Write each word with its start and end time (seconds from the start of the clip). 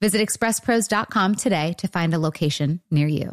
Visit 0.00 0.20
expresspros.com 0.20 1.34
today 1.36 1.72
to 1.78 1.88
find 1.88 2.12
a 2.12 2.18
location 2.18 2.80
near 2.90 3.06
you. 3.06 3.32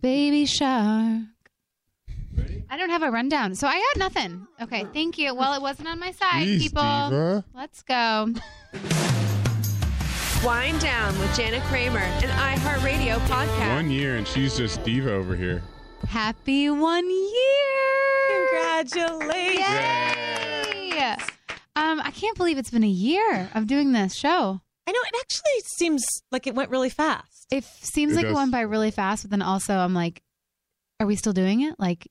Baby 0.00 0.46
Shark. 0.46 1.22
I 2.68 2.76
don't 2.76 2.90
have 2.90 3.02
a 3.02 3.10
rundown, 3.10 3.54
so 3.54 3.66
I 3.68 3.74
got 3.74 3.96
nothing. 3.98 4.46
Okay, 4.60 4.84
thank 4.92 5.18
you. 5.18 5.34
Well, 5.34 5.54
it 5.54 5.62
wasn't 5.62 5.88
on 5.88 5.98
my 5.98 6.10
side, 6.12 6.46
Jeez, 6.46 6.58
people. 6.60 6.82
diva. 6.82 7.44
Let's 7.54 7.82
go. 7.82 8.28
Whine 10.44 10.78
Down 10.78 11.18
with 11.18 11.34
Jana 11.36 11.60
Kramer, 11.68 11.98
an 11.98 12.28
iHeartRadio 12.58 13.18
podcast. 13.26 13.74
One 13.74 13.90
year 13.90 14.16
and 14.16 14.26
she's 14.28 14.56
just 14.56 14.82
diva 14.84 15.12
over 15.12 15.34
here. 15.34 15.62
Happy 16.08 16.68
one 16.70 17.08
year. 17.10 18.48
Congratulations. 18.50 19.64
Yay! 20.92 21.16
Um, 21.74 22.00
I 22.00 22.10
can't 22.14 22.36
believe 22.36 22.58
it's 22.58 22.70
been 22.70 22.84
a 22.84 22.88
year 22.88 23.50
of 23.54 23.66
doing 23.66 23.92
this 23.92 24.14
show. 24.14 24.60
I 24.86 24.92
know 24.92 25.00
it 25.12 25.16
actually 25.20 25.60
seems 25.64 26.04
like 26.30 26.46
it 26.46 26.54
went 26.54 26.70
really 26.70 26.90
fast. 26.90 27.35
It 27.50 27.64
seems 27.64 28.12
It 28.12 28.16
like 28.16 28.26
it 28.26 28.34
went 28.34 28.52
by 28.52 28.60
really 28.62 28.90
fast, 28.90 29.24
but 29.24 29.30
then 29.30 29.42
also 29.42 29.74
I'm 29.74 29.94
like, 29.94 30.22
are 31.00 31.06
we 31.06 31.16
still 31.16 31.32
doing 31.32 31.60
it? 31.62 31.74
Like, 31.78 32.08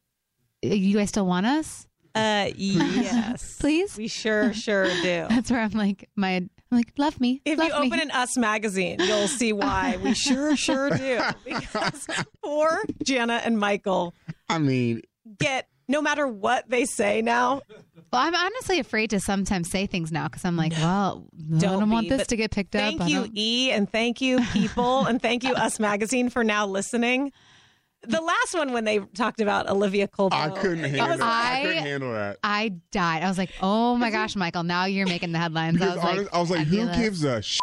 you 0.61 0.97
guys 0.97 1.09
still 1.09 1.25
want 1.25 1.45
us? 1.45 1.87
Uh, 2.13 2.49
yes. 2.55 3.57
Please? 3.59 3.97
We 3.97 4.07
sure, 4.07 4.53
sure 4.53 4.85
do. 4.87 5.25
That's 5.29 5.51
where 5.51 5.59
I'm 5.59 5.71
like, 5.71 6.09
my, 6.15 6.35
I'm 6.35 6.49
like, 6.71 6.93
love 6.97 7.19
me. 7.19 7.41
If 7.43 7.59
love 7.59 7.67
you 7.67 7.81
me. 7.81 7.87
open 7.87 7.99
an 7.99 8.11
Us 8.11 8.37
magazine, 8.37 8.97
you'll 8.99 9.27
see 9.27 9.51
why. 9.51 9.97
We 10.01 10.13
sure, 10.13 10.55
sure 10.55 10.89
do. 10.91 11.19
Because 11.43 12.07
poor 12.43 12.83
Jana 13.03 13.41
and 13.43 13.59
Michael 13.59 14.13
I 14.47 14.59
mean, 14.59 15.01
get, 15.37 15.67
no 15.89 16.01
matter 16.01 16.25
what 16.25 16.69
they 16.69 16.85
say 16.85 17.21
now, 17.21 17.61
Well, 18.13 18.21
I'm 18.21 18.33
honestly 18.35 18.79
afraid 18.79 19.09
to 19.09 19.19
sometimes 19.19 19.69
say 19.69 19.85
things 19.85 20.11
now 20.11 20.27
because 20.27 20.45
I'm 20.45 20.55
like, 20.55 20.71
well, 20.73 21.27
I 21.34 21.34
Don't 21.49 21.79
don't 21.79 21.89
want 21.89 22.09
be, 22.09 22.15
this 22.15 22.27
to 22.27 22.35
get 22.35 22.51
picked 22.51 22.75
up. 22.75 22.81
Thank 22.81 23.07
you, 23.09 23.27
E, 23.33 23.71
and 23.71 23.89
thank 23.89 24.21
you, 24.21 24.39
people, 24.53 25.05
and 25.07 25.21
thank 25.21 25.43
you, 25.43 25.53
Us 25.53 25.79
Magazine, 25.79 26.29
for 26.29 26.43
now 26.43 26.65
listening. 26.65 27.31
The 28.07 28.21
last 28.21 28.53
one 28.53 28.71
when 28.71 28.83
they 28.83 28.99
talked 28.99 29.41
about 29.41 29.67
Olivia 29.67 30.07
Colman, 30.07 30.37
I 30.39 30.49
couldn't 30.49 30.83
handle 30.83 31.07
was- 31.07 31.17
that. 31.19 31.23
I, 31.25 31.59
I- 31.59 31.63
couldn't 31.63 31.83
handle 31.83 32.11
that. 32.13 32.37
I 32.43 32.69
died. 32.91 33.23
I 33.23 33.27
was 33.27 33.37
like, 33.37 33.51
oh 33.61 33.95
my 33.95 34.11
gosh, 34.11 34.35
Michael, 34.35 34.63
now 34.63 34.85
you're 34.85 35.07
making 35.07 35.31
the 35.31 35.39
headlines. 35.39 35.81
I 35.81 35.85
Because 35.85 35.95
was 36.03 36.17
like, 36.17 36.33
I 36.33 36.39
was 36.39 36.51
like, 36.51 36.67
who 36.67 36.85
gives 36.95 37.23
a 37.23 37.41
shit 37.41 37.61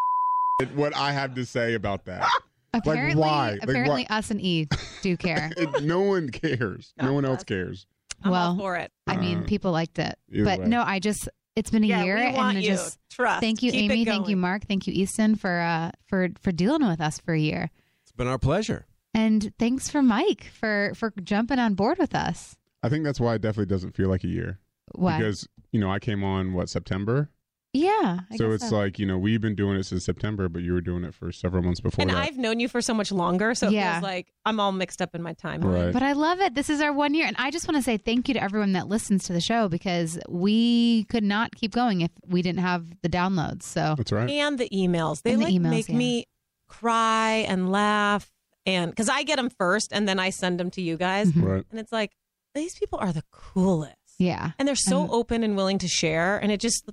what 0.74 0.96
I 0.96 1.12
have 1.12 1.34
to 1.36 1.44
say 1.46 1.74
about 1.74 2.04
that? 2.06 2.28
Apparently, 2.74 3.20
why? 3.20 3.50
Like, 3.52 3.62
apparently, 3.64 4.06
why? 4.08 4.16
us 4.16 4.30
and 4.30 4.40
E 4.40 4.66
do 5.02 5.16
care. 5.18 5.50
It- 5.56 5.82
no 5.84 6.00
one 6.00 6.30
cares. 6.30 6.92
No 7.00 7.12
one 7.12 7.24
else 7.24 7.44
cares. 7.44 7.86
I'm 8.24 8.32
all 8.32 8.54
well, 8.54 8.58
for 8.58 8.76
it. 8.76 8.90
I 9.06 9.16
mean, 9.16 9.40
Uh, 9.40 9.46
people 9.46 9.72
liked 9.72 9.98
it, 9.98 10.16
either 10.32 10.44
but 10.44 10.60
way. 10.60 10.66
no, 10.66 10.82
I 10.82 10.98
just 11.00 11.28
it's 11.56 11.70
been 11.70 11.84
a 11.84 11.86
Yeah, 11.86 12.04
year, 12.04 12.16
we 12.16 12.22
and 12.22 12.36
want 12.36 12.56
I 12.56 12.60
you. 12.60 12.70
just 12.70 12.98
Trust. 13.10 13.40
thank 13.40 13.62
you, 13.62 13.70
Keep 13.72 13.90
Amy, 13.90 14.04
thank 14.04 14.28
you. 14.28 14.36
Mark, 14.36 14.64
thank 14.66 14.86
you, 14.86 14.92
Easton, 14.94 15.34
for 15.36 15.60
uh 15.60 15.90
for 16.06 16.28
for 16.40 16.52
dealing 16.52 16.86
with 16.86 17.00
us 17.00 17.18
for 17.20 17.34
a 17.34 17.38
year, 17.38 17.70
It's 18.02 18.12
been 18.12 18.26
our 18.28 18.38
pleasure. 18.38 18.86
and 19.14 19.52
thanks 19.58 19.90
for 19.90 20.02
Mike 20.02 20.44
for 20.44 20.92
for 20.94 21.12
jumping 21.22 21.58
on 21.58 21.74
board 21.74 21.98
with 21.98 22.14
us. 22.14 22.56
I 22.82 22.88
think 22.88 23.04
that's 23.04 23.20
why 23.20 23.34
it 23.34 23.42
definitely 23.42 23.66
doesn't 23.72 23.94
feel 23.94 24.08
like 24.08 24.24
a 24.24 24.28
year. 24.28 24.58
Why? 24.94 25.16
Because, 25.18 25.46
you 25.70 25.78
know, 25.80 25.90
I 25.90 25.98
came 26.00 26.24
on, 26.24 26.52
what, 26.52 26.68
September? 26.68 27.30
Yeah, 27.74 28.20
I 28.30 28.36
so 28.36 28.50
guess 28.50 28.62
it's 28.64 28.72
like, 28.72 28.98
you 28.98 29.06
know, 29.06 29.16
we've 29.16 29.40
been 29.40 29.54
doing 29.54 29.78
it 29.78 29.84
since 29.84 30.04
September, 30.04 30.48
but 30.50 30.60
you 30.62 30.74
were 30.74 30.82
doing 30.82 31.04
it 31.04 31.14
for 31.14 31.32
several 31.32 31.62
months 31.62 31.80
before 31.80 32.02
And 32.02 32.10
that. 32.10 32.16
I've 32.18 32.36
known 32.36 32.60
you 32.60 32.68
for 32.68 32.82
so 32.82 32.92
much 32.92 33.10
longer, 33.10 33.54
so 33.54 33.68
it 33.68 33.72
Yeah. 33.72 33.94
feels 33.94 34.02
like 34.02 34.32
I'm 34.44 34.60
all 34.60 34.72
mixed 34.72 35.00
up 35.00 35.14
in 35.14 35.22
my 35.22 35.32
time. 35.32 35.62
Right. 35.62 35.90
But 35.92 36.02
I 36.02 36.12
love 36.12 36.40
it. 36.40 36.54
This 36.54 36.68
is 36.68 36.82
our 36.82 36.92
one 36.92 37.14
year. 37.14 37.26
And 37.26 37.34
I 37.38 37.50
just 37.50 37.66
want 37.66 37.76
to 37.78 37.82
say 37.82 37.96
thank 37.96 38.28
you 38.28 38.34
to 38.34 38.42
everyone 38.42 38.72
that 38.72 38.88
listens 38.88 39.24
to 39.24 39.32
the 39.32 39.40
show 39.40 39.68
because 39.68 40.18
we 40.28 41.04
could 41.04 41.24
not 41.24 41.54
keep 41.54 41.72
going 41.72 42.02
if 42.02 42.10
we 42.26 42.42
didn't 42.42 42.60
have 42.60 42.86
the 43.02 43.08
downloads. 43.08 43.62
So 43.62 43.94
That's 43.96 44.12
right. 44.12 44.28
And 44.28 44.58
the 44.58 44.68
emails. 44.68 45.22
They 45.22 45.32
And 45.32 45.40
the 45.40 45.46
like 45.46 45.54
emails, 45.54 45.70
make 45.70 45.88
yeah. 45.88 45.96
me 45.96 46.26
cry 46.68 47.44
and 47.48 47.70
laugh. 47.72 48.30
And 48.66 48.90
because 48.90 49.08
I 49.08 49.22
get 49.22 49.36
them 49.36 49.48
first 49.50 49.92
and 49.92 50.06
then 50.06 50.18
I 50.18 50.28
send 50.30 50.60
them 50.60 50.70
to 50.72 50.82
you 50.82 50.96
guys. 50.96 51.32
Mhm. 51.32 51.42
Right. 51.42 51.64
And 51.70 51.80
it's 51.80 51.90
like, 51.92 52.12
these 52.54 52.74
people 52.78 52.98
are 53.00 53.12
the 53.12 53.24
coolest. 53.30 53.96
yeah. 54.18 54.50
And 54.58 54.68
they're 54.68 54.76
so 54.76 55.00
And- 55.02 55.10
open 55.10 55.42
and 55.42 55.56
willing 55.56 55.78
to 55.78 55.88
share. 55.88 56.36
And 56.36 56.52
it 56.52 56.60
just, 56.60 56.88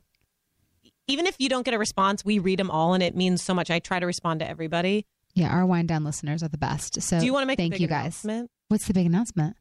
even 1.09 1.25
if 1.27 1.35
you 1.39 1.49
don't 1.49 1.63
get 1.63 1.73
a 1.73 1.79
response, 1.79 2.23
we 2.23 2.39
read 2.39 2.59
them 2.59 2.69
all 2.71 2.93
and 2.93 3.01
it 3.03 3.15
means 3.15 3.41
so 3.41 3.53
much. 3.53 3.69
I 3.71 3.79
try 3.79 3.99
to 3.99 4.05
respond 4.05 4.39
to 4.41 4.49
everybody. 4.49 5.05
Yeah, 5.35 5.49
our 5.53 5.65
Whine 5.65 5.85
Down 5.87 6.03
listeners 6.03 6.41
are 6.43 6.47
the 6.47 6.57
best. 6.57 7.01
So 7.01 7.19
Do 7.19 7.25
you 7.25 7.33
want 7.33 7.43
to 7.43 7.47
make 7.47 7.57
thank 7.57 7.73
a 7.73 7.75
big 7.75 7.81
you 7.81 7.87
guys. 7.87 8.23
announcement? 8.23 8.51
What's 8.67 8.87
the 8.87 8.93
big 8.93 9.05
announcement? 9.05 9.55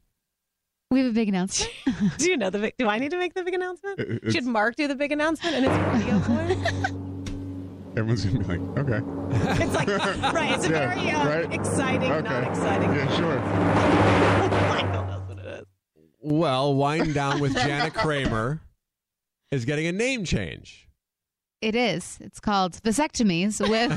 We 0.91 0.99
have 1.01 1.09
a 1.09 1.13
big 1.13 1.29
announcement. 1.29 1.71
Do 2.17 2.29
you 2.29 2.37
know 2.37 2.49
the 2.49 2.57
big, 2.59 2.73
do 2.77 2.87
I 2.87 2.97
need 2.97 3.11
to 3.11 3.17
make 3.17 3.33
the 3.35 3.43
big 3.43 3.53
announcement? 3.53 3.99
It's- 3.99 4.33
Should 4.33 4.45
Mark 4.45 4.75
do 4.75 4.87
the 4.87 4.95
big 4.95 5.11
announcement 5.11 5.55
in 5.55 5.63
his 5.65 5.77
radio 5.93 6.17
voice? 6.17 6.91
Everyone's 7.95 8.25
going 8.25 8.41
to 8.41 8.47
be 8.47 8.57
like, 8.57 8.77
okay. 8.79 9.01
It's 9.63 9.73
like, 9.75 9.87
right, 10.33 10.51
it's 10.55 10.65
a 10.65 10.69
Yeah, 10.71 10.95
very 10.95 11.11
uh, 11.11 11.25
right. 11.27 11.53
exciting, 11.53 12.09
not 12.09 12.43
exciting. 12.43 12.89
Yeah, 12.95 13.15
sure. 13.17 13.39
Michael 14.69 15.05
knows 15.05 15.27
what 15.27 15.37
it 15.39 15.45
is. 15.61 15.65
Well, 16.21 16.73
Whine 16.75 17.13
Down 17.13 17.39
with 17.39 17.53
Jana 17.55 17.91
Kramer 17.91 18.61
is 19.51 19.65
getting 19.65 19.85
a 19.87 19.91
name 19.91 20.23
change. 20.25 20.87
It 21.61 21.75
is. 21.75 22.17
It's 22.21 22.39
called 22.39 22.81
vasectomies 22.83 23.59
with. 23.67 23.91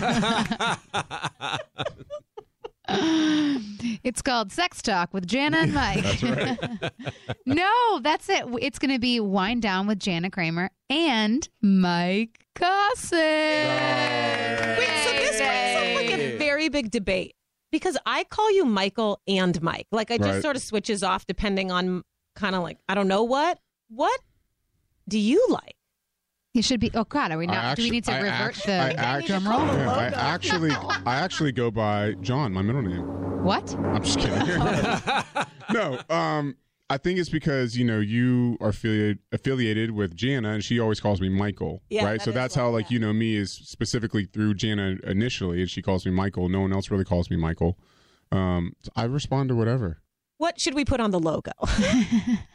it's 4.04 4.22
called 4.22 4.50
Sex 4.52 4.82
Talk 4.82 5.14
with 5.14 5.26
Jana 5.26 5.58
and 5.58 5.74
Mike. 5.74 6.02
That's 6.02 6.22
right. 6.22 6.92
no, 7.46 8.00
that's 8.02 8.28
it. 8.28 8.44
It's 8.60 8.78
going 8.78 8.92
to 8.92 8.98
be 8.98 9.20
Whine 9.20 9.60
Down 9.60 9.86
with 9.86 9.98
Jana 10.00 10.30
Kramer 10.30 10.70
and 10.90 11.48
Mike 11.62 12.46
Caussin. 12.54 13.18
Wait, 13.18 14.88
so 15.04 15.12
this 15.12 15.38
brings 15.38 15.76
up 15.76 15.96
like 15.96 16.10
a 16.18 16.36
very 16.38 16.68
big 16.68 16.90
debate 16.90 17.34
because 17.70 17.96
I 18.04 18.24
call 18.24 18.50
you 18.52 18.64
Michael 18.64 19.20
and 19.28 19.60
Mike. 19.62 19.86
Like 19.92 20.10
I 20.10 20.18
just 20.18 20.28
Right. 20.30 20.42
sort 20.42 20.56
of 20.56 20.62
switches 20.62 21.02
off 21.02 21.26
depending 21.26 21.70
on 21.70 22.02
kind 22.34 22.54
of 22.56 22.62
like 22.62 22.78
I 22.88 22.94
don't 22.94 23.08
know 23.08 23.22
what. 23.22 23.58
What 23.88 24.20
do 25.08 25.18
you 25.18 25.46
like? 25.48 25.76
You 26.54 26.60
should 26.62 26.80
be. 26.80 26.90
Oh 26.94 27.04
God, 27.04 27.32
are 27.32 27.38
we 27.38 27.48
I 27.48 27.52
not? 27.54 27.76
do 27.78 27.82
we 27.82 27.90
need 27.90 28.04
to 28.04 28.12
I 28.12 28.16
revert 28.20 28.32
actu- 28.58 28.66
the 28.66 28.72
I 28.74 28.88
need 29.20 29.26
to 29.28 29.34
actually, 29.34 29.40
call 29.46 29.66
yeah, 29.66 29.90
I 29.90 30.04
actually, 30.34 30.70
I 31.06 31.14
actually 31.16 31.52
go 31.52 31.70
by 31.70 32.12
John, 32.20 32.52
my 32.52 32.60
middle 32.60 32.82
name. 32.82 33.42
what? 33.42 33.74
I'm 33.74 34.02
just 34.02 34.18
kidding. 34.18 34.38
no, 35.72 35.98
um, 36.14 36.56
I 36.90 36.98
think 36.98 37.18
it's 37.18 37.30
because 37.30 37.74
you 37.78 37.86
know 37.86 38.00
you 38.00 38.58
are 38.60 38.68
affiliated 38.68 39.20
affiliated 39.32 39.92
with 39.92 40.14
Jana, 40.14 40.50
and 40.50 40.62
she 40.62 40.78
always 40.78 41.00
calls 41.00 41.22
me 41.22 41.30
Michael, 41.30 41.82
Yeah, 41.88 42.04
right? 42.04 42.18
that 42.18 42.24
So 42.24 42.32
that's 42.32 42.54
what- 42.54 42.62
how 42.64 42.68
like 42.70 42.90
yeah. 42.90 42.94
you 42.94 42.98
know 43.00 43.14
me 43.14 43.34
is 43.36 43.50
specifically 43.50 44.26
through 44.26 44.52
Jana 44.54 44.96
initially, 45.04 45.62
and 45.62 45.70
she 45.70 45.80
calls 45.80 46.04
me 46.04 46.12
Michael. 46.12 46.50
No 46.50 46.60
one 46.60 46.72
else 46.74 46.90
really 46.90 47.04
calls 47.04 47.30
me 47.30 47.36
Michael. 47.38 47.78
Um, 48.30 48.74
I 48.94 49.04
respond 49.04 49.48
to 49.48 49.56
whatever. 49.56 50.02
What 50.36 50.60
should 50.60 50.74
we 50.74 50.84
put 50.84 51.00
on 51.00 51.12
the 51.12 51.18
logo? 51.20 51.52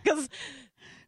Because 0.04 0.30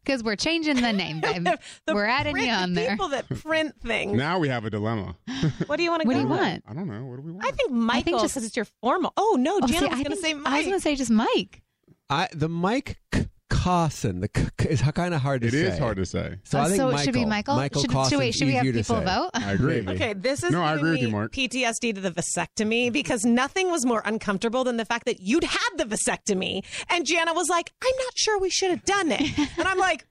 Because 0.04 0.22
we're 0.24 0.36
changing 0.36 0.76
the 0.80 0.92
name, 0.92 1.20
babe. 1.22 1.46
we're 1.88 2.06
adding 2.06 2.36
you 2.36 2.48
on 2.50 2.72
there. 2.74 2.90
People 2.90 3.08
that 3.08 3.28
print 3.28 3.74
things. 3.82 4.16
Now 4.16 4.38
we 4.38 4.48
have 4.48 4.64
a 4.64 4.70
dilemma. 4.70 5.16
What 5.66 5.76
do 5.76 5.82
you 5.82 5.90
want 5.90 6.02
to 6.02 6.08
What 6.08 6.14
do 6.14 6.20
you 6.20 6.26
with? 6.26 6.40
want? 6.40 6.64
I 6.68 6.72
don't 6.74 6.88
know. 6.88 7.04
What 7.04 7.16
do 7.16 7.22
we 7.22 7.32
want? 7.32 7.44
I 7.46 7.50
think 7.50 7.70
Michael 7.70 8.18
just- 8.20 8.34
because 8.34 8.46
it's 8.46 8.56
your 8.56 8.64
formal. 8.80 9.12
Oh 9.16 9.36
no, 9.38 9.58
Oh, 9.62 9.66
Jana 9.66 9.72
see, 9.78 9.84
was 9.86 9.92
I 9.92 10.02
going 10.02 10.04
to 10.04 10.16
think- 10.16 10.46
say 10.46 10.50
I 10.50 10.56
was 10.56 10.66
going 10.66 10.78
to 10.78 10.82
say 10.82 10.96
just 10.96 11.10
Mike. 11.10 11.62
I 12.08 12.28
the 12.32 12.48
Mike 12.48 12.98
C- 13.14 13.26
Caussin. 13.50 14.20
The 14.20 14.30
C- 14.34 14.44
C- 14.60 14.68
is 14.70 14.80
kind 14.80 15.12
of 15.12 15.20
hard 15.20 15.42
to 15.42 15.48
It 15.48 15.52
say. 15.52 15.58
is 15.64 15.78
hard 15.78 15.98
to 15.98 16.06
say. 16.06 16.38
So 16.44 16.58
I 16.58 16.62
Uh, 16.62 16.66
think 16.68 16.76
so 16.78 16.84
Michael. 16.86 16.98
it 17.00 17.04
should 17.04 17.14
be 17.14 17.24
Michael. 17.26 17.56
Michael 17.56 17.82
should, 17.82 17.90
Caussin's 17.90 18.10
should, 18.12 18.18
wait, 18.18 18.34
should 18.34 18.46
we 18.46 18.54
have 18.54 18.64
easier 18.64 18.72
to 18.72 18.78
people 18.88 18.96
say. 18.96 19.04
vote? 19.04 19.30
I 19.34 19.52
agree. 19.52 19.86
Okay, 19.86 20.12
this 20.14 20.42
is 20.42 20.50
No, 20.50 20.62
I 20.62 20.76
giving 20.76 20.78
agree 20.78 20.90
with 20.92 21.00
me 21.00 21.06
you, 21.06 21.12
Mark. 21.12 21.32
PTSD 21.32 21.94
to 21.94 22.00
the 22.00 22.10
vasectomy 22.10 22.90
because 22.90 23.24
nothing 23.26 23.70
was 23.70 23.84
more 23.84 24.02
uncomfortable 24.06 24.64
than 24.64 24.78
the 24.78 24.86
fact 24.86 25.04
that 25.04 25.20
you'd 25.20 25.44
had 25.44 25.68
the 25.76 25.84
vasectomy 25.84 26.64
and 26.88 27.04
Jana 27.04 27.34
was 27.34 27.48
like, 27.50 27.70
"I'm 27.82 27.96
not 27.98 28.12
sure 28.16 28.38
we 28.38 28.48
should 28.50 28.70
have 28.70 28.84
done 28.84 29.12
it," 29.12 29.38
and 29.58 29.68
I'm 29.68 29.78
like, 29.78 30.06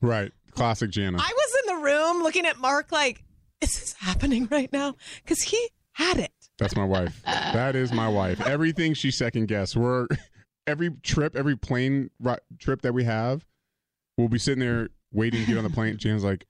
Right. 0.00 0.32
Classic 0.50 0.90
Jana. 0.90 1.18
I 1.20 1.32
was 1.34 1.54
in 1.62 1.76
the 1.76 1.82
room 1.84 2.22
looking 2.22 2.46
at 2.46 2.58
Mark 2.58 2.90
like, 2.90 3.22
"Is 3.60 3.72
this 3.78 3.94
happening 3.98 4.48
right 4.50 4.72
now?" 4.72 4.94
Because 5.22 5.42
he 5.42 5.68
had 5.92 6.18
it. 6.18 6.32
That's 6.58 6.74
my 6.74 6.84
wife. 6.84 7.20
That 7.24 7.76
is 7.76 7.92
my 7.92 8.08
wife. 8.08 8.40
Everything 8.40 8.94
she 8.94 9.10
second 9.10 9.46
guess. 9.48 9.76
We're 9.76 10.06
every 10.66 10.90
trip, 11.02 11.36
every 11.36 11.56
plane 11.56 12.10
ri- 12.20 12.36
trip 12.58 12.82
that 12.82 12.92
we 12.94 13.04
have, 13.04 13.44
we'll 14.16 14.28
be 14.28 14.38
sitting 14.38 14.60
there 14.60 14.88
waiting 15.12 15.40
to 15.40 15.46
get 15.46 15.58
on 15.58 15.64
the 15.64 15.70
plane. 15.70 15.96
Jan's 15.96 16.24
like, 16.24 16.46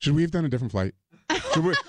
"Should 0.00 0.14
we 0.14 0.22
have 0.22 0.30
done 0.30 0.44
a 0.44 0.48
different 0.48 0.72
flight? 0.72 0.94
Should 1.52 1.64
we? 1.64 1.74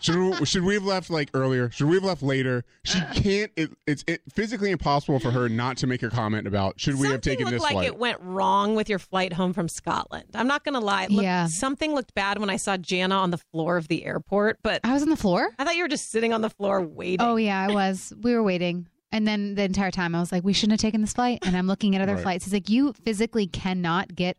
Should 0.00 0.16
we, 0.16 0.46
should 0.46 0.62
we 0.62 0.74
have 0.74 0.84
left 0.84 1.10
like 1.10 1.28
earlier? 1.34 1.72
Should 1.72 1.88
we 1.88 1.96
have 1.96 2.04
left 2.04 2.22
later?" 2.22 2.64
She 2.84 3.00
uh. 3.00 3.12
can't. 3.14 3.50
It, 3.56 3.70
it's 3.84 4.04
it, 4.06 4.22
physically 4.32 4.70
impossible 4.70 5.18
for 5.18 5.32
her 5.32 5.48
not 5.48 5.76
to 5.78 5.88
make 5.88 6.04
a 6.04 6.08
comment 6.08 6.46
about 6.46 6.78
should 6.78 6.94
we 6.94 7.08
have 7.08 7.14
Something 7.14 7.30
taken 7.32 7.44
looked 7.46 7.54
this 7.54 7.62
like 7.62 7.72
flight. 7.72 7.86
it 7.88 7.98
went 7.98 8.20
wrong 8.20 8.76
with 8.76 8.88
your 8.88 9.00
flight 9.00 9.32
home 9.32 9.52
from 9.52 9.68
Scotland. 9.68 10.26
I'm 10.34 10.46
not 10.46 10.62
going 10.62 10.74
to 10.74 10.80
lie. 10.80 11.04
It 11.04 11.10
looked- 11.10 11.24
Yeah. 11.24 11.46
Something 11.48 11.94
looked 11.94 12.14
bad 12.14 12.38
when 12.38 12.48
I 12.48 12.56
saw 12.58 12.76
Jana 12.76 13.16
on 13.16 13.32
the 13.32 13.38
floor 13.38 13.76
of 13.76 13.88
the 13.88 14.04
airport, 14.04 14.58
but 14.62 14.80
I 14.84 14.92
was 14.92 15.02
on 15.02 15.08
the 15.08 15.16
floor. 15.16 15.50
I 15.58 15.64
thought 15.64 15.74
you 15.74 15.82
were 15.82 15.88
just 15.88 16.12
sitting 16.12 16.32
on 16.32 16.42
the 16.42 16.50
floor 16.50 16.80
waiting. 16.80 17.26
Oh 17.26 17.34
yeah, 17.34 17.66
I 17.68 17.72
was. 17.74 18.12
We 18.22 18.34
were 18.34 18.42
waiting. 18.44 18.86
And 19.10 19.26
then 19.26 19.54
the 19.54 19.62
entire 19.62 19.90
time 19.90 20.14
I 20.14 20.20
was 20.20 20.30
like, 20.32 20.44
we 20.44 20.52
shouldn't 20.52 20.72
have 20.80 20.86
taken 20.86 21.00
this 21.00 21.14
flight. 21.14 21.38
And 21.46 21.56
I'm 21.56 21.66
looking 21.66 21.96
at 21.96 22.02
other 22.02 22.14
Right. 22.14 22.22
flights. 22.22 22.44
He's 22.44 22.52
like 22.52 22.68
you 22.68 22.92
physically 22.92 23.46
cannot 23.46 24.14
get 24.14 24.36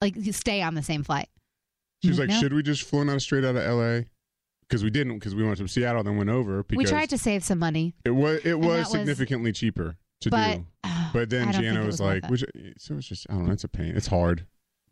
like 0.00 0.16
you 0.16 0.32
stay 0.32 0.62
on 0.62 0.74
the 0.74 0.82
same 0.82 1.02
flight. 1.04 1.28
She 2.02 2.08
was 2.10 2.18
like, 2.18 2.28
No. 2.28 2.38
"Should 2.40 2.52
we 2.52 2.62
just 2.62 2.82
flown 2.82 3.08
out 3.08 3.22
straight 3.22 3.44
out 3.44 3.56
of 3.56 3.62
L.A." 3.62 4.06
Because 4.68 4.82
we 4.82 4.90
didn't, 4.90 5.18
because 5.18 5.34
we 5.34 5.44
went 5.44 5.58
to 5.58 5.68
Seattle, 5.68 6.02
then 6.02 6.16
went 6.16 6.30
over. 6.30 6.62
Because 6.64 6.78
We 6.78 6.90
tried 6.90 7.10
to 7.10 7.18
save 7.18 7.44
some 7.44 7.58
money. 7.58 7.94
It 8.04 8.10
was 8.10 8.38
it 8.40 8.44
that 8.44 8.58
was 8.58 8.68
was- 8.78 8.90
significantly 8.90 9.52
cheaper 9.52 9.96
to 10.22 10.30
but 10.30 10.56
do. 10.56 10.66
But 11.12 11.30
then 11.30 11.48
I 11.48 11.52
Jana 11.52 11.78
was, 11.80 11.86
was 11.86 12.00
worth 12.00 12.22
like, 12.22 12.24
it. 12.24 12.30
which, 12.30 12.44
so 12.78 12.96
it's 12.96 13.06
just 13.06 13.26
I 13.30 13.34
don't 13.34 13.46
know, 13.46 13.52
it's 13.52 13.64
a 13.64 13.68
pain. 13.68 13.94
It's 13.96 14.06
hard. 14.08 14.46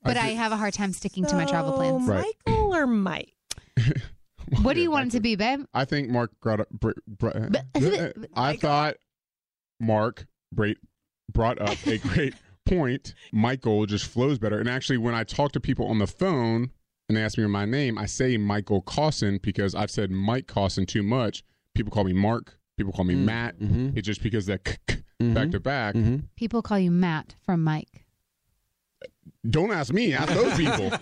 but 0.04 0.16
I 0.16 0.28
did- 0.28 0.36
have 0.36 0.52
a 0.52 0.56
hard 0.56 0.74
time 0.74 0.92
sticking 0.92 1.24
to 1.26 1.34
my 1.34 1.44
travel 1.46 1.72
plans. 1.72 2.06
So, 2.06 2.12
Right. 2.12 2.34
Michael 2.46 2.74
or 2.74 2.86
Mike? 2.86 3.32
What 4.62 4.74
do 4.74 4.80
you 4.82 4.90
want 4.90 5.08
it 5.08 5.10
to 5.16 5.20
be, 5.20 5.36
babe? 5.36 5.64
I 5.74 5.84
think 5.84 6.08
Mark 6.08 6.30
brought 6.40 6.60
up. 6.60 6.70
Br- 6.70 6.90
br- 7.06 7.30
I 8.34 8.56
thought 8.56 8.96
Mark 9.80 10.26
bra- 10.52 10.74
brought 11.32 11.60
up 11.60 11.76
a 11.86 11.98
great 12.08 12.34
point. 12.66 13.14
Michael 13.32 13.86
just 13.86 14.06
flows 14.06 14.38
better. 14.38 14.58
And 14.58 14.68
actually, 14.68 14.98
when 14.98 15.14
I 15.14 15.24
talk 15.24 15.52
to 15.52 15.60
people 15.60 15.86
on 15.88 15.98
the 15.98 16.06
phone 16.06 16.70
and 17.08 17.16
they 17.16 17.22
ask 17.22 17.36
me 17.38 17.46
my 17.46 17.64
name, 17.64 17.98
I 17.98 18.06
say 18.06 18.36
Michael 18.36 18.82
Caussin 18.82 19.38
because 19.42 19.74
I've 19.74 19.90
said 19.90 20.10
Mike 20.10 20.46
Caussin 20.46 20.86
too 20.86 21.02
much. 21.02 21.42
People 21.74 21.90
call 21.92 22.04
me 22.04 22.12
Mark. 22.12 22.58
People 22.76 22.92
call 22.92 23.04
me 23.04 23.14
Mm, 23.14 23.24
Matt. 23.24 23.58
mhm. 23.58 23.96
It's 23.96 24.06
just 24.06 24.22
because 24.22 24.46
that 24.46 24.64
k- 24.64 24.76
k- 24.86 25.02
Mhm. 25.20 25.34
back 25.34 25.50
to 25.50 25.60
back. 25.60 25.94
Mhm. 25.94 26.24
People 26.36 26.62
call 26.62 26.78
you 26.78 26.90
Matt 26.90 27.34
from 27.44 27.62
Mike. 27.62 28.04
Don't 29.48 29.72
ask 29.72 29.92
me. 29.92 30.12
Ask 30.14 30.32
those 30.32 30.56
people. 30.56 30.92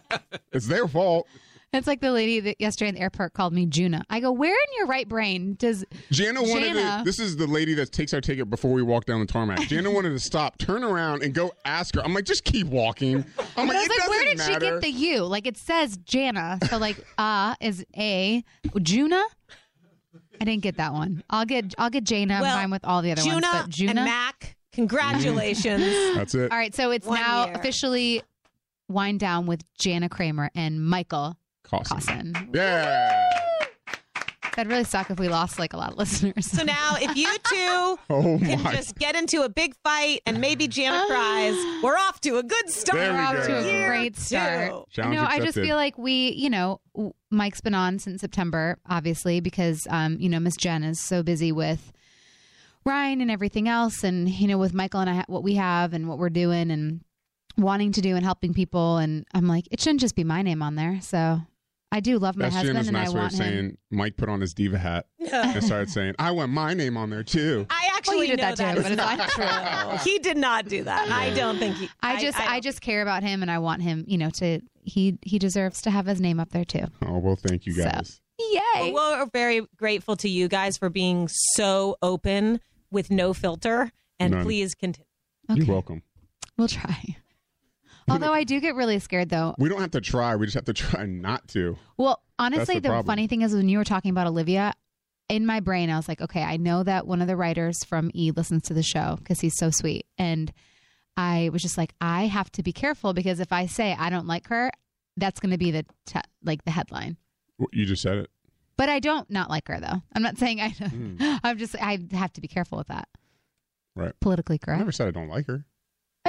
it's 0.52 0.66
their 0.66 0.88
fault. 0.88 1.26
It's 1.72 1.86
like 1.86 2.00
the 2.00 2.10
lady 2.10 2.40
that 2.40 2.60
yesterday 2.60 2.88
in 2.88 2.94
the 2.96 3.00
airport 3.00 3.32
called 3.32 3.52
me 3.52 3.64
Juna. 3.64 4.04
I 4.10 4.18
go, 4.18 4.32
where 4.32 4.50
in 4.52 4.76
your 4.78 4.86
right 4.86 5.08
brain 5.08 5.54
does 5.54 5.84
Jana 6.10 6.42
wanted 6.42 6.74
Jana. 6.74 6.98
to. 6.98 7.02
This 7.04 7.20
is 7.20 7.36
the 7.36 7.46
lady 7.46 7.74
that 7.74 7.92
takes 7.92 8.12
our 8.12 8.20
ticket 8.20 8.50
before 8.50 8.72
we 8.72 8.82
walk 8.82 9.04
down 9.04 9.20
the 9.20 9.26
tarmac. 9.26 9.60
Jana 9.68 9.88
wanted 9.88 10.10
to 10.10 10.18
stop, 10.18 10.58
turn 10.58 10.82
around, 10.82 11.22
and 11.22 11.32
go 11.32 11.52
ask 11.64 11.94
her. 11.94 12.02
I'm 12.04 12.12
like, 12.12 12.24
just 12.24 12.42
keep 12.42 12.66
walking. 12.66 13.24
I'm 13.56 13.68
like, 13.68 13.76
I 13.76 13.80
was 13.80 13.86
it 13.86 13.90
like, 13.90 13.98
doesn't 13.98 14.10
where 14.10 14.24
did 14.24 14.40
she 14.40 14.58
get 14.58 14.80
the 14.80 14.90
U? 14.90 15.24
Like 15.26 15.46
it 15.46 15.56
says 15.56 15.96
Jana, 15.98 16.58
so 16.68 16.78
like 16.78 16.96
ah 17.18 17.54
is 17.60 17.84
a 17.96 18.42
Juna. 18.82 19.22
I 20.40 20.44
didn't 20.44 20.62
get 20.62 20.78
that 20.78 20.92
one. 20.92 21.22
I'll 21.30 21.44
get 21.46 21.72
I'll 21.78 21.90
get 21.90 22.02
Jana. 22.02 22.34
I'm 22.34 22.42
fine 22.42 22.70
with 22.72 22.84
all 22.84 23.00
the 23.00 23.12
other 23.12 23.22
Juna, 23.22 23.34
ones, 23.34 23.46
but 23.62 23.68
Juna. 23.68 23.90
and 23.92 24.04
Mac. 24.06 24.56
Congratulations. 24.72 25.84
That's 26.16 26.34
it. 26.34 26.50
all 26.50 26.58
right, 26.58 26.74
so 26.74 26.90
it's 26.90 27.06
One 27.06 27.20
now 27.20 27.44
year. 27.46 27.54
officially 27.54 28.22
Whine 28.88 29.18
Down 29.18 29.46
with 29.46 29.62
Jana 29.78 30.08
Kramer 30.08 30.50
and 30.56 30.84
Michael 30.84 31.36
Caussin. 31.70 32.32
Caussin. 32.32 32.50
Yeah. 32.54 33.26
That'd 34.56 34.70
really 34.70 34.84
suck 34.84 35.10
if 35.10 35.18
we 35.20 35.28
lost 35.28 35.58
like 35.60 35.72
a 35.72 35.76
lot 35.76 35.92
of 35.92 35.96
listeners. 35.98 36.44
so 36.50 36.64
now, 36.64 36.96
if 37.00 37.16
you 37.16 37.28
two 37.44 37.98
Oh 38.10 38.38
can 38.38 38.62
my. 38.64 38.74
just 38.74 38.96
get 38.98 39.14
into 39.14 39.42
a 39.42 39.48
big 39.48 39.74
fight 39.84 40.22
and 40.26 40.40
maybe 40.40 40.66
Jana 40.66 41.04
cries, 41.06 41.54
we're 41.82 41.96
off 41.96 42.20
to 42.22 42.36
a 42.38 42.42
good 42.42 42.68
start. 42.68 42.98
There 42.98 43.12
we 43.12 43.16
We're 43.16 43.22
off 43.24 43.34
go. 43.36 43.46
to 43.46 43.58
a 43.60 43.64
Year 43.72 43.88
great 43.88 44.16
start. 44.16 44.70
two. 44.72 44.84
Challenge 44.90 45.16
no, 45.16 45.22
I 45.22 45.36
just 45.38 45.50
accepted. 45.50 45.66
feel 45.66 45.76
like 45.76 45.96
we, 45.96 46.32
you 46.32 46.50
know, 46.50 46.80
w- 46.94 47.14
Mike's 47.30 47.60
been 47.60 47.74
on 47.74 48.00
since 48.00 48.20
September, 48.20 48.76
obviously, 48.88 49.38
because, 49.40 49.86
um, 49.88 50.16
you 50.18 50.28
know, 50.28 50.40
Miss 50.40 50.56
Jen 50.56 50.82
is 50.82 51.00
so 51.00 51.22
busy 51.22 51.52
with 51.52 51.92
Ryan 52.84 53.20
and 53.20 53.30
everything 53.30 53.68
else, 53.68 54.02
and 54.02 54.28
you 54.28 54.48
know, 54.48 54.58
with 54.58 54.74
Michael 54.74 55.00
and 55.00 55.08
I, 55.10 55.24
what 55.28 55.44
we 55.44 55.54
have 55.54 55.92
and 55.94 56.08
what 56.08 56.18
we're 56.18 56.28
doing 56.28 56.70
and 56.72 57.02
wanting 57.56 57.92
to 57.92 58.00
do 58.00 58.16
and 58.16 58.24
helping 58.24 58.52
people, 58.52 58.96
and 58.96 59.26
I'm 59.32 59.46
like, 59.46 59.68
it 59.70 59.80
shouldn't 59.80 60.00
just 60.00 60.16
be 60.16 60.24
my 60.24 60.42
name 60.42 60.60
on 60.62 60.74
there. 60.74 60.98
So 61.02 61.40
I 61.92 61.98
do 62.00 62.18
love 62.18 62.36
my 62.36 62.44
That's 62.44 62.54
husband, 62.56 62.78
Jana's 62.78 62.88
and 62.88 62.96
I 62.96 63.00
nice 63.04 63.08
way 63.12 63.18
of 63.18 63.22
want 63.22 63.32
him. 63.32 63.38
saying 63.38 63.78
Mike 63.90 64.16
put 64.16 64.28
on 64.28 64.40
his 64.40 64.54
diva 64.54 64.78
hat 64.78 65.06
and 65.32 65.62
started 65.64 65.90
saying, 65.90 66.14
I 66.20 66.30
want 66.30 66.52
my 66.52 66.72
name 66.72 66.96
on 66.96 67.10
there 67.10 67.24
too. 67.24 67.66
I 67.68 67.90
actually 67.96 68.28
did 68.28 68.38
know 68.38 68.54
that 68.54 68.74
too, 68.74 68.78
is 68.78 68.82
but 68.84 68.92
it's 68.92 68.96
not 68.96 69.18
not 69.18 69.28
true. 70.00 70.12
He 70.12 70.18
did 70.20 70.36
not 70.36 70.68
do 70.68 70.84
that. 70.84 71.10
I 71.10 71.30
don't 71.34 71.58
think 71.58 71.76
he. 71.76 71.88
I 72.00 72.20
just, 72.20 72.38
I, 72.38 72.52
don't- 72.54 72.62
just 72.62 72.80
care 72.80 73.02
about 73.02 73.22
him, 73.24 73.42
and 73.42 73.50
I 73.50 73.58
want 73.58 73.82
him, 73.82 74.04
you 74.06 74.18
know, 74.18 74.30
to 74.30 74.60
he 74.82 75.18
he 75.22 75.38
deserves 75.40 75.82
to 75.82 75.90
have 75.90 76.06
his 76.06 76.20
name 76.20 76.38
up 76.38 76.50
there 76.50 76.64
too. 76.64 76.84
Oh, 77.04 77.18
well, 77.18 77.36
thank 77.36 77.66
you 77.66 77.72
So- 77.74 77.84
guys. 77.84 78.20
Yay! 78.38 78.92
Well, 78.92 79.18
we're 79.18 79.26
very 79.32 79.66
grateful 79.76 80.16
to 80.16 80.28
you 80.28 80.48
guys 80.48 80.78
for 80.78 80.88
being 80.88 81.28
so 81.28 81.96
open 82.00 82.60
with 82.90 83.10
no 83.10 83.34
filter, 83.34 83.90
and 84.18 84.32
None. 84.32 84.44
please 84.44 84.74
continue. 84.74 85.04
Okay, 85.50 85.58
You're 85.60 85.66
welcome. 85.74 86.02
we'll 86.56 86.68
try. 86.68 87.16
Although 88.10 88.32
I 88.32 88.44
do 88.44 88.60
get 88.60 88.74
really 88.74 88.98
scared 88.98 89.28
though. 89.28 89.54
We 89.58 89.68
don't 89.68 89.80
have 89.80 89.92
to 89.92 90.00
try. 90.00 90.36
We 90.36 90.46
just 90.46 90.54
have 90.54 90.64
to 90.64 90.72
try 90.72 91.06
not 91.06 91.48
to. 91.48 91.76
Well, 91.96 92.22
honestly, 92.38 92.78
the 92.78 92.88
the, 92.88 93.02
funny 93.04 93.26
thing 93.26 93.42
is 93.42 93.54
when 93.54 93.68
you 93.68 93.78
were 93.78 93.84
talking 93.84 94.10
about 94.10 94.26
Olivia, 94.26 94.74
in 95.28 95.46
my 95.46 95.60
brain, 95.60 95.90
I 95.90 95.96
was 95.96 96.08
like, 96.08 96.20
okay, 96.20 96.42
I 96.42 96.56
know 96.56 96.82
that 96.82 97.06
one 97.06 97.22
of 97.22 97.28
the 97.28 97.36
writers 97.36 97.84
from 97.84 98.10
E 98.14 98.32
listens 98.32 98.64
to 98.64 98.74
the 98.74 98.82
show 98.82 99.16
because 99.18 99.40
he's 99.40 99.56
so 99.56 99.70
sweet. 99.70 100.06
And 100.18 100.52
I 101.16 101.50
was 101.52 101.62
just 101.62 101.78
like, 101.78 101.94
I 102.00 102.26
have 102.26 102.50
to 102.52 102.62
be 102.62 102.72
careful 102.72 103.12
because 103.14 103.38
if 103.38 103.52
I 103.52 103.66
say 103.66 103.94
I 103.96 104.10
don't 104.10 104.26
like 104.26 104.48
her, 104.48 104.70
that's 105.16 105.38
going 105.38 105.52
to 105.52 105.58
be 105.58 105.70
the 105.70 105.86
t- 106.06 106.20
like 106.42 106.64
the 106.64 106.72
headline. 106.72 107.16
You 107.72 107.86
just 107.86 108.02
said 108.02 108.18
it. 108.18 108.30
But 108.76 108.88
I 108.88 108.98
don't 108.98 109.30
not 109.30 109.50
like 109.50 109.68
her 109.68 109.78
though. 109.78 110.02
I'm 110.14 110.22
not 110.22 110.38
saying 110.38 110.60
I. 110.60 110.70
Don't 110.70 110.90
hmm. 110.90 111.36
I'm 111.44 111.58
just 111.58 111.76
I 111.80 111.98
have 112.12 112.32
to 112.32 112.40
be 112.40 112.48
careful 112.48 112.78
with 112.78 112.88
that. 112.88 113.08
Right. 113.94 114.12
Politically 114.20 114.58
correct. 114.58 114.76
I 114.76 114.80
never 114.80 114.92
said 114.92 115.08
I 115.08 115.10
don't 115.10 115.28
like 115.28 115.46
her. 115.46 115.66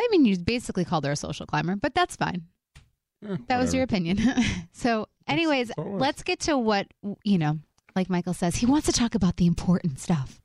I 0.02 0.08
mean, 0.12 0.26
you 0.26 0.38
basically 0.38 0.86
called 0.86 1.06
her 1.06 1.12
a 1.12 1.16
social 1.16 1.46
climber, 1.46 1.76
but 1.76 1.94
that's 1.94 2.16
fine. 2.16 2.44
Eh, 3.28 3.38
That 3.48 3.60
was 3.60 3.74
your 3.74 3.84
opinion. 3.84 4.20
so, 4.74 5.08
anyways, 5.28 5.68
that's 5.68 5.78
all 5.80 5.86
it 5.86 5.92
was. 5.92 6.02
let's 6.02 6.24
get 6.24 6.40
to 6.42 6.58
what, 6.58 6.88
you 7.24 7.38
know, 7.38 7.60
like 7.96 8.10
Michael 8.10 8.34
says, 8.34 8.56
he 8.56 8.66
wants 8.66 8.88
to 8.88 8.94
talk 8.94 9.16
about 9.16 9.38
the 9.38 9.46
important 9.48 10.00
stuff. 10.00 10.40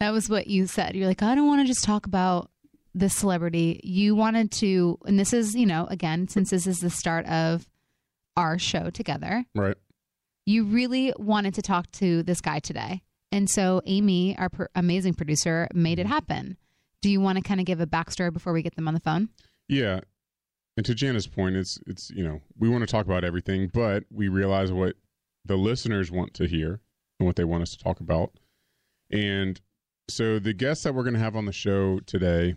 That 0.00 0.10
was 0.12 0.28
what 0.28 0.46
you 0.46 0.66
said. 0.66 0.94
You're 0.96 1.06
like, 1.08 1.22
I 1.22 1.34
don't 1.34 1.46
want 1.46 1.60
to 1.62 1.66
just 1.66 1.84
talk 1.84 2.06
about 2.06 2.50
the 2.94 3.08
celebrity. 3.08 3.80
You 3.84 4.14
wanted 4.14 4.50
to, 4.52 4.98
and 5.06 5.18
this 5.18 5.32
is, 5.32 5.54
you 5.54 5.64
know, 5.66 5.86
again, 5.86 6.28
since 6.28 6.50
this 6.50 6.66
is 6.66 6.78
the 6.78 6.90
start 6.90 7.24
of 7.26 7.66
our 8.36 8.58
show 8.58 8.90
together, 8.90 9.44
Right. 9.54 9.76
you 10.46 10.64
really 10.64 11.12
wanted 11.18 11.54
to 11.54 11.62
talk 11.62 11.90
to 11.92 12.22
this 12.22 12.40
guy 12.40 12.58
today. 12.58 13.02
And 13.30 13.48
so 13.48 13.80
Amy, 13.86 14.36
our 14.36 14.48
pr- 14.50 14.64
amazing 14.74 15.14
producer, 15.14 15.68
made 15.72 15.98
it 15.98 16.06
happen. 16.06 16.56
Do 17.02 17.10
you 17.10 17.20
want 17.20 17.36
to 17.36 17.42
kind 17.42 17.60
of 17.60 17.66
give 17.66 17.80
a 17.80 17.86
backstory 17.86 18.32
before 18.32 18.52
we 18.52 18.62
get 18.62 18.76
them 18.76 18.88
on 18.88 18.94
the 18.94 19.00
phone? 19.00 19.28
Yeah. 19.68 20.00
And 20.76 20.86
to 20.86 20.94
Jana's 20.94 21.26
point, 21.26 21.56
it's 21.56 21.78
it's 21.86 22.10
you 22.10 22.24
know 22.24 22.40
we 22.58 22.68
want 22.68 22.82
to 22.82 22.86
talk 22.86 23.04
about 23.04 23.24
everything, 23.24 23.68
but 23.68 24.04
we 24.10 24.28
realize 24.28 24.72
what 24.72 24.96
the 25.44 25.56
listeners 25.56 26.10
want 26.10 26.32
to 26.34 26.46
hear 26.46 26.80
and 27.20 27.26
what 27.26 27.36
they 27.36 27.44
want 27.44 27.62
us 27.62 27.72
to 27.76 27.78
talk 27.78 28.00
about. 28.00 28.32
And 29.10 29.60
so 30.08 30.38
the 30.38 30.54
guests 30.54 30.84
that 30.84 30.94
we're 30.94 31.02
going 31.02 31.14
to 31.14 31.20
have 31.20 31.36
on 31.36 31.44
the 31.44 31.52
show 31.52 32.00
today, 32.00 32.54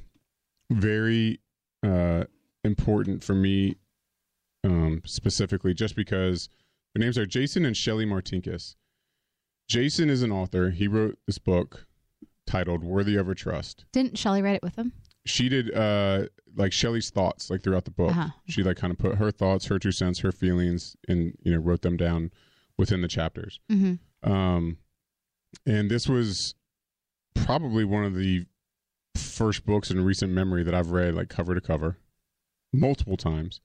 very 0.72 1.40
uh, 1.84 2.24
important 2.64 3.24
for 3.24 3.36
me 3.36 3.76
um, 4.64 5.02
specifically, 5.06 5.74
just 5.74 5.96
because 5.96 6.48
their 6.94 7.04
names 7.04 7.18
are 7.18 7.26
Jason 7.26 7.66
and 7.66 7.76
Shelly 7.76 8.06
Martinkus. 8.06 8.76
Jason 9.68 10.10
is 10.10 10.22
an 10.22 10.32
author. 10.32 10.70
He 10.70 10.88
wrote 10.88 11.18
this 11.28 11.38
book 11.38 11.86
titled 12.46 12.84
"Worthy 12.84 13.16
of 13.16 13.28
Her 13.28 13.36
Trust." 13.36 13.86
Didn't 13.92 14.18
Shelley 14.18 14.42
write 14.42 14.56
it 14.56 14.64
with 14.64 14.76
him? 14.76 14.94
she 15.26 15.50
did 15.50 15.74
uh 15.76 16.26
like 16.56 16.72
Shelley's 16.72 17.10
thoughts 17.10 17.50
like 17.50 17.64
throughout 17.64 17.86
the 17.86 17.92
book. 17.92 18.12
Uh-huh. 18.12 18.30
She 18.48 18.64
like 18.64 18.78
kind 18.78 18.92
of 18.92 18.98
put 18.98 19.16
her 19.16 19.32
thoughts, 19.32 19.66
her 19.66 19.80
two 19.80 19.92
cents, 19.92 20.20
her 20.20 20.32
feelings, 20.32 20.96
and 21.08 21.36
you 21.44 21.52
know 21.52 21.58
wrote 21.58 21.82
them 21.82 21.98
down 21.98 22.32
within 22.78 23.02
the 23.02 23.08
chapters. 23.08 23.60
Mm-hmm. 23.70 24.32
Um, 24.32 24.78
and 25.66 25.90
this 25.90 26.08
was 26.08 26.56
probably 27.34 27.84
one 27.84 28.06
of 28.06 28.16
the 28.16 28.46
first 29.16 29.66
books 29.66 29.92
in 29.92 30.04
recent 30.04 30.32
memory 30.32 30.64
that 30.64 30.74
I've 30.74 30.92
read 30.92 31.16
like 31.16 31.30
cover 31.30 31.56
to 31.56 31.62
cover, 31.62 31.98
multiple 32.72 33.18
times. 33.18 33.60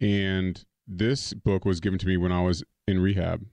And 0.00 0.62
this 0.86 1.32
book 1.32 1.64
was 1.64 1.80
given 1.80 1.98
to 2.00 2.06
me 2.06 2.16
when 2.16 2.32
I 2.32 2.42
was 2.42 2.64
in 2.86 3.00
rehab 3.00 3.46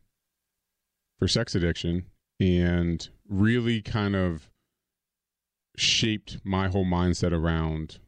for 1.19 1.27
sex 1.27 1.55
addiction, 1.55 2.05
and 2.39 3.09
really 3.27 3.81
kind 3.81 4.15
of 4.15 4.49
shaped 5.75 6.39
my 6.43 6.67
whole 6.67 6.85
mindset 6.85 7.31
around 7.31 7.99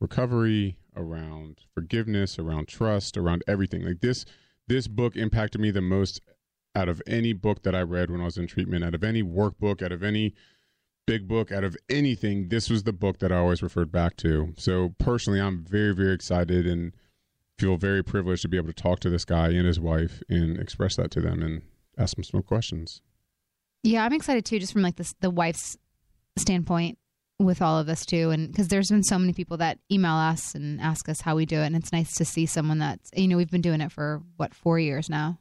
recovery, 0.00 0.78
around 0.96 1.60
forgiveness, 1.74 2.38
around 2.38 2.68
trust, 2.68 3.16
around 3.16 3.44
everything. 3.46 3.84
Like 3.84 4.00
this 4.00 4.24
this 4.66 4.86
book 4.86 5.16
impacted 5.16 5.60
me 5.60 5.70
the 5.70 5.80
most 5.80 6.20
out 6.74 6.88
of 6.88 7.02
any 7.06 7.32
book 7.32 7.62
that 7.64 7.74
I 7.74 7.82
read 7.82 8.10
when 8.10 8.20
I 8.20 8.24
was 8.24 8.38
in 8.38 8.46
treatment, 8.46 8.84
out 8.84 8.94
of 8.94 9.02
any 9.02 9.22
workbook, 9.22 9.82
out 9.82 9.92
of 9.92 10.02
any 10.02 10.34
big 11.06 11.26
book, 11.26 11.50
out 11.50 11.64
of 11.64 11.76
anything, 11.88 12.48
this 12.50 12.70
was 12.70 12.84
the 12.84 12.92
book 12.92 13.18
that 13.18 13.32
I 13.32 13.36
always 13.36 13.62
referred 13.62 13.90
back 13.90 14.16
to. 14.18 14.54
So 14.56 14.94
personally, 14.98 15.40
I'm 15.40 15.64
very 15.64 15.94
very 15.94 16.14
excited 16.14 16.66
and 16.66 16.92
feel 17.58 17.76
very 17.76 18.02
privileged 18.02 18.42
to 18.42 18.48
be 18.48 18.56
able 18.56 18.68
to 18.68 18.72
talk 18.72 19.00
to 19.00 19.10
this 19.10 19.24
guy 19.24 19.48
and 19.48 19.66
his 19.66 19.78
wife 19.78 20.22
and 20.28 20.58
express 20.58 20.96
that 20.96 21.10
to 21.10 21.20
them 21.20 21.42
and 21.42 21.62
ask 21.98 22.14
them 22.16 22.24
some 22.24 22.42
questions. 22.42 23.02
Yeah, 23.82 24.04
I'm 24.04 24.12
excited 24.12 24.44
too, 24.44 24.58
just 24.58 24.72
from 24.72 24.82
like 24.82 24.96
this 24.96 25.14
the 25.20 25.30
wife's 25.30 25.76
standpoint 26.38 26.98
with 27.38 27.62
all 27.62 27.78
of 27.78 27.86
this 27.86 28.04
too, 28.04 28.30
and 28.30 28.48
because 28.48 28.68
there's 28.68 28.88
been 28.90 29.02
so 29.02 29.18
many 29.18 29.32
people 29.32 29.56
that 29.58 29.78
email 29.90 30.12
us 30.14 30.54
and 30.54 30.80
ask 30.80 31.08
us 31.08 31.20
how 31.22 31.36
we 31.36 31.46
do 31.46 31.56
it, 31.60 31.66
and 31.66 31.76
it's 31.76 31.92
nice 31.92 32.12
to 32.16 32.24
see 32.24 32.46
someone 32.46 32.78
that's 32.78 33.10
you 33.14 33.28
know 33.28 33.36
we've 33.36 33.50
been 33.50 33.62
doing 33.62 33.80
it 33.80 33.90
for 33.92 34.22
what 34.36 34.54
four 34.54 34.78
years 34.78 35.08
now, 35.08 35.38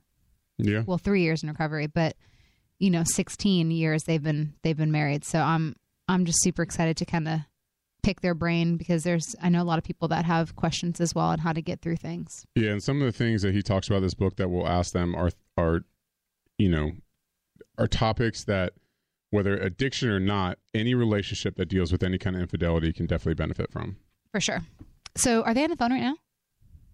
Yeah. 0.57 0.83
well 0.85 0.97
three 0.97 1.21
years 1.23 1.43
in 1.43 1.49
recovery, 1.49 1.87
but 1.87 2.15
you 2.79 2.89
know 2.89 3.03
16 3.05 3.71
years 3.71 4.03
they've 4.03 4.23
been 4.23 4.53
they've 4.63 4.77
been 4.77 4.91
married, 4.91 5.25
so 5.25 5.39
I'm 5.39 5.75
I'm 6.07 6.25
just 6.25 6.41
super 6.41 6.61
excited 6.63 6.95
to 6.97 7.05
kind 7.05 7.27
of 7.27 7.39
pick 8.01 8.21
their 8.21 8.33
brain 8.33 8.77
because 8.77 9.03
there's 9.03 9.35
I 9.41 9.49
know 9.49 9.61
a 9.61 9.65
lot 9.65 9.77
of 9.77 9.83
people 9.83 10.07
that 10.07 10.23
have 10.23 10.55
questions 10.55 11.01
as 11.01 11.13
well 11.13 11.25
on 11.27 11.39
how 11.39 11.51
to 11.51 11.61
get 11.61 11.81
through 11.81 11.97
things. 11.97 12.45
Yeah, 12.55 12.71
and 12.71 12.81
some 12.81 13.01
of 13.01 13.05
the 13.05 13.11
things 13.11 13.41
that 13.41 13.53
he 13.53 13.61
talks 13.61 13.87
about 13.89 13.97
in 13.97 14.03
this 14.03 14.13
book 14.13 14.37
that 14.37 14.49
we'll 14.49 14.67
ask 14.67 14.93
them 14.93 15.13
are 15.15 15.31
are 15.57 15.81
you 16.57 16.69
know 16.69 16.91
are 17.79 17.87
topics 17.87 18.43
that 18.43 18.73
whether 19.31 19.55
addiction 19.57 20.09
or 20.09 20.19
not, 20.19 20.57
any 20.73 20.93
relationship 20.95 21.55
that 21.57 21.67
deals 21.67 21.91
with 21.91 22.03
any 22.03 22.17
kind 22.17 22.35
of 22.35 22.41
infidelity 22.41 22.91
can 22.91 23.05
definitely 23.05 23.35
benefit 23.35 23.71
from. 23.71 23.97
For 24.31 24.39
sure. 24.41 24.61
So 25.15 25.43
are 25.43 25.53
they 25.53 25.63
on 25.63 25.69
the 25.69 25.75
phone 25.75 25.91
right 25.91 26.01
now? 26.01 26.15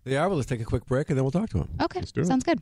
Yeah, 0.06 0.25
well, 0.27 0.36
let's 0.36 0.48
take 0.48 0.62
a 0.62 0.65
quick 0.65 0.86
break 0.86 1.10
and 1.10 1.18
then 1.18 1.24
we'll 1.24 1.32
talk 1.32 1.50
to 1.50 1.58
them. 1.60 1.70
Okay, 1.82 2.00
Let's 2.00 2.12
do 2.12 2.22
it. 2.22 2.27
sounds 2.27 2.44
good. 2.44 2.62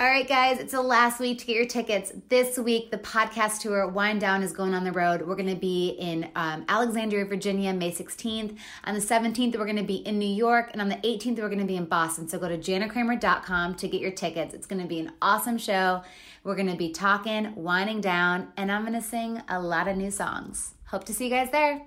All 0.00 0.06
right, 0.06 0.28
guys, 0.28 0.60
it's 0.60 0.70
the 0.70 0.80
last 0.80 1.18
week 1.18 1.40
to 1.40 1.44
get 1.44 1.56
your 1.56 1.66
tickets. 1.66 2.12
This 2.28 2.56
week, 2.56 2.92
the 2.92 2.98
podcast 2.98 3.62
tour 3.62 3.84
Whine 3.88 4.20
Down 4.20 4.44
is 4.44 4.52
going 4.52 4.72
on 4.72 4.84
the 4.84 4.92
road. 4.92 5.22
We're 5.22 5.34
going 5.34 5.48
to 5.48 5.56
be 5.56 5.88
in 5.98 6.30
um, 6.36 6.64
Alexandria, 6.68 7.24
Virginia, 7.24 7.72
May 7.72 7.90
16th. 7.90 8.56
On 8.84 8.94
the 8.94 9.00
17th, 9.00 9.58
we're 9.58 9.64
going 9.64 9.74
to 9.74 9.82
be 9.82 9.96
in 9.96 10.20
New 10.20 10.28
York. 10.28 10.70
And 10.72 10.80
on 10.80 10.88
the 10.88 10.98
18th, 10.98 11.38
we're 11.38 11.48
going 11.48 11.58
to 11.58 11.64
be 11.64 11.74
in 11.74 11.86
Boston. 11.86 12.28
So 12.28 12.38
go 12.38 12.48
to 12.48 12.56
janakramer.com 12.56 13.74
to 13.74 13.88
get 13.88 14.00
your 14.00 14.12
tickets. 14.12 14.54
It's 14.54 14.68
going 14.68 14.80
to 14.80 14.86
be 14.86 15.00
an 15.00 15.14
awesome 15.20 15.58
show. 15.58 16.04
We're 16.44 16.54
going 16.54 16.70
to 16.70 16.76
be 16.76 16.92
talking, 16.92 17.56
winding 17.56 18.00
down, 18.00 18.52
and 18.56 18.70
I'm 18.70 18.82
going 18.82 18.94
to 18.94 19.02
sing 19.02 19.42
a 19.48 19.60
lot 19.60 19.88
of 19.88 19.96
new 19.96 20.12
songs. 20.12 20.74
Hope 20.90 21.02
to 21.06 21.12
see 21.12 21.24
you 21.24 21.30
guys 21.30 21.50
there. 21.50 21.82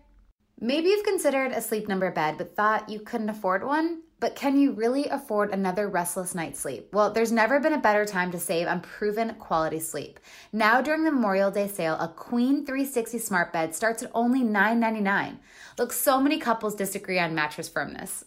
Maybe 0.60 0.90
you've 0.90 1.06
considered 1.06 1.54
a 1.54 1.62
sleep 1.62 1.88
number 1.88 2.12
bed 2.12 2.38
but 2.38 2.58
thought 2.58 2.90
you 2.90 3.00
couldn't 3.00 3.30
afford 3.30 3.64
one. 3.64 4.02
But 4.22 4.36
can 4.36 4.56
you 4.56 4.72
really 4.72 5.08
afford 5.08 5.50
another 5.50 5.90
restless 5.90 6.36
night's 6.36 6.60
sleep? 6.60 6.94
Well, 6.94 7.12
there's 7.12 7.32
never 7.32 7.60
been 7.60 7.74
a 7.74 7.80
better 7.80 8.06
time 8.06 8.32
to 8.32 8.40
save 8.40 8.68
on 8.68 8.80
proven 8.82 9.34
quality 9.34 9.80
sleep. 9.80 10.20
Now, 10.54 10.80
during 10.80 11.04
the 11.04 11.12
Memorial 11.12 11.50
Day 11.50 11.68
sale, 11.68 11.98
a 12.00 12.08
Queen 12.08 12.64
360 12.64 13.18
smart 13.18 13.52
bed 13.52 13.74
starts 13.74 14.04
at 14.04 14.12
only 14.14 14.42
$9.99. 14.42 15.38
Look, 15.80 15.92
so 15.92 16.22
many 16.22 16.38
couples 16.38 16.76
disagree 16.76 17.18
on 17.18 17.34
mattress 17.34 17.68
firmness. 17.68 18.24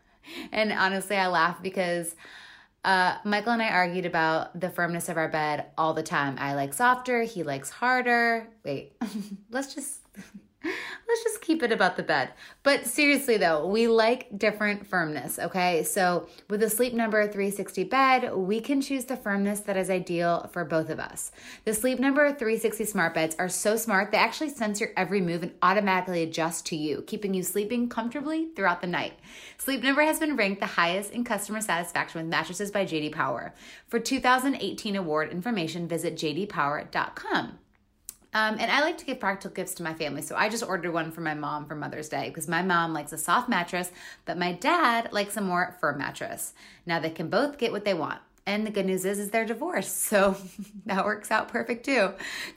and 0.50 0.72
honestly, 0.72 1.16
I 1.16 1.26
laugh 1.26 1.62
because 1.62 2.16
uh, 2.82 3.18
Michael 3.24 3.52
and 3.52 3.62
I 3.62 3.68
argued 3.68 4.06
about 4.06 4.58
the 4.58 4.70
firmness 4.70 5.10
of 5.10 5.18
our 5.18 5.28
bed 5.28 5.66
all 5.76 5.92
the 5.92 6.02
time. 6.02 6.36
I 6.38 6.54
like 6.54 6.72
softer, 6.72 7.22
he 7.22 7.42
likes 7.42 7.68
harder. 7.68 8.48
Wait, 8.64 8.96
let's 9.50 9.74
just 9.74 10.00
let's 11.08 11.22
just 11.22 11.40
keep 11.40 11.62
it 11.62 11.72
about 11.72 11.96
the 11.96 12.02
bed. 12.02 12.30
But 12.62 12.86
seriously 12.86 13.36
though, 13.36 13.66
we 13.66 13.86
like 13.86 14.38
different 14.38 14.86
firmness, 14.86 15.38
okay? 15.38 15.82
So 15.82 16.28
with 16.48 16.62
a 16.62 16.70
Sleep 16.70 16.94
Number 16.94 17.22
360 17.22 17.84
bed, 17.84 18.34
we 18.34 18.60
can 18.60 18.80
choose 18.80 19.04
the 19.04 19.16
firmness 19.16 19.60
that 19.60 19.76
is 19.76 19.90
ideal 19.90 20.48
for 20.52 20.64
both 20.64 20.90
of 20.90 20.98
us. 20.98 21.32
The 21.64 21.74
Sleep 21.74 21.98
Number 21.98 22.28
360 22.28 22.84
smart 22.84 23.14
beds 23.14 23.36
are 23.38 23.48
so 23.48 23.76
smart, 23.76 24.10
they 24.10 24.18
actually 24.18 24.50
sense 24.50 24.80
your 24.80 24.90
every 24.96 25.20
move 25.20 25.42
and 25.42 25.52
automatically 25.62 26.22
adjust 26.22 26.66
to 26.66 26.76
you, 26.76 27.02
keeping 27.06 27.34
you 27.34 27.42
sleeping 27.42 27.88
comfortably 27.88 28.48
throughout 28.56 28.80
the 28.80 28.86
night. 28.86 29.14
Sleep 29.58 29.82
Number 29.82 30.02
has 30.02 30.18
been 30.18 30.36
ranked 30.36 30.60
the 30.60 30.66
highest 30.66 31.12
in 31.12 31.24
customer 31.24 31.60
satisfaction 31.60 32.20
with 32.20 32.30
mattresses 32.30 32.70
by 32.70 32.84
JD 32.84 33.12
Power. 33.12 33.54
For 33.88 34.00
2018 34.00 34.96
award 34.96 35.30
information, 35.30 35.86
visit 35.88 36.14
jdpower.com. 36.16 37.58
Um, 38.34 38.56
and 38.58 38.70
I 38.70 38.80
like 38.80 38.98
to 38.98 39.04
give 39.04 39.20
practical 39.20 39.54
gifts 39.54 39.74
to 39.74 39.84
my 39.84 39.94
family. 39.94 40.20
So 40.20 40.34
I 40.34 40.48
just 40.48 40.64
ordered 40.64 40.92
one 40.92 41.12
for 41.12 41.20
my 41.20 41.34
mom 41.34 41.66
for 41.66 41.76
Mother's 41.76 42.08
Day 42.08 42.28
because 42.28 42.48
my 42.48 42.62
mom 42.62 42.92
likes 42.92 43.12
a 43.12 43.18
soft 43.18 43.48
mattress, 43.48 43.92
but 44.24 44.36
my 44.36 44.52
dad 44.52 45.12
likes 45.12 45.36
a 45.36 45.40
more 45.40 45.76
firm 45.80 45.98
mattress. 45.98 46.52
Now 46.84 46.98
they 46.98 47.10
can 47.10 47.30
both 47.30 47.58
get 47.58 47.70
what 47.70 47.84
they 47.84 47.94
want. 47.94 48.20
And 48.46 48.66
the 48.66 48.70
good 48.70 48.84
news 48.84 49.06
is, 49.06 49.18
is 49.18 49.30
they're 49.30 49.46
divorced. 49.46 50.02
So 50.02 50.36
that 50.86 51.04
works 51.04 51.30
out 51.30 51.48
perfect 51.48 51.86
too. 51.86 52.12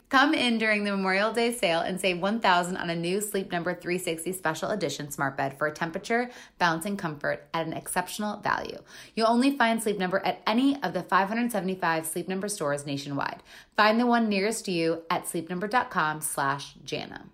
Come 0.09 0.33
in 0.33 0.57
during 0.57 0.83
the 0.83 0.91
Memorial 0.91 1.31
Day 1.31 1.53
sale 1.53 1.79
and 1.79 1.99
save 1.99 2.19
1000 2.19 2.75
on 2.75 2.89
a 2.89 2.95
new 2.95 3.21
Sleep 3.21 3.51
Number 3.51 3.73
360 3.73 4.33
special 4.33 4.71
edition 4.71 5.11
smart 5.11 5.37
bed 5.37 5.57
for 5.57 5.67
a 5.67 5.73
temperature 5.73 6.29
and 6.59 6.99
comfort 6.99 7.47
at 7.53 7.65
an 7.65 7.73
exceptional 7.73 8.37
value. 8.41 8.79
You'll 9.15 9.27
only 9.27 9.57
find 9.57 9.81
Sleep 9.81 9.97
Number 9.97 10.19
at 10.25 10.41
any 10.45 10.81
of 10.83 10.93
the 10.93 11.03
575 11.03 12.05
Sleep 12.05 12.27
Number 12.27 12.49
stores 12.49 12.85
nationwide. 12.85 13.41
Find 13.75 13.99
the 13.99 14.05
one 14.05 14.27
nearest 14.27 14.65
to 14.65 14.71
you 14.71 15.03
at 15.09 15.25
sleepnumber.com 15.25 16.21
slash 16.21 16.73
Jana. 16.83 17.27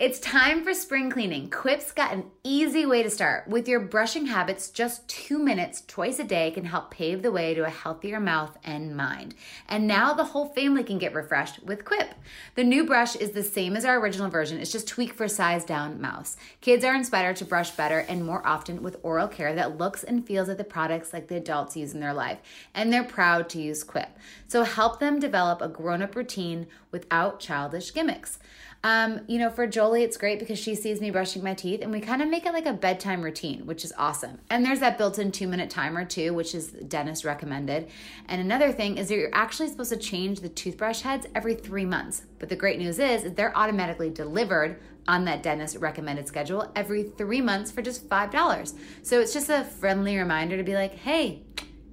It's 0.00 0.18
time 0.18 0.64
for 0.64 0.72
spring 0.72 1.10
cleaning. 1.10 1.50
Quip's 1.50 1.92
got 1.92 2.14
an 2.14 2.24
easy 2.42 2.86
way 2.86 3.02
to 3.02 3.10
start. 3.10 3.46
With 3.46 3.68
your 3.68 3.80
brushing 3.80 4.24
habits, 4.24 4.70
just 4.70 5.06
two 5.08 5.38
minutes 5.38 5.82
twice 5.86 6.18
a 6.18 6.24
day 6.24 6.52
can 6.52 6.64
help 6.64 6.90
pave 6.90 7.20
the 7.20 7.30
way 7.30 7.52
to 7.52 7.66
a 7.66 7.68
healthier 7.68 8.18
mouth 8.18 8.56
and 8.64 8.96
mind. 8.96 9.34
And 9.68 9.86
now 9.86 10.14
the 10.14 10.24
whole 10.24 10.48
family 10.54 10.84
can 10.84 10.96
get 10.96 11.12
refreshed 11.12 11.62
with 11.64 11.84
Quip. 11.84 12.14
The 12.54 12.64
new 12.64 12.86
brush 12.86 13.14
is 13.14 13.32
the 13.32 13.42
same 13.42 13.76
as 13.76 13.84
our 13.84 14.00
original 14.00 14.30
version, 14.30 14.58
it's 14.58 14.72
just 14.72 14.88
tweaked 14.88 15.16
for 15.16 15.28
size 15.28 15.66
down 15.66 16.00
mouths. 16.00 16.38
Kids 16.62 16.82
are 16.82 16.94
inspired 16.94 17.36
to 17.36 17.44
brush 17.44 17.72
better 17.72 17.98
and 17.98 18.24
more 18.24 18.46
often 18.46 18.82
with 18.82 18.96
oral 19.02 19.28
care 19.28 19.54
that 19.54 19.76
looks 19.76 20.02
and 20.02 20.26
feels 20.26 20.48
like 20.48 20.56
the 20.56 20.64
products 20.64 21.12
like 21.12 21.28
the 21.28 21.36
adults 21.36 21.76
use 21.76 21.92
in 21.92 22.00
their 22.00 22.14
life. 22.14 22.38
And 22.74 22.90
they're 22.90 23.04
proud 23.04 23.50
to 23.50 23.60
use 23.60 23.84
Quip. 23.84 24.08
So 24.48 24.62
help 24.62 24.98
them 24.98 25.20
develop 25.20 25.60
a 25.60 25.68
grown 25.68 26.00
up 26.00 26.16
routine 26.16 26.68
without 26.90 27.38
childish 27.38 27.92
gimmicks. 27.92 28.38
Um, 28.82 29.20
you 29.26 29.38
know, 29.38 29.50
for 29.50 29.66
Jolie, 29.66 30.04
it's 30.04 30.16
great 30.16 30.38
because 30.38 30.58
she 30.58 30.74
sees 30.74 31.02
me 31.02 31.10
brushing 31.10 31.42
my 31.44 31.52
teeth 31.52 31.82
and 31.82 31.92
we 31.92 32.00
kind 32.00 32.22
of 32.22 32.28
make 32.28 32.46
it 32.46 32.54
like 32.54 32.64
a 32.64 32.72
bedtime 32.72 33.20
routine, 33.20 33.66
which 33.66 33.84
is 33.84 33.92
awesome. 33.98 34.38
And 34.48 34.64
there's 34.64 34.80
that 34.80 34.96
built 34.96 35.18
in 35.18 35.32
two 35.32 35.46
minute 35.46 35.68
timer 35.68 36.06
too, 36.06 36.32
which 36.32 36.54
is 36.54 36.68
dentist 36.68 37.24
recommended. 37.24 37.90
And 38.26 38.40
another 38.40 38.72
thing 38.72 38.96
is 38.96 39.08
that 39.08 39.16
you're 39.16 39.34
actually 39.34 39.68
supposed 39.68 39.92
to 39.92 39.98
change 39.98 40.40
the 40.40 40.48
toothbrush 40.48 41.02
heads 41.02 41.26
every 41.34 41.54
three 41.54 41.84
months. 41.84 42.22
But 42.38 42.48
the 42.48 42.56
great 42.56 42.78
news 42.78 42.98
is 42.98 43.22
that 43.22 43.36
they're 43.36 43.56
automatically 43.56 44.08
delivered 44.08 44.80
on 45.06 45.26
that 45.26 45.42
dentist 45.42 45.76
recommended 45.76 46.26
schedule 46.26 46.70
every 46.74 47.02
three 47.02 47.42
months 47.42 47.70
for 47.70 47.82
just 47.82 48.08
$5. 48.08 48.74
So 49.02 49.20
it's 49.20 49.34
just 49.34 49.50
a 49.50 49.64
friendly 49.64 50.16
reminder 50.16 50.56
to 50.56 50.62
be 50.62 50.74
like, 50.74 50.94
hey, 50.94 51.42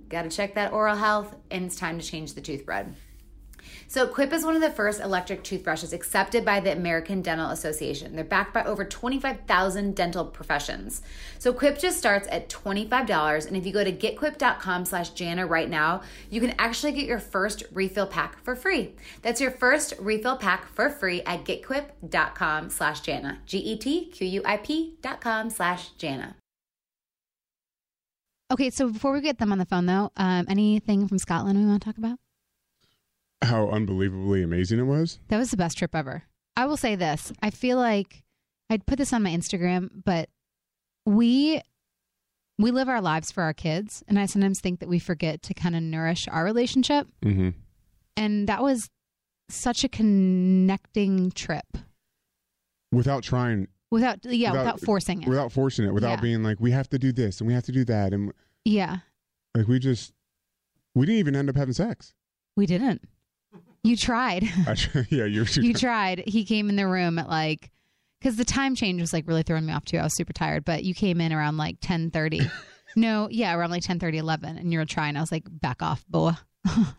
gotta 0.08 0.30
check 0.30 0.56
that 0.56 0.72
oral 0.72 0.96
health 0.96 1.36
and 1.52 1.66
it's 1.66 1.76
time 1.76 2.00
to 2.00 2.06
change 2.06 2.34
the 2.34 2.42
toothbrush. 2.42 2.88
So, 3.90 4.06
Quip 4.06 4.34
is 4.34 4.44
one 4.44 4.56
of 4.56 4.62
the 4.62 4.70
first 4.70 5.00
electric 5.00 5.44
toothbrushes 5.44 5.94
accepted 5.94 6.44
by 6.44 6.60
the 6.60 6.74
American 6.74 7.22
Dental 7.22 7.52
Association. 7.52 8.16
They're 8.16 8.26
backed 8.26 8.54
by 8.54 8.66
over 8.66 8.84
25,000 8.84 9.96
dental 9.96 10.26
professions. 10.26 11.02
So, 11.40 11.54
Quip 11.54 11.80
just 11.80 11.98
starts 11.98 12.28
at 12.30 12.50
$25, 12.50 13.48
and 13.48 13.56
if 13.56 13.66
you 13.66 13.72
go 13.72 13.86
to 13.86 13.92
getquip.com 13.94 14.84
slash 14.84 15.12
Jana 15.12 15.48
right 15.48 15.70
now, 15.70 16.02
you 16.30 16.42
can 16.42 16.54
actually 16.60 16.92
get 16.92 17.06
your 17.06 17.20
first 17.20 17.64
refill 17.72 18.08
pack 18.08 18.44
for 18.44 18.58
free. 18.58 18.94
That's 19.22 19.40
your 19.40 19.52
first 19.52 19.94
refill 20.00 20.36
pack 20.36 20.68
for 20.68 20.90
free 20.90 21.22
at 21.22 21.46
getquip.com 21.46 22.70
slash 22.70 23.00
Jana. 23.00 23.40
G 23.46 23.60
E 23.60 23.78
T 23.78 24.06
Q 24.08 24.28
U 24.28 24.42
I 24.44 24.58
P 24.58 24.98
dot 25.02 25.22
com 25.22 25.50
slash 25.50 25.92
Jana. 25.92 26.36
Okay, 28.52 28.70
so 28.70 28.90
before 28.90 29.14
we 29.14 29.22
get 29.22 29.40
them 29.40 29.52
on 29.52 29.58
the 29.58 29.66
phone, 29.66 29.86
though, 29.86 30.12
um, 30.18 30.46
anything 30.50 31.08
from 31.08 31.18
Scotland 31.18 31.60
we 31.60 31.66
want 31.66 31.82
to 31.82 31.86
talk 31.86 31.98
about? 31.98 32.18
How 33.44 33.70
unbelievably 33.70 34.42
amazing 34.44 34.80
it 34.80 34.84
was. 34.84 35.20
That 35.28 35.38
was 35.38 35.52
the 35.52 35.58
best 35.58 35.78
trip 35.78 35.96
ever. 35.96 36.24
I 36.56 36.66
will 36.66 36.78
say 36.78 36.96
this. 36.96 37.32
I 37.42 37.50
feel 37.52 37.78
like 37.78 38.24
I'd 38.70 38.86
put 38.86 38.98
this 38.98 39.14
on 39.14 39.22
my 39.24 39.30
Instagram, 39.30 39.90
but 40.06 40.30
we 41.06 41.62
we 42.60 42.72
live 42.72 42.90
our 42.90 43.02
lives 43.02 43.32
for 43.32 43.44
our 43.44 43.54
kids, 43.54 44.04
and 44.08 44.18
I 44.18 44.26
sometimes 44.26 44.60
think 44.60 44.80
that 44.80 44.90
we 44.90 44.98
forget 44.98 45.44
to 45.44 45.54
kind 45.54 45.76
of 45.76 45.84
nourish 45.84 46.28
our 46.28 46.44
relationship. 46.44 47.08
Mm-hmm. 47.24 47.50
And 48.16 48.50
that 48.50 48.64
was 48.64 48.90
such 49.50 49.84
a 49.84 49.90
connecting 49.90 51.32
trip 51.32 51.78
Without 52.92 53.22
trying, 53.22 53.68
without 53.92 54.26
yeah, 54.26 54.52
without, 54.52 54.80
forcing 54.82 55.22
it. 55.22 55.28
without 55.30 55.52
forcing 55.52 55.86
it, 55.86 55.94
without 55.94 56.18
Yeah. 56.18 56.22
being 56.22 56.44
like, 56.44 56.60
we 56.60 56.72
have 56.72 56.90
to 56.90 56.98
do 56.98 57.12
this 57.12 57.40
and 57.40 57.48
we 57.48 57.54
have 57.54 57.64
to 57.66 57.72
do 57.72 57.86
that, 57.86 58.14
and 58.14 58.34
yeah, 58.66 58.98
like 59.56 59.68
we 59.68 59.78
just, 59.78 60.14
we 60.96 61.06
didn't 61.06 61.20
even 61.20 61.36
end 61.36 61.50
up 61.50 61.56
having 61.56 61.74
sex. 61.74 62.14
we 62.56 62.66
didn't. 62.66 63.04
You 63.88 63.96
tried. 63.96 64.44
Yeah, 65.10 65.26
you're. 65.26 65.46
you 65.56 65.74
tried. 65.74 66.24
He 66.28 66.44
came 66.46 66.70
in 66.70 66.76
the 66.76 66.88
room 66.88 67.18
at 67.20 67.30
like 67.30 67.72
because 68.20 68.36
the 68.36 68.46
time 68.46 68.76
change 68.76 69.00
was 69.00 69.14
like 69.14 69.28
really 69.28 69.44
throwing 69.44 69.66
me 69.66 69.74
off 69.74 69.86
too. 69.86 69.98
I 69.98 70.04
was 70.04 70.16
super 70.16 70.34
tired, 70.34 70.66
but 70.66 70.84
you 70.84 70.94
came 70.94 71.22
in 71.22 71.32
around 71.32 71.58
like 71.58 71.78
ten 71.82 72.12
thirty. 72.12 72.42
no, 72.96 73.28
yeah, 73.32 73.54
around 73.56 73.70
like 73.70 73.84
10, 73.84 74.00
11, 74.02 74.58
and 74.58 74.72
you 74.74 74.80
were 74.80 74.86
trying. 74.86 75.16
I 75.16 75.22
was 75.22 75.32
like, 75.32 75.44
back 75.48 75.82
off, 75.84 76.04
boa. 76.10 76.40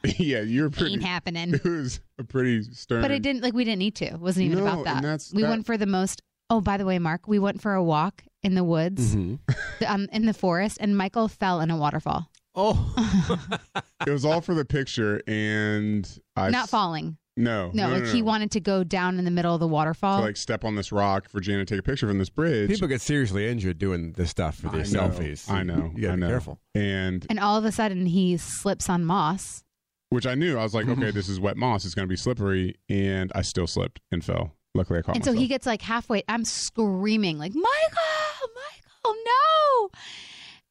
yeah, 0.04 0.40
you're 0.40 0.70
pretty. 0.70 0.94
Ain't 0.94 1.02
happening. 1.02 1.54
It 1.54 1.64
was 1.64 2.00
a 2.18 2.24
pretty 2.24 2.62
stern. 2.62 3.02
But 3.02 3.10
I 3.10 3.18
didn't 3.18 3.42
like. 3.42 3.52
We 3.52 3.64
didn't 3.64 3.80
need 3.80 3.96
to. 3.96 4.06
It 4.06 4.20
wasn't 4.20 4.46
even 4.46 4.58
No, 4.64 4.66
about 4.80 4.84
that. 5.02 5.22
we 5.34 5.42
that- 5.42 5.48
went 5.48 5.66
for 5.66 5.76
the 5.76 5.86
most. 5.86 6.22
Oh, 6.50 6.62
by 6.62 6.78
the 6.78 6.86
way, 6.86 6.98
Mark, 6.98 7.28
we 7.28 7.38
went 7.38 7.60
for 7.60 7.74
a 7.74 7.82
walk 7.82 8.22
in 8.42 8.54
the 8.54 8.64
woods, 8.64 9.14
Mm-hmm. 9.14 9.84
um, 9.86 10.08
in 10.12 10.24
the 10.24 10.32
forest, 10.32 10.78
and 10.80 10.96
Michael 10.96 11.28
fell 11.28 11.60
in 11.60 11.70
a 11.70 11.76
waterfall. 11.76 12.30
Oh, 12.60 13.48
It 14.06 14.10
was 14.10 14.24
all 14.24 14.40
for 14.40 14.54
the 14.54 14.64
picture, 14.64 15.22
and 15.26 16.08
I 16.36 16.50
Not 16.50 16.68
falling. 16.68 17.16
No, 17.36 17.70
No, 17.72 17.88
like 17.90 18.06
he 18.06 18.20
no. 18.20 18.26
wanted 18.26 18.50
to 18.52 18.60
go 18.60 18.82
down 18.82 19.18
in 19.20 19.24
the 19.24 19.30
middle 19.30 19.54
of 19.54 19.60
the 19.60 19.68
waterfall. 19.68 20.18
to 20.18 20.24
like 20.26 20.36
step 20.36 20.64
on 20.64 20.74
this 20.74 20.90
rock 20.90 21.28
for 21.28 21.38
Jana 21.40 21.64
to 21.64 21.72
take 21.74 21.78
a 21.78 21.82
picture 21.84 22.08
from 22.08 22.18
this 22.18 22.30
bridge. 22.30 22.68
people 22.68 22.88
get 22.88 23.00
seriously 23.00 23.46
injured 23.48 23.78
doing 23.78 24.10
this 24.12 24.30
stuff 24.30 24.56
for 24.56 24.68
their 24.70 24.80
I 24.80 24.84
know, 24.90 25.08
selfies. 25.08 25.48
I 25.50 25.62
know. 25.62 25.92
You 25.94 26.02
gotta 26.02 26.12
I 26.12 26.16
be 26.16 26.20
know. 26.22 26.28
careful. 26.28 26.58
And 26.74 27.24
and 27.30 27.38
all 27.38 27.56
of 27.56 27.64
a 27.64 27.70
sudden, 27.70 28.06
he 28.06 28.36
slips 28.38 28.88
on 28.90 29.04
moss. 29.04 29.62
which 30.10 30.26
I 30.26 30.34
knew, 30.34 30.58
I 30.58 30.62
was 30.64 30.74
like, 30.74 30.88
okay, 30.88 31.10
this 31.12 31.28
is 31.28 31.38
wet 31.38 31.56
moss. 31.56 31.84
It's 31.84 31.94
going 31.94 32.08
to 32.08 32.10
be 32.10 32.16
slippery, 32.16 32.74
and 32.88 33.30
I 33.36 33.42
still 33.42 33.66
slipped 33.68 34.00
and 34.10 34.24
fell. 34.24 34.54
Luckily, 34.74 34.98
I 34.98 35.02
caught 35.02 35.14
and 35.16 35.24
so 35.24 35.32
he 35.32 35.46
gets 35.46 35.64
like 35.66 35.82
halfway. 35.82 36.22
I'm 36.28 36.44
screaming 36.44 37.38
like 37.38 37.54
Michael, 37.54 38.48
Michael, 38.54 39.16
no! 39.24 39.90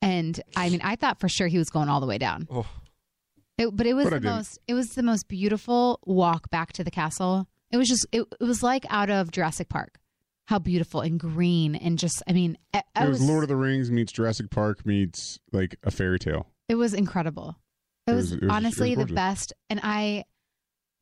And 0.01 0.39
I 0.55 0.69
mean, 0.69 0.81
I 0.83 0.95
thought 0.95 1.19
for 1.19 1.27
sure 1.29 1.47
he 1.47 1.57
was 1.57 1.69
going 1.69 1.89
all 1.89 1.99
the 1.99 2.05
way 2.05 2.17
down. 2.17 2.47
Oh. 2.51 2.67
It, 3.57 3.75
but 3.75 3.87
it 3.87 3.93
was 3.93 4.09
But 4.09 4.21
the 4.21 4.29
most. 4.29 4.59
It 4.67 4.73
was 4.75 4.89
the 4.89 5.03
most 5.03 5.27
beautiful 5.27 5.99
walk 6.05 6.49
back 6.49 6.73
to 6.73 6.83
the 6.83 6.91
castle. 6.91 7.47
It 7.71 7.77
was 7.77 7.87
just. 7.87 8.05
It, 8.11 8.23
it 8.39 8.43
was 8.43 8.61
like 8.61 8.85
out 8.89 9.09
of 9.09 9.31
Jurassic 9.31 9.69
Park. 9.69 9.99
How 10.45 10.59
beautiful 10.59 11.01
and 11.01 11.19
green 11.19 11.75
and 11.75 11.97
just. 11.97 12.21
I 12.27 12.33
mean, 12.33 12.57
I, 12.73 12.83
I 12.95 13.05
it 13.05 13.09
was, 13.09 13.19
was. 13.19 13.29
Lord 13.29 13.43
of 13.43 13.49
the 13.49 13.55
Rings 13.55 13.89
meets 13.89 14.11
Jurassic 14.11 14.51
Park 14.51 14.85
meets 14.85 15.39
like 15.51 15.77
a 15.83 15.91
fairy 15.91 16.19
tale. 16.19 16.47
It 16.69 16.75
was 16.75 16.93
incredible. 16.93 17.55
It, 18.05 18.11
It 18.11 18.15
was, 18.15 18.35
was- 18.35 18.49
honestly 18.49 18.95
was 18.95 19.07
the 19.07 19.13
best. 19.13 19.53
And 19.69 19.79
I 19.83 20.25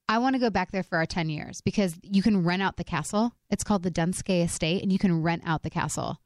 I 0.07 0.19
want 0.19 0.35
to 0.35 0.39
go 0.39 0.49
back 0.49 0.71
there 0.71 0.83
for 0.83 0.97
our 0.97 1.05
10 1.05 1.29
years 1.29 1.61
because 1.61 1.95
you 2.03 2.21
can 2.21 2.43
rent 2.43 2.61
out 2.61 2.77
the 2.77 2.83
castle. 2.83 3.33
It's 3.49 3.63
called 3.63 3.83
the 3.83 3.91
Dunskey 3.91 4.43
Estate 4.43 4.83
and 4.83 4.91
you 4.91 4.99
can 4.99 5.23
rent 5.23 5.41
out 5.45 5.63
the 5.63 5.69
castle. 5.69 6.21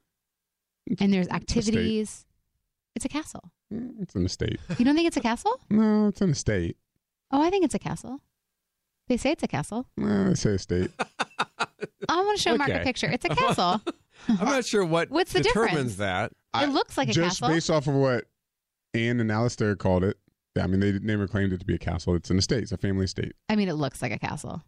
And 1.00 1.14
there's 1.14 1.30
activities. 1.30 2.26
It's 3.00 3.06
a 3.06 3.10
castle. 3.10 3.50
Mm, 3.74 3.92
It's 4.02 4.14
an 4.14 4.26
estate. 4.26 4.60
You 4.78 4.84
don't 4.84 4.94
think 4.94 5.08
it's 5.08 5.16
a 5.16 5.22
castle? 5.22 5.58
no, 5.70 6.08
it's 6.10 6.20
an 6.20 6.32
estate. 6.32 6.76
Oh, 7.32 7.42
I 7.42 7.50
think 7.50 7.64
it's 7.64 7.74
a 7.76 7.80
castle. 7.80 8.20
They 9.08 9.16
say 9.16 9.32
it's 9.32 9.42
a 9.44 9.48
castle. 9.48 9.88
No, 9.96 10.32
I 10.32 10.34
say 10.34 10.50
estate. 10.50 10.92
I 11.00 12.22
want 12.22 12.36
to 12.38 12.44
show 12.44 12.58
Mark 12.58 12.70
a 12.70 12.74
Okay. 12.76 12.84
picture. 12.84 13.10
It's 13.10 13.24
a 13.24 13.30
castle. 13.36 13.82
I'm 14.28 14.46
not 14.48 14.66
sure 14.66 14.84
what 14.84 15.10
What's 15.12 15.32
the 15.32 15.40
determines 15.40 15.72
difference? 15.72 15.96
that. 15.96 16.34
I- 16.54 16.66
it 16.66 16.72
looks 16.72 16.98
like 16.98 17.08
a 17.08 17.14
Just 17.14 17.40
castle. 17.40 17.56
based 17.56 17.70
off 17.70 17.88
of 17.88 17.94
what 17.94 18.26
Anne 18.94 19.22
and 19.22 19.32
Alistair 19.32 19.78
called 19.78 20.04
it. 20.04 20.18
I 20.62 20.68
mean, 20.68 20.82
they 20.82 20.92
never 21.00 21.26
claimed 21.26 21.54
it 21.54 21.62
to 21.62 21.66
be 21.66 21.76
a 21.76 21.80
castle. 21.80 22.16
It's 22.16 22.30
an 22.30 22.38
estate. 22.38 22.64
It's 22.64 22.74
a 22.74 22.78
family 22.78 23.06
estate. 23.06 23.32
I 23.48 23.56
mean, 23.56 23.70
it 23.70 23.76
looks 23.76 24.02
like 24.02 24.12
a 24.12 24.20
castle. 24.20 24.62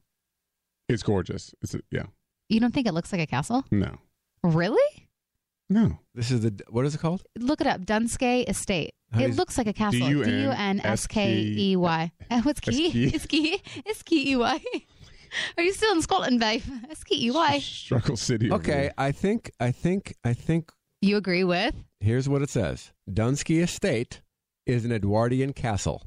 It's 0.88 1.04
gorgeous. 1.04 1.54
It's 1.62 1.74
a, 1.76 1.82
yeah. 1.92 2.04
You 2.48 2.62
don't 2.62 2.74
think 2.74 2.88
it 2.88 2.94
looks 2.94 3.12
like 3.12 3.20
a 3.22 3.28
castle? 3.28 3.66
No. 3.72 3.98
Really? 4.42 5.01
No. 5.72 6.00
This 6.14 6.32
is 6.32 6.42
the 6.42 6.54
what 6.70 6.86
is 6.86 6.96
it 6.96 6.98
called? 7.00 7.24
Look 7.40 7.62
it 7.62 7.68
up. 7.68 7.82
Dunskey 7.82 8.48
Estate. 8.50 8.92
How 9.14 9.22
It 9.22 9.36
looks 9.36 9.58
like 9.58 9.68
a 9.68 9.74
castle. 9.74 10.00
D 10.02 10.06
D-U-N- 10.14 10.44
U 10.44 10.50
N 10.52 10.82
S 10.84 11.08
K 11.08 11.34
E 11.42 11.76
Y. 11.78 12.12
Uh, 12.30 12.42
What's 12.42 12.60
key? 12.60 12.88
S-K-E. 12.88 13.12
It's 13.14 13.26
key. 13.26 13.62
It's 13.86 14.04
key 14.04 14.32
E 14.32 14.36
Y. 14.36 14.60
Are 15.58 15.64
you 15.64 15.72
still 15.74 15.94
in 15.94 16.02
Scotland, 16.02 16.40
babe? 16.42 16.62
It's 16.90 17.04
key 17.06 17.28
E 17.28 17.32
Y. 17.32 17.60
Struggle 17.60 18.18
City. 18.18 18.52
Okay, 18.52 18.72
there. 18.72 18.94
I 18.98 19.12
think 19.14 19.52
I 19.62 19.72
think 19.72 20.16
I 20.26 20.34
think 20.34 20.72
You 21.02 21.16
agree 21.18 21.44
with? 21.46 21.74
here's 22.02 22.28
what 22.28 22.42
it 22.42 22.50
says. 22.50 22.92
Dunskey 23.10 23.64
Estate 23.64 24.22
is 24.66 24.84
an 24.86 24.92
Edwardian 24.92 25.54
castle 25.54 26.04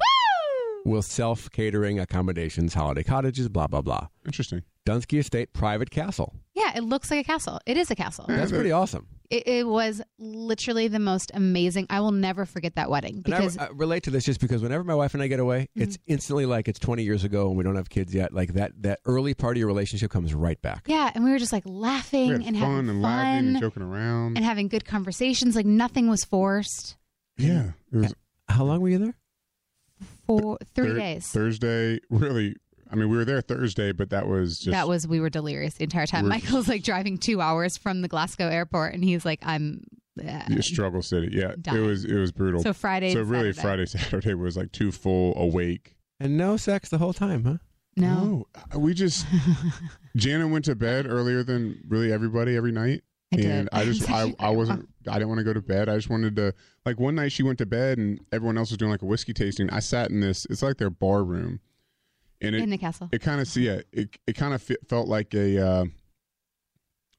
with 0.85 1.05
self-catering 1.07 1.99
accommodations, 1.99 2.75
holiday 2.75 3.03
cottages, 3.03 3.49
blah 3.49 3.67
blah 3.67 3.81
blah. 3.83 4.09
Interesting. 4.27 4.63
Dunskey 4.87 5.19
Estate 5.21 5.53
private 5.55 5.91
castle. 5.91 6.35
Yeah, 6.55 6.73
it 6.77 6.85
looks 6.85 7.11
like 7.11 7.21
a 7.21 7.25
castle. 7.25 7.59
It 7.65 7.77
is 7.79 7.91
a 7.91 7.95
castle. 7.95 8.27
That's 8.29 8.51
pretty 8.53 8.71
awesome. 8.73 9.07
It, 9.35 9.49
it 9.49 9.67
was 9.67 10.01
literally 10.17 10.87
the 10.87 11.01
most 11.01 11.33
amazing. 11.35 11.87
I 11.91 11.99
will 11.99 12.13
never 12.13 12.47
forget 12.47 12.77
that 12.77 12.89
wedding 12.89 13.23
And 13.25 13.35
I, 13.35 13.39
I 13.59 13.67
uh, 13.67 13.73
relate 13.73 14.05
to 14.05 14.11
this 14.11 14.25
just 14.25 14.41
because 14.41 14.63
whenever 14.63 14.85
my 14.85 14.95
wife 14.95 15.15
and 15.15 15.23
I 15.23 15.27
get 15.27 15.41
away, 15.41 15.63
mm-hmm. 15.63 15.83
it's 15.83 15.99
instantly 16.07 16.47
like 16.47 16.69
it's 16.69 16.79
20 16.79 17.03
years 17.03 17.25
ago 17.25 17.49
and 17.49 17.57
we 17.57 17.65
don't 17.65 17.75
have 17.75 17.91
kids 17.91 18.15
yet. 18.15 18.33
Like 18.33 18.55
that 18.55 18.71
that 18.83 19.01
early 19.07 19.35
part 19.35 19.57
of 19.57 19.59
your 19.59 19.67
relationship 19.67 20.11
comes 20.11 20.33
right 20.35 20.61
back. 20.63 20.85
yeah, 20.87 21.11
and 21.15 21.25
we 21.25 21.33
were 21.33 21.39
just 21.39 21.53
like 21.53 21.65
laughing 21.67 22.29
We 22.29 22.45
had 22.45 22.47
and 22.47 22.57
fun 22.59 22.71
having 22.71 22.79
and 22.79 22.89
fun 22.89 23.03
laughing 23.03 23.49
and 23.49 23.61
joking 23.61 23.83
around. 23.83 24.37
and 24.37 24.45
having 24.45 24.69
good 24.69 24.85
conversations. 24.85 25.57
Like 25.57 25.67
nothing 25.67 26.09
was 26.09 26.25
forced. 26.25 26.97
yeah. 27.37 27.73
It 27.93 27.97
was 27.97 28.15
How 28.49 28.63
long 28.65 28.81
were 28.83 28.89
you 28.89 28.99
there? 28.99 29.17
For 30.27 30.59
three 30.75 30.89
Thur- 30.91 30.99
days. 30.99 31.27
Thursday, 31.29 32.01
really. 32.09 32.55
I 32.95 32.97
mean, 32.97 33.09
we 33.09 33.17
were 33.17 33.25
there 33.25 33.41
Thursday, 33.41 33.93
but 33.93 34.11
that 34.11 34.29
was 34.29 34.59
just 34.59 34.71
that 34.71 34.87
was 34.89 35.07
we 35.09 35.19
were 35.21 35.31
delirious 35.31 35.75
the 35.75 35.85
entire 35.85 36.07
time. 36.07 36.25
We're- 36.25 36.37
Michael's 36.37 36.69
like 36.69 36.85
driving 36.85 37.19
two 37.19 37.41
hours 37.41 37.77
from 37.77 38.03
the 38.03 38.09
Glasgow 38.09 38.49
airport, 38.49 38.95
and 38.95 39.03
he's 39.03 39.25
like, 39.25 39.41
"I'm." 39.45 39.83
Uh, 40.17 40.23
yeah, 40.49 40.61
struggle 40.61 41.03
city. 41.03 41.31
Yeah, 41.33 41.55
Dying. 41.61 41.79
it 41.79 41.81
was 41.87 42.05
it 42.05 42.15
was 42.15 42.31
brutal. 42.31 42.63
So 42.63 42.73
Friday 42.73 43.13
so 43.13 43.23
really, 43.23 43.53
Saturday. 43.53 43.87
Friday 43.87 43.87
Saturday 44.05 44.35
was 44.35 44.57
like 44.57 44.71
two 44.71 44.93
full 44.93 45.37
awake. 45.37 45.97
And 46.21 46.37
no 46.37 46.57
sex 46.57 46.89
the 46.89 46.99
whole 46.99 47.13
time, 47.13 47.43
huh? 47.45 47.57
no, 47.97 48.47
No, 48.73 48.79
we 48.79 48.95
just 48.95 49.27
Jana 50.17 50.47
went 50.47 50.67
to 50.67 50.77
bed 50.77 51.07
earlier 51.07 51.43
than 51.43 51.83
really 51.89 52.13
everybody 52.13 52.57
every 52.57 52.71
night. 52.71 53.03
I 53.33 53.37
did. 53.37 53.47
and 53.47 53.69
I 53.73 53.85
just 53.85 54.09
I, 54.09 54.33
I 54.39 54.51
wasn't 54.51 54.89
I 55.09 55.15
didn't 55.15 55.29
want 55.29 55.39
to 55.41 55.45
go 55.45 55.53
to 55.53 55.61
bed. 55.61 55.89
I 55.89 55.97
just 55.97 56.09
wanted 56.11 56.37
to 56.37 56.55
like 56.87 57.01
one 57.01 57.17
night 57.17 57.33
she 57.33 57.43
went 57.43 57.59
to 57.59 57.67
bed 57.67 57.99
and 57.99 58.21
everyone 58.33 58.57
else 58.57 58.71
was 58.71 58.79
doing 58.79 58.93
like 58.93 59.03
a 59.03 59.07
whiskey 59.07 59.33
tasting. 59.33 59.69
I 59.71 59.81
sat 59.81 60.11
in 60.11 60.21
this 60.21 60.47
it's 60.49 60.63
like 60.63 60.77
their 60.77 60.91
bar 60.91 61.25
room. 61.25 61.59
And 62.41 62.55
it 62.55 62.63
in 62.63 62.71
the 62.71 62.79
castle. 62.79 63.09
it 63.13 63.21
kind 63.21 63.41
of 63.41 63.49
see 63.49 63.67
yeah, 63.67 63.81
it 63.93 64.17
it 64.27 64.35
kind 64.35 64.55
of 64.55 64.63
felt 64.89 65.09
like 65.09 65.35
a 65.35 65.59
uh 65.67 65.85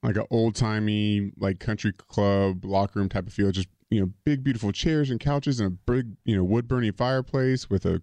like 0.04 0.17
an 0.17 0.25
old 0.30 0.56
timey 0.56 1.32
like 1.38 1.60
country 1.60 1.91
club 1.93 2.63
locker 2.63 2.99
room 2.99 3.10
type 3.10 3.28
of 3.28 3.34
feel. 3.34 3.51
Just 3.51 3.67
you 3.89 3.99
know, 4.01 4.12
big 4.23 4.43
beautiful 4.43 4.71
chairs 4.71 5.10
and 5.10 5.19
couches 5.19 5.60
and 5.60 5.67
a 5.67 5.91
big 5.91 6.15
you 6.25 6.36
know 6.36 6.43
wood 6.43 6.67
burning 6.67 6.91
fireplace 6.91 7.69
with 7.69 7.86
a 7.86 8.01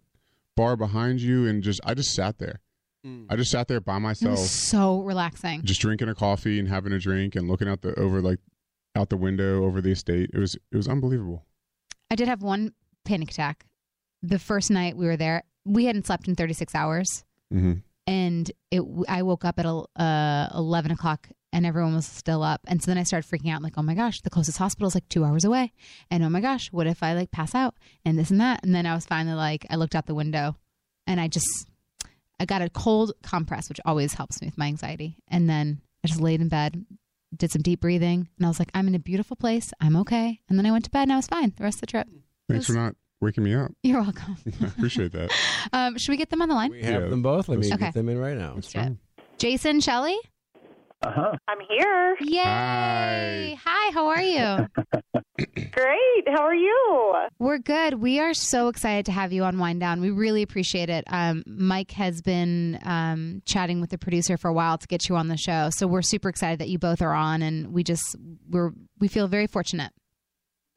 bar 0.56 0.76
behind 0.76 1.20
you, 1.20 1.46
and 1.46 1.62
just 1.62 1.80
I 1.84 1.94
just 1.94 2.14
sat 2.14 2.38
there. 2.38 2.60
I 3.28 3.34
just 3.34 3.50
sat 3.50 3.66
there 3.66 3.80
by 3.80 3.96
It 3.96 4.00
myself, 4.00 4.38
was 4.38 4.48
so 4.52 5.00
relaxing. 5.00 5.62
just 5.64 5.80
drinking 5.80 6.08
a 6.08 6.14
coffee 6.14 6.60
and 6.60 6.68
having 6.68 6.92
a 6.92 7.00
drink 7.00 7.34
and 7.34 7.48
looking 7.48 7.66
out 7.68 7.82
the 7.82 7.98
over 7.98 8.20
like 8.22 8.38
out 8.94 9.08
the 9.08 9.16
window 9.16 9.64
over 9.64 9.80
the 9.80 9.90
estate. 9.90 10.30
It 10.32 10.38
was 10.38 10.54
it 10.70 10.76
was 10.76 10.86
unbelievable. 10.86 11.44
I 12.12 12.14
did 12.14 12.28
have 12.28 12.42
one 12.42 12.74
panic 13.04 13.32
attack. 13.32 13.66
The 14.22 14.38
first 14.38 14.70
night 14.70 14.96
we 14.96 15.06
were 15.06 15.16
there, 15.16 15.42
we 15.64 15.84
hadn't 15.86 16.06
slept 16.06 16.28
in 16.28 16.34
36 16.34 16.74
hours, 16.74 17.24
Mm-hmm. 17.52 17.72
and 18.06 18.50
it. 18.70 18.82
I 19.08 19.22
woke 19.22 19.44
up 19.44 19.58
at 19.58 19.66
uh, 19.66 20.48
11 20.54 20.90
o'clock, 20.90 21.28
and 21.52 21.66
everyone 21.66 21.94
was 21.94 22.06
still 22.06 22.42
up. 22.42 22.60
And 22.66 22.82
so 22.82 22.90
then 22.90 22.96
I 22.98 23.02
started 23.02 23.30
freaking 23.30 23.52
out, 23.52 23.62
like, 23.62 23.74
oh 23.76 23.82
my 23.82 23.94
gosh, 23.94 24.22
the 24.22 24.30
closest 24.30 24.56
hospital 24.58 24.88
is 24.88 24.94
like 24.94 25.08
two 25.08 25.24
hours 25.24 25.44
away, 25.44 25.72
and 26.10 26.24
oh 26.24 26.30
my 26.30 26.40
gosh, 26.40 26.72
what 26.72 26.86
if 26.86 27.02
I 27.02 27.12
like 27.14 27.30
pass 27.30 27.54
out 27.54 27.74
and 28.04 28.18
this 28.18 28.30
and 28.30 28.40
that? 28.40 28.60
And 28.64 28.74
then 28.74 28.86
I 28.86 28.94
was 28.94 29.04
finally 29.06 29.36
like, 29.36 29.66
I 29.70 29.76
looked 29.76 29.94
out 29.94 30.06
the 30.06 30.14
window, 30.14 30.56
and 31.06 31.20
I 31.20 31.28
just. 31.28 31.46
I 32.40 32.44
got 32.44 32.60
a 32.62 32.68
cold 32.70 33.12
compress, 33.22 33.68
which 33.68 33.78
always 33.84 34.14
helps 34.14 34.40
me 34.40 34.48
with 34.48 34.58
my 34.58 34.66
anxiety. 34.66 35.16
And 35.28 35.48
then 35.48 35.80
I 36.02 36.08
just 36.08 36.20
laid 36.20 36.40
in 36.40 36.48
bed, 36.48 36.84
did 37.36 37.52
some 37.52 37.62
deep 37.62 37.80
breathing, 37.80 38.28
and 38.36 38.44
I 38.44 38.48
was 38.48 38.58
like, 38.58 38.70
I'm 38.74 38.88
in 38.88 38.96
a 38.96 38.98
beautiful 38.98 39.36
place. 39.36 39.70
I'm 39.80 39.94
okay. 39.98 40.40
And 40.48 40.58
then 40.58 40.66
I 40.66 40.72
went 40.72 40.84
to 40.86 40.90
bed 40.90 41.02
and 41.04 41.12
I 41.12 41.16
was 41.16 41.28
fine 41.28 41.52
the 41.56 41.62
rest 41.62 41.76
of 41.76 41.80
the 41.82 41.86
trip. 41.86 42.08
Thanks 42.48 42.66
for 42.66 42.72
not 42.72 42.96
waking 43.22 43.44
me 43.44 43.54
up. 43.54 43.70
You're 43.82 44.02
welcome. 44.02 44.36
I 44.60 44.66
appreciate 44.66 45.12
that. 45.12 45.30
Um, 45.72 45.96
should 45.96 46.10
we 46.10 46.16
get 46.18 46.28
them 46.28 46.42
on 46.42 46.48
the 46.48 46.54
line? 46.54 46.70
We 46.72 46.82
have 46.82 47.04
Yeah. 47.04 47.08
them 47.08 47.22
both. 47.22 47.48
Let 47.48 47.58
me 47.60 47.66
Okay. 47.72 47.76
get 47.86 47.94
them 47.94 48.08
in 48.08 48.18
right 48.18 48.36
now. 48.36 48.52
Let's 48.56 48.70
do 48.72 48.80
it. 48.80 48.92
Jason, 49.38 49.80
Shelley? 49.80 50.18
Uh 51.02 51.10
huh. 51.10 51.32
I'm 51.48 51.58
here. 51.68 52.16
Yay! 52.20 53.58
Hi, 53.64 53.90
how 53.92 54.06
are 54.08 54.20
you? 54.22 54.68
Great. 55.72 56.28
How 56.28 56.42
are 56.42 56.54
you? 56.54 57.14
We're 57.38 57.58
good. 57.58 57.94
We 57.94 58.20
are 58.20 58.34
so 58.34 58.68
excited 58.68 59.06
to 59.06 59.12
have 59.12 59.32
you 59.32 59.44
on 59.44 59.58
Whine 59.58 59.78
Down. 59.78 60.00
We 60.00 60.10
really 60.10 60.42
appreciate 60.42 60.90
it. 60.90 61.04
Um, 61.08 61.42
Mike 61.46 61.92
has 61.92 62.20
been 62.22 62.78
um, 62.84 63.42
chatting 63.46 63.80
with 63.80 63.90
the 63.90 63.98
producer 63.98 64.36
for 64.36 64.48
a 64.48 64.52
while 64.52 64.78
to 64.78 64.86
get 64.86 65.08
you 65.08 65.16
on 65.16 65.28
the 65.28 65.36
show, 65.36 65.70
so 65.72 65.86
we're 65.86 66.02
super 66.02 66.28
excited 66.28 66.58
that 66.58 66.68
you 66.68 66.78
both 66.78 67.00
are 67.02 67.14
on, 67.14 67.42
and 67.42 67.72
we 67.72 67.82
just 67.82 68.16
we're 68.50 68.72
we 69.00 69.08
feel 69.08 69.26
very 69.26 69.46
fortunate. 69.46 69.92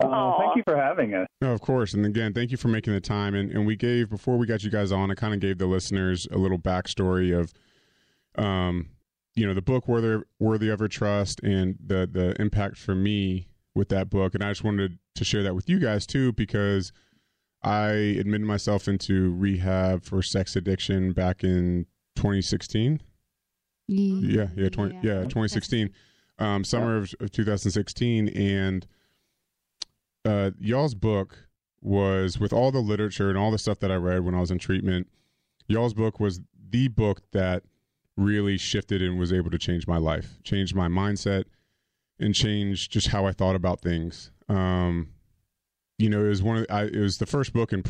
Uh, 0.03 0.37
thank 0.37 0.57
you 0.57 0.63
for 0.65 0.75
having 0.75 1.13
us. 1.13 1.27
No, 1.41 1.53
of 1.53 1.61
course. 1.61 1.93
And 1.93 2.05
again, 2.05 2.33
thank 2.33 2.51
you 2.51 2.57
for 2.57 2.67
making 2.67 2.93
the 2.93 2.99
time. 2.99 3.33
And, 3.33 3.51
and 3.51 3.65
we 3.65 3.75
gave, 3.75 4.09
before 4.09 4.37
we 4.37 4.45
got 4.45 4.63
you 4.63 4.69
guys 4.69 4.91
on, 4.91 5.09
I 5.09 5.15
kind 5.15 5.33
of 5.33 5.39
gave 5.39 5.57
the 5.57 5.67
listeners 5.67 6.27
a 6.31 6.37
little 6.37 6.59
backstory 6.59 7.37
of, 7.37 7.53
um, 8.37 8.89
you 9.35 9.45
know, 9.47 9.53
the 9.53 9.61
book 9.61 9.87
Worthy, 9.87 10.23
Worthy 10.39 10.69
of 10.69 10.79
Your 10.79 10.89
Trust 10.89 11.41
and 11.43 11.77
the, 11.85 12.09
the 12.11 12.39
impact 12.41 12.77
for 12.77 12.93
me 12.95 13.47
with 13.73 13.89
that 13.89 14.09
book. 14.09 14.35
And 14.35 14.43
I 14.43 14.51
just 14.51 14.63
wanted 14.63 14.99
to 15.15 15.23
share 15.23 15.43
that 15.43 15.55
with 15.55 15.69
you 15.69 15.79
guys 15.79 16.05
too, 16.05 16.33
because 16.33 16.91
I 17.63 17.89
admitted 17.91 18.45
myself 18.45 18.87
into 18.87 19.33
rehab 19.33 20.03
for 20.03 20.21
sex 20.21 20.55
addiction 20.55 21.13
back 21.13 21.43
in 21.43 21.85
2016. 22.15 23.01
Yeah, 23.87 24.47
yeah, 24.55 24.69
20, 24.69 24.95
yeah, 25.03 25.21
2016, 25.21 25.91
um, 26.39 26.63
summer 26.63 26.97
of, 26.97 27.13
of 27.19 27.31
2016, 27.31 28.29
and 28.29 28.87
uh, 30.25 30.51
y'all's 30.59 30.95
book 30.95 31.47
was 31.81 32.39
with 32.39 32.51
all 32.51 32.71
the 32.71 32.79
literature 32.79 33.29
and 33.29 33.37
all 33.37 33.51
the 33.51 33.59
stuff 33.59 33.79
that 33.79 33.91
I 33.91 33.95
read 33.95 34.25
when 34.25 34.33
I 34.33 34.39
was 34.39 34.51
in 34.51 34.57
treatment. 34.57 35.07
Y'all's 35.67 35.93
book 35.93 36.19
was 36.19 36.41
the 36.69 36.87
book 36.87 37.21
that 37.31 37.63
really 38.17 38.57
shifted 38.57 39.01
and 39.01 39.19
was 39.19 39.31
able 39.31 39.51
to 39.51 39.57
change 39.57 39.87
my 39.87 39.97
life, 39.97 40.39
change 40.43 40.73
my 40.73 40.87
mindset, 40.87 41.45
and 42.19 42.33
change 42.33 42.89
just 42.89 43.09
how 43.09 43.25
I 43.25 43.31
thought 43.31 43.55
about 43.55 43.81
things. 43.81 44.31
Um, 44.49 45.09
you 45.97 46.09
know, 46.09 46.25
it 46.25 46.29
was 46.29 46.41
one 46.43 46.57
of 46.57 46.65
I, 46.69 46.83
it 46.83 46.99
was 46.99 47.19
the 47.19 47.25
first 47.25 47.53
book, 47.53 47.71
and 47.71 47.87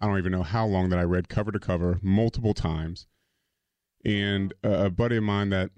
I 0.00 0.06
don't 0.06 0.18
even 0.18 0.32
know 0.32 0.42
how 0.42 0.66
long 0.66 0.88
that 0.88 0.98
I 0.98 1.02
read 1.02 1.28
cover 1.28 1.52
to 1.52 1.58
cover 1.58 1.98
multiple 2.02 2.54
times 2.54 3.06
and 4.04 4.52
a, 4.62 4.90
buddy 4.90 5.16
of 5.16 5.22
mine 5.22 5.50
that 5.50 5.70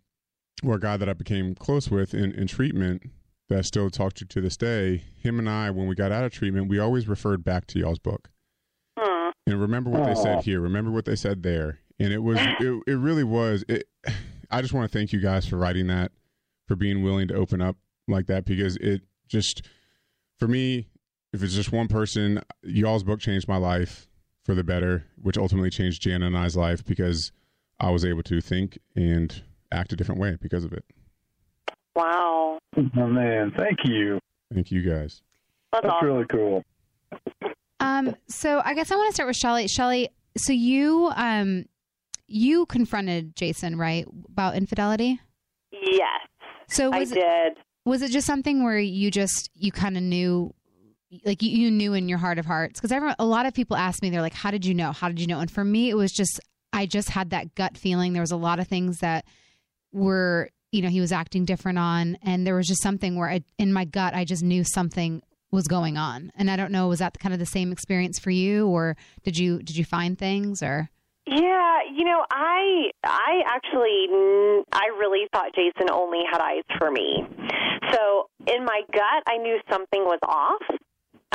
or 0.65 0.75
a 0.75 0.81
guy 0.81 0.97
that 0.97 1.09
I 1.09 1.13
became 1.13 1.55
close 1.55 1.91
with 1.91 2.15
in, 2.15 2.33
in 2.33 2.47
treatment 2.47 3.03
that 3.49 3.59
I 3.59 3.63
still 3.63 3.91
talk 3.91 4.15
to 4.15 4.25
to 4.25 4.41
this 4.41 4.57
day, 4.57 5.05
him 5.21 5.39
and 5.39 5.49
I, 5.49 5.71
when 5.71 5.87
we 5.87 5.95
got 5.95 6.13
out 6.13 6.25
of 6.25 6.33
treatment, 6.33 6.69
we 6.69 6.79
always 6.79 7.07
referred 7.07 7.45
back 7.45 7.67
to 7.69 7.79
y'all's 7.79 7.99
book. 7.99 8.31
And 9.47 9.61
remember 9.61 9.91
what 9.91 10.07
they 10.07 10.15
said 10.15 10.39
oh. 10.39 10.43
here. 10.43 10.61
Remember 10.61 10.91
what 10.91 11.05
they 11.05 11.17
said 11.17 11.43
there. 11.43 11.79
And 11.99 12.13
it 12.13 12.19
was, 12.19 12.39
it, 12.41 12.83
it 12.87 12.97
really 12.97 13.25
was. 13.25 13.65
It, 13.69 13.85
I 14.51 14.61
just 14.61 14.73
want 14.73 14.91
to 14.91 14.99
thank 14.99 15.13
you 15.13 15.21
guys 15.21 15.47
for 15.47 15.57
writing 15.57 15.89
that, 15.89 16.13
for 16.69 16.77
being 16.77 17.03
willing 17.03 17.29
to 17.29 17.35
open 17.35 17.61
up 17.61 17.77
like 18.07 18.27
that, 18.27 18.45
because 18.45 18.77
it 18.77 19.03
just, 19.29 19.63
for 20.39 20.47
me, 20.47 20.89
if 21.33 21.43
it's 21.43 21.55
just 21.55 21.73
one 21.73 21.89
person, 21.89 22.41
y'all's 22.63 23.03
book 23.03 23.21
changed 23.21 23.49
my 23.49 23.57
life 23.57 24.09
for 24.45 24.55
the 24.55 24.63
better, 24.63 25.05
which 25.21 25.37
ultimately 25.37 25.71
changed 25.71 26.03
Jana 26.03 26.27
and 26.27 26.39
I's 26.39 26.57
life 26.57 26.85
because 26.85 27.33
I 27.81 27.91
was 27.91 28.05
able 28.05 28.23
to 28.25 28.41
think 28.41 28.79
and 28.95 29.43
act 29.73 29.93
a 29.93 29.97
different 29.97 30.21
way 30.21 30.37
because 30.41 30.65
of 30.65 30.73
it. 30.73 30.85
Wow. 31.97 32.59
Oh 32.77 33.07
man, 33.07 33.53
thank 33.57 33.79
you. 33.85 34.21
Thank 34.53 34.71
you 34.71 34.83
guys. 34.83 35.23
That's, 35.73 35.85
That's 35.85 35.95
awesome. 35.95 36.09
really 36.09 36.27
cool. 36.27 36.63
Um, 37.81 38.15
so 38.29 38.61
I 38.65 38.75
guess 38.75 38.93
I 38.93 38.97
want 38.97 39.09
to 39.09 39.15
start 39.15 39.27
with 39.29 39.37
Shelly. 39.37 39.67
Shelly, 39.67 40.11
so 40.37 40.53
you 40.53 41.11
um 41.17 41.65
you 42.29 42.67
confronted 42.67 43.35
Jason, 43.35 43.79
right, 43.79 44.07
about 44.29 44.57
infidelity? 44.57 45.21
Yes. 45.73 46.21
So 46.69 46.93
I 46.93 46.99
was 46.99 47.13
it, 47.13 47.17
did. 47.17 47.53
was 47.85 48.03
it 48.03 48.11
just 48.11 48.27
something 48.27 48.63
where 48.63 48.79
you 48.79 49.11
just 49.11 49.51
you 49.55 49.73
kind 49.73 49.97
of 49.97 50.03
knew 50.03 50.53
like 51.25 51.43
you, 51.43 51.51
you 51.51 51.71
knew 51.71 51.95
in 51.95 52.09
your 52.09 52.19
heart 52.19 52.39
of 52.39 52.45
hearts 52.45 52.81
because 52.81 53.15
a 53.19 53.25
lot 53.25 53.47
of 53.47 53.55
people 53.55 53.77
ask 53.77 54.03
me 54.03 54.11
they're 54.11 54.21
like 54.21 54.35
how 54.35 54.51
did 54.51 54.67
you 54.67 54.75
know 54.75 54.93
how 54.93 55.09
did 55.09 55.21
you 55.21 55.27
know 55.27 55.39
and 55.39 55.51
for 55.51 55.65
me 55.65 55.89
it 55.89 55.95
was 55.95 56.11
just 56.11 56.41
i 56.73 56.85
just 56.85 57.11
had 57.11 57.31
that 57.31 57.55
gut 57.55 57.79
feeling 57.79 58.13
there 58.13 58.21
was 58.23 58.33
a 58.33 58.37
lot 58.37 58.59
of 58.59 58.67
things 58.67 58.99
that 58.99 59.25
were 59.93 60.51
you 60.73 60.83
know 60.83 60.89
he 60.89 61.01
was 61.01 61.13
acting 61.13 61.45
different 61.45 61.79
on 61.79 62.17
and 62.23 62.47
there 62.47 62.55
was 62.55 62.67
just 62.67 62.83
something 62.83 63.17
where 63.17 63.29
I, 63.29 63.41
in 63.59 63.73
my 63.73 63.85
gut 63.85 64.15
i 64.15 64.25
just 64.25 64.43
knew 64.43 64.65
something 64.65 65.23
was 65.51 65.67
going 65.67 65.97
on 65.97 66.33
and 66.35 66.51
i 66.51 66.57
don't 66.57 66.73
know 66.73 66.89
was 66.89 66.99
that 66.99 67.19
kind 67.19 67.33
of 67.33 67.39
the 67.39 67.47
same 67.47 67.73
experience 67.73 68.19
for 68.19 68.31
you 68.31 68.67
or 68.67 68.97
did 69.23 69.39
you 69.39 69.59
did 69.59 69.77
you 69.77 69.85
find 69.85 70.19
things 70.19 70.63
or 70.63 70.91
Yeah, 71.27 71.79
you 71.93 72.05
know, 72.05 72.25
I 72.31 72.91
I 73.03 73.43
actually 73.49 74.07
I 74.73 74.87
really 74.99 75.27
thought 75.33 75.55
Jason 75.55 75.91
only 75.93 76.21
had 76.31 76.41
eyes 76.41 76.63
for 76.79 76.91
me. 76.91 77.27
So 77.93 78.29
in 78.47 78.65
my 78.65 78.83
gut, 78.93 79.23
I 79.29 79.37
knew 79.39 79.59
something 79.71 80.05
was 80.05 80.21
off. 80.23 80.63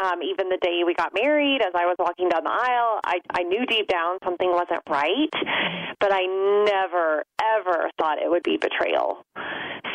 Um, 0.02 0.24
even 0.24 0.50
the 0.50 0.58
day 0.62 0.82
we 0.86 0.94
got 0.94 1.14
married, 1.14 1.62
as 1.62 1.74
I 1.76 1.86
was 1.86 1.96
walking 2.00 2.30
down 2.30 2.44
the 2.44 2.52
aisle, 2.52 3.02
I, 3.04 3.20
I 3.30 3.44
knew 3.44 3.66
deep 3.66 3.88
down 3.88 4.18
something 4.24 4.50
wasn't 4.50 4.82
right, 4.90 5.30
but 6.00 6.12
I 6.14 6.26
never, 6.66 7.24
ever 7.42 7.90
thought 8.00 8.18
it 8.18 8.30
would 8.30 8.44
be 8.44 8.58
betrayal. 8.58 9.26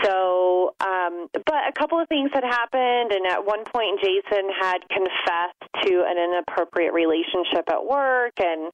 So, 0.05 0.75
um, 0.81 1.29
but 1.33 1.67
a 1.67 1.73
couple 1.77 1.99
of 1.99 2.09
things 2.09 2.31
had 2.35 2.45
happened, 2.45 3.13
and 3.13 3.27
at 3.27 3.45
one 3.45 3.65
point, 3.65 3.99
Jason 4.01 4.51
had 4.61 4.79
confessed 4.93 5.65
to 5.83 6.05
an 6.07 6.19
inappropriate 6.19 6.93
relationship 6.93 7.65
at 7.69 7.85
work, 7.85 8.35
and 8.39 8.71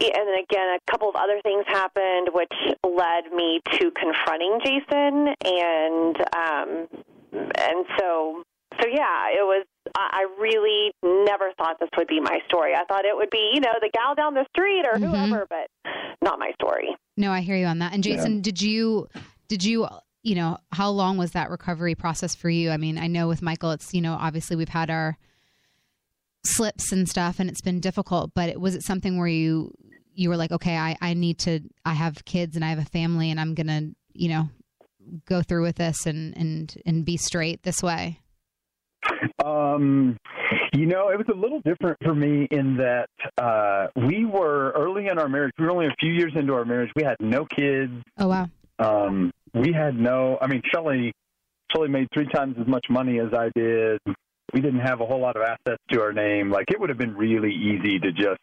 and 0.00 0.24
then 0.24 0.38
again, 0.38 0.78
a 0.78 0.90
couple 0.90 1.08
of 1.08 1.16
other 1.16 1.40
things 1.42 1.64
happened, 1.66 2.30
which 2.32 2.52
led 2.86 3.32
me 3.34 3.60
to 3.72 3.90
confronting 3.90 4.60
Jason, 4.64 5.34
and 5.44 6.16
um, 6.32 6.88
and 7.32 7.84
so 7.98 8.42
so 8.80 8.88
yeah, 8.88 9.28
it 9.34 9.44
was. 9.44 9.66
I 9.96 10.24
I 10.24 10.40
really 10.40 10.92
never 11.02 11.52
thought 11.56 11.78
this 11.80 11.88
would 11.96 12.08
be 12.08 12.20
my 12.20 12.38
story. 12.46 12.74
I 12.74 12.84
thought 12.84 13.04
it 13.04 13.16
would 13.16 13.30
be, 13.30 13.50
you 13.52 13.60
know, 13.60 13.72
the 13.80 13.90
gal 13.92 14.14
down 14.14 14.34
the 14.34 14.46
street 14.50 14.84
or 14.84 14.98
mm-hmm. 14.98 15.06
whoever, 15.06 15.46
but 15.48 15.70
not 16.22 16.38
my 16.38 16.52
story. 16.60 16.94
no 17.16 17.30
i 17.32 17.40
hear 17.40 17.56
you 17.56 17.66
on 17.66 17.78
that. 17.78 17.92
And 17.92 18.02
jason 18.04 18.40
did 18.40 18.60
you 18.60 19.08
did 19.48 19.64
you 19.64 19.88
you 20.22 20.34
know 20.34 20.58
how 20.72 20.90
long 20.90 21.16
was 21.16 21.32
that 21.32 21.50
recovery 21.50 21.94
process 21.94 22.34
for 22.34 22.50
you? 22.50 22.70
I 22.70 22.76
mean 22.76 22.98
i 22.98 23.06
know 23.06 23.28
with 23.28 23.42
michael 23.42 23.70
it's 23.70 23.94
you 23.94 24.00
know 24.00 24.14
obviously 24.14 24.56
we've 24.56 24.68
had 24.68 24.90
our 24.90 25.16
slips 26.44 26.92
and 26.92 27.08
stuff 27.08 27.38
and 27.38 27.50
it's 27.50 27.60
been 27.60 27.80
difficult 27.80 28.32
but 28.34 28.48
it, 28.48 28.60
was 28.60 28.74
it 28.74 28.82
something 28.82 29.18
where 29.18 29.28
you 29.28 29.74
you 30.14 30.28
were 30.28 30.36
like 30.36 30.50
okay 30.52 30.76
i 30.76 30.96
i 31.00 31.12
need 31.12 31.38
to 31.38 31.60
i 31.84 31.92
have 31.92 32.24
kids 32.24 32.56
and 32.56 32.64
i 32.64 32.70
have 32.70 32.78
a 32.78 32.84
family 32.84 33.30
and 33.30 33.38
i'm 33.38 33.54
gonna 33.54 33.90
you 34.14 34.28
know 34.28 34.48
go 35.26 35.42
through 35.42 35.62
with 35.62 35.76
this 35.76 36.06
and 36.06 36.34
and 36.36 36.80
and 36.86 37.04
be 37.04 37.16
straight 37.18 37.62
this 37.62 37.82
way 37.82 38.20
Um, 39.44 40.16
you 40.72 40.86
know, 40.86 41.08
it 41.08 41.18
was 41.18 41.26
a 41.32 41.36
little 41.36 41.60
different 41.60 41.96
for 42.02 42.14
me 42.14 42.46
in 42.50 42.76
that 42.76 43.08
uh, 43.38 43.88
we 43.96 44.24
were 44.24 44.70
early 44.72 45.06
in 45.08 45.18
our 45.18 45.28
marriage. 45.28 45.52
We 45.58 45.64
were 45.64 45.70
only 45.70 45.86
a 45.86 45.94
few 45.98 46.12
years 46.12 46.32
into 46.36 46.54
our 46.54 46.64
marriage. 46.64 46.90
We 46.94 47.02
had 47.02 47.16
no 47.20 47.44
kids. 47.46 47.92
oh 48.18 48.28
wow 48.28 48.48
Um, 48.78 49.32
we 49.54 49.72
had 49.72 49.98
no. 49.98 50.38
I 50.40 50.46
mean, 50.46 50.62
Shelley, 50.72 51.12
Shelley 51.72 51.88
made 51.88 52.08
three 52.12 52.26
times 52.26 52.56
as 52.60 52.66
much 52.66 52.86
money 52.90 53.18
as 53.18 53.32
I 53.32 53.50
did. 53.54 53.98
We 54.52 54.60
didn't 54.60 54.80
have 54.80 55.00
a 55.00 55.06
whole 55.06 55.20
lot 55.20 55.36
of 55.36 55.42
assets 55.42 55.82
to 55.92 56.02
our 56.02 56.12
name. 56.12 56.50
Like 56.50 56.70
it 56.70 56.80
would 56.80 56.88
have 56.88 56.98
been 56.98 57.16
really 57.16 57.52
easy 57.52 57.98
to 58.00 58.12
just 58.12 58.40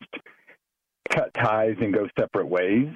cut 1.10 1.34
ties 1.34 1.76
and 1.80 1.94
go 1.94 2.08
separate 2.18 2.48
ways. 2.48 2.88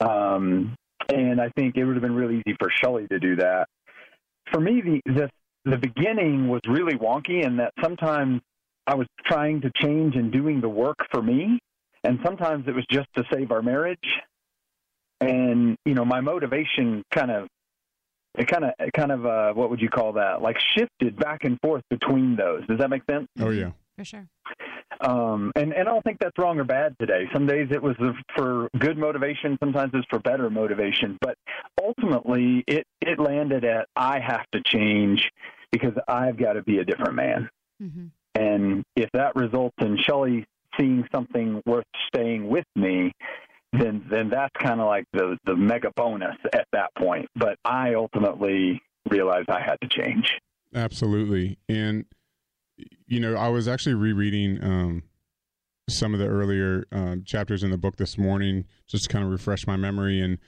Um, 0.00 0.74
and 1.08 1.40
I 1.40 1.50
think 1.56 1.76
it 1.76 1.84
would 1.84 1.96
have 1.96 2.02
been 2.02 2.14
really 2.14 2.42
easy 2.46 2.56
for 2.58 2.70
Shelley 2.70 3.06
to 3.08 3.18
do 3.18 3.36
that. 3.36 3.68
For 4.52 4.60
me, 4.60 4.82
the 4.82 5.12
the 5.12 5.30
the 5.66 5.76
beginning 5.76 6.48
was 6.48 6.60
really 6.68 6.94
wonky 6.94 7.44
in 7.44 7.56
that 7.56 7.72
sometimes 7.82 8.40
I 8.86 8.94
was 8.94 9.08
trying 9.26 9.60
to 9.62 9.70
change 9.74 10.14
and 10.14 10.32
doing 10.32 10.60
the 10.60 10.68
work 10.68 10.96
for 11.10 11.20
me, 11.20 11.58
and 12.04 12.20
sometimes 12.24 12.66
it 12.68 12.74
was 12.74 12.86
just 12.90 13.08
to 13.16 13.24
save 13.32 13.50
our 13.50 13.62
marriage. 13.62 13.98
And 15.20 15.76
you 15.84 15.94
know, 15.94 16.04
my 16.04 16.20
motivation 16.20 17.02
kind 17.12 17.30
of 17.30 17.48
it 18.38 18.46
kind 18.46 18.64
of 18.64 18.70
it 18.78 18.92
kind 18.92 19.10
of 19.10 19.26
uh, 19.26 19.52
what 19.54 19.70
would 19.70 19.80
you 19.80 19.88
call 19.88 20.12
that? 20.12 20.40
Like 20.40 20.56
shifted 20.76 21.18
back 21.18 21.44
and 21.44 21.58
forth 21.60 21.82
between 21.90 22.36
those. 22.36 22.66
Does 22.66 22.78
that 22.78 22.90
make 22.90 23.02
sense? 23.10 23.26
Oh 23.40 23.50
yeah. 23.50 23.70
for 23.96 24.04
sure 24.04 24.28
Um, 25.00 25.52
and 25.56 25.72
and 25.72 25.88
I 25.88 25.92
don't 25.92 26.04
think 26.04 26.18
that's 26.20 26.38
wrong 26.38 26.60
or 26.60 26.64
bad 26.64 26.94
today. 27.00 27.24
Some 27.32 27.46
days 27.46 27.68
it 27.70 27.82
was 27.82 27.96
for 28.36 28.68
good 28.78 28.98
motivation, 28.98 29.56
sometimes 29.58 29.92
it's 29.94 30.06
for 30.10 30.20
better 30.20 30.48
motivation. 30.48 31.18
But 31.20 31.36
ultimately, 31.82 32.62
it 32.68 32.86
it 33.00 33.18
landed 33.18 33.64
at 33.64 33.88
I 33.96 34.20
have 34.20 34.48
to 34.52 34.60
change 34.64 35.28
because 35.72 35.92
I've 36.08 36.38
got 36.38 36.54
to 36.54 36.62
be 36.62 36.78
a 36.78 36.84
different 36.84 37.14
man. 37.14 37.48
mm-hmm. 37.82 38.06
And 38.34 38.84
if 38.96 39.10
that 39.12 39.34
results 39.34 39.76
in 39.80 39.96
Shelley 39.98 40.44
seeing 40.78 41.04
something 41.14 41.62
worth 41.64 41.86
staying 42.08 42.48
with 42.48 42.66
me, 42.74 43.12
then 43.72 44.06
then 44.10 44.28
that's 44.30 44.54
kind 44.62 44.80
of 44.80 44.86
like 44.86 45.04
the 45.12 45.38
the 45.46 45.56
mega 45.56 45.90
bonus 45.96 46.36
at 46.52 46.66
that 46.72 46.90
point. 46.98 47.28
But 47.34 47.56
I 47.64 47.94
ultimately 47.94 48.80
realized 49.10 49.48
I 49.48 49.60
had 49.60 49.76
to 49.82 49.88
change. 49.88 50.30
Absolutely, 50.74 51.58
and 51.68 52.04
you 53.06 53.20
know, 53.20 53.34
I 53.36 53.48
was 53.48 53.68
actually 53.68 53.94
rereading 53.94 54.62
um, 54.62 55.02
some 55.88 56.12
of 56.12 56.20
the 56.20 56.26
earlier 56.26 56.84
uh, 56.92 57.16
chapters 57.24 57.62
in 57.62 57.70
the 57.70 57.78
book 57.78 57.96
this 57.96 58.18
morning, 58.18 58.66
just 58.86 59.04
to 59.04 59.08
kind 59.12 59.24
of 59.24 59.30
refresh 59.30 59.66
my 59.66 59.76
memory 59.76 60.20
and 60.20 60.38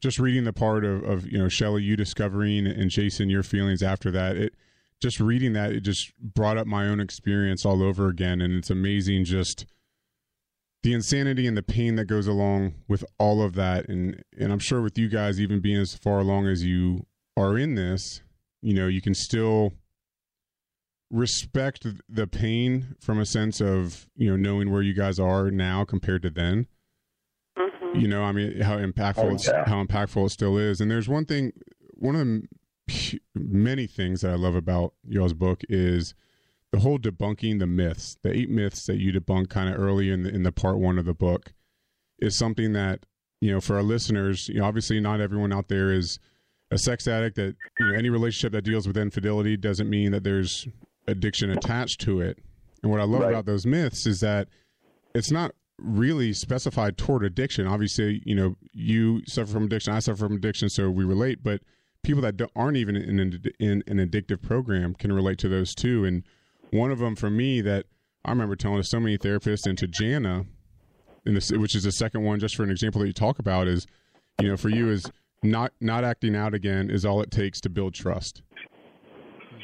just 0.00 0.18
reading 0.18 0.44
the 0.44 0.52
part 0.52 0.84
of, 0.84 1.02
of 1.04 1.26
you 1.26 1.38
know 1.38 1.48
Shelly, 1.48 1.82
you 1.82 1.96
discovering 1.96 2.66
and 2.66 2.90
Jason, 2.90 3.28
your 3.30 3.42
feelings 3.42 3.82
after 3.82 4.10
that. 4.12 4.36
It 4.36 4.54
just 5.00 5.20
reading 5.20 5.52
that 5.52 5.72
it 5.72 5.80
just 5.80 6.12
brought 6.18 6.56
up 6.56 6.66
my 6.66 6.86
own 6.86 7.00
experience 7.00 7.64
all 7.64 7.82
over 7.82 8.08
again, 8.08 8.40
and 8.40 8.54
it's 8.54 8.70
amazing 8.70 9.24
just 9.24 9.66
the 10.84 10.92
insanity 10.92 11.46
and 11.46 11.56
the 11.56 11.62
pain 11.62 11.96
that 11.96 12.04
goes 12.04 12.26
along 12.26 12.74
with 12.88 13.04
all 13.18 13.42
of 13.42 13.54
that 13.54 13.88
and 13.88 14.22
and 14.38 14.52
I'm 14.52 14.58
sure 14.58 14.82
with 14.82 14.98
you 14.98 15.08
guys 15.08 15.40
even 15.40 15.60
being 15.60 15.80
as 15.80 15.94
far 15.94 16.18
along 16.18 16.46
as 16.46 16.62
you 16.62 17.06
are 17.36 17.58
in 17.58 17.74
this 17.74 18.20
you 18.60 18.74
know 18.74 18.86
you 18.86 19.00
can 19.00 19.14
still 19.14 19.72
respect 21.10 21.86
the 22.08 22.26
pain 22.26 22.96
from 23.00 23.18
a 23.18 23.24
sense 23.24 23.62
of 23.62 24.06
you 24.14 24.30
know 24.30 24.36
knowing 24.36 24.70
where 24.70 24.82
you 24.82 24.92
guys 24.92 25.18
are 25.18 25.50
now 25.50 25.86
compared 25.86 26.20
to 26.22 26.28
then 26.28 26.66
mm-hmm. 27.58 27.98
you 27.98 28.06
know 28.06 28.22
I 28.22 28.32
mean 28.32 28.60
how 28.60 28.76
impactful 28.76 29.48
oh, 29.48 29.52
yeah. 29.52 29.64
how 29.66 29.82
impactful 29.82 30.26
it 30.26 30.30
still 30.30 30.58
is 30.58 30.82
and 30.82 30.90
there's 30.90 31.08
one 31.08 31.24
thing 31.24 31.52
one 31.94 32.14
of 32.14 32.26
the 32.26 32.42
many 33.34 33.86
things 33.86 34.20
that 34.20 34.32
I 34.32 34.36
love 34.36 34.54
about 34.54 34.94
y'all's 35.06 35.34
book 35.34 35.62
is 35.68 36.14
the 36.72 36.80
whole 36.80 36.98
debunking 36.98 37.58
the 37.60 37.66
myths, 37.66 38.18
the 38.22 38.36
eight 38.36 38.50
myths 38.50 38.86
that 38.86 38.98
you 38.98 39.12
debunk 39.12 39.48
kind 39.48 39.72
of 39.72 39.80
early 39.80 40.10
in 40.10 40.24
the 40.24 40.30
in 40.30 40.42
the 40.42 40.52
part 40.52 40.78
one 40.78 40.98
of 40.98 41.04
the 41.04 41.14
book, 41.14 41.52
is 42.18 42.36
something 42.36 42.72
that 42.72 43.06
you 43.40 43.52
know 43.52 43.60
for 43.60 43.76
our 43.76 43.82
listeners. 43.82 44.48
You 44.48 44.60
know, 44.60 44.66
obviously 44.66 45.00
not 45.00 45.20
everyone 45.20 45.52
out 45.52 45.68
there 45.68 45.92
is 45.92 46.18
a 46.70 46.78
sex 46.78 47.06
addict. 47.06 47.36
That 47.36 47.54
you 47.78 47.86
know 47.86 47.94
any 47.96 48.10
relationship 48.10 48.52
that 48.52 48.62
deals 48.62 48.86
with 48.86 48.96
infidelity 48.96 49.56
doesn't 49.56 49.88
mean 49.88 50.12
that 50.12 50.24
there's 50.24 50.66
addiction 51.06 51.50
attached 51.50 52.00
to 52.02 52.20
it. 52.20 52.38
And 52.82 52.90
what 52.90 53.00
I 53.00 53.04
love 53.04 53.22
right. 53.22 53.30
about 53.30 53.46
those 53.46 53.66
myths 53.66 54.06
is 54.06 54.20
that 54.20 54.48
it's 55.14 55.30
not 55.30 55.52
really 55.78 56.32
specified 56.32 56.98
toward 56.98 57.24
addiction. 57.24 57.66
Obviously, 57.66 58.22
you 58.24 58.34
know, 58.34 58.56
you 58.72 59.22
suffer 59.26 59.52
from 59.52 59.64
addiction, 59.64 59.92
I 59.92 60.00
suffer 60.00 60.18
from 60.18 60.36
addiction, 60.36 60.68
so 60.68 60.90
we 60.90 61.04
relate. 61.04 61.42
But 61.42 61.62
people 62.04 62.22
that 62.22 62.40
aren't 62.54 62.76
even 62.76 62.96
in, 62.96 63.18
in, 63.58 63.82
in 63.86 63.98
an 63.98 64.08
addictive 64.08 64.40
program 64.42 64.94
can 64.94 65.12
relate 65.12 65.38
to 65.38 65.48
those 65.48 65.74
too. 65.74 66.04
And 66.04 66.22
one 66.70 66.90
of 66.90 66.98
them 66.98 67.16
for 67.16 67.30
me 67.30 67.60
that 67.62 67.86
I 68.24 68.30
remember 68.30 68.56
telling 68.56 68.78
to 68.78 68.84
so 68.84 69.00
many 69.00 69.18
therapists 69.18 69.66
and 69.66 69.76
to 69.78 69.86
Jana, 69.86 70.46
in 71.26 71.34
this, 71.34 71.50
which 71.50 71.74
is 71.74 71.84
the 71.84 71.92
second 71.92 72.22
one, 72.22 72.38
just 72.38 72.56
for 72.56 72.62
an 72.62 72.70
example 72.70 73.00
that 73.00 73.06
you 73.06 73.12
talk 73.12 73.38
about, 73.38 73.66
is 73.66 73.86
you 74.40 74.48
know 74.48 74.56
for 74.56 74.68
you 74.68 74.90
is 74.90 75.10
not 75.42 75.72
not 75.80 76.04
acting 76.04 76.34
out 76.34 76.54
again 76.54 76.90
is 76.90 77.04
all 77.04 77.20
it 77.20 77.30
takes 77.30 77.60
to 77.62 77.68
build 77.68 77.94
trust. 77.94 78.42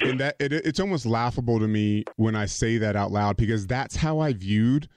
And 0.01 0.19
that 0.21 0.37
it, 0.39 0.53
it's 0.53 0.81
almost 0.81 1.05
laughable 1.05 1.59
to 1.59 1.69
me 1.69 2.05
when 2.17 2.35
I 2.35 2.47
say 2.47 2.79
that 2.79 2.97
out 2.97 3.13
loud 3.13 3.37
because 3.37 3.67
that's 3.67 3.97
how 3.97 4.19
I 4.19 4.33
viewed 4.33 4.89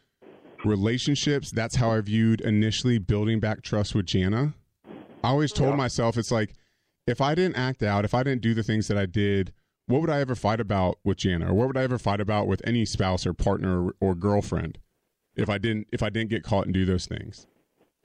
relationships. 0.63 1.51
That's 1.51 1.75
how 1.75 1.91
I 1.91 1.99
viewed 2.01 2.41
initially 2.41 2.97
building 2.99 3.39
back 3.39 3.63
trust 3.63 3.95
with 3.95 4.05
Jana. 4.05 4.53
I 5.23 5.29
always 5.29 5.51
told 5.51 5.71
yeah. 5.71 5.75
myself 5.77 6.17
it's 6.17 6.31
like 6.31 6.53
if 7.07 7.21
I 7.21 7.35
didn't 7.35 7.55
act 7.55 7.83
out, 7.83 8.05
if 8.05 8.13
I 8.13 8.23
didn't 8.23 8.41
do 8.41 8.53
the 8.53 8.63
things 8.63 8.87
that 8.87 8.97
I 8.97 9.05
did 9.05 9.53
what 9.87 10.01
would 10.01 10.09
I 10.09 10.19
ever 10.19 10.35
fight 10.35 10.59
about 10.59 10.99
with 11.03 11.17
Jana, 11.17 11.51
or 11.51 11.53
what 11.53 11.67
would 11.67 11.77
I 11.77 11.83
ever 11.83 11.97
fight 11.97 12.21
about 12.21 12.47
with 12.47 12.61
any 12.65 12.85
spouse 12.85 13.25
or 13.25 13.33
partner 13.33 13.87
or, 13.87 13.95
or 13.99 14.15
girlfriend 14.15 14.79
if 15.35 15.49
I 15.49 15.57
didn't 15.57 15.87
if 15.91 16.01
I 16.01 16.09
didn't 16.09 16.29
get 16.29 16.43
caught 16.43 16.65
and 16.65 16.73
do 16.73 16.85
those 16.85 17.05
things? 17.05 17.47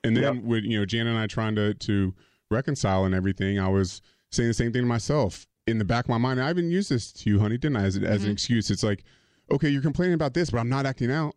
And 0.02 0.16
then 0.16 0.22
yep. 0.22 0.44
with 0.44 0.64
you 0.64 0.78
know 0.78 0.84
Jana 0.84 1.10
and 1.10 1.18
I 1.18 1.26
trying 1.26 1.54
to 1.56 1.74
to 1.74 2.14
reconcile 2.50 3.04
and 3.04 3.14
everything, 3.14 3.58
I 3.58 3.68
was 3.68 4.02
saying 4.30 4.48
the 4.48 4.54
same 4.54 4.72
thing 4.72 4.82
to 4.82 4.88
myself 4.88 5.46
in 5.66 5.78
the 5.78 5.84
back 5.84 6.06
of 6.06 6.08
my 6.08 6.18
mind. 6.18 6.40
I 6.40 6.50
even 6.50 6.70
used 6.70 6.90
this 6.90 7.12
to 7.12 7.30
you, 7.30 7.38
honey, 7.38 7.58
didn't 7.58 7.76
I? 7.76 7.84
As, 7.84 7.96
mm-hmm. 7.96 8.06
as 8.06 8.16
an 8.16 8.22
mm-hmm. 8.22 8.32
excuse. 8.32 8.70
It's 8.70 8.82
like, 8.82 9.04
okay, 9.50 9.68
you're 9.68 9.82
complaining 9.82 10.14
about 10.14 10.34
this, 10.34 10.50
but 10.50 10.58
I'm 10.58 10.68
not 10.68 10.86
acting 10.86 11.12
out. 11.12 11.34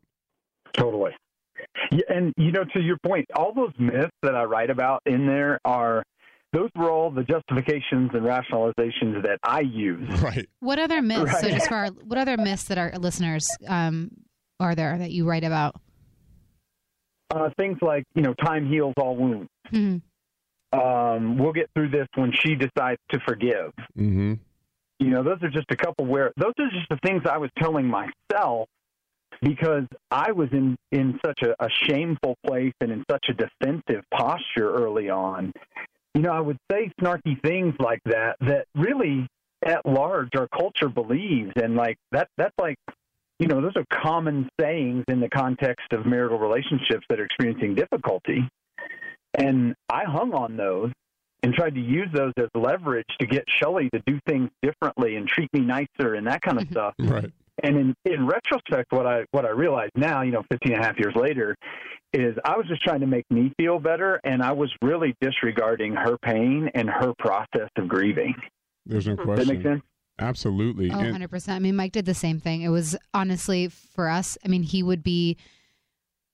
Totally. 0.74 1.12
Yeah, 1.92 2.00
and 2.10 2.34
you 2.38 2.52
know, 2.52 2.64
to 2.74 2.80
your 2.80 2.98
point, 3.06 3.26
all 3.36 3.54
those 3.54 3.74
myths 3.78 4.12
that 4.24 4.36
I 4.36 4.44
write 4.46 4.70
about 4.70 5.02
in 5.06 5.28
there 5.28 5.60
are 5.66 6.04
those 6.54 6.70
were 6.76 6.92
all 6.92 7.12
the 7.12 7.24
justifications 7.24 8.12
and 8.14 8.24
rationalizations 8.24 9.24
that 9.24 9.40
I 9.44 9.62
use. 9.62 10.10
Right. 10.22 10.48
What 10.60 10.78
other 10.78 11.02
myths? 11.02 11.34
Right. 11.34 11.42
So 11.42 11.50
just 11.50 11.68
for 11.68 11.76
our, 11.76 11.88
what 11.88 12.20
other 12.20 12.38
myths 12.38 12.66
that 12.66 12.78
our 12.78 12.92
listeners 13.00 13.48
um, 13.68 14.12
are 14.60 14.76
there 14.76 14.98
that 14.98 15.12
you 15.12 15.28
write 15.28 15.44
about? 15.44 15.76
Uh, 17.34 17.50
things 17.58 17.78
like 17.82 18.04
you 18.14 18.22
know, 18.22 18.34
time 18.34 18.68
heals 18.70 18.94
all 18.98 19.16
wounds. 19.16 19.50
Mm-hmm. 19.72 20.80
Um, 20.80 21.38
we'll 21.38 21.54
get 21.54 21.70
through 21.74 21.90
this 21.90 22.08
when 22.16 22.32
she 22.34 22.56
decides 22.56 23.00
to 23.12 23.20
forgive. 23.28 23.74
Mm-hmm. 23.98 24.34
You 25.00 25.10
know, 25.10 25.24
those 25.24 25.42
are 25.42 25.50
just 25.50 25.72
a 25.72 25.76
couple 25.76 26.06
where 26.06 26.32
those 26.38 26.54
are 26.60 26.70
just 26.70 26.88
the 26.90 27.00
things 27.04 27.24
I 27.30 27.38
was 27.38 27.50
telling 27.58 27.88
myself 27.88 28.68
because 29.42 29.86
I 30.12 30.32
was 30.34 30.50
in 30.52 30.78
in 30.92 31.20
such 31.26 31.42
a, 31.42 31.64
a 31.64 31.70
shameful 31.88 32.36
place 32.46 32.74
and 32.80 32.92
in 32.92 33.04
such 33.10 33.26
a 33.30 33.34
defensive 33.34 34.04
posture 34.14 34.72
early 34.72 35.10
on 35.10 35.52
you 36.14 36.22
know, 36.22 36.32
I 36.32 36.40
would 36.40 36.58
say 36.72 36.92
snarky 37.00 37.42
things 37.42 37.76
like 37.80 38.02
that 38.06 38.36
that 38.42 38.66
really 38.76 39.28
at 39.66 39.86
large 39.86 40.30
our 40.36 40.48
culture 40.48 40.90
believes 40.90 41.52
and 41.56 41.76
like 41.76 41.98
that 42.12 42.28
that's 42.38 42.56
like 42.60 42.78
you 43.42 43.48
know, 43.48 43.60
those 43.60 43.76
are 43.76 43.86
common 43.92 44.48
sayings 44.60 45.04
in 45.08 45.20
the 45.20 45.28
context 45.28 45.94
of 45.94 46.06
marital 46.06 46.38
relationships 46.38 47.04
that 47.10 47.20
are 47.20 47.26
experiencing 47.26 47.74
difficulty. 47.74 48.48
And 49.34 49.74
I 49.90 50.04
hung 50.06 50.32
on 50.34 50.58
those 50.58 50.92
and 51.42 51.52
tried 51.52 51.74
to 51.74 51.82
use 51.82 52.08
those 52.14 52.34
as 52.38 52.50
leverage 52.54 53.08
to 53.20 53.26
get 53.26 53.44
Shelly 53.48 53.90
to 53.96 54.02
do 54.06 54.20
things 54.28 54.52
differently 54.62 55.16
and 55.16 55.28
treat 55.28 55.52
me 55.54 55.62
nicer 55.62 56.14
and 56.14 56.28
that 56.28 56.44
kind 56.44 56.62
of 56.62 56.68
stuff. 56.72 56.94
Right. 57.00 57.32
And 57.64 57.78
in, 57.78 57.96
in 58.06 58.28
retrospect, 58.28 58.92
what 58.92 59.06
I 59.06 59.26
what 59.32 59.46
I 59.46 59.50
realize 59.50 59.90
now, 59.96 60.22
you 60.22 60.32
know, 60.32 60.44
15 60.52 60.74
and 60.74 60.82
a 60.82 60.86
half 60.86 60.98
years 61.00 61.16
later, 61.16 61.56
is 62.14 62.36
I 62.44 62.58
was 62.58 62.68
just 62.68 62.82
trying 62.84 63.02
to 63.02 63.08
make 63.08 63.30
me 63.30 63.54
feel 63.58 63.80
better, 63.80 64.20
and 64.24 64.42
I 64.42 64.52
was 64.52 64.72
really 64.82 65.16
disregarding 65.22 65.96
her 65.96 66.18
pain 66.18 66.70
and 66.74 66.90
her 66.90 67.14
process 67.20 67.70
of 67.78 67.88
grieving. 67.88 68.36
There's 68.86 69.08
no 69.08 69.16
question. 69.16 69.36
Does 69.36 69.48
that 69.48 69.54
make 69.54 69.64
sense? 69.64 69.82
Absolutely. 70.20 70.92
Oh, 70.92 70.96
100%. 70.96 71.50
I 71.50 71.60
mean, 71.60 71.76
Mike 71.76 71.94
did 71.94 72.06
the 72.06 72.14
same 72.14 72.40
thing. 72.40 72.62
It 72.62 72.70
was 72.70 72.96
honestly 73.14 73.70
for 73.70 74.08
us, 74.08 74.38
I 74.46 74.50
mean, 74.50 74.64
he 74.64 74.84
would 74.84 75.04
be 75.04 75.38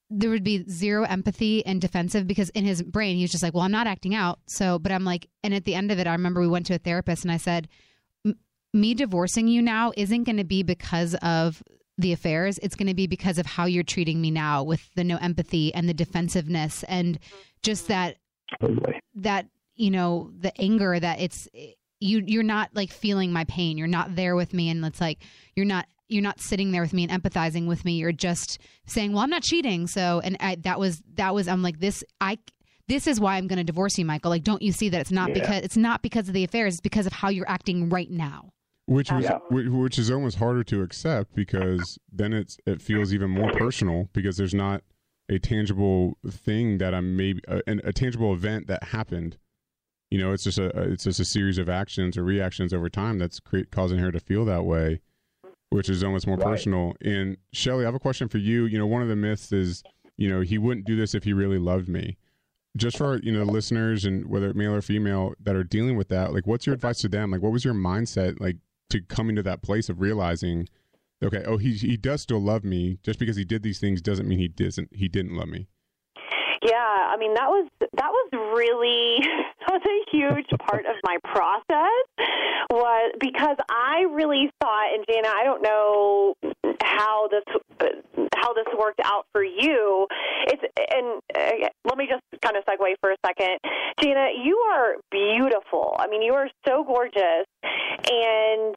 there 0.09 0.29
would 0.29 0.43
be 0.43 0.63
zero 0.69 1.03
empathy 1.03 1.65
and 1.65 1.81
defensive 1.81 2.27
because 2.27 2.49
in 2.51 2.63
his 2.63 2.81
brain 2.81 3.17
he 3.17 3.23
was 3.23 3.31
just 3.31 3.43
like, 3.43 3.53
"Well, 3.53 3.63
I'm 3.63 3.71
not 3.71 3.87
acting 3.87 4.15
out." 4.15 4.39
So, 4.45 4.79
but 4.79 4.91
I'm 4.91 5.03
like, 5.03 5.27
and 5.43 5.53
at 5.53 5.65
the 5.65 5.75
end 5.75 5.91
of 5.91 5.99
it, 5.99 6.07
I 6.07 6.13
remember 6.13 6.39
we 6.39 6.47
went 6.47 6.65
to 6.67 6.75
a 6.75 6.77
therapist 6.77 7.23
and 7.23 7.31
I 7.31 7.35
said, 7.35 7.67
"Me 8.77 8.93
divorcing 8.93 9.47
you 9.47 9.61
now 9.61 9.91
isn't 9.97 10.23
going 10.23 10.37
to 10.37 10.43
be 10.43 10.63
because 10.63 11.15
of 11.15 11.63
the 11.97 12.13
affairs, 12.13 12.59
it's 12.61 12.75
going 12.75 12.87
to 12.87 12.93
be 12.93 13.07
because 13.07 13.37
of 13.39 13.45
how 13.45 13.65
you're 13.65 13.83
treating 13.83 14.21
me 14.21 14.29
now 14.29 14.63
with 14.63 14.87
the 14.95 15.03
no 15.03 15.17
empathy 15.17 15.73
and 15.73 15.89
the 15.89 15.93
defensiveness 15.93 16.83
and 16.83 17.17
just 17.63 17.87
mm-hmm. 17.87 18.75
that 18.75 19.01
that 19.15 19.47
you 19.75 19.89
know 19.91 20.31
the 20.39 20.53
anger 20.61 20.99
that 20.99 21.19
it's 21.19 21.47
you 21.99 22.23
you're 22.25 22.43
not 22.43 22.69
like 22.73 22.91
feeling 22.91 23.33
my 23.33 23.43
pain. 23.45 23.77
You're 23.77 23.87
not 23.87 24.15
there 24.15 24.35
with 24.35 24.53
me 24.53 24.69
and 24.69 24.85
it's 24.85 25.01
like 25.01 25.23
you're 25.55 25.65
not 25.65 25.87
you're 26.07 26.23
not 26.23 26.39
sitting 26.39 26.71
there 26.71 26.83
with 26.83 26.93
me 26.93 27.05
and 27.07 27.23
empathizing 27.23 27.67
with 27.67 27.83
me. 27.83 27.93
You're 27.93 28.11
just 28.11 28.59
saying, 28.85 29.11
"Well, 29.11 29.23
I'm 29.23 29.29
not 29.29 29.43
cheating." 29.43 29.87
So 29.87 30.21
and 30.23 30.37
I, 30.39 30.55
that 30.61 30.79
was 30.79 31.01
that 31.15 31.33
was 31.33 31.47
I'm 31.47 31.63
like 31.63 31.79
this 31.79 32.03
I 32.21 32.37
this 32.87 33.07
is 33.07 33.19
why 33.19 33.35
I'm 33.35 33.47
going 33.47 33.57
to 33.57 33.65
divorce 33.65 33.97
you, 33.97 34.05
Michael. 34.05 34.29
Like, 34.31 34.43
don't 34.43 34.61
you 34.61 34.71
see 34.71 34.87
that 34.89 35.01
it's 35.01 35.11
not 35.11 35.29
yeah. 35.29 35.33
because 35.33 35.63
it's 35.63 35.77
not 35.77 36.01
because 36.01 36.27
of 36.27 36.33
the 36.33 36.43
affairs. 36.43 36.75
It's 36.75 36.81
because 36.81 37.05
of 37.07 37.11
how 37.11 37.29
you're 37.29 37.49
acting 37.49 37.89
right 37.89 38.09
now 38.09 38.51
which 38.87 39.11
was 39.11 39.25
yeah. 39.25 39.39
which 39.49 39.99
is 39.99 40.09
almost 40.09 40.37
harder 40.37 40.63
to 40.63 40.81
accept 40.81 41.35
because 41.35 41.99
then 42.11 42.33
it's 42.33 42.57
it 42.65 42.81
feels 42.81 43.13
even 43.13 43.29
more 43.29 43.51
personal 43.51 44.09
because 44.13 44.37
there's 44.37 44.53
not 44.53 44.81
a 45.29 45.37
tangible 45.37 46.17
thing 46.27 46.77
that 46.77 46.93
I'm 46.93 47.17
maybe 47.17 47.41
uh, 47.49 47.59
a, 47.67 47.89
a 47.89 47.93
tangible 47.93 48.33
event 48.33 48.67
that 48.67 48.83
happened. 48.83 49.37
You 50.09 50.19
know, 50.19 50.31
it's 50.31 50.45
just 50.45 50.57
a 50.57 50.67
it's 50.83 51.03
just 51.03 51.19
a 51.19 51.25
series 51.25 51.57
of 51.57 51.67
actions 51.67 52.17
or 52.17 52.23
reactions 52.23 52.73
over 52.73 52.89
time 52.89 53.19
that's 53.19 53.41
create, 53.41 53.71
causing 53.71 53.99
her 53.99 54.09
to 54.09 54.21
feel 54.21 54.45
that 54.45 54.63
way, 54.63 55.01
which 55.69 55.89
is 55.89 56.01
almost 56.01 56.25
more 56.25 56.37
right. 56.37 56.47
personal. 56.47 56.95
And 57.01 57.35
Shelly, 57.51 57.83
I 57.83 57.87
have 57.87 57.95
a 57.95 57.99
question 57.99 58.29
for 58.29 58.37
you. 58.37 58.65
You 58.65 58.79
know, 58.79 58.87
one 58.87 59.01
of 59.01 59.09
the 59.09 59.17
myths 59.17 59.51
is 59.51 59.83
you 60.15 60.29
know 60.29 60.39
he 60.39 60.57
wouldn't 60.57 60.87
do 60.87 60.95
this 60.95 61.13
if 61.13 61.25
he 61.25 61.33
really 61.33 61.59
loved 61.59 61.89
me. 61.89 62.15
Just 62.77 62.97
for 62.97 63.19
you 63.21 63.33
know 63.33 63.43
listeners 63.43 64.05
and 64.05 64.27
whether 64.27 64.53
male 64.53 64.73
or 64.73 64.81
female 64.81 65.33
that 65.41 65.57
are 65.57 65.63
dealing 65.65 65.97
with 65.97 66.07
that, 66.07 66.33
like, 66.33 66.47
what's 66.47 66.65
your 66.65 66.75
advice 66.75 66.99
to 66.99 67.09
them? 67.09 67.31
Like, 67.31 67.41
what 67.41 67.51
was 67.51 67.65
your 67.65 67.73
mindset 67.73 68.39
like 68.39 68.55
to 68.89 69.01
coming 69.01 69.35
to 69.35 69.43
that 69.43 69.61
place 69.61 69.89
of 69.89 70.01
realizing, 70.01 70.67
okay, 71.23 71.43
oh, 71.45 71.57
he 71.57 71.73
he 71.73 71.97
does 71.97 72.21
still 72.21 72.41
love 72.41 72.63
me. 72.63 72.99
Just 73.03 73.19
because 73.19 73.35
he 73.35 73.45
did 73.45 73.63
these 73.63 73.79
things 73.79 74.01
doesn't 74.01 74.27
mean 74.27 74.39
he 74.39 74.47
doesn't 74.47 74.89
he 74.93 75.07
didn't 75.07 75.35
love 75.35 75.49
me. 75.49 75.67
Yeah, 76.63 76.75
I 76.75 77.15
mean 77.17 77.33
that 77.35 77.47
was 77.47 77.69
that 77.79 78.09
was 78.09 78.29
really 78.55 79.19
was 79.69 79.81
a 79.85 80.15
huge 80.15 80.47
part 80.67 80.85
of 80.85 80.95
my 81.03 81.17
process 81.23 82.27
was 82.69 83.13
because 83.19 83.57
I 83.69 84.05
really 84.11 84.49
thought 84.61 84.93
and 84.93 85.05
Jana, 85.09 85.29
I 85.29 85.43
don't 85.43 85.61
know 85.61 86.35
how 86.83 87.27
this 87.29 87.43
how 88.35 88.53
this 88.53 88.65
worked 88.77 89.01
out 89.03 89.25
for 89.31 89.43
you. 89.43 90.07
It's 90.47 90.63
and 90.93 91.21
uh, 91.35 91.69
let 91.85 91.97
me 91.97 92.07
just 92.09 92.23
kind 92.41 92.55
of 92.55 92.63
segue 92.65 92.93
for 93.01 93.11
a 93.11 93.17
second, 93.25 93.57
Gina. 93.99 94.29
You 94.43 94.57
are 94.57 94.95
beautiful. 95.11 95.95
I 95.99 96.07
mean, 96.07 96.21
you 96.21 96.33
are 96.33 96.47
so 96.67 96.83
gorgeous, 96.83 97.45
and 97.63 98.75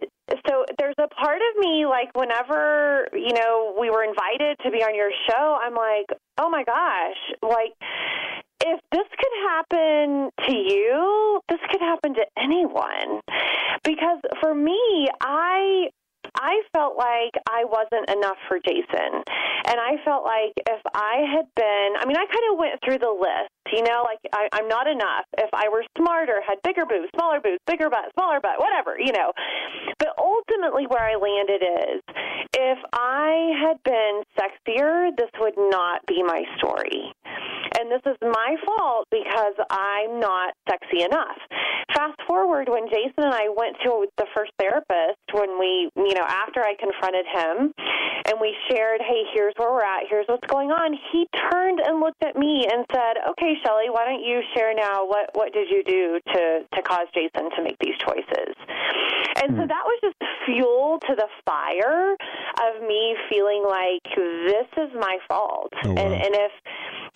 so 0.48 0.64
there's 0.78 0.96
a 0.98 1.08
part 1.08 1.38
of 1.38 1.60
me 1.60 1.86
like 1.86 2.10
whenever 2.14 3.08
you 3.12 3.32
know 3.32 3.76
we 3.78 3.90
were 3.90 4.04
invited 4.04 4.56
to 4.64 4.70
be 4.70 4.82
on 4.82 4.94
your 4.94 5.10
show, 5.28 5.58
I'm 5.62 5.74
like, 5.74 6.06
oh 6.38 6.50
my 6.50 6.64
gosh, 6.64 7.16
like 7.42 7.74
if 8.64 8.80
this 8.92 9.06
could 9.18 9.36
happen 9.48 10.30
to 10.46 10.52
you, 10.52 11.40
this 11.48 11.60
could 11.70 11.80
happen 11.80 12.14
to 12.14 12.24
anyone. 12.36 13.20
Because 13.84 14.20
for 14.40 14.54
me, 14.54 15.08
I 15.20 15.88
I 16.36 16.62
felt 16.72 16.96
like 16.96 17.32
I 17.48 17.64
wasn't 17.64 18.08
enough 18.10 18.36
for 18.48 18.58
Jason. 18.64 19.22
And 19.66 19.76
I 19.78 19.96
felt 20.04 20.24
like 20.24 20.52
if 20.56 20.80
I 20.94 21.24
had 21.34 21.46
been, 21.56 21.90
I 21.98 22.04
mean, 22.06 22.16
I 22.16 22.26
kind 22.26 22.46
of 22.52 22.58
went 22.58 22.80
through 22.84 22.98
the 22.98 23.12
list, 23.12 23.50
you 23.72 23.82
know, 23.82 24.04
like 24.04 24.18
I, 24.32 24.48
I'm 24.52 24.68
not 24.68 24.86
enough. 24.86 25.24
If 25.38 25.50
I 25.52 25.68
were 25.68 25.84
smarter, 25.96 26.40
had 26.46 26.58
bigger 26.62 26.86
boobs, 26.86 27.08
smaller 27.14 27.40
boobs, 27.40 27.60
bigger 27.66 27.90
butt, 27.90 28.12
smaller 28.18 28.40
butt, 28.40 28.58
whatever, 28.58 28.96
you 28.98 29.12
know. 29.12 29.32
But 29.98 30.14
ultimately, 30.18 30.86
where 30.86 31.02
I 31.02 31.16
landed 31.16 31.62
is 31.62 32.02
if 32.54 32.78
I 32.92 33.52
had 33.62 33.76
been 33.84 34.22
sexier, 34.38 35.10
this 35.16 35.30
would 35.38 35.56
not 35.56 36.04
be 36.06 36.22
my 36.22 36.42
story. 36.58 37.12
And 37.78 37.90
this 37.90 38.02
is 38.04 38.16
my 38.20 38.56
fault 38.66 39.06
because 39.10 39.54
I'm 39.70 40.18
not 40.18 40.54
sexy 40.68 41.02
enough. 41.02 41.38
Fast 41.94 42.18
forward 42.26 42.68
when 42.68 42.88
Jason 42.88 43.24
and 43.24 43.34
I 43.34 43.48
went 43.54 43.76
to 43.84 44.06
the 44.16 44.26
first 44.34 44.52
therapist, 44.58 45.18
when 45.32 45.58
we, 45.58 45.90
you 45.96 46.14
know, 46.14 46.26
after 46.26 46.60
I 46.60 46.74
confronted 46.78 47.26
him 47.26 47.72
and 48.26 48.40
we 48.40 48.54
shared, 48.70 49.00
hey, 49.00 49.22
here's 49.34 49.54
where 49.56 49.72
we're 49.72 49.84
at, 49.84 50.04
here's 50.08 50.26
what's 50.26 50.46
going 50.46 50.70
on, 50.70 50.96
he 51.12 51.26
turned 51.50 51.80
and 51.80 52.00
looked 52.00 52.22
at 52.22 52.36
me 52.36 52.66
and 52.70 52.84
said, 52.92 53.22
okay, 53.30 53.54
Shelly, 53.62 53.90
why 53.90 54.04
don't 54.04 54.22
you 54.22 54.42
share 54.54 54.74
now 54.74 55.06
what, 55.06 55.30
what 55.34 55.52
did 55.52 55.68
you 55.70 55.82
do 55.84 56.20
to, 56.32 56.60
to 56.74 56.82
cause 56.82 57.06
Jason 57.14 57.50
to 57.56 57.62
make 57.62 57.78
these 57.78 57.96
choices? 57.98 58.54
And 59.42 59.56
so 59.56 59.62
hmm. 59.62 59.68
that 59.68 59.84
was 59.84 59.98
just 60.02 60.16
fuel 60.44 60.98
to 61.08 61.14
the 61.14 61.28
fire 61.46 62.12
of 62.12 62.82
me 62.82 63.16
feeling 63.30 63.64
like 63.64 64.04
this 64.16 64.68
is 64.76 64.90
my 64.98 65.18
fault. 65.28 65.72
Oh, 65.84 65.92
wow. 65.92 66.02
And 66.02 66.14
and 66.14 66.34
if 66.34 66.52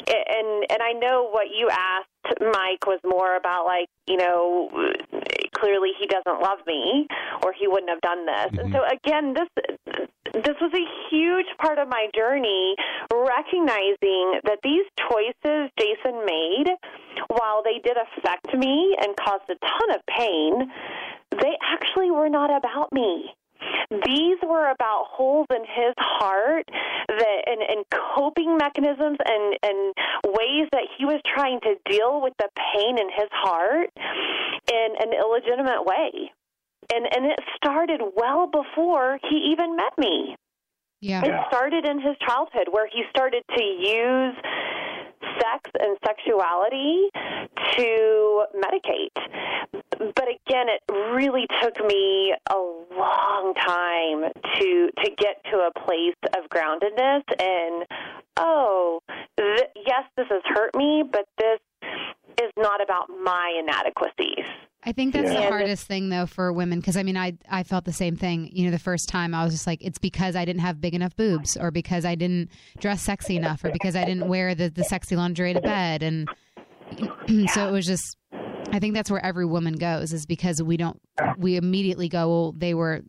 and 0.08 0.64
and 0.70 0.82
I 0.82 0.92
know 0.92 1.28
what 1.30 1.48
you 1.54 1.68
asked 1.70 2.40
Mike 2.40 2.86
was 2.86 3.00
more 3.04 3.36
about 3.36 3.66
like, 3.66 3.88
you 4.06 4.16
know, 4.16 4.70
clearly 5.56 5.90
he 5.98 6.06
doesn't 6.06 6.40
love 6.40 6.58
me 6.66 7.06
or 7.44 7.52
he 7.52 7.68
wouldn't 7.68 7.90
have 7.90 8.00
done 8.00 8.26
this. 8.26 8.58
And 8.58 8.72
mm-hmm. 8.72 8.74
so 8.74 8.84
again, 8.84 9.34
this 9.34 10.06
this 10.42 10.56
was 10.60 10.72
a 10.74 10.86
huge 11.10 11.46
part 11.60 11.78
of 11.78 11.88
my 11.88 12.08
journey 12.14 12.74
recognizing 13.12 14.40
that 14.44 14.58
these 14.62 14.84
choices 14.98 15.70
Jason 15.78 16.26
made 16.26 16.74
while 17.28 17.62
they 17.62 17.78
did 17.84 17.96
affect 17.96 18.54
me 18.56 18.96
and 19.00 19.16
caused 19.16 19.44
a 19.48 19.54
ton 19.54 19.94
of 19.94 20.02
pain, 20.06 20.72
they 21.30 21.54
actually 21.62 22.10
were 22.10 22.28
not 22.28 22.50
about 22.50 22.92
me. 22.92 23.30
These 23.90 24.38
were 24.42 24.70
about 24.70 25.06
holes 25.08 25.46
in 25.50 25.62
his 25.62 25.94
heart 25.98 26.68
that 27.08 27.42
and, 27.46 27.62
and 27.62 27.84
coping 27.90 28.56
mechanisms 28.56 29.18
and, 29.24 29.56
and 29.62 29.94
ways 30.26 30.68
that 30.72 30.84
he 30.98 31.04
was 31.04 31.20
trying 31.34 31.60
to 31.60 31.74
deal 31.88 32.20
with 32.20 32.34
the 32.38 32.48
pain 32.56 32.98
in 32.98 33.08
his 33.08 33.28
heart 33.30 33.90
in 33.96 34.88
an 35.00 35.12
illegitimate 35.14 35.84
way. 35.84 36.32
And 36.92 37.06
and 37.14 37.26
it 37.26 37.38
started 37.56 38.00
well 38.16 38.46
before 38.46 39.18
he 39.28 39.50
even 39.52 39.76
met 39.76 39.96
me. 39.98 40.36
Yeah. 41.00 41.22
It 41.24 41.34
started 41.48 41.84
in 41.84 42.00
his 42.00 42.16
childhood 42.26 42.68
where 42.70 42.86
he 42.86 43.02
started 43.10 43.42
to 43.56 43.62
use 43.62 44.34
sex 45.40 45.70
and 45.78 45.96
sexuality 46.06 47.08
to 47.76 48.44
medicate. 48.56 49.14
But 49.98 50.28
again, 50.28 50.66
it 50.68 50.82
really 51.12 51.46
took 51.60 51.84
me 51.84 52.34
a 52.50 52.56
long 52.56 53.54
time 53.54 54.32
to 54.58 54.90
to 55.04 55.10
get 55.16 55.44
to 55.50 55.58
a 55.58 55.80
place 55.84 56.16
of 56.36 56.48
groundedness 56.48 57.22
and 57.38 57.86
oh, 58.36 59.00
th- 59.36 59.70
yes, 59.86 60.04
this 60.16 60.26
has 60.30 60.42
hurt 60.46 60.74
me, 60.74 61.04
but 61.10 61.26
this 61.38 61.60
is 62.42 62.50
not 62.56 62.82
about 62.82 63.08
my 63.22 63.52
inadequacies. 63.58 64.46
I 64.86 64.92
think 64.92 65.14
that's 65.14 65.30
the 65.30 65.42
hardest 65.42 65.86
thing 65.86 66.10
though 66.10 66.26
for 66.26 66.52
women 66.52 66.78
because 66.78 66.96
I 66.96 67.02
mean 67.02 67.16
I 67.16 67.38
I 67.50 67.62
felt 67.62 67.84
the 67.84 67.92
same 67.92 68.16
thing. 68.16 68.50
You 68.52 68.66
know, 68.66 68.70
the 68.70 68.78
first 68.78 69.08
time 69.08 69.34
I 69.34 69.44
was 69.44 69.54
just 69.54 69.66
like 69.66 69.82
it's 69.82 69.98
because 69.98 70.36
I 70.36 70.44
didn't 70.44 70.60
have 70.60 70.80
big 70.80 70.94
enough 70.94 71.16
boobs 71.16 71.56
or 71.56 71.70
because 71.70 72.04
I 72.04 72.14
didn't 72.14 72.50
dress 72.78 73.02
sexy 73.02 73.36
enough 73.36 73.64
or 73.64 73.70
because 73.70 73.96
I 73.96 74.04
didn't 74.04 74.28
wear 74.28 74.54
the 74.54 74.68
the 74.68 74.84
sexy 74.84 75.16
lingerie 75.16 75.54
to 75.54 75.60
bed. 75.60 76.02
And 76.02 76.28
so 77.50 77.68
it 77.68 77.72
was 77.72 77.86
just 77.86 78.16
I 78.72 78.78
think 78.78 78.94
that's 78.94 79.10
where 79.10 79.24
every 79.24 79.46
woman 79.46 79.74
goes 79.74 80.12
is 80.12 80.26
because 80.26 80.62
we 80.62 80.76
don't 80.76 81.00
we 81.38 81.56
immediately 81.56 82.08
go 82.08 82.28
well 82.28 82.52
they 82.52 82.74
were 82.74 83.00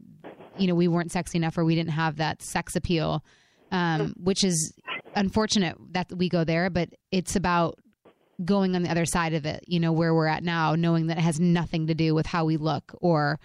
you 0.58 0.68
know 0.68 0.76
we 0.76 0.88
weren't 0.88 1.12
sexy 1.12 1.38
enough 1.38 1.58
or 1.58 1.66
we 1.66 1.76
didn't 1.76 1.92
have 1.92 2.18
that 2.18 2.42
sex 2.42 2.76
appeal. 2.76 3.24
Um, 3.72 4.14
which 4.18 4.44
is 4.44 4.74
unfortunate 5.16 5.76
that 5.92 6.08
we 6.16 6.30
go 6.30 6.44
there 6.44 6.70
but 6.70 6.90
it's 7.12 7.36
about 7.36 7.80
going 8.44 8.76
on 8.76 8.84
the 8.84 8.90
other 8.90 9.06
side 9.06 9.34
of 9.34 9.46
it, 9.46 9.64
you 9.68 9.80
know, 9.80 9.92
where 9.92 10.14
we're 10.14 10.28
at 10.28 10.44
now, 10.44 10.76
knowing 10.76 11.08
that 11.08 11.18
it 11.18 11.22
has 11.22 11.40
nothing 11.40 11.88
to 11.88 11.94
do 11.94 12.14
with 12.14 12.26
how 12.26 12.46
we 12.46 12.58
look 12.58 12.94
or 13.02 13.40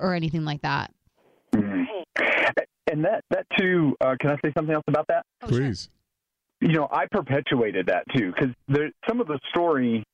or 0.00 0.14
anything 0.14 0.44
like 0.44 0.62
that. 0.62 0.92
And 2.90 3.04
that 3.04 3.24
that 3.30 3.46
too. 3.58 3.96
Uh, 4.00 4.14
can 4.20 4.30
I 4.30 4.36
say 4.44 4.52
something 4.56 4.74
else 4.74 4.84
about 4.86 5.06
that? 5.08 5.24
Please. 5.40 5.88
You 6.60 6.72
know, 6.72 6.88
I 6.90 7.06
perpetuated 7.10 7.86
that 7.86 8.04
too 8.14 8.32
because 8.32 8.54
there 8.68 8.90
some 9.08 9.20
of 9.20 9.26
the 9.26 9.38
story. 9.48 10.04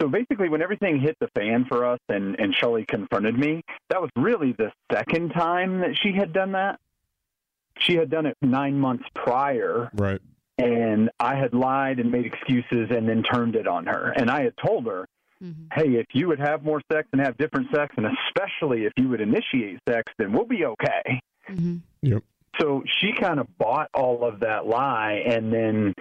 So 0.00 0.08
basically, 0.08 0.48
when 0.48 0.60
everything 0.60 1.00
hit 1.00 1.16
the 1.20 1.28
fan 1.36 1.64
for 1.68 1.86
us, 1.86 1.98
and 2.08 2.38
and 2.38 2.54
Shelly 2.54 2.84
confronted 2.86 3.38
me, 3.38 3.62
that 3.90 4.00
was 4.00 4.10
really 4.16 4.52
the 4.52 4.70
second 4.92 5.30
time 5.30 5.80
that 5.80 5.96
she 6.02 6.12
had 6.12 6.32
done 6.32 6.52
that. 6.52 6.78
She 7.78 7.94
had 7.96 8.10
done 8.10 8.26
it 8.26 8.36
nine 8.40 8.78
months 8.78 9.04
prior, 9.14 9.90
Right. 9.94 10.20
And 10.58 11.10
I 11.18 11.36
had 11.36 11.52
lied 11.52 11.98
and 11.98 12.10
made 12.10 12.26
excuses 12.26 12.88
and 12.90 13.08
then 13.08 13.22
turned 13.22 13.56
it 13.56 13.66
on 13.66 13.86
her. 13.86 14.12
And 14.16 14.30
I 14.30 14.44
had 14.44 14.54
told 14.64 14.86
her, 14.86 15.06
hey, 15.74 15.90
if 15.96 16.06
you 16.14 16.28
would 16.28 16.40
have 16.40 16.64
more 16.64 16.80
sex 16.90 17.08
and 17.12 17.20
have 17.20 17.36
different 17.36 17.68
sex, 17.74 17.94
and 17.96 18.06
especially 18.06 18.84
if 18.84 18.92
you 18.96 19.08
would 19.08 19.20
initiate 19.20 19.78
sex, 19.88 20.12
then 20.18 20.32
we'll 20.32 20.46
be 20.46 20.64
okay. 20.64 21.20
Yep. 22.02 22.22
So 22.60 22.82
she 23.00 23.12
kind 23.12 23.40
of 23.40 23.46
bought 23.58 23.90
all 23.92 24.24
of 24.24 24.40
that 24.40 24.66
lie, 24.66 25.22
and 25.26 25.52
then 25.52 25.92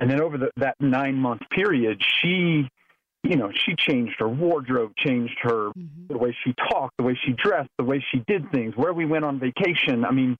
and 0.00 0.10
then 0.10 0.20
over 0.20 0.38
the, 0.38 0.50
that 0.56 0.76
nine 0.80 1.16
month 1.16 1.42
period, 1.50 2.02
she, 2.20 2.68
you 3.24 3.36
know, 3.36 3.50
she 3.52 3.74
changed 3.76 4.16
her 4.18 4.28
wardrobe, 4.28 4.92
changed 4.96 5.38
her 5.42 5.70
mm-hmm. 5.70 6.06
the 6.08 6.18
way 6.18 6.36
she 6.44 6.54
talked, 6.70 6.96
the 6.98 7.04
way 7.04 7.18
she 7.24 7.32
dressed, 7.32 7.70
the 7.78 7.84
way 7.84 8.04
she 8.12 8.22
did 8.26 8.50
things, 8.52 8.74
where 8.76 8.92
we 8.92 9.06
went 9.06 9.24
on 9.24 9.38
vacation. 9.38 10.04
I 10.04 10.12
mean, 10.12 10.36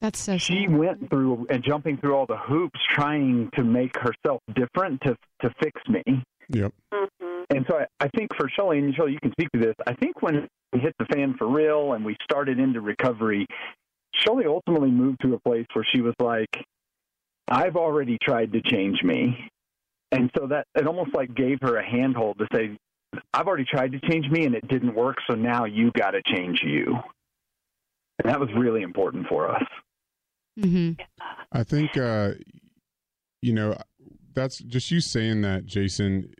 that's 0.00 0.20
so. 0.20 0.36
She 0.38 0.66
went 0.68 1.08
through 1.10 1.46
and 1.50 1.64
jumping 1.64 1.96
through 1.98 2.14
all 2.14 2.26
the 2.26 2.36
hoops, 2.36 2.78
trying 2.94 3.50
to 3.54 3.64
make 3.64 3.96
herself 3.96 4.40
different 4.54 5.00
to 5.02 5.16
to 5.42 5.50
fix 5.62 5.80
me. 5.88 6.02
Yep. 6.48 6.72
Mm-hmm. 6.92 7.42
And 7.50 7.66
so 7.68 7.78
I, 7.78 7.86
I 8.00 8.08
think 8.16 8.30
for 8.36 8.48
Shelly, 8.48 8.78
and 8.78 8.94
Shelly, 8.94 9.12
you 9.12 9.20
can 9.20 9.32
speak 9.32 9.48
to 9.52 9.60
this. 9.60 9.74
I 9.86 9.94
think 9.94 10.22
when 10.22 10.46
we 10.72 10.80
hit 10.80 10.94
the 10.98 11.06
fan 11.06 11.34
for 11.38 11.46
real 11.46 11.92
and 11.92 12.04
we 12.04 12.16
started 12.22 12.58
into 12.58 12.80
recovery, 12.80 13.46
Shelly 14.14 14.44
ultimately 14.46 14.90
moved 14.90 15.20
to 15.22 15.34
a 15.34 15.40
place 15.40 15.66
where 15.72 15.86
she 15.94 16.00
was 16.00 16.14
like, 16.18 16.50
I've 17.48 17.76
already 17.76 18.18
tried 18.22 18.52
to 18.52 18.62
change 18.62 19.02
me. 19.02 19.50
And 20.12 20.30
so 20.38 20.46
that 20.46 20.66
it 20.74 20.86
almost 20.86 21.14
like 21.14 21.34
gave 21.34 21.58
her 21.62 21.76
a 21.76 21.84
handhold 21.84 22.38
to 22.38 22.46
say, 22.54 22.76
I've 23.32 23.46
already 23.46 23.64
tried 23.64 23.92
to 23.92 24.00
change 24.08 24.28
me 24.30 24.44
and 24.44 24.54
it 24.54 24.66
didn't 24.68 24.94
work, 24.94 25.16
so 25.28 25.36
now 25.36 25.64
you 25.64 25.90
got 25.92 26.12
to 26.12 26.22
change 26.34 26.60
you. 26.64 26.96
And 28.22 28.30
that 28.30 28.38
was 28.38 28.48
really 28.56 28.82
important 28.82 29.26
for 29.28 29.50
us. 29.50 29.64
Mm-hmm. 30.58 31.02
I 31.52 31.62
think 31.64 31.96
uh, 31.96 32.32
you 33.42 33.52
know 33.52 33.76
that's 34.34 34.58
just 34.58 34.90
you 34.90 35.00
saying 35.00 35.42
that, 35.42 35.66
Jason, 35.66 36.32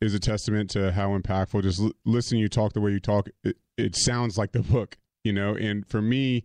is 0.00 0.14
a 0.14 0.20
testament 0.20 0.70
to 0.70 0.92
how 0.92 1.16
impactful. 1.16 1.62
Just 1.62 1.80
l- 1.80 1.92
listening 2.04 2.40
you 2.40 2.48
talk 2.48 2.72
the 2.72 2.80
way 2.80 2.90
you 2.90 3.00
talk, 3.00 3.28
it, 3.44 3.56
it 3.76 3.96
sounds 3.96 4.38
like 4.38 4.52
the 4.52 4.60
book, 4.60 4.96
you 5.24 5.32
know. 5.32 5.54
And 5.54 5.86
for 5.86 6.00
me, 6.00 6.44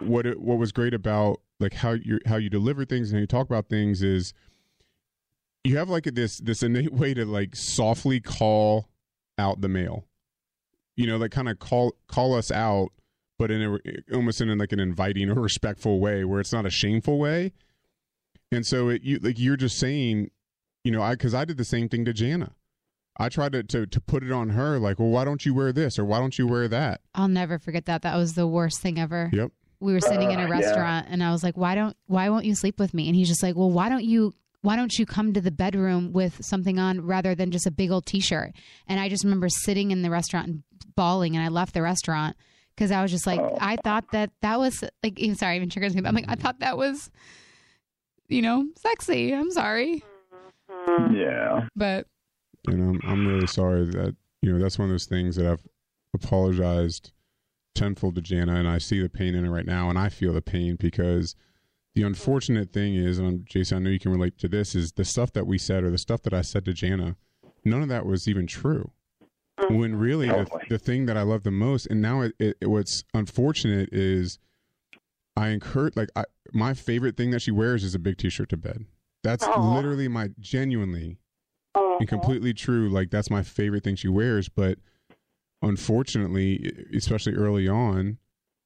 what 0.00 0.26
it, 0.26 0.40
what 0.40 0.58
was 0.58 0.72
great 0.72 0.94
about 0.94 1.40
like 1.60 1.74
how 1.74 1.92
you 1.92 2.18
how 2.26 2.36
you 2.36 2.50
deliver 2.50 2.84
things 2.84 3.10
and 3.10 3.18
how 3.18 3.20
you 3.20 3.26
talk 3.26 3.46
about 3.46 3.68
things 3.68 4.02
is 4.02 4.32
you 5.64 5.76
have 5.76 5.88
like 5.88 6.04
this 6.04 6.38
this 6.38 6.62
innate 6.62 6.92
way 6.92 7.14
to 7.14 7.24
like 7.24 7.54
softly 7.54 8.20
call 8.20 8.88
out 9.38 9.60
the 9.60 9.68
male, 9.68 10.06
you 10.96 11.06
know, 11.06 11.16
like 11.16 11.30
kind 11.30 11.48
of 11.48 11.58
call 11.58 11.94
call 12.06 12.34
us 12.34 12.50
out, 12.50 12.90
but 13.38 13.50
in 13.50 13.62
a 13.62 14.14
almost 14.14 14.40
in 14.40 14.56
like 14.58 14.72
an 14.72 14.80
inviting 14.80 15.30
or 15.30 15.34
respectful 15.40 16.00
way, 16.00 16.24
where 16.24 16.40
it's 16.40 16.52
not 16.52 16.66
a 16.66 16.70
shameful 16.70 17.18
way. 17.18 17.52
And 18.50 18.66
so 18.66 18.88
it 18.88 19.02
you 19.02 19.18
like 19.18 19.38
you're 19.38 19.56
just 19.56 19.78
saying, 19.78 20.30
you 20.84 20.90
know, 20.92 21.02
I 21.02 21.12
because 21.14 21.34
I 21.34 21.44
did 21.44 21.56
the 21.58 21.64
same 21.64 21.88
thing 21.88 22.04
to 22.06 22.12
Jana. 22.12 22.52
I 23.20 23.28
tried 23.28 23.52
to, 23.52 23.62
to 23.64 23.86
to 23.86 24.00
put 24.00 24.22
it 24.22 24.30
on 24.32 24.50
her, 24.50 24.78
like, 24.78 24.98
well, 24.98 25.08
why 25.08 25.24
don't 25.24 25.44
you 25.44 25.52
wear 25.54 25.72
this 25.72 25.98
or 25.98 26.04
why 26.04 26.18
don't 26.18 26.38
you 26.38 26.46
wear 26.46 26.68
that? 26.68 27.00
I'll 27.14 27.28
never 27.28 27.58
forget 27.58 27.86
that. 27.86 28.02
That 28.02 28.16
was 28.16 28.34
the 28.34 28.46
worst 28.46 28.80
thing 28.80 28.98
ever. 28.98 29.28
Yep. 29.32 29.50
we 29.80 29.92
were 29.92 30.00
sitting 30.00 30.30
in 30.30 30.38
a 30.40 30.44
Uh, 30.44 30.46
yeah. 30.46 30.50
restaurant 30.60 31.06
and 31.10 31.22
I 31.22 31.30
was 31.32 31.42
like, 31.42 31.56
"Why 31.56 31.74
don't 31.74 31.96
why 32.06 32.28
won't 32.30 32.44
you 32.46 32.54
sleep 32.54 32.78
with 32.78 32.94
me?" 32.94 33.06
And 33.08 33.16
he's 33.16 33.28
just 33.28 33.42
like, 33.42 33.54
"Well, 33.56 33.70
why 33.70 33.88
don't 33.88 34.04
you 34.04 34.34
why 34.62 34.74
don't 34.76 34.92
you 34.98 35.04
come 35.06 35.32
to 35.34 35.40
the 35.40 35.50
bedroom 35.52 36.12
with 36.12 36.44
something 36.44 36.78
on 36.80 37.00
rather 37.06 37.34
than 37.34 37.50
just 37.50 37.66
a 37.66 37.70
big 37.70 37.90
old 37.90 38.06
t-shirt?" 38.06 38.52
And 38.86 38.98
I 39.00 39.08
just 39.08 39.24
remember 39.24 39.48
sitting 39.48 39.90
in 39.90 40.02
the 40.02 40.10
restaurant 40.10 40.46
and 40.48 40.62
bawling 40.96 41.36
and 41.36 41.44
I 41.44 41.48
left 41.48 41.74
the 41.74 41.82
restaurant 41.82 42.36
because 42.78 42.92
I 42.92 43.02
was 43.02 43.10
just 43.10 43.26
like, 43.26 43.40
oh. 43.40 43.58
I 43.60 43.76
thought 43.82 44.12
that 44.12 44.30
that 44.40 44.60
was 44.60 44.84
like, 45.02 45.18
I'm 45.20 45.34
sorry, 45.34 45.56
even 45.56 45.68
triggers 45.68 45.96
me. 45.96 46.00
But 46.00 46.10
I'm 46.10 46.14
like, 46.14 46.28
I 46.28 46.34
mm-hmm. 46.34 46.42
thought 46.42 46.60
that 46.60 46.78
was, 46.78 47.10
you 48.28 48.40
know, 48.40 48.68
sexy. 48.76 49.34
I'm 49.34 49.50
sorry, 49.50 50.04
mm-hmm. 50.70 51.14
Yeah. 51.14 51.66
but 51.74 52.06
And 52.68 52.82
I'm 52.82 53.00
I'm 53.10 53.26
really 53.26 53.48
sorry 53.48 53.86
that 53.86 54.14
you 54.42 54.52
know 54.52 54.60
that's 54.60 54.78
one 54.78 54.86
of 54.86 54.92
those 54.92 55.06
things 55.06 55.34
that 55.36 55.46
I've 55.46 55.66
apologized 56.14 57.10
tenfold 57.74 58.14
to 58.14 58.20
Jana, 58.20 58.54
and 58.54 58.68
I 58.68 58.78
see 58.78 59.00
the 59.02 59.08
pain 59.08 59.34
in 59.34 59.44
it 59.44 59.50
right 59.50 59.66
now, 59.66 59.88
and 59.90 59.98
I 59.98 60.08
feel 60.08 60.32
the 60.32 60.40
pain 60.40 60.76
because 60.76 61.34
the 61.94 62.04
unfortunate 62.04 62.72
thing 62.72 62.94
is, 62.94 63.18
and 63.18 63.26
I'm- 63.26 63.44
Jason, 63.44 63.78
I 63.78 63.80
know 63.80 63.90
you 63.90 63.98
can 63.98 64.12
relate 64.12 64.38
to 64.38 64.48
this, 64.48 64.76
is 64.76 64.92
the 64.92 65.04
stuff 65.04 65.32
that 65.32 65.46
we 65.46 65.58
said 65.58 65.82
or 65.82 65.90
the 65.90 65.98
stuff 65.98 66.22
that 66.22 66.34
I 66.34 66.42
said 66.42 66.64
to 66.66 66.72
Jana, 66.72 67.16
none 67.64 67.82
of 67.82 67.88
that 67.88 68.06
was 68.06 68.28
even 68.28 68.46
true. 68.46 68.92
Mm-hmm. 69.58 69.74
When 69.74 69.96
really 69.96 70.28
the, 70.28 70.46
the 70.68 70.78
thing 70.78 71.06
that 71.06 71.16
I 71.16 71.22
love 71.22 71.42
the 71.42 71.50
most, 71.50 71.86
and 71.86 72.00
now 72.00 72.20
it, 72.20 72.34
it, 72.38 72.56
what's 72.62 73.02
unfortunate 73.12 73.88
is 73.92 74.38
I 75.36 75.48
encourage 75.48 75.96
like 75.96 76.10
I, 76.14 76.24
my 76.52 76.74
favorite 76.74 77.16
thing 77.16 77.32
that 77.32 77.42
she 77.42 77.50
wears 77.50 77.82
is 77.82 77.94
a 77.94 77.98
big 77.98 78.18
t-shirt 78.18 78.48
to 78.50 78.56
bed. 78.56 78.84
That's 79.24 79.44
literally 79.46 80.06
my 80.06 80.30
genuinely 80.38 81.18
and 81.74 81.84
mm-hmm. 81.84 82.04
completely 82.04 82.54
true. 82.54 82.88
Like 82.88 83.10
that's 83.10 83.30
my 83.30 83.42
favorite 83.42 83.82
thing 83.82 83.96
she 83.96 84.08
wears. 84.08 84.48
But 84.48 84.78
unfortunately, 85.60 86.72
especially 86.94 87.34
early 87.34 87.68
on, 87.68 88.18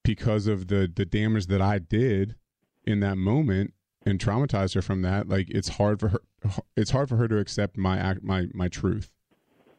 because 0.04 0.46
of 0.46 0.68
the 0.68 0.92
the 0.94 1.06
damage 1.06 1.46
that 1.46 1.62
I 1.62 1.78
did 1.78 2.36
in 2.84 3.00
that 3.00 3.16
moment 3.16 3.72
and 4.04 4.18
traumatized 4.18 4.74
her 4.74 4.82
from 4.82 5.00
that, 5.02 5.26
like 5.26 5.48
it's 5.48 5.70
hard 5.70 6.00
for 6.00 6.08
her. 6.08 6.20
It's 6.76 6.90
hard 6.90 7.08
for 7.08 7.16
her 7.16 7.28
to 7.28 7.38
accept 7.38 7.78
my 7.78 7.96
act, 7.96 8.22
my 8.22 8.48
my 8.52 8.68
truth 8.68 9.10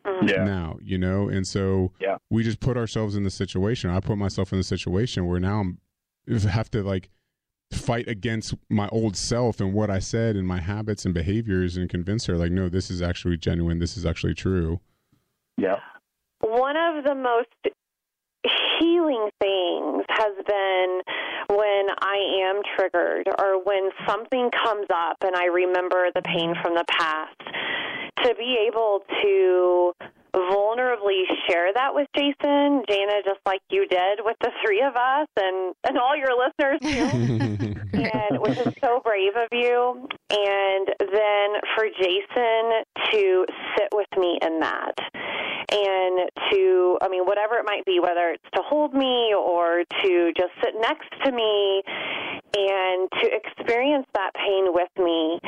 Mm-hmm. 0.05 0.27
Yeah. 0.27 0.43
now, 0.43 0.77
you 0.81 0.97
know. 0.97 1.29
And 1.29 1.47
so 1.47 1.91
Yeah. 1.99 2.17
we 2.29 2.43
just 2.43 2.59
put 2.59 2.75
ourselves 2.77 3.15
in 3.15 3.23
the 3.23 3.29
situation. 3.29 3.89
I 3.89 3.99
put 3.99 4.17
myself 4.17 4.51
in 4.51 4.59
the 4.59 4.63
situation 4.63 5.25
where 5.27 5.39
now 5.39 5.59
I'm 5.61 5.79
have 6.49 6.69
to 6.71 6.83
like 6.83 7.09
fight 7.71 8.07
against 8.07 8.53
my 8.69 8.87
old 8.89 9.15
self 9.15 9.59
and 9.59 9.73
what 9.73 9.89
I 9.89 9.99
said 9.99 10.35
and 10.35 10.47
my 10.47 10.59
habits 10.59 11.05
and 11.05 11.13
behaviors 11.13 11.75
and 11.75 11.89
convince 11.89 12.25
her 12.27 12.37
like, 12.37 12.51
no, 12.51 12.69
this 12.69 12.91
is 12.91 13.01
actually 13.01 13.37
genuine. 13.37 13.79
This 13.79 13.97
is 13.97 14.05
actually 14.05 14.33
true. 14.33 14.79
Yeah. 15.57 15.77
One 16.41 16.75
of 16.77 17.03
the 17.03 17.15
most 17.15 17.47
healing 18.79 19.29
things 19.39 20.05
has 20.09 20.35
been 20.45 21.01
when 21.49 21.87
I 22.01 22.47
am 22.49 22.61
triggered 22.77 23.27
or 23.39 23.63
when 23.63 23.89
something 24.07 24.49
comes 24.63 24.87
up 24.93 25.17
and 25.21 25.35
I 25.35 25.45
remember 25.45 26.07
the 26.13 26.21
pain 26.21 26.55
from 26.61 26.75
the 26.75 26.85
past. 26.89 27.39
To 28.23 28.35
be 28.35 28.57
able 28.67 29.01
to 29.21 29.93
vulnerably 30.35 31.23
share 31.47 31.71
that 31.73 31.93
with 31.93 32.07
Jason, 32.15 32.83
Jana, 32.87 33.21
just 33.23 33.39
like 33.45 33.61
you 33.69 33.87
did 33.87 34.19
with 34.23 34.37
the 34.41 34.51
three 34.63 34.81
of 34.81 34.95
us 34.95 35.27
and, 35.37 35.75
and 35.87 35.97
all 35.97 36.15
your 36.15 36.33
listeners 36.33 36.79
too. 36.81 37.75
and 37.93 38.41
which 38.41 38.57
is 38.57 38.73
so 38.81 39.01
brave 39.03 39.35
of 39.35 39.49
you. 39.51 40.07
And 40.31 40.87
then 40.99 41.49
for 41.75 41.85
Jason 41.97 42.83
to 43.11 43.45
sit 43.77 43.89
with 43.93 44.09
me 44.17 44.39
in 44.41 44.59
that 44.59 44.95
and 45.71 46.29
to, 46.51 46.97
I 47.01 47.07
mean, 47.09 47.25
whatever 47.25 47.55
it 47.57 47.65
might 47.65 47.85
be, 47.85 47.99
whether 47.99 48.29
it's 48.29 48.49
to 48.55 48.61
hold 48.63 48.93
me 48.93 49.33
or 49.37 49.83
to 50.03 50.33
just 50.35 50.51
sit 50.63 50.73
next 50.79 51.09
to 51.25 51.31
me 51.31 51.81
and 52.55 53.09
to 53.21 53.29
experience 53.33 54.05
that 54.13 54.31
pain 54.35 54.73
with 54.73 54.89
me 54.97 55.39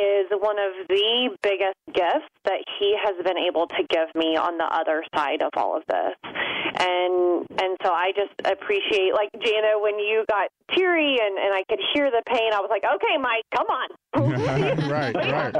is 0.00 0.26
one 0.30 0.58
of 0.58 0.88
the 0.88 1.36
biggest 1.42 1.78
gifts 1.92 2.30
that 2.44 2.60
he 2.78 2.96
has 3.02 3.14
been 3.24 3.38
able 3.38 3.66
to 3.66 3.82
give 3.88 4.08
me 4.14 4.36
on 4.36 4.58
the 4.58 4.64
other 4.64 5.04
side 5.14 5.42
of 5.42 5.50
all 5.56 5.76
of 5.76 5.82
this. 5.88 6.14
And 6.24 7.46
and 7.60 7.76
so 7.84 7.92
I 7.92 8.12
just 8.16 8.34
appreciate 8.44 9.12
like 9.14 9.30
Jana 9.40 9.78
when 9.78 9.98
you 9.98 10.24
got 10.30 10.48
teary 10.74 11.18
and, 11.20 11.38
and 11.38 11.54
I 11.54 11.62
could 11.68 11.80
hear 11.94 12.10
the 12.10 12.22
pain, 12.26 12.52
I 12.52 12.60
was 12.60 12.70
like, 12.70 12.82
Okay, 12.84 13.16
Mike, 13.20 13.44
come 13.54 13.66
on. 13.68 13.88
right, 14.90 15.14
right, 15.14 15.54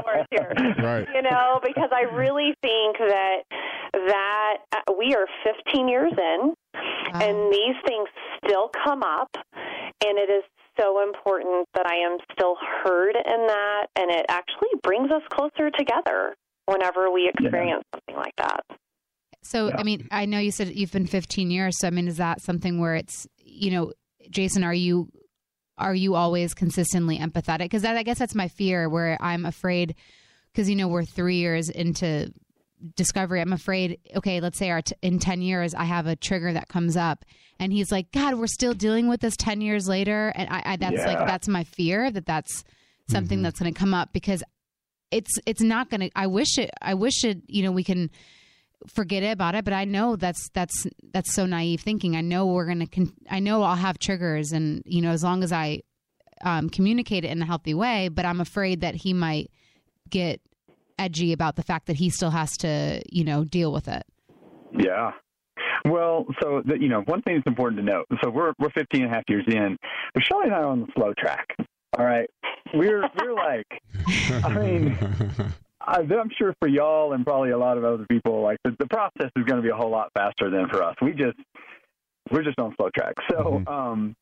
right. 0.79 1.07
You 1.13 1.21
know, 1.21 1.59
because 1.63 1.89
I 1.91 2.03
really 2.13 2.55
think 2.61 2.97
that 2.97 3.43
that 3.93 4.57
uh, 4.71 4.93
we 4.97 5.13
are 5.15 5.27
15 5.65 5.87
years 5.87 6.13
in, 6.17 6.53
and 7.13 7.53
these 7.53 7.75
things 7.85 8.09
still 8.43 8.69
come 8.83 9.03
up, 9.03 9.29
and 9.35 10.17
it 10.17 10.29
is 10.29 10.43
so 10.79 11.03
important 11.03 11.67
that 11.73 11.85
I 11.85 11.95
am 11.95 12.17
still 12.31 12.55
heard 12.83 13.15
in 13.15 13.47
that, 13.47 13.87
and 13.95 14.11
it 14.11 14.25
actually 14.29 14.69
brings 14.81 15.11
us 15.11 15.21
closer 15.29 15.69
together 15.69 16.35
whenever 16.65 17.11
we 17.11 17.29
experience 17.29 17.83
something 17.93 18.15
like 18.15 18.35
that. 18.37 18.61
So, 19.41 19.71
I 19.71 19.83
mean, 19.83 20.07
I 20.09 20.25
know 20.25 20.39
you 20.39 20.51
said 20.51 20.73
you've 20.73 20.91
been 20.91 21.07
15 21.07 21.51
years. 21.51 21.77
So, 21.79 21.87
I 21.87 21.91
mean, 21.91 22.07
is 22.07 22.17
that 22.17 22.41
something 22.41 22.79
where 22.79 22.95
it's, 22.95 23.27
you 23.37 23.71
know, 23.71 23.91
Jason, 24.29 24.63
are 24.63 24.73
you, 24.73 25.09
are 25.77 25.93
you 25.93 26.15
always 26.15 26.53
consistently 26.53 27.19
empathetic? 27.19 27.63
Because 27.65 27.83
I 27.83 28.03
guess 28.03 28.19
that's 28.19 28.35
my 28.35 28.47
fear 28.47 28.87
where 28.87 29.17
I'm 29.19 29.45
afraid, 29.45 29.95
because, 30.51 30.69
you 30.69 30.77
know, 30.77 30.87
we're 30.87 31.03
three 31.03 31.37
years 31.37 31.69
into 31.69 32.31
discovery. 32.95 33.41
I'm 33.41 33.53
afraid, 33.53 33.99
okay, 34.15 34.39
let's 34.39 34.57
say 34.57 34.69
our 34.69 34.81
t- 34.81 34.95
in 35.01 35.19
10 35.19 35.41
years, 35.41 35.73
I 35.73 35.85
have 35.85 36.07
a 36.07 36.15
trigger 36.15 36.53
that 36.53 36.67
comes 36.67 36.97
up 36.97 37.25
and 37.59 37.71
he's 37.71 37.91
like, 37.91 38.11
God, 38.11 38.35
we're 38.35 38.47
still 38.47 38.73
dealing 38.73 39.07
with 39.07 39.21
this 39.21 39.37
10 39.37 39.61
years 39.61 39.87
later. 39.87 40.33
And 40.35 40.49
I, 40.49 40.61
I 40.65 40.75
that's 40.77 41.05
like, 41.05 41.19
that's 41.19 41.47
my 41.47 41.63
fear 41.63 42.11
that 42.11 42.25
that's 42.25 42.63
something 43.09 43.41
that's 43.41 43.59
going 43.59 43.73
to 43.73 43.79
come 43.79 43.93
up 43.93 44.13
because 44.13 44.43
it's, 45.11 45.31
it's 45.45 45.61
not 45.61 45.89
going 45.89 46.01
to, 46.01 46.09
I 46.15 46.27
wish 46.27 46.57
it, 46.57 46.71
I 46.81 46.93
wish 46.93 47.23
it, 47.23 47.41
you 47.47 47.63
know, 47.63 47.71
we 47.71 47.83
can, 47.83 48.09
forget 48.87 49.23
about 49.23 49.55
it 49.55 49.63
but 49.63 49.73
i 49.73 49.85
know 49.85 50.17
that's 50.17 50.49
that's 50.49 50.85
that's 51.13 51.33
so 51.33 51.45
naive 51.45 51.79
thinking 51.79 52.17
i 52.17 52.19
know 52.19 52.47
we're 52.47 52.65
gonna 52.65 52.85
con- 52.85 53.13
i 53.29 53.39
know 53.39 53.63
i'll 53.63 53.77
have 53.77 53.97
triggers 53.97 54.51
and 54.51 54.83
you 54.85 55.01
know 55.01 55.11
as 55.11 55.23
long 55.23 55.41
as 55.41 55.53
i 55.53 55.81
um, 56.43 56.69
communicate 56.69 57.23
it 57.23 57.31
in 57.31 57.41
a 57.41 57.45
healthy 57.45 57.73
way 57.73 58.09
but 58.09 58.25
i'm 58.25 58.41
afraid 58.41 58.81
that 58.81 58.93
he 58.93 59.13
might 59.13 59.49
get 60.09 60.41
edgy 61.03 61.33
about 61.33 61.55
the 61.55 61.63
fact 61.63 61.87
that 61.87 61.97
he 61.97 62.09
still 62.09 62.31
has 62.31 62.51
to 62.57 63.01
you 63.11 63.23
know 63.23 63.43
deal 63.43 63.71
with 63.71 63.87
it 63.87 64.03
Yeah. 64.73 65.11
Well, 65.85 66.25
so 66.41 66.61
the, 66.65 66.79
you 66.79 66.87
know, 66.87 67.01
one 67.01 67.21
thing 67.23 67.35
that's 67.35 67.47
important 67.47 67.79
to 67.79 67.85
note. 67.85 68.05
So 68.23 68.29
we're 68.29 68.53
we're 68.57 68.69
15 68.69 69.03
and 69.03 69.11
a 69.11 69.15
half 69.15 69.23
years 69.27 69.43
in, 69.47 69.77
but 70.13 70.23
Shelly 70.23 70.45
and 70.45 70.53
I 70.53 70.59
are 70.59 70.67
on 70.67 70.81
the 70.81 70.87
slow 70.95 71.13
track. 71.17 71.47
All 71.97 72.05
right, 72.05 72.29
we're 72.73 73.03
we're 73.19 73.33
like, 73.33 73.67
I 74.43 74.49
mean, 74.49 74.97
I, 75.81 75.99
I'm 75.99 76.31
sure 76.37 76.55
for 76.59 76.67
y'all 76.67 77.13
and 77.13 77.25
probably 77.25 77.51
a 77.51 77.57
lot 77.57 77.77
of 77.77 77.83
other 77.83 78.05
people, 78.09 78.41
like 78.41 78.57
the, 78.63 78.75
the 78.79 78.87
process 78.87 79.29
is 79.35 79.43
going 79.43 79.57
to 79.57 79.61
be 79.61 79.69
a 79.69 79.75
whole 79.75 79.91
lot 79.91 80.09
faster 80.15 80.49
than 80.49 80.69
for 80.69 80.81
us. 80.83 80.95
We 81.01 81.11
just 81.11 81.37
we're 82.31 82.43
just 82.43 82.59
on 82.59 82.73
slow 82.77 82.89
track. 82.95 83.15
So, 83.29 83.61
um, 83.67 84.15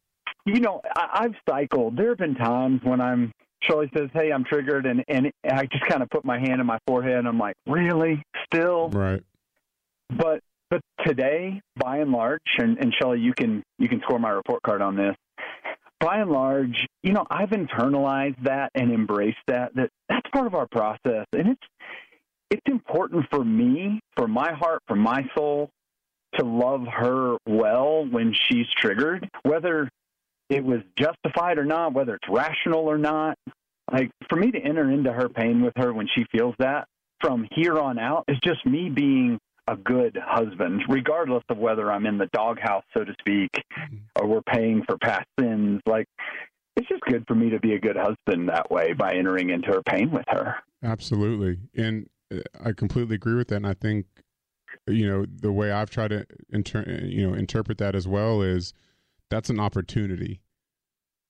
you 0.45 0.59
know, 0.59 0.81
I, 0.95 1.25
I've 1.25 1.35
cycled. 1.47 1.95
There 1.95 2.09
have 2.09 2.17
been 2.17 2.35
times 2.35 2.81
when 2.83 2.99
I'm 2.99 3.31
Shelly 3.63 3.89
says, 3.95 4.09
"Hey, 4.13 4.31
I'm 4.31 4.43
triggered," 4.43 4.85
and 4.85 5.03
and 5.07 5.31
I 5.45 5.65
just 5.65 5.85
kind 5.85 6.01
of 6.01 6.09
put 6.09 6.25
my 6.25 6.39
hand 6.39 6.59
on 6.59 6.65
my 6.65 6.79
forehead, 6.87 7.15
and 7.15 7.27
I'm 7.27 7.37
like, 7.37 7.55
"Really? 7.67 8.23
Still?" 8.45 8.89
Right. 8.89 9.23
But 10.09 10.41
but 10.69 10.81
today, 11.05 11.61
by 11.75 11.97
and 11.97 12.11
large, 12.11 12.41
and, 12.57 12.77
and 12.79 12.93
Shelly, 12.99 13.19
you 13.19 13.33
can 13.33 13.63
you 13.77 13.89
can 13.89 14.01
score 14.01 14.19
my 14.19 14.29
report 14.29 14.61
card 14.63 14.81
on 14.81 14.95
this. 14.95 15.15
By 15.99 16.17
and 16.17 16.31
large, 16.31 16.87
you 17.03 17.13
know, 17.13 17.25
I've 17.29 17.49
internalized 17.49 18.43
that 18.43 18.71
and 18.73 18.91
embraced 18.91 19.37
that. 19.47 19.75
That 19.75 19.89
that's 20.09 20.29
part 20.33 20.47
of 20.47 20.55
our 20.55 20.67
process, 20.67 21.27
and 21.33 21.49
it's 21.49 21.67
it's 22.49 22.67
important 22.67 23.25
for 23.29 23.43
me, 23.43 23.99
for 24.17 24.27
my 24.27 24.51
heart, 24.53 24.81
for 24.87 24.95
my 24.95 25.25
soul, 25.35 25.69
to 26.35 26.45
love 26.45 26.85
her 26.87 27.37
well 27.45 28.05
when 28.09 28.33
she's 28.33 28.67
triggered, 28.77 29.29
whether 29.43 29.89
it 30.51 30.63
was 30.65 30.81
justified 30.99 31.57
or 31.57 31.65
not, 31.65 31.93
whether 31.93 32.13
it's 32.15 32.27
rational 32.29 32.81
or 32.81 32.97
not. 32.97 33.37
Like 33.91 34.11
for 34.29 34.35
me 34.35 34.51
to 34.51 34.59
enter 34.59 34.91
into 34.91 35.11
her 35.11 35.29
pain 35.29 35.61
with 35.61 35.73
her 35.77 35.93
when 35.93 36.07
she 36.13 36.25
feels 36.31 36.53
that 36.59 36.87
from 37.21 37.47
here 37.55 37.79
on 37.79 37.97
out 37.97 38.25
is 38.27 38.37
just 38.43 38.65
me 38.65 38.89
being 38.89 39.39
a 39.67 39.77
good 39.77 40.17
husband, 40.21 40.81
regardless 40.89 41.43
of 41.49 41.57
whether 41.57 41.89
I'm 41.91 42.05
in 42.05 42.17
the 42.17 42.27
doghouse, 42.33 42.83
so 42.95 43.05
to 43.05 43.13
speak, 43.19 43.51
or 44.15 44.27
we're 44.27 44.41
paying 44.41 44.83
for 44.87 44.97
past 44.97 45.27
sins. 45.39 45.81
Like, 45.85 46.07
it's 46.75 46.87
just 46.87 47.01
good 47.01 47.23
for 47.27 47.35
me 47.35 47.51
to 47.51 47.59
be 47.59 47.73
a 47.73 47.79
good 47.79 47.95
husband 47.95 48.49
that 48.49 48.69
way 48.71 48.93
by 48.93 49.13
entering 49.13 49.51
into 49.51 49.67
her 49.67 49.81
pain 49.83 50.11
with 50.11 50.25
her. 50.29 50.55
Absolutely. 50.83 51.59
And 51.75 52.09
uh, 52.33 52.39
I 52.63 52.71
completely 52.73 53.15
agree 53.15 53.35
with 53.35 53.49
that. 53.49 53.57
And 53.57 53.67
I 53.67 53.73
think, 53.73 54.07
you 54.87 55.07
know, 55.07 55.25
the 55.25 55.51
way 55.51 55.71
I've 55.71 55.89
tried 55.89 56.09
to 56.09 56.25
inter- 56.49 57.03
you 57.03 57.27
know, 57.27 57.35
interpret 57.35 57.77
that 57.77 57.95
as 57.95 58.07
well 58.07 58.41
is 58.41 58.73
that's 59.31 59.49
an 59.49 59.59
opportunity. 59.59 60.41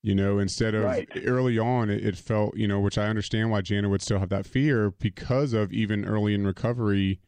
You 0.03 0.15
know, 0.15 0.39
instead 0.39 0.73
of 0.73 0.83
Right. 0.83 1.07
early 1.25 1.59
on, 1.59 1.91
it, 1.91 2.03
it 2.03 2.17
felt, 2.17 2.57
you 2.57 2.67
know, 2.67 2.79
which 2.79 2.97
I 2.97 3.05
understand 3.05 3.51
why 3.51 3.61
Jana 3.61 3.87
would 3.87 4.01
still 4.01 4.19
have 4.19 4.29
that 4.29 4.47
fear 4.47 4.91
because 4.91 5.53
of 5.53 5.71
even 5.71 6.03
early 6.05 6.33
in 6.33 6.45
recovery, 6.45 7.19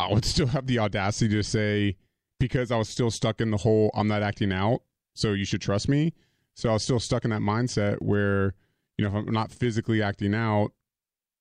I 0.00 0.12
would 0.12 0.24
still 0.34 0.48
have 0.48 0.66
the 0.66 0.80
audacity 0.80 1.34
to 1.36 1.44
say, 1.44 1.96
because 2.40 2.72
I 2.72 2.76
was 2.76 2.88
still 2.88 3.10
stuck 3.10 3.40
in 3.40 3.50
the 3.52 3.58
whole 3.58 3.90
I'm 3.94 4.08
not 4.08 4.22
acting 4.22 4.52
out 4.52 4.82
so 5.14 5.32
you 5.32 5.44
should 5.44 5.60
trust 5.60 5.88
me. 5.88 6.12
So 6.54 6.68
I 6.70 6.72
was 6.72 6.82
still 6.82 6.98
stuck 7.00 7.24
in 7.24 7.30
that 7.30 7.42
mindset 7.42 8.02
where, 8.02 8.54
you 8.98 9.04
know, 9.04 9.08
if 9.08 9.14
I'm 9.14 9.32
not 9.32 9.52
physically 9.52 10.02
acting 10.02 10.34
out, 10.34 10.72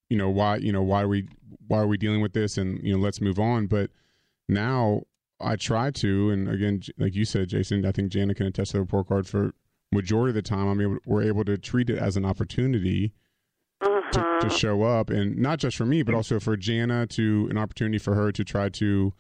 you 0.10 0.18
know, 0.18 0.30
why, 0.30 0.58
you 0.58 0.72
know, 0.72 0.84
why 0.84 1.02
are 1.02 1.08
we, 1.08 1.28
why 1.68 1.80
are 1.80 1.88
we 1.88 1.98
dealing 1.98 2.22
with 2.22 2.34
this? 2.34 2.58
And, 2.58 2.80
you 2.84 2.94
know, 2.94 3.00
let's 3.00 3.22
move 3.22 3.40
on. 3.40 3.66
But 3.68 3.90
now 4.48 5.04
I 5.42 5.56
try 5.56 5.92
to, 5.92 6.30
and 6.32 6.50
again, 6.50 6.82
like 6.98 7.16
you 7.16 7.26
said, 7.26 7.50
Jason, 7.50 7.86
I 7.86 7.92
think 7.92 8.12
Jana 8.12 8.36
can 8.36 8.48
attest 8.48 8.72
to 8.72 8.78
the 8.78 8.82
report 8.82 9.08
card 9.08 9.28
for 9.28 9.54
majority 9.92 10.32
of 10.32 10.36
the 10.36 10.42
time. 10.42 10.68
I 10.68 10.74
mean, 10.74 11.00
we're 11.06 11.24
able 11.24 11.46
to 11.46 11.58
treat 11.58 11.90
it 11.90 11.98
as 11.98 12.18
an 12.18 12.26
opportunity 12.26 13.14
to, 13.82 13.88
to 14.12 14.20
mm-hmm. 14.20 14.50
show 14.50 14.84
up, 14.84 15.10
and 15.10 15.38
not 15.38 15.60
just 15.60 15.78
for 15.78 15.86
me, 15.86 16.04
but 16.04 16.14
also 16.14 16.40
for 16.40 16.58
Jana 16.58 17.08
to 17.08 17.48
an 17.50 17.58
opportunity 17.58 17.98
for 17.98 18.16
her 18.16 18.32
to 18.32 18.44
try 18.44 18.70
to 18.70 19.14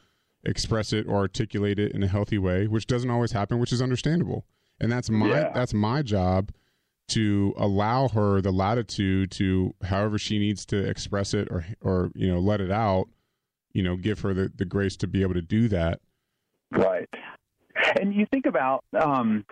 express 0.43 0.93
it 0.93 1.07
or 1.07 1.17
articulate 1.17 1.79
it 1.79 1.93
in 1.93 2.03
a 2.03 2.07
healthy 2.07 2.37
way, 2.37 2.67
which 2.67 2.87
doesn't 2.87 3.09
always 3.09 3.31
happen, 3.31 3.59
which 3.59 3.73
is 3.73 3.81
understandable. 3.81 4.45
And 4.79 4.91
that's 4.91 5.09
my 5.09 5.27
Yeah. 5.27 5.51
that's 5.53 5.73
my 5.73 6.01
job 6.01 6.51
to 7.09 7.53
allow 7.57 8.07
her 8.07 8.39
the 8.39 8.51
latitude 8.51 9.31
to 9.31 9.73
however 9.83 10.17
she 10.17 10.39
needs 10.39 10.65
to 10.67 10.77
express 10.77 11.33
it 11.33 11.47
or 11.51 11.65
or 11.81 12.11
you 12.15 12.27
know 12.31 12.39
let 12.39 12.61
it 12.61 12.71
out, 12.71 13.09
you 13.73 13.83
know, 13.83 13.95
give 13.95 14.19
her 14.21 14.33
the, 14.33 14.51
the 14.55 14.65
grace 14.65 14.95
to 14.97 15.07
be 15.07 15.21
able 15.21 15.33
to 15.33 15.41
do 15.41 15.67
that. 15.69 15.99
Right. 16.71 17.09
And 17.99 18.13
you 18.13 18.25
think 18.31 18.45
about, 18.45 18.83
um, 18.99 19.45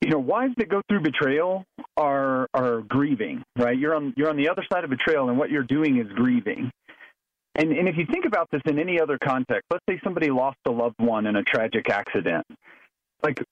you 0.00 0.10
know, 0.10 0.18
wives 0.18 0.54
that 0.58 0.68
go 0.68 0.82
through 0.88 1.00
betrayal 1.00 1.64
are 1.96 2.48
are 2.54 2.82
grieving, 2.82 3.42
right? 3.56 3.76
You're 3.76 3.94
on 3.94 4.14
you're 4.16 4.30
on 4.30 4.36
the 4.36 4.48
other 4.48 4.64
side 4.72 4.84
of 4.84 4.90
betrayal, 4.90 5.28
and 5.28 5.38
what 5.38 5.50
you're 5.50 5.64
doing 5.64 5.98
is 5.98 6.06
grieving. 6.12 6.70
And 7.54 7.72
and 7.72 7.88
if 7.88 7.96
you 7.96 8.06
think 8.06 8.24
about 8.24 8.48
this 8.52 8.62
in 8.66 8.78
any 8.78 9.00
other 9.00 9.18
context, 9.18 9.64
let's 9.70 9.84
say 9.88 10.00
somebody 10.04 10.30
lost 10.30 10.58
a 10.66 10.70
loved 10.70 10.98
one 10.98 11.26
in 11.26 11.36
a 11.36 11.42
tragic 11.42 11.90
accident, 11.90 12.46
like, 13.22 13.42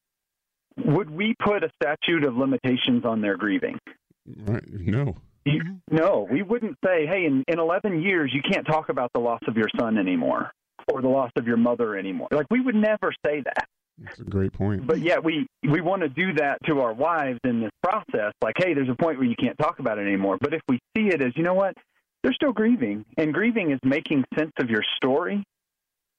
would 0.77 1.11
we 1.11 1.35
put 1.43 1.65
a 1.65 1.71
statute 1.83 2.25
of 2.25 2.37
limitations 2.37 3.05
on 3.05 3.21
their 3.21 3.37
grieving? 3.37 3.79
Right? 4.27 4.65
No. 4.69 5.17
You, 5.45 5.63
no, 5.89 6.27
we 6.29 6.43
wouldn't 6.43 6.77
say, 6.85 7.07
hey, 7.07 7.25
in, 7.25 7.45
in 7.47 7.61
11 7.61 8.03
years, 8.03 8.33
you 8.35 8.43
can't 8.43 8.67
talk 8.67 8.89
about 8.89 9.13
the 9.15 9.21
loss 9.21 9.39
of 9.47 9.57
your 9.57 9.69
son 9.79 9.97
anymore 9.97 10.51
or 10.93 11.03
the 11.03 11.09
loss 11.09 11.31
of 11.37 11.47
your 11.47 11.57
mother 11.57 11.97
anymore. 11.97 12.29
Like, 12.31 12.47
we 12.51 12.61
would 12.61 12.75
never 12.75 13.13
say 13.25 13.43
that. 13.43 13.67
That's 13.99 14.21
a 14.21 14.25
great 14.25 14.53
point. 14.53 14.87
But 14.87 15.01
yet 15.01 15.25
we 15.25 15.47
we 15.63 15.81
want 15.81 16.03
to 16.03 16.09
do 16.09 16.35
that 16.35 16.59
to 16.67 16.81
our 16.81 16.93
wives 16.93 17.41
in 17.45 17.61
this 17.61 17.71
process. 17.83 18.33
Like, 18.43 18.57
hey, 18.59 18.75
there's 18.75 18.91
a 18.91 18.95
point 18.95 19.19
where 19.19 19.27
you 19.27 19.37
can't 19.37 19.57
talk 19.59 19.79
about 19.79 19.99
it 19.99 20.03
anymore. 20.03 20.37
But 20.39 20.53
if 20.53 20.61
we 20.69 20.79
see 20.95 21.09
it 21.09 21.23
as, 21.23 21.33
you 21.35 21.43
know 21.43 21.55
what, 21.55 21.75
they're 22.23 22.35
still 22.35 22.53
grieving, 22.53 23.05
and 23.17 23.33
grieving 23.33 23.71
is 23.71 23.79
making 23.83 24.25
sense 24.37 24.53
of 24.59 24.69
your 24.69 24.83
story, 24.97 25.45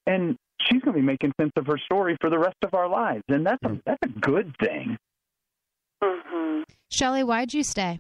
and 0.05 0.38
she's 0.61 0.82
going 0.82 0.95
to 0.95 1.01
be 1.01 1.05
making 1.05 1.34
sense 1.39 1.51
of 1.55 1.68
her 1.68 1.78
story 1.78 2.18
for 2.20 2.30
the 2.30 2.39
rest 2.39 2.57
of 2.63 2.74
our 2.74 2.88
lives, 2.88 3.24
and 3.28 3.45
that's 3.45 3.61
a, 3.63 3.78
that's 3.86 4.01
a 4.03 4.20
good 4.20 4.55
thing. 4.59 4.97
Mm-hmm. 6.03 6.61
Shelly, 6.89 7.24
why'd 7.24 7.53
you 7.53 7.63
stay? 7.63 7.99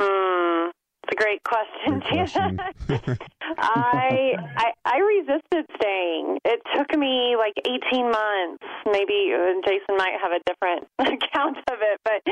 Mm, 0.00 0.63
it's 1.06 1.12
a 1.12 1.22
great 1.22 1.42
question, 1.44 2.00
Good 2.00 2.08
question. 2.08 2.60
I, 3.58 4.34
I 4.56 4.72
I 4.84 4.98
resisted 4.98 5.66
staying. 5.76 6.38
It 6.44 6.60
took 6.74 6.98
me 6.98 7.36
like 7.36 7.54
18 7.58 8.10
months. 8.10 8.64
Maybe 8.86 9.32
Jason 9.66 9.96
might 9.96 10.16
have 10.22 10.32
a 10.32 10.40
different 10.46 10.88
account 10.98 11.58
of 11.70 11.78
it, 11.80 12.00
but 12.04 12.22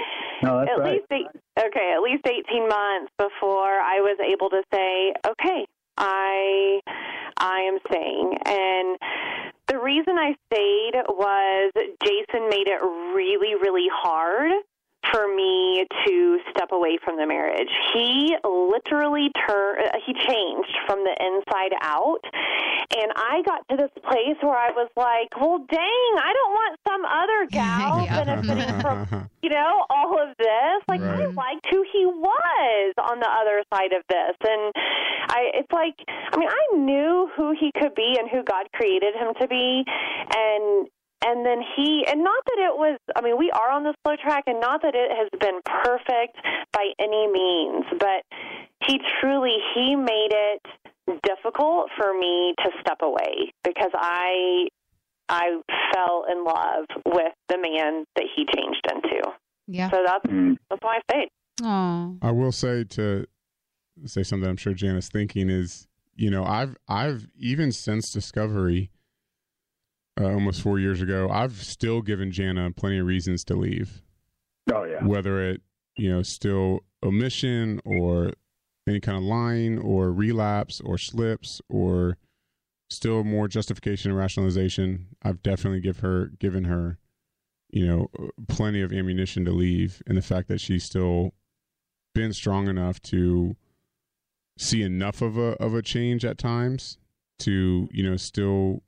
No, 0.43 0.61
at 0.61 0.79
right. 0.79 0.95
least 0.95 1.07
eight, 1.11 1.27
okay, 1.59 1.93
at 1.95 2.03
least 2.03 2.27
18 2.27 2.69
months 2.69 3.13
before 3.19 3.81
I 3.81 4.01
was 4.01 4.19
able 4.21 4.49
to 4.51 4.63
say, 4.73 5.13
okay, 5.29 5.67
I 5.99 6.81
I 7.37 7.61
am 7.61 7.79
staying. 7.89 8.39
And 8.47 8.99
the 9.69 9.79
reason 9.79 10.19
I 10.19 10.35
stayed 10.53 10.95
was 11.09 11.73
Jason 12.03 12.49
made 12.49 12.69
it 12.69 12.81
really, 13.15 13.55
really 13.55 13.89
hard 13.91 14.53
for 15.11 15.27
me 15.35 15.85
to 16.07 16.39
step 16.51 16.71
away 16.73 16.99
from 17.05 17.17
the 17.17 17.27
marriage. 17.27 17.69
He 17.95 18.37
literally 18.45 19.31
turned, 19.49 19.79
uh, 19.83 19.99
he 20.07 20.15
changed 20.15 20.75
from 20.87 21.03
the 21.05 21.15
inside 21.19 21.73
out. 21.83 22.21
And 22.95 23.11
I 23.17 23.43
got 23.45 23.67
to 23.71 23.77
this 23.77 23.91
place 24.05 24.37
where 24.41 24.57
I 24.57 24.71
was 24.71 24.89
like, 24.97 25.33
well, 25.41 25.59
dang, 25.59 26.13
I 26.21 26.31
don't 26.33 26.53
want 26.53 26.79
some 26.87 27.03
other 27.05 27.41
gal 27.51 28.05
Yeah. 28.05 28.25
benefiting 28.25 28.81
from, 28.83 29.29
you 29.43 29.51
know, 29.51 29.85
all 29.91 30.21
of 30.23 30.37
this. 30.39 30.79
Like, 30.89 31.01
I 31.03 31.21
liked 31.37 31.67
who 31.71 31.85
he 31.93 32.07
was 32.07 32.95
on 33.03 33.19
the 33.19 33.29
other 33.29 33.65
side 33.73 33.93
of 33.93 34.03
this. 34.09 34.37
And 34.45 34.73
I, 35.29 35.51
it's 35.55 35.73
like, 35.73 35.95
I 36.09 36.37
mean, 36.37 36.49
I 36.49 36.77
knew 36.77 37.29
who 37.37 37.53
he 37.59 37.73
could 37.73 37.95
be 37.95 38.17
and 38.19 38.29
who 38.31 38.43
God 38.45 38.67
created 38.75 39.15
him 39.15 39.35
to 39.41 39.49
be. 39.49 39.85
And, 40.35 40.89
and 41.25 41.45
then 41.47 41.61
he 41.77 42.05
and 42.09 42.23
not 42.25 42.43
that 42.47 42.59
it 42.59 42.77
was 42.77 42.99
i 43.17 43.21
mean 43.21 43.37
we 43.39 43.51
are 43.51 43.71
on 43.71 43.83
the 43.85 43.95
slow 44.05 44.15
track 44.23 44.45
and 44.47 44.61
not 44.61 44.83
that 44.83 44.95
it 44.95 45.11
has 45.11 45.29
been 45.41 45.61
perfect 45.83 46.37
by 46.73 46.87
any 46.99 47.27
means 47.31 47.85
but 47.99 48.23
he 48.87 48.99
truly 49.21 49.57
he 49.75 49.95
made 49.97 50.31
it 50.33 50.63
difficult 51.25 51.89
for 51.99 52.17
me 52.19 52.55
to 52.59 52.71
step 52.81 52.99
away 53.03 53.53
because 53.65 53.91
i 53.95 54.67
i 55.29 55.61
fell 55.95 56.25
in 56.31 56.45
love 56.45 56.85
with 57.07 57.33
the 57.49 57.59
man 57.59 58.05
that 58.17 58.25
he 58.35 58.45
changed 58.55 58.85
into 58.93 59.23
Yeah. 59.67 59.91
so 59.91 60.03
that's 60.05 60.25
Mm. 60.27 60.57
that's 60.71 60.83
why 60.83 60.97
i 60.97 61.01
stayed 61.13 61.29
Oh. 61.63 62.17
I 62.23 62.31
will 62.33 62.51
say 62.51 62.83
to 62.83 63.27
say 64.07 64.23
something 64.23 64.49
I'm 64.49 64.57
sure 64.57 64.73
Jana's 64.73 65.11
thinking 65.11 65.51
is, 65.51 65.87
you 66.17 66.31
know, 66.31 66.45
I've 66.45 66.77
I've 66.89 67.29
even 67.39 67.71
since 67.73 68.11
Discovery, 68.11 68.91
uh, 70.21 70.25
almost 70.25 70.63
four 70.63 70.79
years 70.79 71.01
ago, 71.01 71.29
I've 71.31 71.63
still 71.63 72.03
given 72.03 72.31
Jana 72.31 72.71
plenty 72.73 72.99
of 72.99 73.07
reasons 73.07 73.45
to 73.45 73.55
leave. 73.55 74.03
Oh 74.73 74.85
yeah. 74.85 75.05
Whether 75.05 75.51
it, 75.51 75.63
you 75.97 76.11
know, 76.11 76.23
still 76.23 76.81
omission 77.03 77.81
or 77.85 78.33
any 78.87 79.01
kind 79.01 79.19
of 79.19 79.25
lying 79.25 79.79
or 79.79 80.13
relapse 80.13 80.81
or 80.81 80.99
slips 80.99 81.61
or 81.69 82.19
still 82.91 83.25
more 83.25 83.49
justification 83.49 84.11
and 84.11 84.19
rationalization, 84.19 85.07
I've 85.23 85.43
definitely 85.43 85.81
give 85.81 86.01
her 86.01 86.31
given 86.39 86.65
her, 86.65 86.99
you 87.71 87.87
know, 87.87 88.11
plenty 88.49 88.83
of 88.83 88.93
ammunition 88.93 89.45
to 89.47 89.53
leave, 89.53 90.03
and 90.07 90.17
the 90.17 90.23
fact 90.23 90.49
that 90.49 90.61
she's 90.61 90.85
still 90.85 91.33
been 92.15 92.33
strong 92.33 92.69
enough 92.69 93.01
to 93.03 93.57
see 94.59 94.83
enough 94.83 95.23
of 95.23 95.39
a 95.39 95.53
of 95.63 95.75
a 95.75 95.83
change 95.83 96.25
at 96.25 96.39
times 96.39 96.99
to 97.39 97.89
you 97.91 98.09
know 98.09 98.17
still 98.17 98.83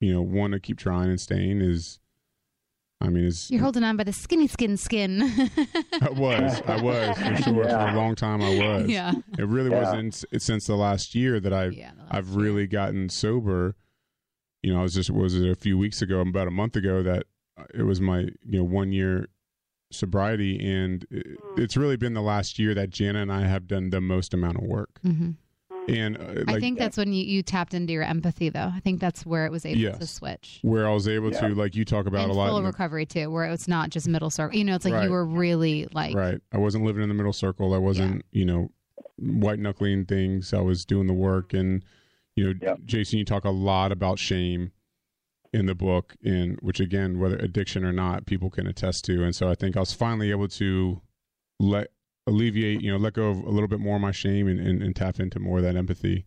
you 0.00 0.12
know 0.12 0.22
want 0.22 0.52
to 0.54 0.60
keep 0.60 0.78
trying 0.78 1.08
and 1.10 1.20
staying 1.20 1.60
is 1.60 1.98
I 3.02 3.08
mean 3.08 3.24
is 3.24 3.50
You're 3.50 3.60
holding 3.62 3.82
on 3.84 3.96
by 3.96 4.04
the 4.04 4.12
skinny 4.12 4.46
skin 4.46 4.76
skin. 4.76 5.22
I 6.02 6.10
was 6.10 6.60
I 6.66 6.80
was 6.82 7.16
for 7.18 7.36
sure 7.42 7.64
for 7.64 7.88
a 7.88 7.94
long 7.94 8.14
time 8.14 8.42
I 8.42 8.56
was 8.58 8.88
yeah. 8.88 9.12
it 9.38 9.46
really 9.46 9.70
Yeah. 9.70 9.82
wasn't 9.84 10.14
s- 10.14 10.24
since 10.44 10.66
the 10.66 10.76
last 10.76 11.14
year 11.14 11.40
that 11.40 11.52
I've 11.52 11.72
Yeah. 11.74 11.92
I've 12.10 12.28
year. 12.28 12.40
really 12.40 12.66
gotten 12.66 13.08
sober. 13.08 13.76
You 14.62 14.74
know, 14.74 14.80
I 14.80 14.82
was 14.82 14.92
just 14.94 15.10
was 15.10 15.34
it 15.34 15.48
a 15.50 15.54
few 15.54 15.78
weeks 15.78 16.02
ago, 16.02 16.20
about 16.20 16.46
a 16.46 16.50
month 16.50 16.76
ago, 16.76 17.02
that 17.02 17.24
uh, 17.58 17.64
it 17.72 17.84
was 17.84 17.98
my 18.00 18.20
you 18.44 18.58
know 18.58 18.64
one 18.64 18.92
year 18.92 19.28
sobriety, 19.90 20.58
and 20.64 21.06
it, 21.10 21.26
it's 21.56 21.76
really 21.78 21.96
been 21.96 22.12
the 22.12 22.20
last 22.20 22.58
year 22.58 22.74
that 22.74 22.90
Jana 22.90 23.22
and 23.22 23.32
I 23.32 23.46
have 23.46 23.66
done 23.66 23.88
the 23.88 24.02
most 24.02 24.34
amount 24.34 24.58
of 24.58 24.64
work. 24.64 25.00
hmm 25.02 25.30
And 25.98 26.16
uh, 26.16 26.20
like 26.46 26.48
I 26.56 26.60
think 26.60 26.78
that's 26.78 26.96
when 26.96 27.12
you, 27.12 27.24
you 27.24 27.42
tapped 27.42 27.74
into 27.74 27.92
your 27.92 28.02
empathy, 28.02 28.48
though. 28.48 28.70
I 28.74 28.80
think 28.80 29.00
that's 29.00 29.26
where 29.26 29.46
it 29.46 29.52
was 29.52 29.66
able 29.66 29.98
to 29.98 30.06
switch. 30.06 30.58
where 30.62 30.88
I 30.88 30.92
was 30.94 31.08
able 31.08 31.32
Yeah. 31.32 31.48
to, 31.48 31.54
like 31.54 31.74
you 31.74 31.84
talk 31.84 32.06
about 32.06 32.22
and 32.22 32.30
a 32.32 32.34
lot. 32.34 32.48
full 32.48 32.58
in 32.58 32.62
the- 32.64 32.68
recovery 32.70 33.06
too, 33.06 33.30
where 33.30 33.44
it's 33.46 33.68
not 33.68 33.90
just 33.90 34.06
middle 34.08 34.30
circle. 34.30 34.56
You 34.58 34.64
know, 34.64 34.74
it's 34.74 34.84
like 34.84 34.94
Right. 34.94 35.04
you 35.04 35.10
were 35.10 35.24
really 35.26 35.88
like 35.92 36.14
right. 36.14 36.40
I 36.52 36.58
wasn't 36.58 36.84
living 36.84 37.02
in 37.02 37.08
the 37.08 37.14
middle 37.14 37.32
circle. 37.32 37.74
I 37.74 37.78
wasn't, 37.78 38.24
you 38.32 38.44
know, 38.44 38.70
white 39.16 39.58
knuckling 39.58 40.06
things. 40.06 40.54
I 40.54 40.60
was 40.60 40.84
doing 40.84 41.06
the 41.06 41.12
work, 41.14 41.52
and 41.52 41.84
you 42.36 42.44
know, 42.46 42.54
Yeah. 42.62 42.74
Jason, 42.84 43.18
you 43.18 43.24
talk 43.24 43.44
a 43.44 43.50
lot 43.50 43.92
about 43.92 44.18
shame 44.18 44.72
in 45.52 45.66
the 45.66 45.74
book, 45.74 46.14
in 46.22 46.56
which 46.62 46.78
again, 46.78 47.18
whether 47.18 47.36
addiction 47.36 47.84
or 47.84 47.92
not, 47.92 48.24
people 48.24 48.50
can 48.50 48.66
attest 48.68 49.04
to. 49.06 49.24
And 49.24 49.34
so 49.34 49.48
I 49.50 49.54
think 49.56 49.76
I 49.76 49.80
was 49.80 49.92
finally 49.92 50.30
able 50.30 50.46
to 50.48 51.02
let 51.58 51.88
alleviate, 52.30 52.80
you 52.80 52.90
know, 52.90 52.96
let 52.96 53.14
go 53.14 53.28
of 53.28 53.38
a 53.38 53.50
little 53.50 53.68
bit 53.68 53.80
more 53.80 53.96
of 53.96 54.02
my 54.02 54.12
shame 54.12 54.48
and, 54.48 54.58
and, 54.60 54.82
and 54.82 54.96
tap 54.96 55.20
into 55.20 55.38
more 55.38 55.58
of 55.58 55.64
that 55.64 55.76
empathy. 55.76 56.24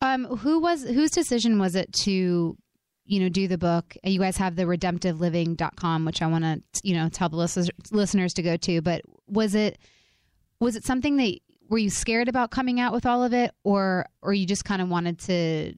Um, 0.00 0.24
who 0.24 0.60
was 0.60 0.84
whose 0.84 1.10
decision 1.10 1.58
was 1.58 1.74
it 1.74 1.92
to, 1.92 2.56
you 3.06 3.20
know, 3.20 3.28
do 3.28 3.48
the 3.48 3.58
book? 3.58 3.96
You 4.04 4.18
guys 4.18 4.36
have 4.36 4.56
the 4.56 4.64
redemptiveliving.com, 4.64 6.04
which 6.04 6.22
I 6.22 6.26
want 6.26 6.44
to, 6.44 6.62
you 6.82 6.94
know, 6.94 7.08
tell 7.08 7.28
the 7.28 7.36
listeners 7.36 7.70
listeners 7.90 8.34
to 8.34 8.42
go 8.42 8.56
to. 8.56 8.82
But 8.82 9.02
was 9.26 9.54
it 9.54 9.78
was 10.60 10.76
it 10.76 10.84
something 10.84 11.16
that 11.16 11.38
were 11.68 11.78
you 11.78 11.90
scared 11.90 12.28
about 12.28 12.50
coming 12.50 12.80
out 12.80 12.92
with 12.92 13.06
all 13.06 13.24
of 13.24 13.32
it, 13.32 13.52
or 13.64 14.06
or 14.22 14.32
you 14.32 14.46
just 14.46 14.64
kind 14.64 14.82
of 14.82 14.88
wanted 14.88 15.18
to, 15.20 15.74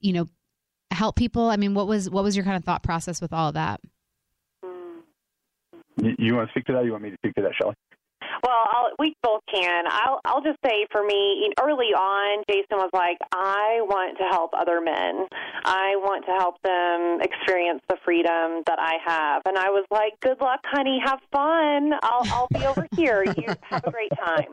you 0.00 0.12
know, 0.12 0.26
help 0.90 1.16
people? 1.16 1.50
I 1.50 1.56
mean, 1.56 1.74
what 1.74 1.88
was 1.88 2.08
what 2.08 2.24
was 2.24 2.36
your 2.36 2.44
kind 2.44 2.56
of 2.56 2.64
thought 2.64 2.82
process 2.82 3.20
with 3.20 3.32
all 3.32 3.48
of 3.48 3.54
that? 3.54 3.80
You, 6.00 6.14
you 6.18 6.34
want 6.36 6.48
to 6.48 6.52
speak 6.52 6.66
to 6.66 6.72
that? 6.74 6.84
You 6.84 6.92
want 6.92 7.02
me 7.02 7.10
to 7.10 7.16
speak 7.16 7.34
to 7.34 7.42
that, 7.42 7.52
Shelly? 7.60 7.74
Well, 8.42 8.68
I'll, 8.70 8.90
we 8.98 9.14
both 9.22 9.42
can. 9.52 9.84
I'll 9.88 10.20
I'll 10.24 10.42
just 10.42 10.58
say 10.64 10.86
for 10.92 11.02
me, 11.04 11.50
early 11.62 11.92
on, 11.96 12.44
Jason 12.48 12.78
was 12.78 12.90
like, 12.92 13.18
I 13.32 13.80
want 13.82 14.18
to 14.18 14.24
help 14.24 14.50
other 14.54 14.80
men. 14.80 15.26
I 15.64 15.96
want 15.96 16.24
to 16.26 16.32
help 16.32 16.60
them 16.62 17.20
experience 17.20 17.80
the 17.88 17.96
freedom 18.04 18.62
that 18.66 18.78
I 18.78 18.94
have. 19.04 19.42
And 19.46 19.56
I 19.58 19.70
was 19.70 19.84
like, 19.90 20.12
Good 20.20 20.40
luck, 20.40 20.60
honey. 20.64 21.00
Have 21.04 21.20
fun. 21.32 21.92
I'll 22.02 22.26
I'll 22.32 22.48
be 22.52 22.64
over 22.66 22.86
here. 22.96 23.24
You 23.24 23.54
have 23.62 23.84
a 23.84 23.90
great 23.90 24.12
time. 24.24 24.52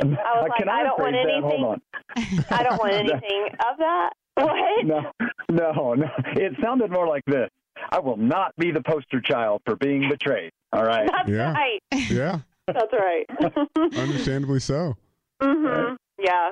I 0.00 0.04
was 0.04 0.16
uh, 0.16 0.48
like, 0.48 0.66
I 0.68 0.80
I 0.80 0.82
don't 0.84 0.98
want 0.98 1.16
anything. 1.16 2.44
I 2.50 2.62
don't 2.62 2.78
want 2.78 2.92
anything 2.94 3.48
of 3.68 3.78
that. 3.78 4.10
What? 4.34 4.84
No, 4.84 5.00
no, 5.50 5.94
no. 5.94 6.08
It 6.34 6.52
sounded 6.62 6.90
more 6.90 7.06
like 7.06 7.24
this. 7.26 7.50
I 7.90 7.98
will 8.00 8.16
not 8.16 8.54
be 8.56 8.70
the 8.70 8.82
poster 8.82 9.20
child 9.20 9.62
for 9.64 9.76
being 9.76 10.08
betrayed. 10.08 10.52
All 10.72 10.84
right. 10.84 11.08
That's 11.10 11.28
Yeah. 11.28 11.52
right. 11.52 11.80
Yeah, 12.10 12.38
That's 12.66 12.92
right. 12.92 13.26
understandably 13.96 14.60
so. 14.60 14.96
hmm 15.40 15.94
Yeah. 16.18 16.50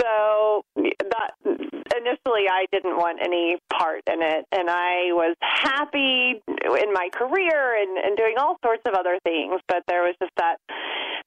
So 0.00 0.62
that 0.76 1.32
initially, 1.44 2.48
I 2.50 2.66
didn't 2.72 2.96
want 2.96 3.20
any 3.22 3.58
part 3.72 4.02
in 4.06 4.22
it, 4.22 4.46
and 4.52 4.68
I 4.70 5.12
was 5.12 5.36
happy 5.40 6.40
in 6.48 6.92
my 6.92 7.08
career 7.12 7.76
and, 7.80 7.98
and 7.98 8.16
doing 8.16 8.34
all 8.38 8.56
sorts 8.64 8.82
of 8.86 8.94
other 8.94 9.18
things. 9.24 9.60
But 9.68 9.82
there 9.88 10.02
was 10.02 10.14
just 10.20 10.32
that 10.38 10.56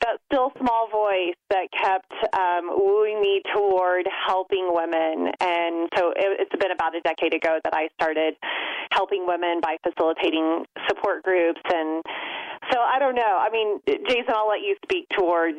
that 0.02 0.18
still 0.32 0.52
small 0.60 0.90
voice 0.92 1.40
that 1.50 1.68
kept 1.72 2.12
um, 2.36 2.68
wooing 2.76 3.22
me 3.22 3.42
toward 3.54 4.08
helping 4.28 4.68
women. 4.72 5.32
And 5.40 5.90
so 5.96 6.12
it, 6.12 6.46
it's 6.46 6.56
been 6.60 6.72
about 6.72 6.96
a 6.96 7.02
decade 7.02 7.34
ago 7.34 7.60
that 7.64 7.74
I 7.74 7.88
started 8.00 8.36
helping 8.92 9.26
women 9.26 9.62
by 9.62 9.78
facilitating 9.84 10.66
support 10.88 11.24
groups. 11.24 11.62
And 11.74 12.04
so 12.72 12.80
I 12.80 13.00
don't 13.00 13.16
know. 13.16 13.22
I 13.40 13.50
mean, 13.52 13.80
Jason, 14.08 14.34
I'll 14.36 14.48
let 14.48 14.62
you 14.62 14.76
speak 14.84 15.08
toward 15.10 15.56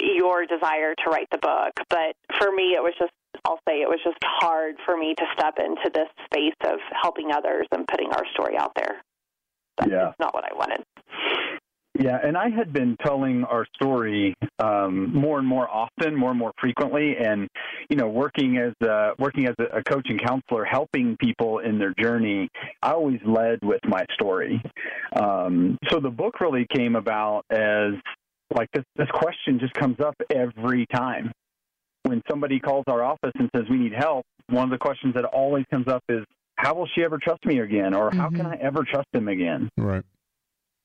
your 0.00 0.46
desire 0.46 0.94
to 0.94 1.10
write 1.10 1.28
the 1.30 1.38
book. 1.38 1.72
But 1.88 2.16
for 2.38 2.50
me, 2.52 2.74
it 2.74 2.82
was 2.82 2.94
just, 2.98 3.12
I'll 3.44 3.60
say 3.68 3.82
it 3.82 3.88
was 3.88 4.00
just 4.04 4.18
hard 4.24 4.76
for 4.84 4.96
me 4.96 5.14
to 5.14 5.24
step 5.34 5.58
into 5.58 5.90
this 5.92 6.08
space 6.24 6.56
of 6.64 6.78
helping 6.90 7.32
others 7.32 7.66
and 7.72 7.86
putting 7.86 8.10
our 8.10 8.24
story 8.32 8.56
out 8.56 8.72
there. 8.76 9.02
yeah. 9.86 10.10
It's 10.10 10.18
not 10.18 10.34
what 10.34 10.44
I 10.44 10.54
wanted. 10.54 10.84
Yeah, 11.98 12.18
and 12.22 12.36
I 12.36 12.50
had 12.50 12.72
been 12.72 12.96
telling 13.04 13.44
our 13.44 13.66
story 13.74 14.34
um, 14.58 15.14
more 15.14 15.38
and 15.38 15.46
more 15.46 15.68
often, 15.68 16.14
more 16.14 16.30
and 16.30 16.38
more 16.38 16.52
frequently, 16.60 17.16
and 17.16 17.48
you 17.88 17.96
know, 17.96 18.08
working 18.08 18.58
as 18.58 18.72
a, 18.86 19.12
working 19.18 19.46
as 19.46 19.54
a 19.58 19.82
coach 19.82 20.06
and 20.08 20.20
counselor, 20.20 20.64
helping 20.64 21.16
people 21.16 21.60
in 21.60 21.78
their 21.78 21.94
journey. 21.98 22.48
I 22.82 22.92
always 22.92 23.20
led 23.24 23.60
with 23.62 23.80
my 23.86 24.04
story. 24.14 24.60
Um, 25.14 25.78
so 25.88 26.00
the 26.00 26.10
book 26.10 26.40
really 26.40 26.66
came 26.74 26.96
about 26.96 27.44
as 27.50 27.92
like 28.54 28.68
this. 28.72 28.84
This 28.96 29.08
question 29.12 29.58
just 29.58 29.74
comes 29.74 29.98
up 30.00 30.14
every 30.30 30.86
time 30.94 31.32
when 32.02 32.22
somebody 32.28 32.60
calls 32.60 32.84
our 32.88 33.02
office 33.02 33.32
and 33.36 33.50
says 33.54 33.64
we 33.70 33.78
need 33.78 33.92
help. 33.92 34.24
One 34.48 34.64
of 34.64 34.70
the 34.70 34.78
questions 34.78 35.14
that 35.14 35.24
always 35.24 35.64
comes 35.70 35.88
up 35.88 36.02
is, 36.08 36.24
"How 36.56 36.74
will 36.74 36.88
she 36.94 37.02
ever 37.02 37.18
trust 37.18 37.44
me 37.46 37.60
again?" 37.60 37.94
or 37.94 38.10
"How 38.14 38.28
can 38.28 38.46
I 38.46 38.56
ever 38.56 38.84
trust 38.84 39.08
him 39.12 39.28
again?" 39.28 39.70
Right. 39.76 40.04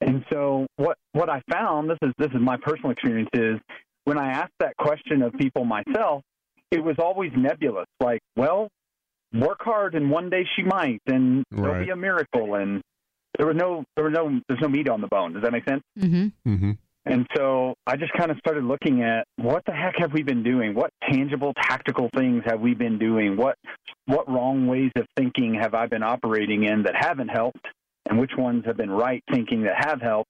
And 0.02 0.26
so 0.32 0.66
what 0.78 0.98
what 1.14 1.30
I 1.30 1.42
found 1.52 1.90
this 1.90 1.98
is 2.02 2.12
this 2.18 2.30
is 2.30 2.42
my 2.42 2.58
personal 2.58 2.92
experience 2.92 3.30
is 3.34 3.60
when 4.06 4.18
I 4.18 4.32
asked 4.32 4.54
that 4.60 4.76
question 4.78 5.22
of 5.22 5.34
people 5.34 5.64
myself, 5.64 6.24
it 6.72 6.84
was 6.84 6.96
always 6.98 7.32
nebulous. 7.38 7.86
Like, 8.00 8.20
well, 8.36 8.68
work 9.34 9.60
hard 9.62 9.94
and 9.96 10.10
one 10.10 10.30
day 10.30 10.46
she 10.56 10.64
might, 10.64 11.02
and 11.08 11.44
there'll 11.52 11.76
Right. 11.76 11.86
be 11.86 11.92
a 11.92 11.96
miracle, 11.96 12.56
and 12.56 12.82
there 13.38 13.48
was 13.48 13.56
no 13.56 13.84
there 13.96 14.06
was 14.06 14.14
no 14.14 14.40
there's 14.48 14.62
no 14.62 14.68
meat 14.70 14.90
on 14.90 15.02
the 15.02 15.08
bone. 15.08 15.34
Does 15.34 15.44
that 15.44 15.52
make 15.52 15.66
sense? 15.66 15.84
Mm-hmm. 16.00 16.52
Mm-hmm. 16.52 16.72
And 17.06 17.26
so 17.36 17.74
I 17.88 17.96
just 17.96 18.14
kind 18.14 18.30
of 18.30 18.38
started 18.38 18.64
looking 18.64 19.02
at 19.02 19.26
what 19.38 19.64
the 19.66 19.72
heck 19.72 19.96
have 19.98 20.14
we 20.14 20.22
been 20.22 20.44
doing? 20.44 20.76
What 20.76 20.92
tangible 21.10 21.52
tactical 21.60 22.10
things 22.16 22.44
have 22.46 22.60
we 22.60 22.74
been 22.76 23.00
doing? 23.00 23.38
What 23.38 23.56
what 24.06 24.30
wrong 24.30 24.68
ways 24.68 24.92
of 24.96 25.06
thinking 25.16 25.56
have 25.56 25.74
I 25.74 25.88
been 25.88 26.04
operating 26.04 26.64
in 26.64 26.84
that 26.84 26.96
haven't 26.96 27.30
helped? 27.30 27.66
And 28.10 28.20
which 28.20 28.32
ones 28.38 28.64
have 28.66 28.78
been 28.78 28.90
right 28.90 29.24
thinking 29.32 29.64
that 29.64 29.86
have 29.86 30.02
helped? 30.02 30.30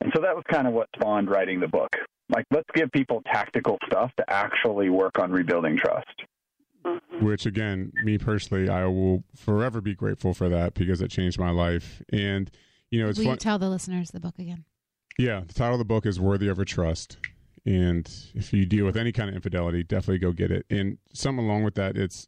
And 0.00 0.10
so 0.14 0.22
that 0.22 0.34
was 0.34 0.44
kind 0.50 0.66
of 0.66 0.72
what 0.72 0.88
spawned 0.96 1.30
writing 1.30 1.60
the 1.60 1.68
book. 1.68 1.90
Like 2.30 2.46
let's 2.50 2.68
give 2.74 2.90
people 2.92 3.22
tactical 3.32 3.78
stuff 3.86 4.10
to 4.16 4.24
actually 4.28 4.88
work 4.88 5.18
on 5.18 5.30
rebuilding 5.30 5.76
trust. 5.76 6.06
Mm-hmm. 6.84 7.24
Which 7.24 7.44
again, 7.44 7.92
me 8.02 8.16
personally, 8.16 8.68
I 8.68 8.86
will 8.86 9.24
forever 9.36 9.80
be 9.80 9.94
grateful 9.94 10.32
for 10.32 10.48
that 10.48 10.74
because 10.74 11.02
it 11.02 11.10
changed 11.10 11.38
my 11.38 11.50
life. 11.50 12.02
And 12.10 12.50
you 12.90 13.02
know, 13.02 13.08
it's 13.08 13.18
Will 13.18 13.26
fun. 13.26 13.32
you 13.32 13.38
tell 13.38 13.58
the 13.58 13.68
listeners 13.68 14.10
the 14.10 14.20
book 14.20 14.38
again? 14.38 14.64
Yeah, 15.18 15.42
the 15.46 15.52
title 15.52 15.74
of 15.74 15.78
the 15.78 15.84
book 15.84 16.06
is 16.06 16.18
Worthy 16.18 16.48
of 16.48 16.56
Her 16.56 16.64
Trust. 16.64 17.18
And 17.66 18.10
if 18.34 18.52
you 18.52 18.64
deal 18.64 18.86
with 18.86 18.96
any 18.96 19.12
kind 19.12 19.28
of 19.28 19.34
infidelity, 19.36 19.82
definitely 19.82 20.18
go 20.18 20.32
get 20.32 20.50
it. 20.50 20.64
And 20.70 20.96
some 21.12 21.38
along 21.38 21.64
with 21.64 21.74
that, 21.74 21.96
it's, 21.96 22.26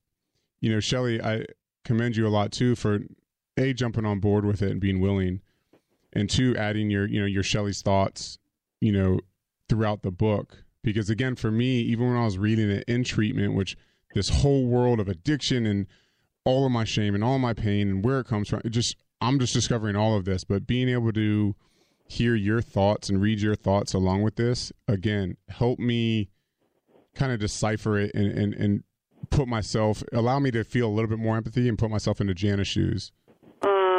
you 0.61 0.71
know, 0.71 0.79
Shelly, 0.79 1.23
I 1.23 1.47
commend 1.85 2.17
you 2.17 2.27
a 2.27 2.29
lot 2.29 2.53
too 2.53 2.75
for 2.75 3.01
A, 3.57 3.73
jumping 3.73 4.07
on 4.07 4.21
board 4.21 4.45
with 4.45 4.63
it 4.63 4.71
and 4.71 4.81
being 4.81 5.01
willing, 5.01 5.41
and 6.13 6.29
two, 6.29 6.57
adding 6.57 6.91
your, 6.91 7.07
you 7.07 7.21
know, 7.21 7.27
your 7.27 7.43
Shelly's 7.43 7.83
thoughts, 7.83 8.39
you 8.81 8.93
know, 8.93 9.21
throughout 9.69 10.03
the 10.03 10.11
book. 10.11 10.65
Because 10.83 11.11
again, 11.11 11.37
for 11.37 11.51
me, 11.51 11.81
even 11.81 12.09
when 12.09 12.17
I 12.17 12.25
was 12.25 12.39
reading 12.39 12.71
it 12.71 12.85
in 12.89 13.05
treatment, 13.05 13.55
which 13.55 13.77
this 14.15 14.29
whole 14.29 14.67
world 14.67 15.01
of 15.01 15.09
addiction 15.09 15.67
and 15.67 15.87
all 16.45 16.67
of 16.67 16.73
my 16.73 16.85
shame 16.85 17.15
and 17.15 17.23
all 17.23 17.39
my 17.39 17.55
pain 17.55 17.89
and 17.89 18.05
where 18.05 18.21
it 18.21 18.27
comes 18.27 18.49
from, 18.49 18.63
it 18.65 18.71
just, 18.71 18.97
I'm 19.21 19.39
just 19.39 19.55
discovering 19.55 19.97
all 19.97 20.17
of 20.17 20.25
this. 20.25 20.45
But 20.45 20.67
being 20.67 20.89
able 20.89 21.13
to, 21.13 21.55
hear 22.13 22.35
your 22.35 22.61
thoughts 22.61 23.09
and 23.09 23.23
read 23.23 23.41
your 23.41 23.55
thoughts 23.55 23.95
along 23.95 24.21
with 24.21 24.37
this 24.37 24.71
again 24.87 25.35
help 25.49 25.79
me 25.79 26.29
kind 27.15 27.33
of 27.33 27.41
decipher 27.41 27.99
it 27.99 28.11
and, 28.15 28.27
and 28.27 28.55
and 28.55 28.85
put 29.31 29.49
myself 29.49 30.05
allow 30.13 30.39
me 30.39 30.51
to 30.51 30.63
feel 30.63 30.89
a 30.89 30.93
little 30.93 31.09
bit 31.09 31.19
more 31.19 31.39
empathy 31.39 31.71
and 31.71 31.79
put 31.79 31.91
myself 31.91 32.21
into 32.21 32.35
Jana's 32.35 32.69
shoes 32.69 33.13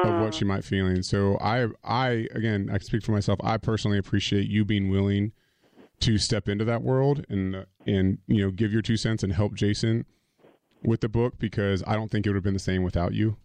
of 0.03 0.21
what 0.21 0.33
she 0.33 0.45
might 0.45 0.63
feeling 0.63 1.01
so 1.01 1.37
i 1.39 1.67
i 1.83 2.27
again 2.33 2.69
i 2.69 2.73
can 2.73 2.81
speak 2.81 3.03
for 3.03 3.11
myself. 3.11 3.39
I 3.43 3.57
personally 3.57 3.97
appreciate 3.97 4.47
you 4.47 4.65
being 4.65 4.89
willing 4.89 5.31
to 6.01 6.17
step 6.17 6.49
into 6.49 6.65
that 6.65 6.81
world 6.81 7.25
and 7.29 7.55
uh, 7.55 7.65
and 7.87 8.17
you 8.27 8.43
know 8.43 8.51
give 8.51 8.71
your 8.71 8.81
two 8.81 8.97
cents 8.97 9.23
and 9.23 9.33
help 9.33 9.55
jason 9.55 10.05
with 10.83 11.01
the 11.01 11.09
book 11.09 11.39
because 11.39 11.83
i 11.87 11.95
don't 11.95 12.11
think 12.11 12.25
it 12.25 12.29
would 12.29 12.35
have 12.35 12.43
been 12.43 12.53
the 12.53 12.59
same 12.59 12.83
without 12.83 13.13
you 13.13 13.37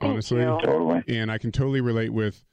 honestly. 0.00 0.42
Totally. 0.42 1.02
and 1.08 1.30
i 1.30 1.38
can 1.38 1.52
totally 1.52 1.80
relate 1.80 2.12
with 2.12 2.44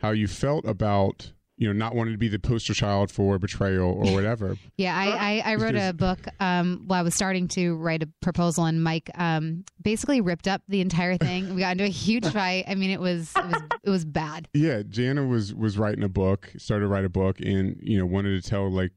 how 0.00 0.10
you 0.10 0.28
felt 0.28 0.64
about 0.66 1.32
you 1.56 1.66
know 1.66 1.72
not 1.72 1.94
wanting 1.94 2.14
to 2.14 2.18
be 2.18 2.28
the 2.28 2.38
poster 2.38 2.74
child 2.74 3.10
for 3.10 3.38
betrayal 3.38 3.92
or 3.92 4.12
whatever 4.14 4.56
Yeah, 4.76 4.96
I, 4.96 5.42
I, 5.42 5.52
I 5.52 5.54
wrote 5.56 5.76
a 5.76 5.92
book 5.92 6.18
um, 6.40 6.84
while 6.86 7.00
I 7.00 7.02
was 7.02 7.14
starting 7.14 7.48
to 7.48 7.74
write 7.76 8.02
a 8.02 8.08
proposal, 8.20 8.64
and 8.64 8.82
Mike 8.82 9.10
um, 9.14 9.64
basically 9.82 10.20
ripped 10.20 10.48
up 10.48 10.62
the 10.68 10.80
entire 10.80 11.16
thing. 11.16 11.54
We 11.54 11.60
got 11.60 11.72
into 11.72 11.84
a 11.84 11.88
huge 11.88 12.26
fight. 12.26 12.64
I 12.68 12.74
mean, 12.74 12.90
it 12.90 13.00
was 13.00 13.32
it 13.36 13.44
was 13.44 13.62
it 13.84 13.90
was 13.90 14.04
bad. 14.04 14.48
yeah 14.54 14.82
jana 14.88 15.24
was 15.26 15.54
was 15.54 15.78
writing 15.78 16.04
a 16.04 16.08
book 16.08 16.52
started 16.56 16.84
to 16.84 16.88
write 16.88 17.04
a 17.04 17.08
book 17.08 17.40
and 17.40 17.78
you 17.82 17.98
know 17.98 18.06
wanted 18.06 18.42
to 18.42 18.48
tell 18.48 18.70
like 18.70 18.92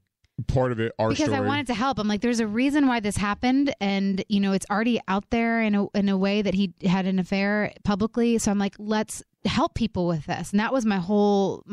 part 0.46 0.72
of 0.72 0.80
it 0.80 0.92
our 0.98 1.08
because 1.08 1.26
story 1.26 1.38
I 1.38 1.40
wanted 1.40 1.66
to 1.68 1.74
help. 1.74 1.98
I'm 1.98 2.08
like, 2.08 2.20
there's 2.20 2.40
a 2.40 2.46
reason 2.46 2.86
why 2.86 3.00
this 3.00 3.16
happened, 3.16 3.74
and 3.80 4.24
you 4.28 4.40
know, 4.40 4.52
it's 4.52 4.66
already 4.70 5.00
out 5.08 5.24
there 5.30 5.62
in 5.62 5.74
a 5.74 5.86
in 5.94 6.08
a 6.08 6.16
way 6.16 6.42
that 6.42 6.54
he 6.54 6.74
had 6.84 7.06
an 7.06 7.18
affair 7.18 7.72
publicly. 7.84 8.38
So 8.38 8.50
I'm 8.50 8.58
like, 8.58 8.74
let's 8.78 9.22
help 9.44 9.74
people 9.74 10.06
with 10.06 10.26
this, 10.26 10.50
and 10.50 10.60
that 10.60 10.72
was 10.72 10.86
my 10.86 10.98
whole. 10.98 11.64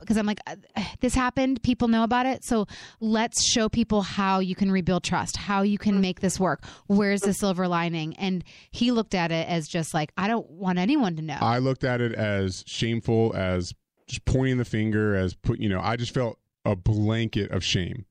Because 0.00 0.16
I'm 0.16 0.26
like, 0.26 0.40
uh, 0.46 0.56
this 1.00 1.14
happened, 1.14 1.62
people 1.62 1.88
know 1.88 2.02
about 2.02 2.26
it, 2.26 2.44
so 2.44 2.66
let's 3.00 3.48
show 3.52 3.68
people 3.68 4.02
how 4.02 4.38
you 4.40 4.54
can 4.54 4.72
rebuild 4.72 5.04
trust, 5.04 5.36
how 5.36 5.62
you 5.62 5.78
can 5.78 6.00
make 6.00 6.20
this 6.20 6.40
work. 6.40 6.64
Where's 6.86 7.20
the 7.20 7.34
silver 7.34 7.68
lining? 7.68 8.16
And 8.16 8.42
he 8.70 8.90
looked 8.90 9.14
at 9.14 9.30
it 9.30 9.46
as 9.48 9.68
just 9.68 9.94
like, 9.94 10.12
I 10.16 10.26
don't 10.28 10.48
want 10.50 10.78
anyone 10.78 11.16
to 11.16 11.22
know. 11.22 11.38
i 11.40 11.58
looked 11.58 11.84
at 11.84 12.00
it 12.00 12.14
as 12.14 12.64
shameful 12.66 13.32
as 13.36 13.72
just 14.06 14.24
pointing 14.24 14.56
the 14.56 14.64
finger 14.64 15.14
as 15.14 15.34
put 15.34 15.60
you 15.60 15.68
know 15.68 15.80
i 15.80 15.94
just 15.96 16.12
felt 16.12 16.36
a 16.64 16.74
blanket 16.74 17.50
of 17.52 17.62
shame. 17.62 18.04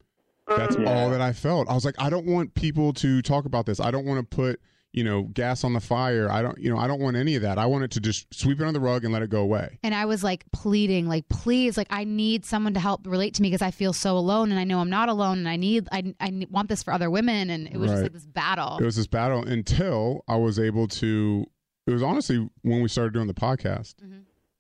That's 0.48 0.76
all 0.78 1.10
that 1.12 1.22
i 1.22 1.34
felt. 1.34 1.70
I 1.70 1.74
was 1.74 1.86
like 1.86 1.96
i 2.00 2.10
don't 2.10 2.26
want 2.26 2.54
people 2.54 2.94
to 2.94 3.22
talk 3.22 3.46
about 3.46 3.66
this. 3.66 3.80
I 3.80 3.92
don't 3.92 4.06
want 4.06 4.20
to 4.20 4.36
put 4.36 4.62
you 4.92 5.04
know 5.04 5.24
gas 5.24 5.64
on 5.64 5.74
the 5.74 5.80
fire 5.80 6.32
i 6.32 6.42
don't 6.42 6.58
you 6.58 6.68
know 6.70 6.78
i 6.78 6.88
don't 6.88 7.00
want 7.00 7.16
any 7.16 7.36
of 7.36 7.44
that 7.44 7.60
i 7.60 7.66
want 7.66 7.84
it 7.84 7.92
to 7.92 8.00
just 8.00 8.26
sweep 8.34 8.60
it 8.60 8.64
under 8.64 8.80
the 8.80 8.84
rug 8.84 9.04
and 9.04 9.14
let 9.14 9.22
it 9.22 9.30
go 9.30 9.42
away 9.42 9.78
And 9.84 9.94
I 9.94 10.06
was 10.06 10.24
like 10.24 10.46
pleading, 10.52 11.08
like, 11.08 11.30
please, 11.30 11.78
like, 11.78 11.88
I 11.92 12.04
need 12.06 12.44
someone 12.46 12.74
to 12.74 12.80
help 12.80 13.06
relate 13.06 13.34
to 13.36 13.42
me 13.42 13.50
because 13.50 13.62
I 13.62 13.72
feel 13.72 13.94
so 13.94 14.18
alone, 14.18 14.50
and 14.52 14.60
I 14.60 14.64
know 14.64 14.80
I'm 14.80 14.90
not 14.90 15.08
alone, 15.10 15.38
and 15.40 15.48
I 15.50 15.56
need, 15.58 15.88
I, 15.92 16.14
I 16.20 16.48
want 16.50 16.70
this 16.70 16.82
for 16.84 16.92
other 16.92 17.10
women, 17.10 17.50
and 17.50 17.68
it 17.68 17.78
was 17.78 17.92
just 17.92 18.04
like 18.04 18.14
this 18.14 18.26
battle. 18.26 18.78
It 18.80 18.84
was 18.86 18.96
this 18.96 19.08
battle 19.08 19.44
until 19.46 20.24
I 20.28 20.38
was 20.38 20.60
able 20.60 20.88
to. 20.88 21.46
It 21.88 21.92
was 21.92 22.04
honestly 22.04 22.50
when 22.64 22.82
we 22.82 22.88
started 22.90 23.14
doing 23.14 23.28
the 23.28 23.34
podcast 23.34 23.96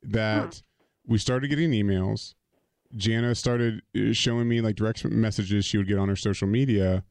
that 0.04 0.62
we 1.06 1.18
started 1.18 1.48
getting 1.50 1.72
emails. 1.72 2.34
Jana 2.96 3.36
started 3.36 3.82
uh, 3.96 4.14
showing 4.14 4.48
me 4.48 4.62
like 4.62 4.76
direct 4.76 5.04
messages 5.06 5.66
she 5.66 5.78
would 5.78 5.88
get 5.88 5.98
on 6.00 6.08
her 6.10 6.16
social 6.16 6.48
media, 6.48 7.04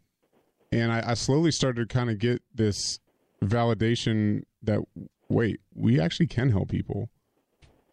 and 0.73 0.91
I, 0.93 1.11
I 1.11 1.15
slowly 1.15 1.51
started 1.51 1.89
to 1.89 1.93
kind 1.95 2.11
of 2.11 2.19
get 2.19 2.43
this 2.55 2.99
validation 3.45 4.43
that 4.63 4.81
wait, 5.29 5.61
we 5.75 6.01
actually 6.01 6.27
can 6.27 6.51
help 6.51 6.69
people. 6.69 7.11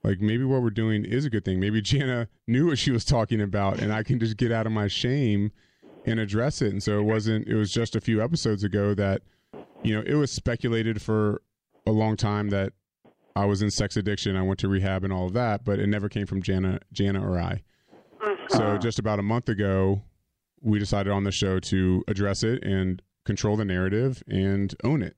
like 0.04 0.22
maybe 0.22 0.44
what 0.44 0.62
we're 0.62 0.70
doing 0.70 1.04
is 1.04 1.26
a 1.26 1.30
good 1.30 1.44
thing. 1.44 1.60
Maybe 1.60 1.82
Jana 1.92 2.28
knew 2.48 2.68
what 2.68 2.78
she 2.78 2.92
was 2.92 3.06
talking 3.06 3.42
about, 3.42 3.80
and 3.80 3.92
I 3.92 4.04
can 4.04 4.20
just 4.20 4.38
get 4.38 4.52
out 4.52 4.66
of 4.66 4.72
my 4.72 4.88
shame 4.88 5.52
and 6.06 6.20
address 6.20 6.62
it. 6.62 6.72
And 6.72 6.82
so 6.82 7.00
it 7.00 7.04
wasn't. 7.04 7.48
It 7.48 7.56
was 7.56 7.72
just 7.72 7.96
a 7.96 8.02
few 8.02 8.24
episodes 8.24 8.64
ago 8.64 8.94
that 8.94 9.22
you 9.84 9.96
know 9.96 10.04
it 10.06 10.16
was 10.16 10.32
speculated 10.32 11.02
for 11.02 11.42
a 11.86 11.92
long 11.92 12.18
time 12.18 12.50
that 12.50 12.74
I 13.36 13.46
was 13.46 13.62
in 13.62 13.70
sex 13.70 13.98
addiction. 13.98 14.36
I 14.36 14.42
went 14.42 14.60
to 14.60 14.68
rehab 14.68 15.04
and 15.04 15.12
all 15.12 15.26
of 15.26 15.34
that, 15.34 15.66
but 15.66 15.80
it 15.80 15.88
never 15.88 16.10
came 16.10 16.26
from 16.26 16.42
Jana, 16.42 16.80
Jana 16.94 17.28
or 17.28 17.38
I. 17.40 17.64
So 18.50 18.64
uh-huh. 18.64 18.78
just 18.78 18.98
about 18.98 19.20
a 19.20 19.24
month 19.24 19.50
ago, 19.50 20.02
we 20.62 20.80
decided 20.80 21.12
on 21.12 21.24
the 21.24 21.32
show 21.32 21.60
to 21.60 22.04
address 22.08 22.44
it 22.44 22.64
and 22.64 23.02
control 23.26 23.56
the 23.58 23.66
narrative 23.66 24.24
and 24.28 24.74
own 24.84 25.02
it. 25.02 25.16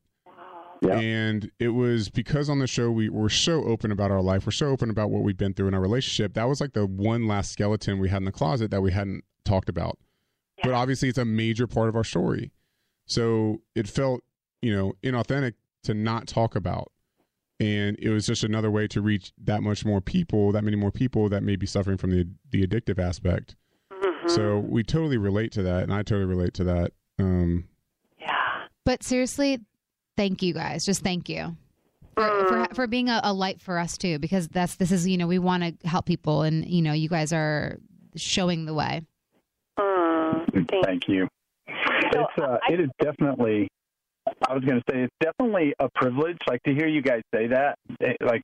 And 0.82 1.52
it 1.60 1.70
was 1.70 2.10
because 2.10 2.50
on 2.50 2.60
the 2.60 2.68
show 2.68 2.92
we 2.92 3.10
were 3.10 3.30
so 3.30 3.64
open 3.64 3.92
about 3.92 4.12
our 4.12 4.22
life, 4.22 4.46
we're 4.46 4.52
so 4.52 4.68
open 4.68 4.90
about 4.90 5.10
what 5.10 5.24
we've 5.24 5.38
been 5.38 5.54
through 5.54 5.68
in 5.68 5.74
our 5.74 5.82
relationship. 5.82 6.34
That 6.34 6.48
was 6.48 6.62
like 6.62 6.74
the 6.74 6.86
one 6.86 7.28
last 7.28 7.52
skeleton 7.52 8.00
we 8.00 8.10
had 8.10 8.18
in 8.18 8.26
the 8.26 8.32
closet 8.32 8.72
that 8.72 8.82
we 8.82 8.92
hadn't 8.92 9.24
talked 9.44 9.70
about. 9.70 9.98
But 10.64 10.74
obviously, 10.74 11.10
it's 11.10 11.18
a 11.18 11.26
major 11.26 11.68
part 11.68 11.90
of 11.90 11.96
our 11.96 12.04
story. 12.04 12.52
So 13.06 13.62
it 13.76 13.88
felt, 13.88 14.24
you 14.62 14.76
know, 14.76 14.94
inauthentic 15.04 15.54
to 15.84 15.94
not 15.94 16.28
talk 16.28 16.56
about. 16.56 16.92
And 17.60 17.98
it 18.00 18.10
was 18.10 18.28
just 18.28 18.44
another 18.44 18.70
way 18.70 18.88
to 18.88 19.02
reach 19.02 19.32
that 19.44 19.64
much 19.64 19.86
more 19.86 20.02
people, 20.02 20.52
that 20.52 20.64
many 20.64 20.78
more 20.78 20.92
people 20.92 21.30
that 21.30 21.42
may 21.42 21.56
be 21.56 21.66
suffering 21.66 21.98
from 21.98 22.12
the 22.12 22.28
the 22.52 22.66
addictive 22.66 23.00
aspect. 23.00 23.56
So 24.28 24.60
we 24.60 24.84
totally 24.84 25.18
relate 25.18 25.54
to 25.54 25.64
that, 25.64 25.84
and 25.84 25.94
I 25.94 26.04
totally 26.04 26.26
relate 26.26 26.54
to 26.56 26.64
that. 26.66 26.92
Um, 27.18 27.66
yeah. 28.20 28.66
But 28.84 29.04
seriously, 29.04 29.62
thank 30.18 30.42
you 30.42 30.54
guys. 30.54 30.86
Just 30.86 31.02
thank 31.04 31.30
you 31.30 31.56
for 32.16 32.28
for, 32.48 32.68
for 32.76 32.88
being 32.88 33.08
a, 33.10 33.22
a 33.24 33.32
light 33.34 33.62
for 33.62 33.78
us 33.80 33.98
too, 33.98 34.20
because 34.20 34.48
that's 34.50 34.76
this 34.76 34.92
is 34.92 35.08
you 35.08 35.18
know 35.18 35.28
we 35.28 35.40
want 35.40 35.64
to 35.82 35.88
help 35.88 36.06
people, 36.06 36.42
and 36.42 36.66
you 36.68 36.82
know 36.82 36.92
you 36.94 37.08
guys 37.08 37.32
are 37.32 37.78
showing 38.16 38.66
the 38.66 38.74
way. 38.74 39.02
Thank 40.84 41.08
you. 41.08 41.28
It's 41.68 42.42
uh, 42.42 42.58
it 42.70 42.80
is 42.80 42.90
definitely. 43.02 43.68
I 44.50 44.54
was 44.54 44.64
going 44.66 44.78
to 44.78 44.84
say 44.92 45.04
it's 45.04 45.14
definitely 45.22 45.74
a 45.80 45.88
privilege. 45.96 46.38
Like 46.50 46.62
to 46.64 46.74
hear 46.74 46.88
you 46.88 47.02
guys 47.02 47.22
say 47.34 47.48
that, 47.48 47.78
it- 48.02 48.18
like 48.22 48.42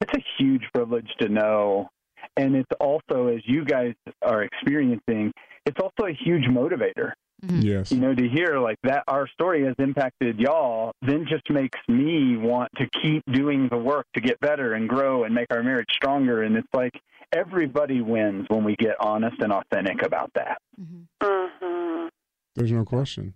it's 0.00 0.12
a 0.14 0.24
huge 0.38 0.62
privilege 0.72 1.08
to 1.20 1.28
know, 1.28 1.88
and 2.36 2.56
it's 2.56 2.70
also 2.80 3.26
as 3.28 3.42
you 3.44 3.64
guys 3.64 3.92
are 4.22 4.42
experiencing, 4.44 5.32
it's 5.66 5.76
also 5.82 6.08
a 6.08 6.12
huge 6.24 6.44
motivator. 6.44 7.12
Mm-hmm. 7.44 7.60
Yes. 7.60 7.92
You 7.92 7.98
know, 7.98 8.14
to 8.14 8.28
hear 8.28 8.58
like 8.58 8.78
that 8.82 9.04
our 9.06 9.28
story 9.28 9.64
has 9.64 9.74
impacted 9.78 10.38
y'all, 10.40 10.92
then 11.02 11.26
just 11.28 11.48
makes 11.50 11.78
me 11.88 12.36
want 12.36 12.70
to 12.76 12.88
keep 13.02 13.22
doing 13.32 13.68
the 13.70 13.76
work 13.76 14.06
to 14.14 14.20
get 14.20 14.40
better 14.40 14.74
and 14.74 14.88
grow 14.88 15.24
and 15.24 15.34
make 15.34 15.46
our 15.50 15.62
marriage 15.62 15.90
stronger. 15.92 16.42
And 16.42 16.56
it's 16.56 16.68
like 16.72 17.00
everybody 17.32 18.00
wins 18.00 18.46
when 18.48 18.64
we 18.64 18.74
get 18.76 18.96
honest 19.00 19.36
and 19.40 19.52
authentic 19.52 20.02
about 20.02 20.32
that. 20.34 20.58
Mm-hmm. 20.80 21.26
Mm-hmm. 21.26 22.08
there's 22.56 22.72
no 22.72 22.84
question. 22.84 23.34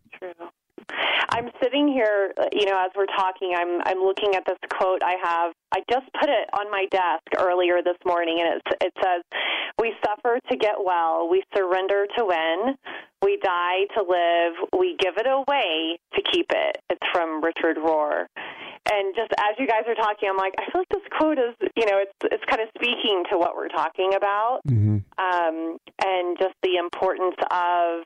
I'm 1.33 1.49
sitting 1.63 1.89
here, 1.89 2.35
you 2.53 2.67
know, 2.67 2.77
as 2.79 2.91
we're 2.95 3.07
talking, 3.07 3.55
I'm 3.57 3.81
I'm 3.87 4.05
looking 4.05 4.35
at 4.35 4.45
this 4.47 4.59
quote 4.71 5.03
I 5.03 5.17
have. 5.25 5.53
I 5.73 5.81
just 5.91 6.05
put 6.21 6.29
it 6.29 6.49
on 6.53 6.71
my 6.71 6.85
desk 6.91 7.25
earlier 7.39 7.81
this 7.83 7.97
morning, 8.05 8.39
and 8.41 8.61
it 8.61 8.63
it 8.83 8.93
says, 9.01 9.23
"We 9.81 9.95
suffer 10.05 10.39
to 10.51 10.57
get 10.57 10.75
well, 10.85 11.29
we 11.31 11.43
surrender 11.57 12.07
to 12.19 12.25
win, 12.27 12.77
we 13.23 13.39
die 13.43 13.89
to 13.97 14.03
live, 14.03 14.53
we 14.79 14.97
give 14.99 15.15
it 15.17 15.27
away 15.27 15.99
to 16.15 16.23
keep 16.31 16.47
it." 16.51 16.77
It's 16.91 17.07
from 17.13 17.43
Richard 17.43 17.79
Rohr. 17.79 18.27
And 18.93 19.15
just 19.17 19.33
as 19.39 19.55
you 19.59 19.67
guys 19.67 19.85
are 19.87 19.95
talking, 19.95 20.29
I'm 20.29 20.37
like, 20.37 20.53
I 20.59 20.71
feel 20.71 20.83
like 20.83 20.89
this 20.91 21.09
quote 21.17 21.39
is, 21.39 21.55
you 21.77 21.87
know, 21.87 21.97
it's 21.97 22.19
it's 22.31 22.45
kind 22.45 22.61
of 22.61 22.69
speaking 22.77 23.25
to 23.31 23.39
what 23.39 23.57
we're 23.57 23.69
talking 23.69 24.13
about, 24.15 24.61
um, 25.17 25.79
and 26.05 26.37
just 26.39 26.55
the 26.63 26.77
importance 26.77 27.37
of 27.51 28.05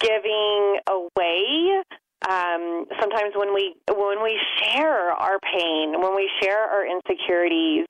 giving 0.00 0.76
away 0.90 1.82
um, 2.28 2.86
sometimes 3.00 3.32
when 3.34 3.54
we 3.54 3.74
when 3.94 4.22
we 4.22 4.38
share 4.60 5.10
our 5.10 5.38
pain 5.40 6.00
when 6.00 6.14
we 6.14 6.30
share 6.40 6.58
our 6.58 6.86
insecurities 6.86 7.86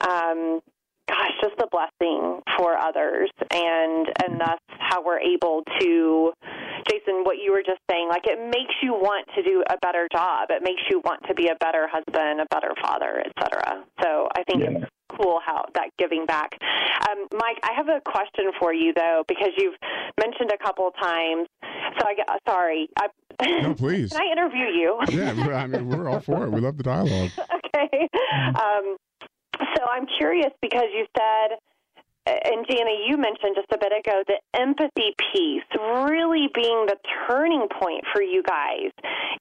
um, 0.00 0.60
gosh 1.10 1.34
just 1.42 1.58
a 1.60 1.66
blessing 1.70 2.40
for 2.56 2.78
others. 2.78 3.30
And 3.50 4.06
and 4.24 4.40
that's 4.40 4.64
how 4.78 5.04
we're 5.04 5.20
able 5.20 5.62
to 5.80 6.32
Jason 6.88 7.24
what 7.24 7.36
you 7.42 7.52
were 7.52 7.62
just 7.62 7.80
saying 7.90 8.08
like 8.08 8.26
it 8.26 8.38
makes 8.38 8.74
you 8.82 8.92
want 8.94 9.26
to 9.36 9.42
do 9.42 9.62
a 9.68 9.76
better 9.82 10.08
job. 10.12 10.48
It 10.50 10.62
makes 10.62 10.82
you 10.90 11.00
want 11.04 11.20
to 11.28 11.34
be 11.34 11.48
a 11.48 11.56
better 11.56 11.88
husband 11.90 12.40
a 12.40 12.46
better 12.50 12.72
father 12.80 13.22
etc 13.26 13.84
so 14.02 14.28
I 14.34 14.42
think 14.44 14.62
it's 14.62 14.84
cool 15.16 15.40
how 15.44 15.64
that 15.74 15.90
giving 15.98 16.26
back. 16.26 16.56
Um, 17.08 17.26
Mike, 17.32 17.58
I 17.62 17.72
have 17.76 17.88
a 17.88 18.00
question 18.04 18.50
for 18.58 18.72
you 18.72 18.92
though 18.94 19.24
because 19.28 19.50
you've 19.56 19.74
mentioned 20.18 20.50
a 20.52 20.58
couple 20.62 20.86
of 20.88 20.94
times. 21.00 21.48
So 21.98 22.06
I 22.06 22.14
get 22.14 22.28
sorry. 22.48 22.88
I, 22.98 23.08
No, 23.62 23.74
please. 23.78 24.10
Can 24.12 24.20
I 24.22 24.32
interview 24.32 24.66
you? 24.66 24.98
Yeah, 25.10 25.32
we're- 25.34 25.54
I 25.56 25.66
mean, 25.66 25.88
we're 25.88 26.08
all 26.08 26.20
for 26.20 26.44
it. 26.44 26.50
We 26.52 26.60
love 26.60 26.76
the 26.76 26.82
dialogue. 26.84 27.30
okay. 27.76 28.08
Um, 28.54 28.96
so 29.76 29.82
I'm 29.90 30.06
curious 30.18 30.52
because 30.62 30.84
you 30.94 31.06
said, 31.16 31.58
and 32.44 32.66
Jana, 32.68 32.90
you 33.06 33.16
mentioned 33.16 33.56
just 33.56 33.70
a 33.72 33.78
bit 33.78 33.92
ago 33.92 34.22
the 34.26 34.38
empathy 34.58 35.14
piece 35.32 35.64
really 36.06 36.48
being 36.54 36.86
the 36.86 36.96
turning 37.28 37.66
point 37.80 38.04
for 38.12 38.22
you 38.22 38.42
guys 38.42 38.90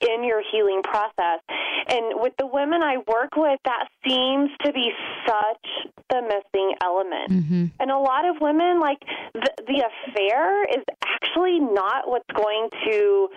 in 0.02 0.24
your 0.24 0.42
healing 0.52 0.82
process. 0.84 1.40
And 1.88 2.22
with 2.22 2.34
the 2.38 2.48
women 2.48 2.82
I 2.84 2.98
work 3.08 3.36
with, 3.36 3.60
that 3.66 3.88
seems 4.08 4.50
to 4.64 4.72
be 4.72 4.92
such 5.26 5.92
the 6.10 6.22
missing 6.22 6.76
element. 6.84 7.30
Mm-hmm. 7.32 7.66
And 7.80 7.92
a 7.92 7.98
lot 7.98 8.26
of 8.26 8.36
women, 8.42 8.80
like 8.80 9.00
the, 9.34 9.52
the 9.68 9.86
affair, 9.86 10.64
is 10.66 10.84
actually 11.04 11.60
not 11.60 12.08
what's 12.08 12.30
going 12.36 12.70
to 12.86 13.30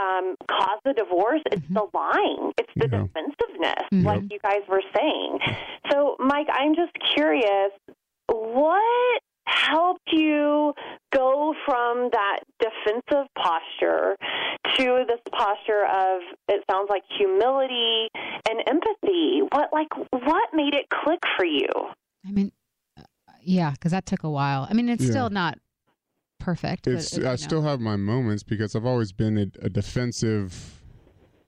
um, 0.00 0.36
cause 0.48 0.80
the 0.84 0.92
divorce. 0.92 1.42
It's 1.46 1.62
mm-hmm. 1.62 1.74
the 1.74 1.86
lying. 1.94 2.52
It's 2.58 2.72
the 2.76 2.88
defensiveness, 2.88 3.84
mm-hmm. 3.92 4.06
like 4.06 4.22
you 4.30 4.38
guys 4.40 4.62
were 4.68 4.82
saying. 4.94 5.38
So, 5.90 6.16
Mike, 6.18 6.48
I'm 6.52 6.74
just 6.74 6.92
curious, 7.14 7.72
what 8.30 9.22
helped 9.46 10.08
you 10.12 10.72
go 11.12 11.54
from 11.66 12.08
that 12.12 12.38
defensive 12.60 13.26
posture 13.36 14.16
to 14.76 15.04
this 15.08 15.18
posture 15.32 15.84
of 15.84 16.20
it 16.48 16.62
sounds 16.70 16.88
like 16.88 17.02
humility 17.18 18.08
and 18.48 18.60
empathy 18.68 19.40
what 19.52 19.70
like 19.72 19.88
what 20.12 20.48
made 20.54 20.74
it 20.74 20.86
click 21.02 21.18
for 21.36 21.44
you 21.44 21.68
I 22.26 22.30
mean, 22.32 22.52
uh, 22.98 23.02
yeah, 23.42 23.70
because 23.70 23.92
that 23.92 24.04
took 24.04 24.22
a 24.24 24.30
while. 24.30 24.66
I 24.68 24.74
mean, 24.74 24.90
it's 24.90 25.02
Yeah. 25.04 25.10
still 25.10 25.30
not 25.30 25.58
perfect. 26.38 26.86
It's 26.86 27.16
it- 27.16 27.24
I 27.24 27.32
you 27.32 27.36
still 27.38 27.62
have 27.62 27.80
my 27.80 27.96
moments 27.96 28.42
because 28.42 28.76
I've 28.76 28.84
always 28.84 29.12
been 29.12 29.38
a, 29.38 29.46
a 29.64 29.70
defensive, 29.70 30.82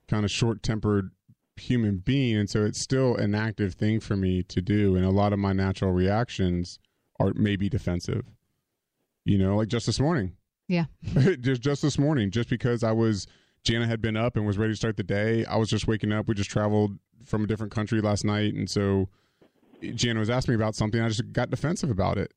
kind 0.09 0.25
of 0.25 0.31
short-tempered 0.31 1.11
human 1.57 1.99
being, 1.99 2.37
and 2.37 2.49
so 2.51 2.65
it's 2.65 2.81
still 2.81 3.17
an 3.17 3.35
active 3.35 3.75
thing 3.75 4.01
for 4.01 4.17
me 4.17 4.43
to 4.45 4.61
do. 4.61 4.97
And 4.97 5.05
a 5.05 5.11
lot 5.11 5.33
of 5.33 5.39
my 5.39 5.53
natural 5.53 5.93
reactions 5.93 6.79
are 7.21 7.33
maybe 7.35 7.69
defensive. 7.69 8.25
You 9.25 9.39
know, 9.39 9.57
like 9.57 9.69
just 9.69 9.87
this 9.87 10.01
morning. 10.01 10.33
Yeah. 10.69 10.87
just 11.41 11.63
just 11.63 11.83
this 11.83 11.99
morning, 11.99 12.31
just 12.31 12.49
because 12.49 12.83
I 12.83 12.93
was 12.93 13.27
Jana 13.65 13.87
had 13.87 14.01
been 14.01 14.17
up 14.17 14.37
and 14.37 14.47
was 14.47 14.59
ready 14.59 14.73
to 14.73 14.77
start 14.77 14.97
the 14.97 15.03
day. 15.03 15.45
I 15.45 15.57
was 15.57 15.69
just 15.69 15.87
waking 15.87 16.13
up. 16.13 16.27
We 16.27 16.35
just 16.35 16.51
traveled 16.51 16.99
from 17.25 17.45
a 17.45 17.47
different 17.47 17.73
country 17.73 18.01
last 18.01 18.25
night, 18.25 18.55
and 18.55 18.69
so 18.69 19.09
Jana 19.95 20.19
was 20.19 20.31
asking 20.31 20.53
me 20.53 20.57
about 20.57 20.75
something. 20.75 21.01
I 21.01 21.09
just 21.09 21.33
got 21.33 21.51
defensive 21.51 21.91
about 21.91 22.19
it, 22.19 22.33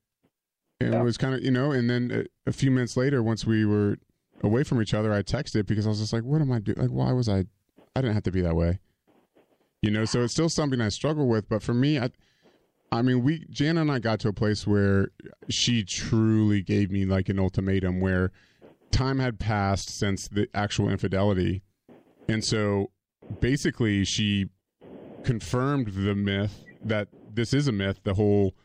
and 0.80 0.94
it 0.94 1.04
was 1.04 1.18
kind 1.18 1.34
of 1.34 1.44
you 1.44 1.52
know. 1.52 1.72
And 1.72 1.90
then 1.90 2.26
a, 2.46 2.50
a 2.50 2.54
few 2.54 2.70
minutes 2.72 2.96
later, 2.96 3.24
once 3.24 3.46
we 3.46 3.66
were 3.66 3.98
away 4.44 4.64
from 4.64 4.82
each 4.82 4.94
other, 4.94 5.14
I 5.14 5.24
texted 5.24 5.66
because 5.66 5.86
I 5.86 5.90
was 5.90 6.00
just 6.00 6.14
like, 6.14 6.24
"What 6.24 6.42
am 6.42 6.52
I 6.52 6.60
doing? 6.60 6.78
Like, 6.78 6.92
why 6.92 7.12
was 7.12 7.28
I? 7.28 7.46
I 7.96 8.02
didn't 8.02 8.14
have 8.14 8.24
to 8.24 8.32
be 8.32 8.42
that 8.42 8.56
way." 8.56 8.80
You 9.86 9.92
know, 9.92 10.04
so 10.04 10.24
it's 10.24 10.34
still 10.34 10.50
something 10.50 10.82
I 10.82 10.90
struggle 10.90 11.28
with. 11.28 11.48
But 11.48 11.62
for 11.62 11.76
me, 11.76 12.00
I, 12.00 12.10
I 12.92 13.04
mean, 13.04 13.24
we 13.24 13.46
Jana 13.52 13.82
and 13.82 13.92
I 13.92 14.00
got 14.00 14.20
to 14.22 14.30
a 14.30 14.34
place 14.34 14.66
where 14.66 15.10
she 15.48 15.84
truly 15.84 16.64
gave 16.64 16.90
me 16.90 17.06
like 17.06 17.30
an 17.30 17.38
ultimatum 17.38 18.00
where 18.00 18.32
time 18.90 19.20
had 19.20 19.38
passed 19.38 19.96
since 19.96 20.28
the 20.28 20.48
actual 20.56 20.90
infidelity, 20.90 21.62
and 22.28 22.44
so 22.44 22.90
basically 23.40 24.04
she 24.06 24.48
confirmed 25.24 25.90
the 25.90 26.16
myth 26.16 26.66
that 26.84 27.10
this 27.32 27.54
is 27.54 27.68
a 27.68 27.72
myth. 27.72 28.00
The 28.04 28.16
whole 28.16 28.56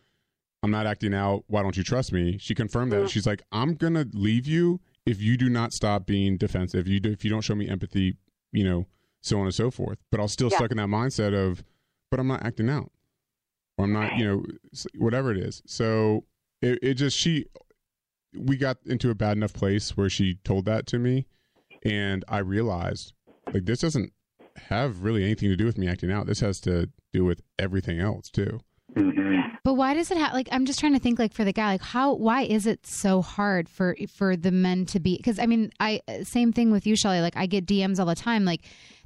I'm 0.62 0.70
not 0.70 0.86
acting 0.86 1.12
out. 1.12 1.44
Why 1.48 1.62
don't 1.62 1.76
you 1.76 1.84
trust 1.84 2.14
me? 2.14 2.38
She 2.38 2.54
confirmed 2.54 2.92
that. 2.92 2.96
Mm-hmm. 2.96 3.06
She's 3.08 3.26
like, 3.26 3.42
I'm 3.52 3.74
gonna 3.74 4.06
leave 4.14 4.46
you 4.46 4.80
if 5.04 5.20
you 5.20 5.36
do 5.36 5.50
not 5.50 5.74
stop 5.74 6.06
being 6.06 6.38
defensive. 6.38 6.88
You 6.88 6.98
do, 6.98 7.10
if 7.10 7.26
you 7.26 7.30
don't 7.30 7.42
show 7.42 7.54
me 7.54 7.68
empathy, 7.68 8.16
you 8.52 8.64
know, 8.64 8.86
so 9.22 9.38
on 9.38 9.44
and 9.46 9.54
so 9.54 9.70
forth. 9.70 9.98
But 10.10 10.20
I'll 10.20 10.28
still 10.28 10.48
Yeah. 10.50 10.56
stuck 10.58 10.70
in 10.70 10.76
that 10.78 10.88
mindset 10.88 11.34
of, 11.34 11.62
but 12.10 12.20
I'm 12.20 12.26
not 12.26 12.44
acting 12.44 12.68
out, 12.68 12.90
or 13.78 13.84
I'm 13.84 13.92
not, 13.92 14.16
you 14.16 14.24
know, 14.24 14.44
whatever 14.98 15.30
it 15.30 15.38
is. 15.38 15.62
So 15.66 16.24
it, 16.62 16.78
it 16.82 16.94
just 16.94 17.16
she, 17.18 17.46
we 18.36 18.56
got 18.56 18.78
into 18.86 19.10
a 19.10 19.14
bad 19.14 19.36
enough 19.36 19.52
place 19.52 19.96
where 19.96 20.08
she 20.10 20.38
told 20.44 20.64
that 20.66 20.86
to 20.88 20.98
me, 20.98 21.26
and 21.82 22.24
I 22.28 22.38
realized 22.38 23.12
like 23.52 23.64
this 23.64 23.80
doesn't 23.80 24.12
have 24.68 25.02
really 25.02 25.24
anything 25.24 25.48
to 25.48 25.56
do 25.56 25.64
with 25.64 25.78
me 25.78 25.88
acting 25.88 26.12
out. 26.12 26.26
This 26.26 26.40
has 26.40 26.60
to 26.62 26.90
do 27.12 27.24
with 27.24 27.40
everything 27.58 27.98
else 27.98 28.28
too. 28.30 28.60
Mm-hmm. 28.94 29.40
But 29.62 29.74
why 29.74 29.94
does 29.94 30.10
it 30.10 30.16
have 30.16 30.32
like 30.32 30.48
I'm 30.52 30.64
just 30.66 30.80
trying 30.80 30.94
to 30.94 30.98
think 30.98 31.18
like 31.18 31.32
for 31.32 31.44
the 31.44 31.52
guy 31.52 31.72
like 31.72 31.82
how 31.82 32.14
why 32.14 32.42
is 32.42 32.66
it 32.66 32.86
so 32.86 33.22
hard 33.22 33.68
for 33.68 33.96
for 34.12 34.36
the 34.36 34.50
men 34.50 34.86
to 34.86 35.00
be 35.00 35.16
because 35.16 35.38
I 35.38 35.46
mean 35.46 35.70
I 35.80 36.00
same 36.24 36.52
thing 36.52 36.70
with 36.70 36.86
you 36.86 36.96
Shelly 36.96 37.20
like 37.20 37.36
I 37.36 37.46
get 37.46 37.66
DMs 37.66 37.98
all 37.98 38.06
the 38.06 38.14
time 38.14 38.44
like 38.44 38.62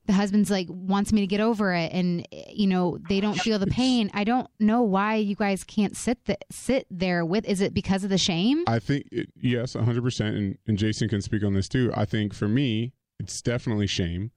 the 0.06 0.12
husband's 0.12 0.50
like 0.50 0.66
wants 0.70 1.12
me 1.12 1.20
to 1.20 1.26
get 1.26 1.40
over 1.40 1.72
it 1.72 1.92
and 1.92 2.26
you 2.50 2.66
know 2.66 2.98
they 3.08 3.20
don't 3.20 3.38
feel 3.40 3.58
the 3.58 3.66
pain 3.66 4.10
I 4.12 4.24
don't 4.24 4.48
know 4.60 4.82
why 4.82 5.16
you 5.16 5.34
guys 5.34 5.64
can't 5.64 5.96
sit 5.96 6.24
the, 6.26 6.36
sit 6.50 6.86
there 6.90 7.24
with 7.24 7.44
is 7.46 7.60
it 7.60 7.72
because 7.72 8.04
of 8.04 8.10
the 8.10 8.18
shame 8.18 8.64
I 8.66 8.78
think 8.78 9.06
it, 9.10 9.28
yes, 9.36 9.74
100%. 9.74 10.20
And, 10.20 10.58
and 10.66 10.78
Jason 10.78 11.08
can 11.08 11.22
speak 11.22 11.44
on 11.44 11.54
this 11.54 11.68
too. 11.68 11.92
I 11.94 12.04
think 12.04 12.34
for 12.34 12.48
me, 12.48 12.92
it's 13.18 13.40
definitely 13.40 13.86
shame. 13.86 14.30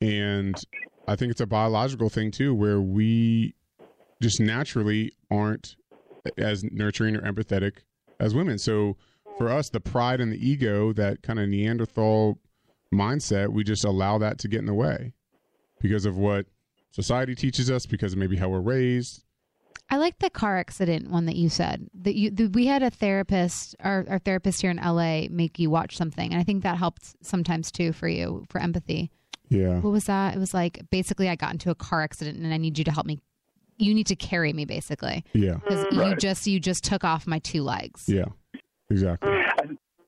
And 0.00 0.56
I 1.08 1.16
think 1.16 1.30
it's 1.30 1.40
a 1.40 1.46
biological 1.46 2.08
thing 2.08 2.30
too, 2.30 2.54
where 2.54 2.80
we 2.80 3.54
just 4.20 4.40
naturally 4.40 5.12
aren't 5.30 5.76
as 6.38 6.62
nurturing 6.64 7.16
or 7.16 7.22
empathetic 7.22 7.78
as 8.20 8.34
women. 8.34 8.58
So 8.58 8.96
for 9.38 9.48
us, 9.48 9.70
the 9.70 9.80
pride 9.80 10.20
and 10.20 10.32
the 10.32 10.46
ego, 10.46 10.92
that 10.92 11.22
kind 11.22 11.38
of 11.38 11.48
Neanderthal 11.48 12.38
mindset, 12.92 13.48
we 13.48 13.64
just 13.64 13.84
allow 13.84 14.18
that 14.18 14.38
to 14.40 14.48
get 14.48 14.58
in 14.58 14.66
the 14.66 14.74
way 14.74 15.12
because 15.80 16.06
of 16.06 16.16
what 16.16 16.46
society 16.90 17.34
teaches 17.34 17.70
us, 17.70 17.86
because 17.86 18.12
of 18.12 18.18
maybe 18.18 18.36
how 18.36 18.48
we're 18.48 18.60
raised. 18.60 19.24
I 19.90 19.96
like 19.96 20.18
the 20.20 20.30
car 20.30 20.58
accident 20.58 21.10
one 21.10 21.26
that 21.26 21.36
you 21.36 21.50
said 21.50 21.90
that 22.02 22.14
you 22.14 22.30
the, 22.30 22.46
we 22.46 22.66
had 22.66 22.82
a 22.82 22.88
therapist 22.88 23.76
our, 23.80 24.06
our 24.08 24.18
therapist 24.18 24.62
here 24.62 24.70
in 24.70 24.78
LA 24.78 25.24
make 25.28 25.58
you 25.58 25.68
watch 25.68 25.98
something 25.98 26.32
and 26.32 26.40
I 26.40 26.44
think 26.44 26.62
that 26.62 26.78
helped 26.78 27.14
sometimes 27.22 27.70
too 27.70 27.92
for 27.92 28.08
you 28.08 28.46
for 28.48 28.58
empathy. 28.58 29.10
Yeah. 29.50 29.80
What 29.80 29.90
was 29.90 30.04
that? 30.04 30.34
It 30.34 30.38
was 30.38 30.54
like 30.54 30.80
basically 30.90 31.28
I 31.28 31.36
got 31.36 31.52
into 31.52 31.70
a 31.70 31.74
car 31.74 32.00
accident 32.00 32.38
and 32.38 32.54
I 32.54 32.56
need 32.56 32.78
you 32.78 32.84
to 32.84 32.90
help 32.90 33.04
me. 33.04 33.18
You 33.76 33.92
need 33.92 34.06
to 34.06 34.16
carry 34.16 34.54
me 34.54 34.64
basically. 34.64 35.24
Yeah. 35.34 35.56
Because 35.56 35.86
you 35.92 36.16
just 36.16 36.46
you 36.46 36.58
just 36.58 36.84
took 36.84 37.04
off 37.04 37.26
my 37.26 37.40
two 37.40 37.62
legs. 37.62 38.04
Yeah. 38.08 38.26
Exactly. 38.88 39.30
I, 39.30 39.64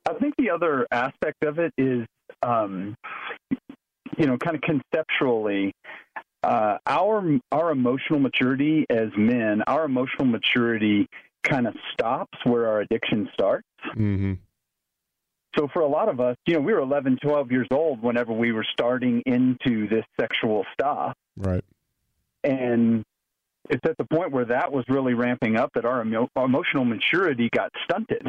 I 0.09 0.13
think 0.15 0.35
the 0.37 0.49
other 0.49 0.87
aspect 0.91 1.43
of 1.43 1.59
it 1.59 1.73
is, 1.77 2.05
um, 2.45 2.95
you 4.17 4.27
know, 4.27 4.37
kind 4.37 4.55
of 4.55 4.61
conceptually, 4.61 5.73
uh, 6.43 6.77
our 6.85 7.39
our 7.51 7.71
emotional 7.71 8.19
maturity 8.19 8.85
as 8.89 9.09
men, 9.17 9.63
our 9.67 9.85
emotional 9.85 10.25
maturity 10.25 11.07
kind 11.43 11.67
of 11.67 11.75
stops 11.91 12.37
where 12.43 12.67
our 12.67 12.81
addiction 12.81 13.29
starts. 13.33 13.67
Mm-hmm. 13.95 14.33
So 15.57 15.67
for 15.71 15.81
a 15.81 15.87
lot 15.87 16.09
of 16.09 16.19
us, 16.19 16.35
you 16.45 16.55
know, 16.55 16.59
we 16.59 16.73
were 16.73 16.79
11, 16.79 17.19
12 17.21 17.51
years 17.51 17.67
old 17.71 18.01
whenever 18.01 18.33
we 18.33 18.51
were 18.51 18.65
starting 18.73 19.23
into 19.25 19.87
this 19.87 20.03
sexual 20.19 20.65
stuff. 20.73 21.15
Right. 21.37 21.63
And 22.43 23.05
it's 23.69 23.85
at 23.85 23.97
the 23.97 24.03
point 24.03 24.31
where 24.31 24.45
that 24.45 24.71
was 24.71 24.83
really 24.89 25.13
ramping 25.13 25.55
up 25.55 25.71
that 25.75 25.85
our 25.85 26.01
emo- 26.01 26.29
emotional 26.35 26.83
maturity 26.83 27.49
got 27.49 27.71
stunted. 27.85 28.27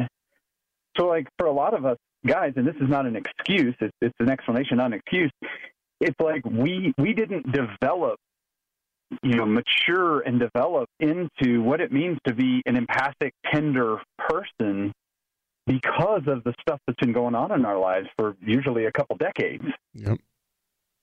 So, 0.97 1.05
like, 1.05 1.27
for 1.37 1.47
a 1.47 1.51
lot 1.51 1.73
of 1.73 1.85
us 1.85 1.97
guys, 2.27 2.53
and 2.55 2.67
this 2.67 2.75
is 2.75 2.89
not 2.89 3.05
an 3.05 3.15
excuse, 3.15 3.75
it's, 3.79 3.93
it's 4.01 4.15
an 4.19 4.29
explanation, 4.29 4.77
not 4.77 4.87
an 4.87 4.93
excuse. 4.93 5.31
It's 5.99 6.15
like 6.19 6.45
we, 6.45 6.93
we 6.97 7.13
didn't 7.13 7.51
develop, 7.51 8.19
you 9.23 9.35
know, 9.35 9.45
mature 9.45 10.19
and 10.19 10.39
develop 10.39 10.89
into 10.99 11.61
what 11.61 11.81
it 11.81 11.91
means 11.91 12.17
to 12.27 12.35
be 12.35 12.61
an 12.65 12.75
empathic, 12.75 13.33
tender 13.51 13.97
person 14.19 14.93
because 15.65 16.21
of 16.27 16.43
the 16.43 16.53
stuff 16.61 16.79
that's 16.87 16.99
been 16.99 17.13
going 17.13 17.35
on 17.35 17.51
in 17.51 17.65
our 17.65 17.79
lives 17.79 18.07
for 18.17 18.35
usually 18.41 18.85
a 18.85 18.91
couple 18.91 19.17
decades. 19.17 19.65
Yep. 19.95 20.19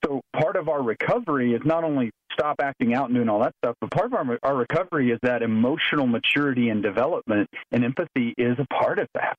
So 0.03 0.21
part 0.39 0.55
of 0.55 0.69
our 0.69 0.81
recovery 0.81 1.53
is 1.53 1.61
not 1.65 1.83
only 1.83 2.11
stop 2.31 2.57
acting 2.61 2.93
out 2.93 3.05
and 3.05 3.15
doing 3.15 3.29
all 3.29 3.39
that 3.39 3.53
stuff, 3.63 3.75
but 3.81 3.91
part 3.91 4.07
of 4.07 4.13
our, 4.13 4.39
our 4.43 4.55
recovery 4.55 5.11
is 5.11 5.19
that 5.23 5.41
emotional 5.41 6.05
maturity 6.05 6.69
and 6.69 6.83
development, 6.83 7.49
and 7.71 7.83
empathy 7.83 8.33
is 8.37 8.57
a 8.59 8.65
part 8.73 8.99
of 8.99 9.07
that. 9.13 9.35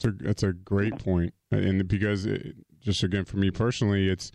It's 0.00 0.04
a, 0.06 0.24
that's 0.24 0.42
a 0.42 0.52
great 0.52 0.98
point. 0.98 1.34
And 1.50 1.86
because, 1.86 2.24
it, 2.24 2.56
just 2.80 3.02
again, 3.02 3.24
for 3.24 3.36
me 3.36 3.50
personally, 3.50 4.08
it's 4.08 4.32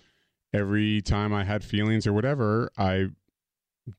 every 0.53 1.01
time 1.01 1.34
I 1.34 1.43
had 1.43 1.63
feelings 1.63 2.05
or 2.05 2.13
whatever, 2.13 2.70
I 2.78 3.07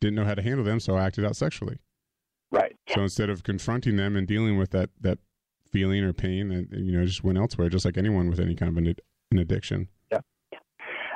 didn't 0.00 0.14
know 0.14 0.24
how 0.24 0.34
to 0.34 0.42
handle 0.42 0.64
them, 0.64 0.78
so 0.78 0.96
I 0.96 1.04
acted 1.04 1.24
out 1.24 1.34
sexually. 1.34 1.78
Right. 2.52 2.76
So 2.94 3.02
instead 3.02 3.30
of 3.30 3.42
confronting 3.42 3.96
them 3.96 4.14
and 4.14 4.26
dealing 4.26 4.56
with 4.56 4.70
that, 4.70 4.90
that 5.00 5.18
feeling 5.72 6.04
or 6.04 6.12
pain, 6.12 6.52
and 6.52 6.68
you 6.72 6.96
know, 6.96 7.04
just 7.04 7.24
went 7.24 7.38
elsewhere, 7.38 7.68
just 7.68 7.84
like 7.84 7.98
anyone 7.98 8.30
with 8.30 8.38
any 8.38 8.54
kind 8.54 8.70
of 8.70 8.76
an, 8.76 8.94
an 9.32 9.38
addiction. 9.38 9.88
Yeah. 10.12 10.20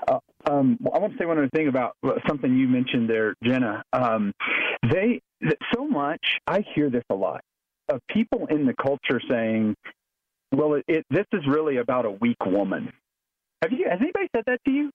Uh, 0.08 0.18
um, 0.50 0.78
I 0.92 0.98
want 0.98 1.12
to 1.12 1.18
say 1.18 1.26
one 1.26 1.38
other 1.38 1.50
thing 1.54 1.68
about 1.68 1.96
something 2.26 2.56
you 2.56 2.66
mentioned 2.66 3.08
there, 3.08 3.34
Jana. 3.44 3.84
Um, 3.92 4.32
they 4.90 5.20
so 5.72 5.86
much. 5.86 6.20
I 6.48 6.64
hear 6.74 6.90
this 6.90 7.04
a 7.10 7.14
lot 7.14 7.42
of 7.90 8.00
people 8.08 8.46
in 8.50 8.66
the 8.66 8.74
culture 8.74 9.20
saying, 9.28 9.74
"Well, 10.52 10.74
it, 10.74 10.84
it 10.88 11.06
this 11.10 11.26
is 11.32 11.46
really 11.46 11.76
about 11.78 12.04
a 12.06 12.10
weak 12.10 12.44
woman." 12.46 12.92
Have 13.62 13.72
you? 13.72 13.86
Has 13.90 13.98
anybody 14.00 14.28
said 14.34 14.44
that 14.46 14.60
to 14.64 14.70
you? 14.70 14.90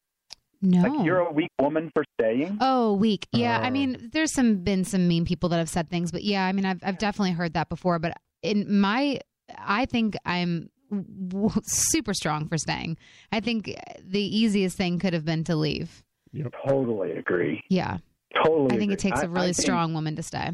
No. 0.61 0.81
Like 0.81 1.05
you're 1.05 1.19
a 1.19 1.31
weak 1.31 1.51
woman 1.61 1.91
for 1.93 2.03
staying. 2.19 2.57
Oh, 2.61 2.93
weak. 2.95 3.27
Yeah, 3.31 3.59
I 3.61 3.67
Oh. 3.67 3.71
mean, 3.71 4.09
there's 4.13 4.33
some 4.33 4.57
been 4.63 4.83
some 4.83 5.07
mean 5.07 5.25
people 5.25 5.49
that 5.49 5.57
have 5.57 5.69
said 5.69 5.89
things, 5.89 6.11
but 6.11 6.23
yeah, 6.23 6.45
I 6.45 6.51
mean, 6.53 6.65
I've 6.65 6.79
I've 6.83 6.97
definitely 6.97 7.33
heard 7.33 7.53
that 7.53 7.69
before. 7.69 7.99
But 7.99 8.17
in 8.41 8.79
my, 8.79 9.19
I 9.59 9.85
think 9.85 10.15
I'm 10.25 10.69
w- 10.89 11.51
super 11.63 12.13
strong 12.13 12.47
for 12.47 12.57
staying. 12.57 12.97
I 13.31 13.39
think 13.41 13.65
the 14.03 14.21
easiest 14.21 14.77
thing 14.77 14.97
could 14.97 15.13
have 15.13 15.25
been 15.25 15.43
to 15.43 15.55
leave. 15.55 16.03
You 16.31 16.49
totally 16.67 17.11
agree. 17.11 17.61
Yeah, 17.69 17.97
Totally. 18.43 18.75
I 18.75 18.79
think 18.79 18.91
it 18.91 18.99
takes 18.99 19.19
I- 19.19 19.25
a 19.25 19.27
really 19.29 19.49
I 19.49 19.53
think 19.53 19.57
strong 19.65 19.93
woman 19.93 20.15
to 20.15 20.23
stay. 20.23 20.49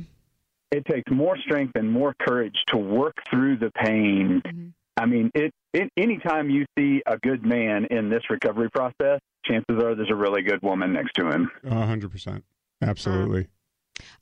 It 0.71 0.85
takes 0.85 1.09
more 1.11 1.37
strength 1.37 1.73
and 1.75 1.91
more 1.91 2.13
courage 2.19 2.55
to 2.67 2.77
work 2.77 3.15
through 3.29 3.57
the 3.57 3.71
pain. 3.71 4.41
Mm-hmm. 4.45 4.67
I 5.01 5.07
mean, 5.07 5.31
it, 5.33 5.51
it. 5.73 5.91
Anytime 5.97 6.51
you 6.51 6.63
see 6.77 7.01
a 7.07 7.17
good 7.17 7.43
man 7.43 7.85
in 7.89 8.09
this 8.09 8.21
recovery 8.29 8.69
process, 8.69 9.19
chances 9.43 9.83
are 9.83 9.95
there's 9.95 10.11
a 10.11 10.15
really 10.15 10.43
good 10.43 10.61
woman 10.61 10.93
next 10.93 11.13
to 11.15 11.27
him. 11.27 11.49
Hundred 11.67 12.11
percent. 12.11 12.43
Absolutely. 12.83 13.47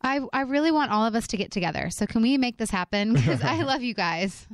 I 0.01 0.21
I 0.31 0.41
really 0.41 0.71
want 0.71 0.91
all 0.91 1.05
of 1.05 1.15
us 1.15 1.27
to 1.27 1.37
get 1.37 1.51
together. 1.51 1.89
So 1.89 2.05
can 2.05 2.21
we 2.21 2.37
make 2.37 2.57
this 2.57 2.69
happen? 2.69 3.13
Because 3.19 3.43
I 3.43 3.61
love 3.63 3.81
you 3.81 3.93
guys. 3.93 4.47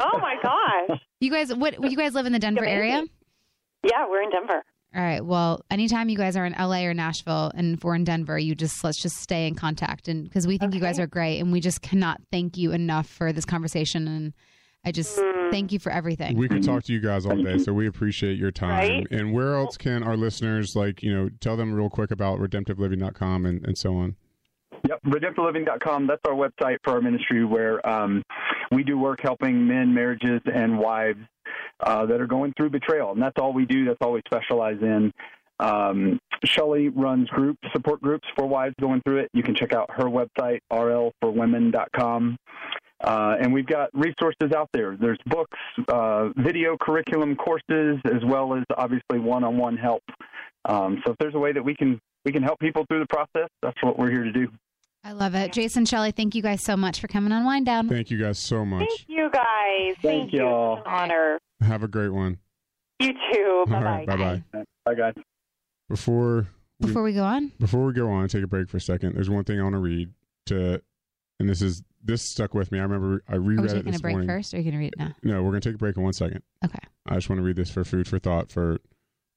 Oh 0.00 0.18
my 0.18 0.34
gosh. 0.42 1.00
You 1.20 1.32
guys, 1.32 1.52
what 1.52 1.90
you 1.90 1.96
guys 1.96 2.14
live 2.14 2.26
in 2.26 2.32
the 2.32 2.38
Denver 2.38 2.64
area? 2.64 3.02
Yeah, 3.82 4.06
we're 4.08 4.22
in 4.22 4.30
Denver. 4.30 4.62
All 4.94 5.02
right. 5.02 5.24
Well, 5.24 5.64
anytime 5.68 6.08
you 6.08 6.16
guys 6.16 6.36
are 6.36 6.46
in 6.46 6.52
LA 6.56 6.84
or 6.84 6.94
Nashville 6.94 7.50
and 7.56 7.74
if 7.76 7.82
we're 7.82 7.96
in 7.96 8.04
Denver, 8.04 8.38
you 8.38 8.54
just 8.54 8.84
let's 8.84 9.02
just 9.02 9.16
stay 9.16 9.48
in 9.48 9.56
contact 9.56 10.06
and 10.06 10.22
because 10.22 10.46
we 10.46 10.58
think 10.58 10.74
you 10.74 10.80
guys 10.80 11.00
are 11.00 11.08
great 11.08 11.40
and 11.40 11.50
we 11.50 11.58
just 11.58 11.82
cannot 11.82 12.20
thank 12.30 12.56
you 12.56 12.70
enough 12.70 13.08
for 13.08 13.32
this 13.32 13.44
conversation 13.44 14.06
and 14.06 14.32
I 14.84 14.92
just 14.92 15.20
thank 15.50 15.72
you 15.72 15.78
for 15.78 15.90
everything. 15.90 16.36
We 16.36 16.48
could 16.48 16.62
talk 16.62 16.84
to 16.84 16.92
you 16.92 17.00
guys 17.00 17.26
all 17.26 17.36
day, 17.36 17.58
so 17.58 17.72
we 17.72 17.86
appreciate 17.86 18.38
your 18.38 18.50
time. 18.50 18.70
Right? 18.70 19.06
And 19.10 19.32
where 19.32 19.54
else 19.54 19.76
can 19.76 20.02
our 20.02 20.16
listeners, 20.16 20.76
like, 20.76 21.02
you 21.02 21.12
know, 21.14 21.30
tell 21.40 21.56
them 21.56 21.74
real 21.74 21.90
quick 21.90 22.10
about 22.10 22.38
redemptiveliving.com 22.38 23.44
and, 23.44 23.66
and 23.66 23.76
so 23.76 23.96
on? 23.96 24.16
Yep, 24.88 25.00
redemptiveliving.com. 25.06 26.06
That's 26.06 26.22
our 26.26 26.34
website 26.34 26.78
for 26.84 26.94
our 26.94 27.00
ministry 27.00 27.44
where 27.44 27.86
um, 27.88 28.22
we 28.70 28.84
do 28.84 28.98
work 28.98 29.20
helping 29.22 29.66
men, 29.66 29.92
marriages, 29.92 30.40
and 30.52 30.78
wives 30.78 31.18
uh, 31.80 32.06
that 32.06 32.20
are 32.20 32.26
going 32.26 32.54
through 32.56 32.70
betrayal. 32.70 33.12
And 33.12 33.20
that's 33.20 33.36
all 33.38 33.52
we 33.52 33.66
do. 33.66 33.84
That's 33.84 33.98
all 34.00 34.12
we 34.12 34.22
specialize 34.26 34.78
in. 34.80 35.12
Um, 35.60 36.20
Shelly 36.44 36.88
runs 36.88 37.28
groups, 37.30 37.58
support 37.72 38.00
groups 38.00 38.28
for 38.36 38.46
wives 38.46 38.74
going 38.80 39.02
through 39.02 39.18
it. 39.18 39.30
You 39.32 39.42
can 39.42 39.56
check 39.56 39.72
out 39.72 39.90
her 39.90 40.04
website, 40.04 40.60
rlforwomen.com. 40.72 42.36
Uh, 43.02 43.36
and 43.40 43.52
we've 43.52 43.66
got 43.66 43.90
resources 43.94 44.52
out 44.56 44.68
there. 44.72 44.96
There's 45.00 45.18
books, 45.26 45.58
uh, 45.88 46.30
video 46.36 46.76
curriculum 46.80 47.36
courses, 47.36 47.98
as 48.04 48.24
well 48.24 48.54
as 48.54 48.64
obviously 48.76 49.20
one-on-one 49.20 49.76
help. 49.76 50.02
Um, 50.64 51.00
so 51.06 51.12
if 51.12 51.18
there's 51.18 51.34
a 51.34 51.38
way 51.38 51.52
that 51.52 51.64
we 51.64 51.74
can 51.74 52.00
we 52.24 52.32
can 52.32 52.42
help 52.42 52.58
people 52.58 52.84
through 52.88 53.00
the 53.00 53.06
process, 53.06 53.48
that's 53.62 53.80
what 53.82 53.98
we're 53.98 54.10
here 54.10 54.24
to 54.24 54.32
do. 54.32 54.48
I 55.04 55.12
love 55.12 55.34
it. 55.36 55.52
Jason, 55.52 55.84
Shelly, 55.86 56.10
thank 56.10 56.34
you 56.34 56.42
guys 56.42 56.62
so 56.62 56.76
much 56.76 57.00
for 57.00 57.06
coming 57.06 57.32
on 57.32 57.44
Whine 57.44 57.64
Down. 57.64 57.88
Thank 57.88 58.10
you 58.10 58.18
guys 58.18 58.38
so 58.38 58.64
much. 58.64 58.86
Thank 58.88 59.04
you 59.08 59.30
guys. 59.30 59.94
Thank 60.02 60.32
you. 60.32 60.40
y'all. 60.40 60.78
An 60.78 60.82
honor. 60.86 61.38
Have 61.62 61.84
a 61.84 61.88
great 61.88 62.10
one. 62.10 62.38
You 62.98 63.12
too. 63.32 63.64
Bye 63.68 63.76
All 63.76 63.82
bye. 63.82 64.04
Bye 64.06 64.16
bye. 64.52 64.64
Bye, 64.84 64.94
guys. 64.94 65.14
Before 65.88 66.48
we, 66.80 66.88
Before 66.88 67.02
we 67.04 67.12
go 67.12 67.22
on, 67.24 67.52
before 67.60 67.84
we 67.86 67.92
go 67.92 68.10
on, 68.10 68.28
take 68.28 68.42
a 68.42 68.48
break 68.48 68.68
for 68.68 68.76
a 68.76 68.80
second. 68.80 69.14
There's 69.14 69.30
one 69.30 69.44
thing 69.44 69.60
I 69.60 69.62
want 69.62 69.74
to 69.74 69.80
read 69.80 70.10
to, 70.46 70.82
and 71.40 71.48
this 71.48 71.62
is 71.62 71.82
this 72.02 72.22
stuck 72.22 72.54
with 72.54 72.72
me. 72.72 72.78
I 72.78 72.82
remember 72.82 73.22
I 73.28 73.34
oh, 73.34 73.38
reread 73.38 73.58
are 73.58 73.62
we 73.62 73.68
it 73.68 73.74
taking 73.74 73.92
this 73.92 74.00
a 74.00 74.02
break 74.02 74.12
morning. 74.14 74.28
first 74.28 74.54
or 74.54 74.56
are 74.56 74.60
you 74.60 74.64
going 74.64 74.72
to 74.72 74.78
read 74.78 74.92
it 74.92 74.98
now? 74.98 75.14
No, 75.22 75.42
we're 75.42 75.50
gonna 75.50 75.60
take 75.60 75.74
a 75.74 75.78
break 75.78 75.96
in 75.96 76.02
one 76.02 76.12
second. 76.12 76.42
Okay. 76.64 76.78
I 77.06 77.14
just 77.14 77.28
want 77.28 77.38
to 77.38 77.44
read 77.44 77.56
this 77.56 77.70
for 77.70 77.84
food 77.84 78.08
for 78.08 78.18
thought 78.18 78.50
for 78.50 78.78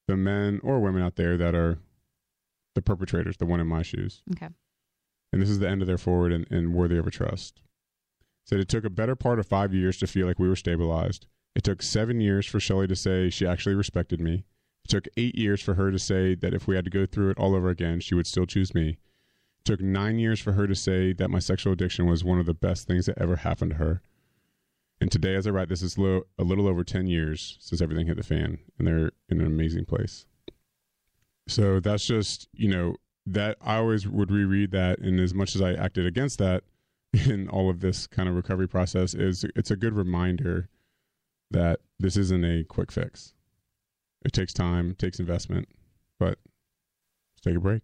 the 0.08 0.16
men 0.16 0.60
or 0.62 0.80
women 0.80 1.02
out 1.02 1.16
there 1.16 1.36
that 1.36 1.54
are 1.54 1.78
the 2.74 2.82
perpetrators, 2.82 3.36
the 3.36 3.46
one 3.46 3.60
in 3.60 3.66
my 3.66 3.82
shoes. 3.82 4.22
Okay. 4.32 4.48
And 5.32 5.40
this 5.40 5.48
is 5.48 5.58
the 5.58 5.68
end 5.68 5.80
of 5.80 5.86
their 5.88 5.98
foreword 5.98 6.32
and, 6.32 6.46
and 6.50 6.74
Worthy 6.74 6.98
of 6.98 7.04
Her 7.04 7.10
Trust. 7.10 7.62
Said 8.44 8.60
it 8.60 8.68
took 8.68 8.84
a 8.84 8.90
better 8.90 9.14
part 9.14 9.38
of 9.38 9.46
five 9.46 9.72
years 9.72 9.96
to 9.98 10.06
feel 10.06 10.26
like 10.26 10.38
we 10.38 10.48
were 10.48 10.56
stabilized. 10.56 11.26
It 11.54 11.62
took 11.62 11.82
seven 11.82 12.20
years 12.20 12.46
for 12.46 12.60
Shelly 12.60 12.86
to 12.88 12.96
say 12.96 13.30
she 13.30 13.46
actually 13.46 13.74
respected 13.74 14.20
me. 14.20 14.44
It 14.84 14.88
took 14.88 15.06
eight 15.16 15.36
years 15.36 15.62
for 15.62 15.74
her 15.74 15.90
to 15.90 15.98
say 15.98 16.34
that 16.34 16.54
if 16.54 16.66
we 16.66 16.74
had 16.74 16.84
to 16.84 16.90
go 16.90 17.06
through 17.06 17.30
it 17.30 17.38
all 17.38 17.54
over 17.54 17.68
again, 17.68 18.00
she 18.00 18.14
would 18.14 18.26
still 18.26 18.46
choose 18.46 18.74
me. 18.74 18.98
Took 19.64 19.80
nine 19.80 20.18
years 20.18 20.40
for 20.40 20.52
her 20.52 20.66
to 20.66 20.74
say 20.74 21.12
that 21.12 21.30
my 21.30 21.38
sexual 21.38 21.72
addiction 21.72 22.06
was 22.06 22.24
one 22.24 22.38
of 22.38 22.46
the 22.46 22.54
best 22.54 22.86
things 22.86 23.06
that 23.06 23.18
ever 23.18 23.36
happened 23.36 23.72
to 23.72 23.76
her. 23.78 24.02
And 25.00 25.10
today, 25.10 25.34
as 25.34 25.46
I 25.46 25.50
write 25.50 25.68
this, 25.68 25.82
is 25.82 25.98
lo- 25.98 26.22
a 26.38 26.44
little 26.44 26.68
over 26.68 26.84
10 26.84 27.06
years 27.06 27.56
since 27.60 27.80
everything 27.80 28.06
hit 28.06 28.16
the 28.16 28.22
fan, 28.22 28.58
and 28.78 28.86
they're 28.86 29.10
in 29.28 29.40
an 29.40 29.46
amazing 29.46 29.84
place. 29.84 30.26
So 31.48 31.80
that's 31.80 32.06
just, 32.06 32.48
you 32.52 32.68
know, 32.68 32.94
that 33.26 33.56
I 33.60 33.76
always 33.76 34.06
would 34.06 34.30
reread 34.30 34.70
that. 34.72 35.00
And 35.00 35.18
as 35.18 35.34
much 35.34 35.56
as 35.56 35.62
I 35.62 35.72
acted 35.72 36.06
against 36.06 36.38
that 36.38 36.62
in 37.12 37.48
all 37.48 37.68
of 37.68 37.80
this 37.80 38.06
kind 38.06 38.28
of 38.28 38.36
recovery 38.36 38.68
process, 38.68 39.14
is 39.14 39.44
it's 39.56 39.70
a 39.70 39.76
good 39.76 39.94
reminder 39.94 40.68
that 41.50 41.80
this 41.98 42.16
isn't 42.16 42.44
a 42.44 42.64
quick 42.64 42.92
fix. 42.92 43.34
It 44.24 44.32
takes 44.32 44.52
time, 44.52 44.94
takes 44.94 45.18
investment, 45.18 45.68
but 46.18 46.38
let's 47.34 47.40
take 47.42 47.56
a 47.56 47.60
break. 47.60 47.82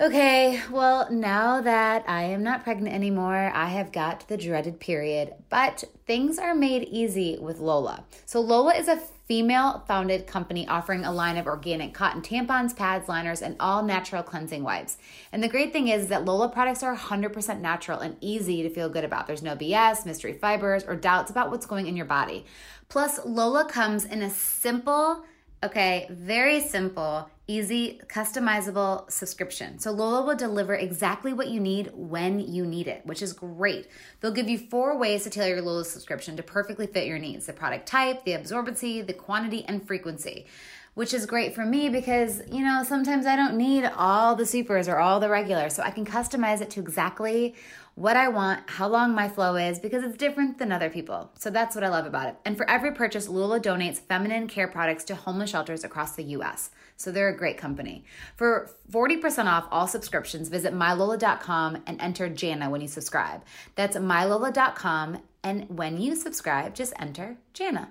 Okay, 0.00 0.58
well, 0.70 1.12
now 1.12 1.60
that 1.60 2.08
I 2.08 2.22
am 2.22 2.42
not 2.42 2.64
pregnant 2.64 2.94
anymore, 2.94 3.52
I 3.54 3.66
have 3.66 3.92
got 3.92 4.26
the 4.28 4.38
dreaded 4.38 4.80
period, 4.80 5.34
but 5.50 5.84
things 6.06 6.38
are 6.38 6.54
made 6.54 6.84
easy 6.84 7.36
with 7.38 7.58
Lola. 7.58 8.04
So, 8.24 8.40
Lola 8.40 8.74
is 8.74 8.88
a 8.88 8.96
female 8.96 9.84
founded 9.86 10.26
company 10.26 10.66
offering 10.66 11.04
a 11.04 11.12
line 11.12 11.36
of 11.36 11.46
organic 11.46 11.92
cotton 11.92 12.22
tampons, 12.22 12.74
pads, 12.74 13.10
liners, 13.10 13.42
and 13.42 13.56
all 13.60 13.82
natural 13.82 14.22
cleansing 14.22 14.62
wipes. 14.62 14.96
And 15.32 15.42
the 15.42 15.48
great 15.48 15.70
thing 15.70 15.88
is 15.88 16.06
that 16.06 16.24
Lola 16.24 16.48
products 16.48 16.82
are 16.82 16.96
100% 16.96 17.60
natural 17.60 18.00
and 18.00 18.16
easy 18.22 18.62
to 18.62 18.70
feel 18.70 18.88
good 18.88 19.04
about. 19.04 19.26
There's 19.26 19.42
no 19.42 19.54
BS, 19.54 20.06
mystery 20.06 20.32
fibers, 20.32 20.82
or 20.82 20.96
doubts 20.96 21.30
about 21.30 21.50
what's 21.50 21.66
going 21.66 21.86
in 21.86 21.94
your 21.94 22.06
body. 22.06 22.46
Plus, 22.88 23.20
Lola 23.26 23.66
comes 23.66 24.06
in 24.06 24.22
a 24.22 24.30
simple, 24.30 25.24
okay, 25.62 26.06
very 26.10 26.60
simple, 26.60 27.28
easy, 27.46 28.00
customizable 28.06 29.10
subscription. 29.10 29.78
So 29.78 29.90
Lola 29.90 30.24
will 30.24 30.36
deliver 30.36 30.74
exactly 30.74 31.32
what 31.32 31.48
you 31.48 31.60
need 31.60 31.90
when 31.92 32.40
you 32.40 32.64
need 32.64 32.86
it, 32.86 33.04
which 33.04 33.22
is 33.22 33.32
great. 33.32 33.88
They'll 34.20 34.30
give 34.30 34.48
you 34.48 34.58
four 34.58 34.96
ways 34.96 35.24
to 35.24 35.30
tailor 35.30 35.56
your 35.56 35.62
Lola 35.62 35.84
subscription 35.84 36.36
to 36.36 36.42
perfectly 36.42 36.86
fit 36.86 37.06
your 37.06 37.18
needs 37.18 37.46
the 37.46 37.52
product 37.52 37.86
type, 37.86 38.24
the 38.24 38.32
absorbency, 38.32 39.06
the 39.06 39.12
quantity, 39.12 39.64
and 39.66 39.86
frequency. 39.86 40.46
Which 40.94 41.14
is 41.14 41.24
great 41.24 41.54
for 41.54 41.64
me 41.64 41.88
because, 41.88 42.42
you 42.50 42.64
know, 42.64 42.82
sometimes 42.82 43.24
I 43.24 43.36
don't 43.36 43.56
need 43.56 43.84
all 43.84 44.34
the 44.34 44.44
supers 44.44 44.88
or 44.88 44.98
all 44.98 45.20
the 45.20 45.28
regulars. 45.28 45.72
So 45.72 45.84
I 45.84 45.90
can 45.90 46.04
customize 46.04 46.60
it 46.60 46.70
to 46.70 46.80
exactly 46.80 47.54
what 48.00 48.16
I 48.16 48.28
want, 48.28 48.62
how 48.66 48.88
long 48.88 49.14
my 49.14 49.28
flow 49.28 49.56
is, 49.56 49.78
because 49.78 50.02
it's 50.02 50.16
different 50.16 50.56
than 50.56 50.72
other 50.72 50.88
people. 50.88 51.30
So 51.38 51.50
that's 51.50 51.74
what 51.74 51.84
I 51.84 51.90
love 51.90 52.06
about 52.06 52.28
it. 52.28 52.36
And 52.46 52.56
for 52.56 52.68
every 52.68 52.92
purchase, 52.92 53.28
Lola 53.28 53.60
donates 53.60 53.98
feminine 53.98 54.48
care 54.48 54.68
products 54.68 55.04
to 55.04 55.14
homeless 55.14 55.50
shelters 55.50 55.84
across 55.84 56.16
the 56.16 56.24
US. 56.36 56.70
So 56.96 57.12
they're 57.12 57.28
a 57.28 57.36
great 57.36 57.58
company. 57.58 58.06
For 58.36 58.70
40% 58.90 59.44
off 59.44 59.68
all 59.70 59.86
subscriptions, 59.86 60.48
visit 60.48 60.72
mylola.com 60.72 61.82
and 61.86 62.00
enter 62.00 62.30
Jana 62.30 62.70
when 62.70 62.80
you 62.80 62.88
subscribe. 62.88 63.44
That's 63.74 63.98
mylola.com. 63.98 65.18
And 65.44 65.68
when 65.68 66.00
you 66.00 66.16
subscribe, 66.16 66.74
just 66.74 66.94
enter 66.98 67.36
Jana. 67.52 67.90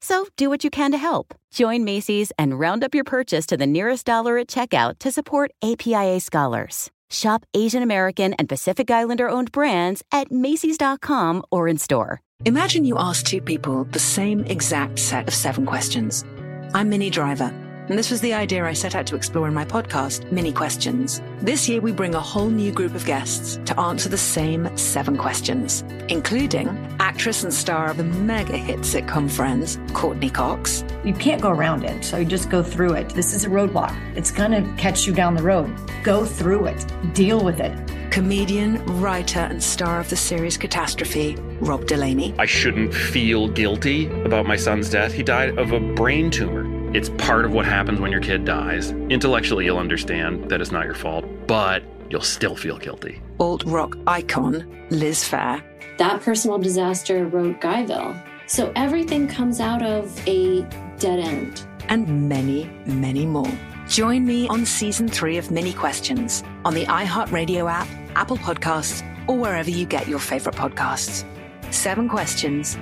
So 0.00 0.26
do 0.36 0.48
what 0.48 0.64
you 0.64 0.70
can 0.70 0.92
to 0.92 0.98
help. 0.98 1.34
Join 1.52 1.84
Macy's 1.84 2.32
and 2.38 2.58
round 2.58 2.82
up 2.84 2.94
your 2.94 3.04
purchase 3.04 3.46
to 3.46 3.56
the 3.56 3.66
nearest 3.66 4.06
dollar 4.06 4.38
at 4.38 4.48
checkout 4.48 4.98
to 5.00 5.12
support 5.12 5.52
APIA 5.62 6.20
scholars. 6.20 6.90
Shop 7.10 7.44
Asian 7.54 7.82
American 7.82 8.34
and 8.34 8.48
Pacific 8.48 8.90
Islander 8.90 9.28
owned 9.28 9.52
brands 9.52 10.02
at 10.12 10.30
Macy's.com 10.30 11.42
or 11.50 11.68
in 11.68 11.76
store. 11.76 12.20
Imagine 12.44 12.84
you 12.84 12.96
ask 12.98 13.26
two 13.26 13.40
people 13.42 13.84
the 13.84 13.98
same 13.98 14.44
exact 14.44 14.98
set 14.98 15.28
of 15.28 15.34
seven 15.34 15.66
questions. 15.66 16.24
I'm 16.72 16.88
Minnie 16.88 17.10
Driver, 17.10 17.52
and 17.90 17.98
this 17.98 18.10
was 18.12 18.20
the 18.20 18.32
idea 18.32 18.64
I 18.64 18.72
set 18.72 18.94
out 18.94 19.04
to 19.08 19.16
explore 19.16 19.48
in 19.48 19.54
my 19.54 19.64
podcast, 19.64 20.30
Minnie 20.30 20.52
Questions. 20.52 21.20
This 21.40 21.68
year, 21.68 21.80
we 21.80 21.90
bring 21.90 22.14
a 22.14 22.20
whole 22.20 22.48
new 22.48 22.70
group 22.70 22.94
of 22.94 23.04
guests 23.04 23.58
to 23.64 23.78
answer 23.80 24.08
the 24.08 24.16
same 24.16 24.76
seven 24.76 25.16
questions, 25.16 25.82
including 26.08 26.68
actress 27.00 27.42
and 27.42 27.52
star 27.52 27.90
of 27.90 27.96
the 27.96 28.04
mega 28.04 28.56
hit 28.56 28.80
sitcom 28.80 29.28
Friends, 29.28 29.80
Courteney 29.92 30.30
Cox. 30.30 30.84
You 31.02 31.12
can't 31.12 31.42
go 31.42 31.50
around 31.50 31.82
it, 31.82 32.04
so 32.04 32.18
you 32.18 32.26
just 32.26 32.48
go 32.48 32.62
through 32.62 32.92
it. 32.92 33.08
This 33.08 33.34
is 33.34 33.44
a 33.44 33.48
roadblock. 33.48 34.16
It's 34.16 34.30
going 34.30 34.52
to 34.52 34.72
catch 34.80 35.04
you 35.04 35.12
down 35.12 35.34
the 35.34 35.42
road. 35.42 35.76
Go 36.04 36.24
through 36.24 36.66
it, 36.66 36.86
deal 37.12 37.42
with 37.42 37.58
it. 37.58 37.76
Comedian, 38.12 38.84
writer, 39.00 39.40
and 39.40 39.60
star 39.60 39.98
of 39.98 40.08
the 40.10 40.16
series 40.16 40.56
Catastrophe, 40.56 41.36
Rob 41.60 41.86
Delaney. 41.86 42.34
I 42.38 42.46
shouldn't 42.46 42.94
feel 42.94 43.48
guilty 43.48 44.06
about 44.24 44.46
my 44.46 44.56
son's 44.56 44.90
death. 44.90 45.12
He 45.12 45.22
died 45.22 45.58
of 45.58 45.72
a 45.72 45.80
brain 45.80 46.30
tumor. 46.30 46.66
It's 46.96 47.10
part 47.10 47.44
of 47.44 47.52
what 47.52 47.66
happens 47.66 48.00
when 48.00 48.10
your 48.10 48.20
kid 48.20 48.44
dies. 48.44 48.90
Intellectually, 49.10 49.64
you'll 49.66 49.78
understand 49.78 50.48
that 50.50 50.60
it's 50.60 50.72
not 50.72 50.84
your 50.84 50.94
fault, 50.94 51.24
but 51.46 51.84
you'll 52.08 52.20
still 52.22 52.56
feel 52.56 52.78
guilty. 52.78 53.22
Alt 53.38 53.64
rock 53.64 53.96
icon, 54.06 54.86
Liz 54.90 55.22
Phair. 55.22 55.62
That 55.98 56.20
personal 56.22 56.58
disaster 56.58 57.26
wrote 57.26 57.60
Guyville. 57.60 58.20
So 58.46 58.72
everything 58.74 59.28
comes 59.28 59.60
out 59.60 59.82
of 59.82 60.12
a 60.26 60.62
dead 60.98 61.20
end. 61.20 61.64
And 61.88 62.28
many, 62.28 62.68
many 62.86 63.26
more. 63.26 63.52
Join 63.86 64.24
me 64.24 64.48
on 64.48 64.64
season 64.64 65.08
three 65.08 65.36
of 65.36 65.50
Minnie 65.50 65.72
Questions 65.72 66.42
on 66.64 66.74
the 66.74 66.86
iHeartRadio 66.86 67.70
app, 67.70 67.88
Apple 68.16 68.38
Podcasts, 68.38 69.04
or 69.28 69.36
wherever 69.36 69.70
you 69.70 69.84
get 69.86 70.08
your 70.08 70.18
favorite 70.18 70.54
podcasts. 70.54 71.24
Seven 71.70 72.08
questions, 72.08 72.76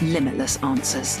limitless 0.00 0.62
answers. 0.62 1.20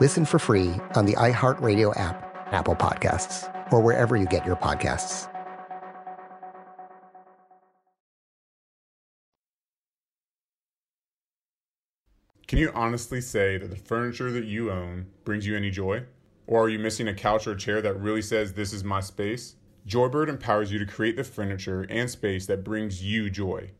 Listen 0.00 0.24
for 0.24 0.38
free 0.38 0.74
on 0.94 1.06
the 1.06 1.14
iHeartRadio 1.14 1.98
app, 1.98 2.52
Apple 2.52 2.76
Podcasts, 2.76 3.52
or 3.72 3.80
wherever 3.80 4.16
you 4.16 4.26
get 4.26 4.46
your 4.46 4.54
podcasts. 4.54 5.28
Can 12.46 12.60
you 12.60 12.70
honestly 12.74 13.20
say 13.20 13.58
that 13.58 13.70
the 13.70 13.76
furniture 13.76 14.30
that 14.30 14.44
you 14.44 14.70
own 14.70 15.06
brings 15.24 15.46
you 15.46 15.56
any 15.56 15.70
joy? 15.70 16.04
Or 16.46 16.64
are 16.64 16.68
you 16.68 16.78
missing 16.78 17.08
a 17.08 17.14
couch 17.14 17.46
or 17.48 17.52
a 17.52 17.58
chair 17.58 17.82
that 17.82 18.00
really 18.00 18.22
says, 18.22 18.52
This 18.52 18.72
is 18.72 18.84
my 18.84 19.00
space? 19.00 19.56
Joybird 19.86 20.28
empowers 20.28 20.70
you 20.70 20.78
to 20.78 20.86
create 20.86 21.16
the 21.16 21.24
furniture 21.24 21.86
and 21.90 22.08
space 22.08 22.46
that 22.46 22.62
brings 22.62 23.02
you 23.02 23.30
joy. 23.30 23.72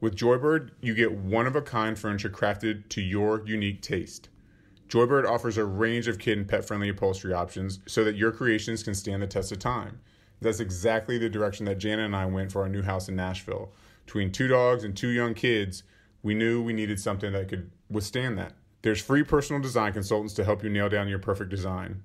With 0.00 0.16
Joybird, 0.16 0.70
you 0.80 0.94
get 0.94 1.12
one 1.12 1.46
of 1.46 1.56
a 1.56 1.60
kind 1.60 1.98
furniture 1.98 2.30
crafted 2.30 2.88
to 2.90 3.02
your 3.02 3.42
unique 3.44 3.82
taste. 3.82 4.28
Joybird 4.90 5.24
offers 5.24 5.56
a 5.56 5.64
range 5.64 6.08
of 6.08 6.18
kid 6.18 6.36
and 6.36 6.48
pet 6.48 6.64
friendly 6.64 6.88
upholstery 6.88 7.32
options 7.32 7.78
so 7.86 8.02
that 8.02 8.16
your 8.16 8.32
creations 8.32 8.82
can 8.82 8.94
stand 8.94 9.22
the 9.22 9.26
test 9.28 9.52
of 9.52 9.60
time. 9.60 10.00
That's 10.40 10.58
exactly 10.58 11.16
the 11.16 11.28
direction 11.28 11.64
that 11.66 11.78
Jana 11.78 12.04
and 12.04 12.16
I 12.16 12.26
went 12.26 12.50
for 12.50 12.62
our 12.62 12.68
new 12.68 12.82
house 12.82 13.08
in 13.08 13.14
Nashville. 13.14 13.70
Between 14.04 14.32
two 14.32 14.48
dogs 14.48 14.82
and 14.82 14.96
two 14.96 15.10
young 15.10 15.34
kids, 15.34 15.84
we 16.24 16.34
knew 16.34 16.60
we 16.60 16.72
needed 16.72 16.98
something 16.98 17.32
that 17.32 17.48
could 17.48 17.70
withstand 17.88 18.36
that. 18.38 18.54
There's 18.82 19.00
free 19.00 19.22
personal 19.22 19.62
design 19.62 19.92
consultants 19.92 20.34
to 20.34 20.44
help 20.44 20.64
you 20.64 20.70
nail 20.70 20.88
down 20.88 21.06
your 21.06 21.20
perfect 21.20 21.50
design. 21.50 22.02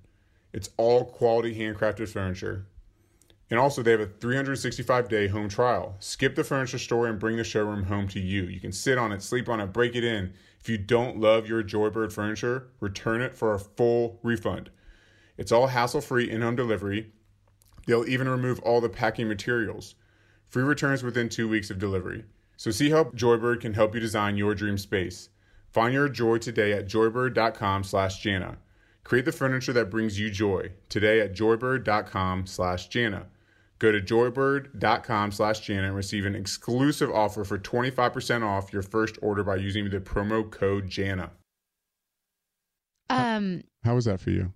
It's 0.53 0.69
all 0.77 1.05
quality 1.05 1.57
handcrafted 1.57 2.09
furniture. 2.09 2.67
And 3.49 3.59
also, 3.59 3.81
they 3.81 3.91
have 3.91 3.99
a 3.99 4.05
365 4.05 5.09
day 5.09 5.27
home 5.27 5.49
trial. 5.49 5.95
Skip 5.99 6.35
the 6.35 6.43
furniture 6.43 6.77
store 6.77 7.07
and 7.07 7.19
bring 7.19 7.37
the 7.37 7.43
showroom 7.43 7.83
home 7.83 8.07
to 8.09 8.19
you. 8.19 8.43
You 8.43 8.59
can 8.59 8.71
sit 8.71 8.97
on 8.99 9.11
it, 9.11 9.23
sleep 9.23 9.49
on 9.49 9.59
it, 9.59 9.73
break 9.73 9.95
it 9.95 10.03
in. 10.03 10.33
If 10.65 10.69
you 10.69 10.79
don't 10.79 11.19
love 11.19 11.47
your 11.47 11.61
Joybird 11.61 12.11
furniture, 12.11 12.69
return 12.79 13.21
it 13.21 13.35
for 13.35 13.53
a 13.53 13.59
full 13.59 14.19
refund. 14.23 14.71
It's 15.37 15.51
all 15.51 15.67
hassle 15.67 16.01
free 16.01 16.27
in 16.27 16.41
home 16.41 16.55
delivery. 16.55 17.11
They'll 17.85 18.09
even 18.09 18.27
remove 18.27 18.57
all 18.61 18.81
the 18.81 18.89
packing 18.89 19.27
materials. 19.27 19.93
Free 20.47 20.63
returns 20.63 21.03
within 21.03 21.29
two 21.29 21.47
weeks 21.47 21.69
of 21.69 21.77
delivery. 21.77 22.25
So, 22.57 22.71
see 22.71 22.89
how 22.89 23.03
Joybird 23.03 23.61
can 23.61 23.75
help 23.75 23.93
you 23.93 24.01
design 24.01 24.37
your 24.37 24.55
dream 24.55 24.79
space. 24.79 25.29
Find 25.71 25.93
your 25.93 26.09
joy 26.09 26.39
today 26.39 26.73
at 26.73 26.87
joybird.com/slash 26.87 28.21
Jana. 28.21 28.57
Create 29.03 29.25
the 29.25 29.31
furniture 29.31 29.73
that 29.73 29.91
brings 29.91 30.19
you 30.19 30.31
joy 30.31 30.71
today 30.89 31.21
at 31.21 31.35
joybird.com/slash 31.35 32.87
Jana. 32.87 33.27
Go 33.85 33.91
to 33.91 34.01
joybird.com 34.01 35.31
slash 35.31 35.59
Jana 35.59 35.85
and 35.85 35.95
receive 35.95 36.25
an 36.25 36.33
exclusive 36.33 37.11
offer 37.11 37.43
for 37.43 37.59
25% 37.59 38.43
off 38.43 38.73
your 38.73 38.81
first 38.81 39.19
order 39.21 39.43
by 39.43 39.57
using 39.57 39.91
the 39.91 39.99
promo 39.99 40.49
code 40.49 40.89
Jana. 40.89 41.29
Um, 43.11 43.61
How 43.83 43.93
was 43.93 44.05
that 44.05 44.19
for 44.19 44.31
you? 44.31 44.51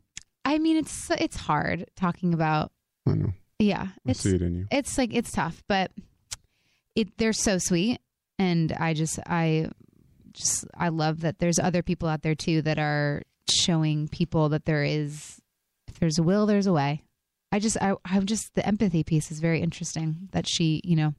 I 0.46 0.58
mean, 0.58 0.78
it's 0.78 1.12
it's 1.12 1.38
hard 1.38 1.86
talking 1.96 2.34
about. 2.34 2.72
I 3.08 3.12
know. 3.12 3.34
Yeah, 3.60 3.90
I 4.08 4.10
it's 4.10 4.22
see 4.22 4.34
it 4.34 4.42
in 4.42 4.56
you. 4.56 4.68
it's 4.72 4.98
like 4.98 5.14
it's 5.14 5.32
tough, 5.32 5.62
but 5.68 5.92
it 6.96 7.16
they're 7.20 7.32
so 7.32 7.60
sweet, 7.60 8.00
and 8.40 8.72
I 8.72 8.96
just 8.96 9.20
I 9.28 9.70
just 10.34 10.66
I 10.76 10.90
love 10.90 11.22
that 11.22 11.38
there's 11.38 11.60
other 11.60 11.84
people 11.84 12.10
out 12.10 12.24
there 12.24 12.34
too 12.34 12.64
that 12.64 12.80
are 12.80 13.22
showing 13.48 14.08
people 14.08 14.50
that 14.50 14.66
there 14.66 14.84
is 14.84 15.40
if 15.88 16.00
there's 16.00 16.18
a 16.18 16.24
will, 16.24 16.48
there's 16.48 16.66
a 16.66 16.74
way. 16.74 17.04
I 17.52 17.60
just 17.60 17.78
I 17.82 17.96
I'm 18.06 18.26
just 18.26 18.54
the 18.56 18.66
empathy 18.66 19.04
piece 19.04 19.32
is 19.32 19.40
very 19.40 19.62
interesting 19.62 20.30
that 20.32 20.48
she 20.48 20.82
you 20.84 20.96
know 20.96 21.14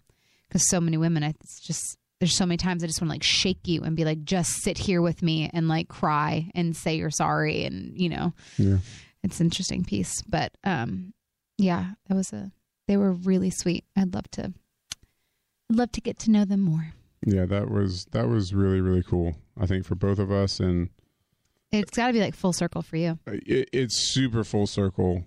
because 0.48 0.68
so 0.68 0.80
many 0.80 0.96
women 0.96 1.22
I- 1.24 1.34
it's 1.40 1.60
just 1.60 1.96
there's 2.20 2.36
so 2.36 2.44
many 2.46 2.56
times 2.58 2.84
I 2.84 2.86
just 2.86 3.00
want 3.00 3.08
to 3.10 3.14
like 3.14 3.22
shake 3.22 3.66
you 3.66 3.82
and 3.82 3.96
be 3.96 4.04
like 4.04 4.24
just 4.24 4.50
sit 4.62 4.76
here 4.78 5.00
with 5.02 5.22
me 5.22 5.50
and 5.52 5.68
like 5.68 5.88
cry 5.88 6.50
and 6.54 6.76
say 6.76 6.96
you're 6.96 7.10
sorry 7.10 7.64
and 7.64 7.96
you 7.98 8.08
know 8.10 8.32
Yeah. 8.58 8.78
it's 9.22 9.40
an 9.40 9.46
interesting 9.46 9.84
piece 9.84 10.22
but 10.22 10.52
um 10.64 11.14
yeah 11.58 11.92
that 12.08 12.14
was 12.14 12.32
a 12.32 12.52
they 12.88 12.96
were 12.96 13.12
really 13.12 13.50
sweet 13.50 13.84
i'd 13.96 14.12
love 14.14 14.30
to 14.32 14.52
i'd 15.70 15.76
love 15.76 15.92
to 15.92 16.00
get 16.00 16.18
to 16.20 16.30
know 16.30 16.44
them 16.44 16.60
more 16.60 16.92
Yeah, 17.26 17.46
that 17.46 17.70
was 17.70 18.06
that 18.12 18.28
was 18.28 18.54
really 18.54 18.80
really 18.80 19.02
cool. 19.02 19.34
I 19.58 19.66
think 19.66 19.84
for 19.84 19.94
both 19.94 20.18
of 20.18 20.30
us, 20.30 20.58
and 20.60 20.88
it's 21.70 21.94
got 21.96 22.06
to 22.08 22.12
be 22.14 22.20
like 22.20 22.34
full 22.34 22.52
circle 22.54 22.82
for 22.82 22.96
you 22.96 23.18
it, 23.26 23.68
it's 23.72 24.12
super 24.12 24.42
full 24.44 24.66
circle 24.66 25.24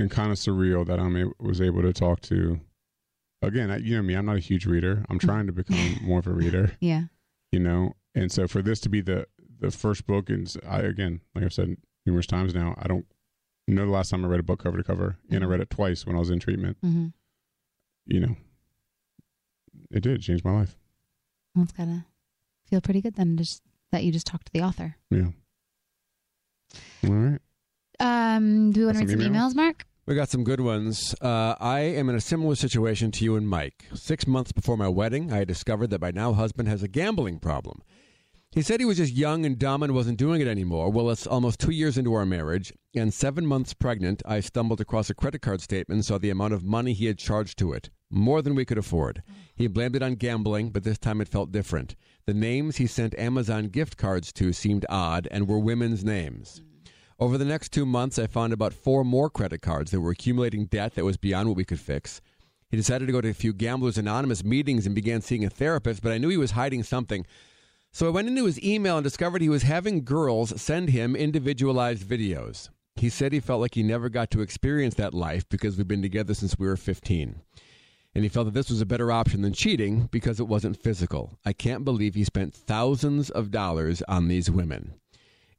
and 0.00 0.10
kind 0.10 0.32
of 0.32 0.38
surreal 0.38 0.84
that 0.86 0.98
I'm 0.98 1.14
a- 1.16 1.32
was 1.38 1.60
able 1.60 1.82
to 1.82 1.92
talk 1.92 2.20
to. 2.22 2.60
Again, 3.42 3.70
I, 3.70 3.76
you 3.78 3.96
know 3.96 4.02
me, 4.02 4.14
I'm 4.14 4.26
not 4.26 4.36
a 4.36 4.40
huge 4.40 4.66
reader. 4.66 5.04
I'm 5.08 5.18
trying 5.18 5.46
to 5.46 5.52
become 5.52 5.96
more 6.02 6.18
of 6.18 6.26
a 6.26 6.32
reader. 6.32 6.72
yeah 6.80 7.04
You 7.52 7.60
know, 7.60 7.94
and 8.14 8.30
so 8.32 8.46
for 8.48 8.60
this 8.62 8.80
to 8.80 8.88
be 8.88 9.00
the 9.00 9.26
the 9.60 9.70
first 9.70 10.06
book, 10.06 10.28
and 10.30 10.52
I 10.68 10.80
again, 10.80 11.20
like 11.34 11.44
I've 11.44 11.52
said 11.52 11.76
numerous 12.06 12.26
times 12.26 12.54
now, 12.54 12.74
I 12.78 12.86
don't 12.88 13.06
know 13.68 13.84
the 13.86 13.92
last 13.92 14.10
time 14.10 14.24
I 14.24 14.28
read 14.28 14.40
a 14.40 14.42
book 14.42 14.62
cover 14.62 14.76
to 14.78 14.82
cover, 14.84 15.16
and 15.30 15.44
I 15.44 15.46
read 15.46 15.60
it 15.60 15.70
twice 15.70 16.04
when 16.06 16.16
I 16.16 16.18
was 16.18 16.30
in 16.30 16.38
treatment. 16.40 16.76
mm-hmm. 16.84 17.06
You 18.06 18.20
know, 18.20 18.36
it 19.90 20.00
did 20.02 20.20
change 20.22 20.42
my 20.44 20.52
life. 20.52 20.76
well 21.54 21.62
it's 21.64 21.72
gotta 21.72 22.04
feel 22.64 22.80
pretty 22.80 23.00
good 23.00 23.14
then 23.14 23.36
just 23.36 23.62
that 23.92 24.02
you 24.04 24.12
just 24.12 24.26
talked 24.26 24.46
to 24.46 24.52
the 24.52 24.62
author 24.62 24.96
Yeah. 25.10 25.28
All 27.06 27.10
right. 27.14 27.38
um 28.00 28.72
do 28.72 28.80
we 28.80 28.86
want 28.86 28.98
to 28.98 29.04
read 29.04 29.10
some 29.10 29.20
some 29.20 29.32
emails? 29.32 29.52
emails 29.52 29.54
mark 29.54 29.86
We 30.10 30.16
got 30.16 30.28
some 30.28 30.42
good 30.42 30.60
ones. 30.60 31.14
Uh, 31.20 31.54
I 31.60 31.82
am 31.82 32.08
in 32.08 32.16
a 32.16 32.20
similar 32.20 32.56
situation 32.56 33.12
to 33.12 33.24
you 33.24 33.36
and 33.36 33.48
Mike. 33.48 33.84
Six 33.94 34.26
months 34.26 34.50
before 34.50 34.76
my 34.76 34.88
wedding, 34.88 35.32
I 35.32 35.44
discovered 35.44 35.90
that 35.90 36.00
my 36.00 36.10
now 36.10 36.32
husband 36.32 36.66
has 36.66 36.82
a 36.82 36.88
gambling 36.88 37.38
problem. 37.38 37.80
He 38.50 38.60
said 38.60 38.80
he 38.80 38.86
was 38.86 38.96
just 38.96 39.14
young 39.14 39.46
and 39.46 39.56
dumb 39.56 39.84
and 39.84 39.94
wasn't 39.94 40.18
doing 40.18 40.40
it 40.40 40.48
anymore. 40.48 40.90
Well, 40.90 41.10
it's 41.10 41.28
almost 41.28 41.60
two 41.60 41.70
years 41.70 41.96
into 41.96 42.12
our 42.14 42.26
marriage, 42.26 42.72
and 42.92 43.14
seven 43.14 43.46
months 43.46 43.72
pregnant, 43.72 44.20
I 44.26 44.40
stumbled 44.40 44.80
across 44.80 45.10
a 45.10 45.14
credit 45.14 45.42
card 45.42 45.60
statement 45.60 45.98
and 45.98 46.04
saw 46.04 46.18
the 46.18 46.30
amount 46.30 46.54
of 46.54 46.64
money 46.64 46.92
he 46.92 47.06
had 47.06 47.18
charged 47.18 47.56
to 47.60 47.72
it. 47.72 47.88
More 48.10 48.42
than 48.42 48.56
we 48.56 48.64
could 48.64 48.78
afford. 48.78 49.22
He 49.54 49.68
blamed 49.68 49.94
it 49.94 50.02
on 50.02 50.16
gambling, 50.16 50.70
but 50.70 50.82
this 50.82 50.98
time 50.98 51.20
it 51.20 51.28
felt 51.28 51.52
different. 51.52 51.94
The 52.26 52.34
names 52.34 52.78
he 52.78 52.88
sent 52.88 53.16
Amazon 53.16 53.68
gift 53.68 53.96
cards 53.96 54.32
to 54.32 54.52
seemed 54.52 54.84
odd 54.88 55.28
and 55.30 55.46
were 55.46 55.60
women's 55.60 56.04
names. 56.04 56.62
Over 57.20 57.36
the 57.36 57.44
next 57.44 57.70
two 57.70 57.84
months, 57.84 58.18
I 58.18 58.26
found 58.26 58.54
about 58.54 58.72
four 58.72 59.04
more 59.04 59.28
credit 59.28 59.60
cards 59.60 59.90
that 59.90 60.00
were 60.00 60.12
accumulating 60.12 60.64
debt 60.64 60.94
that 60.94 61.04
was 61.04 61.18
beyond 61.18 61.48
what 61.48 61.56
we 61.56 61.66
could 61.66 61.78
fix. 61.78 62.22
He 62.70 62.78
decided 62.78 63.04
to 63.04 63.12
go 63.12 63.20
to 63.20 63.28
a 63.28 63.34
few 63.34 63.52
Gamblers 63.52 63.98
Anonymous 63.98 64.42
meetings 64.42 64.86
and 64.86 64.94
began 64.94 65.20
seeing 65.20 65.44
a 65.44 65.50
therapist, 65.50 66.02
but 66.02 66.12
I 66.12 66.18
knew 66.18 66.30
he 66.30 66.38
was 66.38 66.52
hiding 66.52 66.82
something. 66.82 67.26
So 67.92 68.06
I 68.06 68.10
went 68.10 68.28
into 68.28 68.46
his 68.46 68.62
email 68.64 68.96
and 68.96 69.04
discovered 69.04 69.42
he 69.42 69.50
was 69.50 69.64
having 69.64 70.02
girls 70.02 70.58
send 70.58 70.88
him 70.88 71.14
individualized 71.14 72.08
videos. 72.08 72.70
He 72.96 73.10
said 73.10 73.34
he 73.34 73.40
felt 73.40 73.60
like 73.60 73.74
he 73.74 73.82
never 73.82 74.08
got 74.08 74.30
to 74.30 74.40
experience 74.40 74.94
that 74.94 75.12
life 75.12 75.46
because 75.50 75.76
we've 75.76 75.86
been 75.86 76.00
together 76.00 76.32
since 76.32 76.58
we 76.58 76.66
were 76.66 76.76
15. 76.78 77.42
And 78.14 78.24
he 78.24 78.30
felt 78.30 78.46
that 78.46 78.54
this 78.54 78.70
was 78.70 78.80
a 78.80 78.86
better 78.86 79.12
option 79.12 79.42
than 79.42 79.52
cheating 79.52 80.08
because 80.10 80.40
it 80.40 80.48
wasn't 80.48 80.82
physical. 80.82 81.38
I 81.44 81.52
can't 81.52 81.84
believe 81.84 82.14
he 82.14 82.24
spent 82.24 82.54
thousands 82.54 83.28
of 83.28 83.50
dollars 83.50 84.00
on 84.08 84.28
these 84.28 84.50
women. 84.50 84.94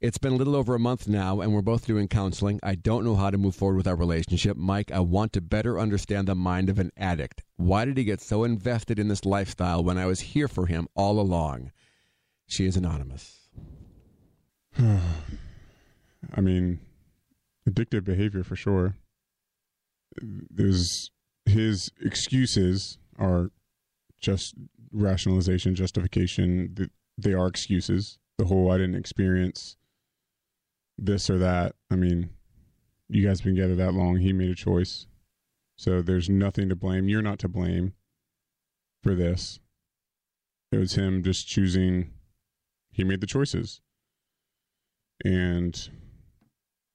It's 0.02 0.18
been 0.18 0.32
a 0.32 0.36
little 0.36 0.56
over 0.56 0.74
a 0.74 0.80
month 0.80 1.06
now, 1.06 1.40
and 1.40 1.54
we're 1.54 1.62
both 1.62 1.86
doing 1.86 2.08
counseling. 2.08 2.58
I 2.60 2.74
don't 2.74 3.04
know 3.04 3.14
how 3.14 3.30
to 3.30 3.38
move 3.38 3.54
forward 3.54 3.76
with 3.76 3.86
our 3.86 3.94
relationship. 3.94 4.56
Mike, 4.56 4.90
I 4.90 4.98
want 4.98 5.32
to 5.34 5.40
better 5.40 5.78
understand 5.78 6.26
the 6.26 6.34
mind 6.34 6.68
of 6.68 6.80
an 6.80 6.90
addict. 6.96 7.44
Why 7.54 7.84
did 7.84 7.96
he 7.96 8.02
get 8.02 8.20
so 8.20 8.42
invested 8.42 8.98
in 8.98 9.06
this 9.06 9.24
lifestyle 9.24 9.84
when 9.84 9.98
I 9.98 10.06
was 10.06 10.18
here 10.18 10.48
for 10.48 10.66
him 10.66 10.88
all 10.96 11.20
along? 11.20 11.70
She 12.48 12.66
is 12.66 12.76
anonymous. 12.76 13.48
I 14.76 16.40
mean, 16.40 16.80
addictive 17.70 18.02
behavior 18.02 18.42
for 18.42 18.56
sure. 18.56 18.96
There's 20.20 21.12
his 21.46 21.92
excuses 22.00 22.98
are 23.20 23.52
just 24.20 24.56
rationalization, 24.92 25.76
justification. 25.76 26.90
They 27.16 27.34
are 27.34 27.46
excuses. 27.46 28.18
The 28.36 28.46
whole 28.46 28.72
I 28.72 28.78
didn't 28.78 28.96
experience 28.96 29.76
this 31.04 31.28
or 31.28 31.38
that. 31.38 31.74
I 31.90 31.96
mean, 31.96 32.30
you 33.08 33.26
guys 33.26 33.40
been 33.40 33.54
together 33.54 33.74
that 33.76 33.94
long. 33.94 34.16
He 34.16 34.32
made 34.32 34.50
a 34.50 34.54
choice. 34.54 35.06
So 35.76 36.00
there's 36.02 36.30
nothing 36.30 36.68
to 36.68 36.76
blame. 36.76 37.08
You're 37.08 37.22
not 37.22 37.38
to 37.40 37.48
blame 37.48 37.94
for 39.02 39.14
this. 39.14 39.58
It 40.70 40.78
was 40.78 40.94
him 40.94 41.22
just 41.22 41.46
choosing. 41.48 42.12
He 42.92 43.04
made 43.04 43.20
the 43.20 43.26
choices. 43.26 43.80
And, 45.24 45.88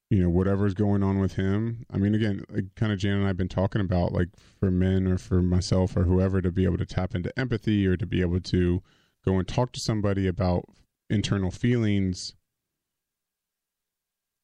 you 0.09 0.21
know, 0.21 0.29
whatever's 0.29 0.73
going 0.73 1.03
on 1.03 1.19
with 1.19 1.34
him. 1.34 1.85
I 1.91 1.97
mean, 1.97 2.15
again, 2.15 2.43
like 2.49 2.75
kind 2.75 2.91
of 2.91 2.99
Jan 2.99 3.17
and 3.17 3.23
I 3.25 3.27
have 3.27 3.38
been 3.38 3.49
talking 3.49 3.81
about, 3.81 4.13
like 4.13 4.29
for 4.59 4.71
men 4.71 5.07
or 5.07 5.17
for 5.17 5.41
myself 5.41 5.95
or 5.95 6.03
whoever 6.03 6.41
to 6.41 6.51
be 6.51 6.63
able 6.63 6.77
to 6.77 6.85
tap 6.85 7.13
into 7.13 7.38
empathy 7.38 7.85
or 7.85 7.97
to 7.97 8.05
be 8.05 8.21
able 8.21 8.39
to 8.39 8.81
go 9.25 9.38
and 9.38 9.47
talk 9.47 9.71
to 9.73 9.79
somebody 9.79 10.27
about 10.27 10.65
internal 11.09 11.51
feelings. 11.51 12.34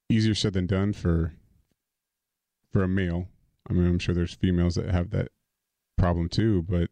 Easier 0.09 0.35
said 0.35 0.53
than 0.53 0.67
done 0.67 0.93
for 0.93 1.33
for 2.71 2.83
a 2.83 2.87
male. 2.87 3.27
I 3.69 3.73
mean, 3.73 3.87
I'm 3.87 3.99
sure 3.99 4.13
there's 4.13 4.33
females 4.33 4.75
that 4.75 4.89
have 4.89 5.11
that 5.11 5.29
problem 5.97 6.27
too, 6.29 6.63
but 6.63 6.89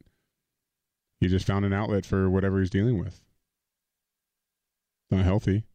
he 1.19 1.27
just 1.27 1.45
found 1.45 1.65
an 1.65 1.73
outlet 1.73 2.05
for 2.05 2.29
whatever 2.29 2.59
he's 2.59 2.69
dealing 2.69 2.97
with. 2.97 3.21
Not 5.09 5.25
healthy. 5.25 5.65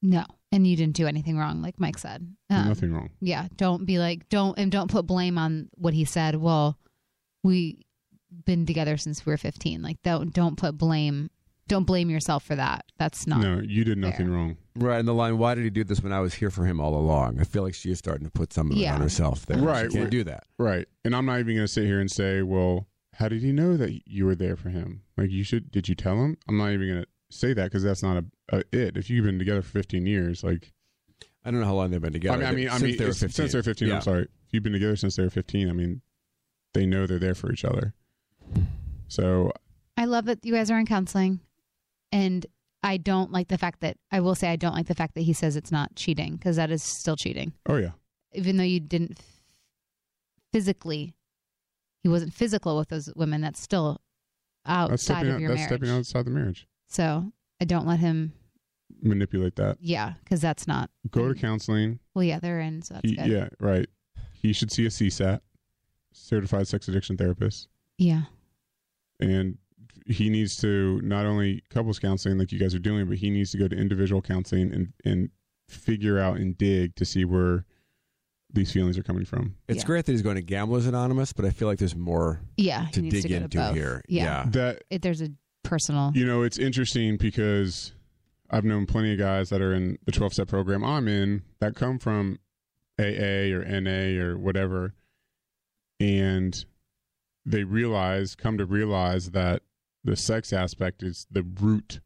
No, 0.00 0.24
and 0.50 0.66
you 0.66 0.76
didn't 0.76 0.96
do 0.96 1.06
anything 1.06 1.38
wrong, 1.38 1.62
like 1.62 1.78
Mike 1.78 1.98
said. 1.98 2.34
Um, 2.50 2.68
Nothing 2.68 2.92
wrong. 2.92 3.10
Yeah, 3.20 3.48
don't 3.56 3.84
be 3.84 3.98
like 3.98 4.28
don't 4.28 4.58
and 4.58 4.72
don't 4.72 4.90
put 4.90 5.06
blame 5.06 5.38
on 5.38 5.68
what 5.76 5.94
he 5.94 6.04
said. 6.04 6.36
Well, 6.36 6.78
we 7.42 7.86
been 8.44 8.66
together 8.66 8.96
since 8.96 9.24
we 9.24 9.30
were 9.32 9.36
15. 9.36 9.82
Like 9.82 10.02
don't 10.02 10.32
don't 10.32 10.56
put 10.56 10.76
blame. 10.78 11.30
Don't 11.66 11.84
blame 11.84 12.10
yourself 12.10 12.44
for 12.44 12.54
that. 12.56 12.84
That's 12.98 13.26
not. 13.26 13.40
no, 13.40 13.60
you 13.60 13.84
did 13.84 13.96
nothing 13.98 14.30
wrong. 14.30 14.56
Right, 14.76 14.98
and 14.98 15.08
the 15.08 15.14
line, 15.14 15.38
why 15.38 15.54
did 15.54 15.64
he 15.64 15.70
do 15.70 15.82
this 15.84 16.02
when 16.02 16.12
I 16.12 16.20
was 16.20 16.34
here 16.34 16.50
for 16.50 16.64
him 16.66 16.78
all 16.80 16.94
along? 16.94 17.40
I 17.40 17.44
feel 17.44 17.62
like 17.62 17.74
she 17.74 17.90
is 17.90 17.98
starting 17.98 18.26
to 18.26 18.30
put 18.30 18.52
some 18.52 18.70
of 18.70 18.76
it 18.76 18.80
Yeah. 18.80 18.94
on 18.94 19.00
herself 19.00 19.46
there. 19.46 19.58
Right. 19.58 19.86
She 19.90 19.96
can't 19.98 20.04
right. 20.04 20.10
do 20.10 20.24
that. 20.24 20.44
Right. 20.58 20.86
And 21.04 21.14
I'm 21.16 21.24
not 21.24 21.38
even 21.40 21.54
going 21.54 21.66
to 21.66 21.72
sit 21.72 21.84
here 21.84 22.00
and 22.00 22.10
say, 22.10 22.42
well, 22.42 22.86
how 23.14 23.28
did 23.28 23.40
he 23.42 23.52
know 23.52 23.76
that 23.76 24.02
you 24.06 24.26
were 24.26 24.34
there 24.34 24.56
for 24.56 24.68
him? 24.68 25.02
Like, 25.16 25.30
you 25.30 25.44
should, 25.44 25.70
did 25.70 25.88
you 25.88 25.94
tell 25.94 26.16
him? 26.16 26.36
I'm 26.48 26.58
not 26.58 26.70
even 26.72 26.88
going 26.88 27.02
to 27.02 27.08
say 27.30 27.54
that 27.54 27.64
because 27.64 27.82
that's 27.82 28.02
not 28.02 28.18
a, 28.18 28.24
a 28.58 28.62
it. 28.72 28.96
If 28.96 29.08
you've 29.08 29.24
been 29.24 29.38
together 29.38 29.62
for 29.62 29.70
15 29.70 30.04
years, 30.06 30.42
like, 30.44 30.72
I 31.44 31.50
don't 31.50 31.60
know 31.60 31.66
how 31.66 31.74
long 31.74 31.90
they've 31.90 32.00
been 32.02 32.12
together. 32.12 32.44
I 32.44 32.50
mean, 32.52 32.52
I 32.52 32.54
mean, 32.54 32.68
I 32.68 32.72
Since 32.72 32.82
mean 32.82 32.96
they 32.98 33.04
were 33.04 33.12
15. 33.12 33.28
since 33.30 33.52
they're 33.52 33.62
15. 33.62 33.88
Yeah. 33.88 33.94
I'm 33.96 34.00
sorry. 34.02 34.22
If 34.22 34.28
you've 34.52 34.62
been 34.62 34.72
together 34.72 34.96
since 34.96 35.16
they 35.16 35.22
were 35.22 35.30
15, 35.30 35.68
I 35.68 35.72
mean, 35.72 36.00
they 36.74 36.84
know 36.84 37.06
they're 37.06 37.18
there 37.18 37.34
for 37.34 37.52
each 37.52 37.64
other. 37.64 37.94
So 39.08 39.52
I 39.96 40.06
love 40.06 40.24
that 40.24 40.44
you 40.44 40.52
guys 40.52 40.70
are 40.70 40.78
in 40.78 40.86
counseling, 40.86 41.40
and 42.14 42.46
I 42.82 42.96
don't 42.96 43.30
like 43.32 43.48
the 43.48 43.58
fact 43.58 43.80
that 43.80 43.96
I 44.10 44.20
will 44.20 44.34
say 44.34 44.48
I 44.48 44.56
don't 44.56 44.74
like 44.74 44.86
the 44.86 44.94
fact 44.94 45.14
that 45.14 45.22
he 45.22 45.32
says 45.32 45.56
it's 45.56 45.72
not 45.72 45.94
cheating 45.96 46.36
because 46.36 46.56
that 46.56 46.70
is 46.70 46.82
still 46.82 47.16
cheating. 47.16 47.52
Oh 47.66 47.76
yeah. 47.76 47.90
Even 48.32 48.56
though 48.56 48.62
you 48.64 48.80
didn't 48.80 49.18
physically, 50.52 51.14
he 52.02 52.08
wasn't 52.08 52.32
physical 52.34 52.76
with 52.76 52.88
those 52.88 53.10
women. 53.16 53.40
That's 53.40 53.60
still 53.60 54.00
that's 54.64 54.92
outside 54.92 54.98
stepping, 55.16 55.28
of 55.28 55.34
out, 55.34 55.40
your 55.40 55.48
that's 55.50 55.58
marriage. 55.60 55.70
stepping 55.80 55.90
outside 55.96 56.24
the 56.26 56.30
marriage. 56.30 56.66
So 56.88 57.32
I 57.60 57.64
don't 57.64 57.86
let 57.86 58.00
him. 58.00 58.32
Manipulate 59.02 59.56
that. 59.56 59.78
Yeah, 59.80 60.14
because 60.22 60.40
that's 60.40 60.66
not. 60.66 60.90
Go 61.10 61.32
to 61.32 61.34
counseling. 61.38 61.98
Well, 62.14 62.24
yeah, 62.24 62.38
they're 62.38 62.60
in, 62.60 62.82
so 62.82 62.94
that's 62.94 63.08
He- 63.10 63.16
good. 63.16 63.26
yeah, 63.26 63.48
right. 63.60 63.88
He 64.32 64.52
should 64.52 64.70
see 64.70 64.84
a 64.86 64.90
CSAT, 64.90 65.40
certified 66.12 66.68
sex 66.68 66.86
addiction 66.88 67.16
therapist. 67.16 67.68
Yeah. 67.98 68.22
and 69.20 69.56
he 70.06 70.28
needs 70.30 70.56
to 70.58 71.00
not 71.02 71.24
only 71.26 71.62
couples 71.70 71.98
counseling 71.98 72.38
like 72.38 72.52
you 72.52 72.58
guys 72.58 72.74
are 72.74 72.78
doing, 72.80 73.06
but 73.08 73.16
he 73.18 73.30
needs 73.30 73.50
to 73.52 73.58
go 73.58 73.68
to 73.68 73.76
individual 73.76 74.20
counseling 74.22 74.72
and 74.72 74.92
and 75.04 75.30
figure 75.68 76.18
out 76.18 76.36
and 76.36 76.58
dig 76.58 76.94
to 76.96 77.04
see 77.04 77.24
where 77.24 77.64
these 78.52 78.70
feelings 78.70 78.96
are 78.98 79.02
coming 79.02 79.24
from. 79.24 79.56
It's 79.66 79.82
great 79.82 80.04
that 80.04 80.12
he's 80.12 80.22
going 80.22 80.36
to 80.36 80.42
Gamblers 80.42 80.86
Anonymous, 80.86 81.32
but 81.32 81.44
I 81.44 81.50
feel 81.50 81.66
like 81.66 81.78
there's 81.78 81.96
more 81.96 82.40
Yeah, 82.56 82.86
to 82.92 83.00
dig 83.00 83.22
to 83.22 83.28
go 83.28 83.38
to 83.38 83.44
into 83.44 83.58
both. 83.58 83.74
here. 83.74 84.02
Yeah. 84.08 84.44
That 84.50 84.82
It, 84.90 85.02
there's 85.02 85.22
a 85.22 85.30
personal. 85.64 86.12
you 86.14 86.24
know, 86.26 86.42
it's 86.42 86.58
interesting 86.58 87.16
because 87.16 87.92
I've 88.50 88.64
known 88.64 88.86
plenty 88.86 89.12
of 89.14 89.18
guys 89.18 89.48
that 89.48 89.60
are 89.60 89.74
in 89.74 89.98
the 90.04 90.12
12 90.12 90.34
step 90.34 90.48
program 90.48 90.84
I'm 90.84 91.08
in 91.08 91.42
that 91.60 91.74
come 91.74 91.98
from 91.98 92.38
AA 93.00 93.50
or 93.52 93.64
NA 93.64 94.22
or 94.22 94.36
whatever, 94.38 94.94
and 95.98 96.64
they 97.46 97.64
realize, 97.64 98.34
come 98.34 98.58
to 98.58 98.66
realize 98.66 99.30
that 99.32 99.62
the 100.04 100.16
sex 100.16 100.52
aspect 100.52 101.02
is 101.02 101.26
the 101.30 101.42
root 101.42 102.00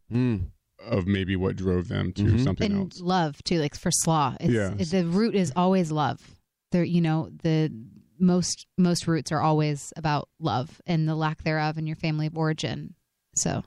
of 0.86 1.06
maybe 1.06 1.34
what 1.36 1.56
drove 1.56 1.88
them 1.88 2.12
to 2.12 2.22
Mhm. 2.22 2.44
something 2.44 2.70
and 2.72 2.80
else. 2.92 3.00
love 3.00 3.42
too, 3.44 3.58
like 3.60 3.74
for 3.74 3.90
slaw. 3.90 4.36
It's, 4.40 4.52
Yeah. 4.52 4.74
it- 4.78 4.90
the 4.90 5.04
root 5.06 5.34
is 5.34 5.52
always 5.56 5.90
love. 5.90 6.36
There, 6.70 6.84
you 6.84 7.00
know, 7.00 7.30
the 7.42 7.72
most 8.20 8.66
most 8.76 9.06
roots 9.06 9.30
are 9.32 9.40
always 9.40 9.92
about 9.96 10.28
love 10.40 10.80
and 10.86 11.08
the 11.08 11.14
lack 11.14 11.42
thereof 11.44 11.78
in 11.78 11.86
your 11.86 11.96
family 11.96 12.26
of 12.26 12.36
origin. 12.36 12.94
So 13.36 13.64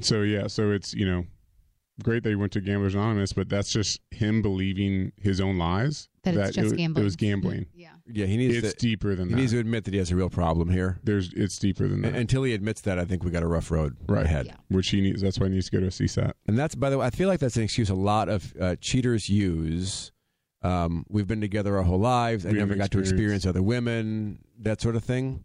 So 0.00 0.22
yeah, 0.22 0.46
so 0.46 0.70
it's 0.72 0.92
you 0.94 1.06
know 1.06 1.26
great 2.02 2.22
that 2.24 2.30
he 2.30 2.34
went 2.34 2.52
to 2.52 2.60
Gamblers 2.60 2.94
Anonymous, 2.94 3.32
but 3.32 3.48
that's 3.48 3.70
just 3.70 4.00
him 4.10 4.42
believing 4.42 5.12
his 5.16 5.40
own 5.40 5.58
lies. 5.58 6.08
That 6.24 6.34
it's 6.34 6.56
just 6.56 6.74
it, 6.74 6.76
gambling. 6.76 7.02
It 7.02 7.04
was 7.04 7.16
gambling. 7.16 7.66
Yeah. 7.74 7.90
Yeah, 8.06 8.26
he 8.26 8.36
needs 8.36 8.56
It's 8.56 8.74
to, 8.74 8.78
deeper 8.78 9.14
than 9.14 9.28
he 9.28 9.34
that. 9.34 9.40
needs 9.40 9.52
to 9.52 9.58
admit 9.58 9.84
that 9.84 9.94
he 9.94 9.98
has 9.98 10.10
a 10.10 10.16
real 10.16 10.28
problem 10.28 10.70
here. 10.70 11.00
There's 11.04 11.32
it's 11.32 11.58
deeper 11.58 11.88
than 11.88 12.02
that. 12.02 12.08
And 12.08 12.16
until 12.16 12.42
he 12.42 12.52
admits 12.52 12.80
that, 12.82 12.98
I 12.98 13.04
think 13.04 13.24
we 13.24 13.30
got 13.30 13.42
a 13.42 13.46
rough 13.46 13.70
road 13.70 13.96
right. 14.06 14.24
ahead. 14.24 14.54
Which 14.68 14.88
he 14.88 15.00
needs. 15.00 15.22
That's 15.22 15.38
why 15.38 15.46
he 15.46 15.54
needs 15.54 15.70
to 15.70 15.72
go 15.72 15.80
to 15.80 15.86
a 15.86 15.90
CSAT. 15.90 16.32
And 16.46 16.58
that's, 16.58 16.74
by 16.74 16.90
the 16.90 16.98
way, 16.98 17.06
I 17.06 17.10
feel 17.10 17.28
like 17.28 17.40
that's 17.40 17.56
an 17.56 17.62
excuse 17.62 17.90
a 17.90 17.94
lot 17.94 18.28
of 18.28 18.52
uh, 18.60 18.76
cheaters 18.80 19.28
use. 19.28 20.12
Um, 20.62 21.04
we've 21.08 21.26
been 21.26 21.40
together 21.40 21.76
our 21.76 21.82
whole 21.82 22.00
lives. 22.00 22.44
I 22.44 22.48
We 22.48 22.54
never 22.54 22.68
haven't 22.68 22.78
got 22.78 22.90
to 22.92 22.98
experience 22.98 23.46
other 23.46 23.62
women, 23.62 24.38
that 24.60 24.80
sort 24.80 24.96
of 24.96 25.04
thing. 25.04 25.44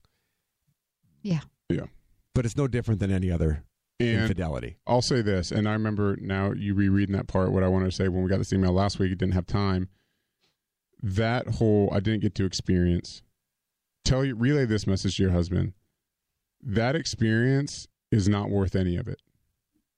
Yeah. 1.22 1.42
Yeah. 1.70 1.86
But 2.34 2.46
it's 2.46 2.56
no 2.56 2.68
different 2.68 3.00
than 3.02 3.12
any 3.12 3.30
other 3.30 3.64
And 4.00 4.22
infidelity. 4.22 4.78
I'll 4.88 5.02
say 5.02 5.22
this, 5.22 5.52
and 5.52 5.68
I 5.68 5.74
remember 5.74 6.18
now 6.22 6.52
you 6.52 6.74
rereading 6.74 7.16
that 7.16 7.28
part. 7.28 7.52
What 7.52 7.64
I 7.64 7.68
wanted 7.68 7.86
to 7.86 7.92
say 7.92 8.08
when 8.08 8.24
we 8.24 8.30
got 8.30 8.38
this 8.38 8.54
email 8.54 8.72
last 8.72 8.98
week, 8.98 9.12
it 9.12 9.18
didn't 9.18 9.34
have 9.34 9.46
time. 9.46 9.90
That 11.02 11.48
whole 11.56 11.90
I 11.92 12.00
didn't 12.00 12.22
get 12.22 12.36
to 12.36 12.46
experience. 12.46 13.24
Tell 14.06 14.24
you, 14.24 14.36
relay 14.36 14.66
this 14.66 14.88
message 14.88 15.18
to 15.18 15.24
your 15.24 15.32
husband. 15.32 15.74
That 16.62 16.96
experience 16.96 17.88
is 18.12 18.30
not 18.30 18.50
worth 18.50 18.76
any 18.76 18.96
of 18.96 19.08
it. 19.08 19.22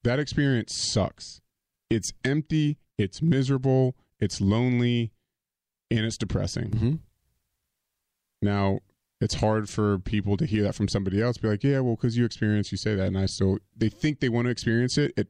That 0.03 0.19
experience 0.19 0.73
sucks. 0.73 1.41
It's 1.89 2.13
empty. 2.23 2.77
It's 2.97 3.21
miserable. 3.21 3.95
It's 4.19 4.41
lonely, 4.41 5.11
and 5.89 6.05
it's 6.05 6.17
depressing. 6.17 6.69
Mm-hmm. 6.69 6.93
Now, 8.41 8.79
it's 9.21 9.35
hard 9.35 9.69
for 9.69 9.99
people 9.99 10.35
to 10.35 10.45
hear 10.45 10.63
that 10.63 10.75
from 10.75 10.87
somebody 10.87 11.21
else. 11.21 11.37
Be 11.37 11.47
like, 11.47 11.63
yeah, 11.63 11.79
well, 11.79 11.95
because 11.95 12.17
you 12.17 12.25
experience, 12.25 12.71
you 12.71 12.77
say 12.77 12.95
that, 12.95 13.05
and 13.07 13.17
I 13.17 13.27
still. 13.27 13.59
They 13.77 13.87
think 13.87 14.19
they 14.19 14.29
want 14.29 14.45
to 14.45 14.51
experience 14.51 14.97
it. 14.97 15.13
It 15.15 15.27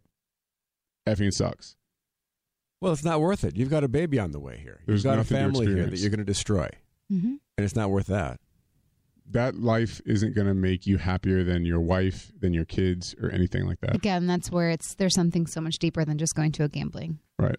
effing 1.07 1.33
sucks. 1.33 1.75
Well, 2.79 2.93
it's 2.93 3.03
not 3.03 3.21
worth 3.21 3.43
it. 3.43 3.55
You've 3.55 3.69
got 3.69 3.83
a 3.83 3.87
baby 3.87 4.17
on 4.17 4.31
the 4.31 4.39
way 4.39 4.57
here. 4.57 4.81
There's 4.87 5.03
You've 5.03 5.13
got 5.13 5.19
a 5.19 5.23
family 5.23 5.67
here 5.67 5.85
that 5.85 5.99
you're 5.99 6.09
going 6.09 6.19
to 6.19 6.25
destroy. 6.25 6.67
Mm-hmm. 7.11 7.35
And 7.57 7.65
it's 7.65 7.75
not 7.75 7.91
worth 7.91 8.07
that. 8.07 8.39
That 9.29 9.55
life 9.55 10.01
isn't 10.05 10.33
going 10.33 10.47
to 10.47 10.53
make 10.53 10.87
you 10.87 10.97
happier 10.97 11.43
than 11.43 11.63
your 11.63 11.79
wife, 11.79 12.31
than 12.39 12.53
your 12.53 12.65
kids, 12.65 13.13
or 13.21 13.29
anything 13.29 13.67
like 13.67 13.79
that. 13.81 13.95
Again, 13.95 14.25
that's 14.25 14.51
where 14.51 14.69
it's 14.71 14.95
there's 14.95 15.13
something 15.13 15.45
so 15.45 15.61
much 15.61 15.77
deeper 15.77 16.03
than 16.03 16.17
just 16.17 16.33
going 16.33 16.51
to 16.53 16.63
a 16.63 16.69
gambling. 16.69 17.19
Right. 17.37 17.57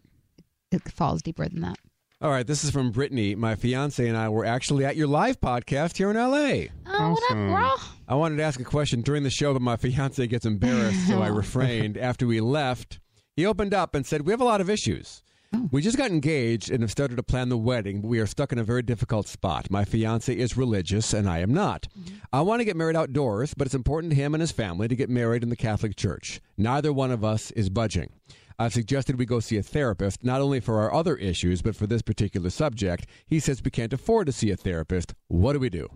It 0.71 0.91
falls 0.91 1.23
deeper 1.23 1.47
than 1.47 1.61
that. 1.61 1.79
All 2.23 2.31
right, 2.31 2.47
this 2.47 2.63
is 2.63 2.71
from 2.71 2.93
Brittany. 2.93 3.35
My 3.35 3.57
fiance 3.57 4.07
and 4.07 4.17
I 4.17 4.29
were 4.29 4.45
actually 4.45 4.85
at 4.85 4.95
your 4.95 5.09
live 5.09 5.41
podcast 5.41 5.97
here 5.97 6.09
in 6.09 6.17
LA. 6.17 6.69
Oh, 6.87 7.11
what 7.15 7.31
up, 7.33 7.37
bro? 7.37 7.75
I 8.07 8.15
wanted 8.15 8.37
to 8.37 8.45
ask 8.45 8.61
a 8.61 8.65
question 8.65 9.01
during 9.01 9.25
the 9.25 9.31
show, 9.31 9.53
but 9.53 9.61
my 9.61 9.77
fiance 9.77 10.25
gets 10.29 10.47
embarrassed, 10.47 11.09
so 11.09 11.21
I 11.21 11.27
refrained. 11.41 11.97
After 11.99 12.25
we 12.25 12.41
left, 12.41 13.01
he 13.35 13.45
opened 13.45 13.75
up 13.75 13.97
and 13.97 14.07
said, 14.07 14.25
We 14.25 14.33
have 14.33 14.41
a 14.41 14.45
lot 14.45 14.61
of 14.61 14.71
issues. 14.71 15.25
We 15.73 15.83
just 15.83 15.99
got 15.99 16.13
engaged 16.13 16.71
and 16.71 16.81
have 16.83 16.93
started 16.93 17.17
to 17.17 17.23
plan 17.25 17.49
the 17.49 17.59
wedding, 17.59 18.01
but 18.03 18.09
we 18.09 18.21
are 18.21 18.27
stuck 18.27 18.53
in 18.53 18.59
a 18.59 18.65
very 18.65 18.83
difficult 18.83 19.27
spot. 19.27 19.69
My 19.71 19.85
fiance 19.85 20.33
is 20.33 20.57
religious 20.57 21.13
and 21.13 21.29
I 21.29 21.41
am 21.41 21.53
not. 21.53 21.89
I 22.33 22.41
want 22.41 22.61
to 22.61 22.65
get 22.65 22.77
married 22.77 22.97
outdoors, 22.97 23.53
but 23.53 23.67
it's 23.67 23.75
important 23.75 24.13
to 24.13 24.17
him 24.17 24.33
and 24.33 24.41
his 24.41 24.53
family 24.53 24.89
to 24.89 24.97
get 24.97 25.11
married 25.11 25.43
in 25.43 25.51
the 25.51 25.57
Catholic 25.57 25.95
Church. 25.97 26.41
Neither 26.57 26.91
one 26.93 27.11
of 27.11 27.23
us 27.25 27.51
is 27.51 27.69
budging. 27.69 28.13
I've 28.59 28.73
suggested 28.73 29.19
we 29.19 29.27
go 29.27 29.41
see 29.41 29.57
a 29.57 29.63
therapist, 29.63 30.25
not 30.25 30.41
only 30.41 30.61
for 30.61 30.81
our 30.81 30.93
other 30.93 31.17
issues, 31.17 31.63
but 31.63 31.77
for 31.77 31.87
this 31.87 32.03
particular 32.03 32.51
subject. 32.51 33.07
He 33.27 33.41
says 33.41 33.63
we 33.65 33.71
can't 33.71 33.93
afford 33.93 34.27
to 34.27 34.33
see 34.33 34.51
a 34.51 34.57
therapist. 34.57 35.15
What 35.29 35.55
do 35.55 35.59
we 35.59 35.71
do? 35.71 35.89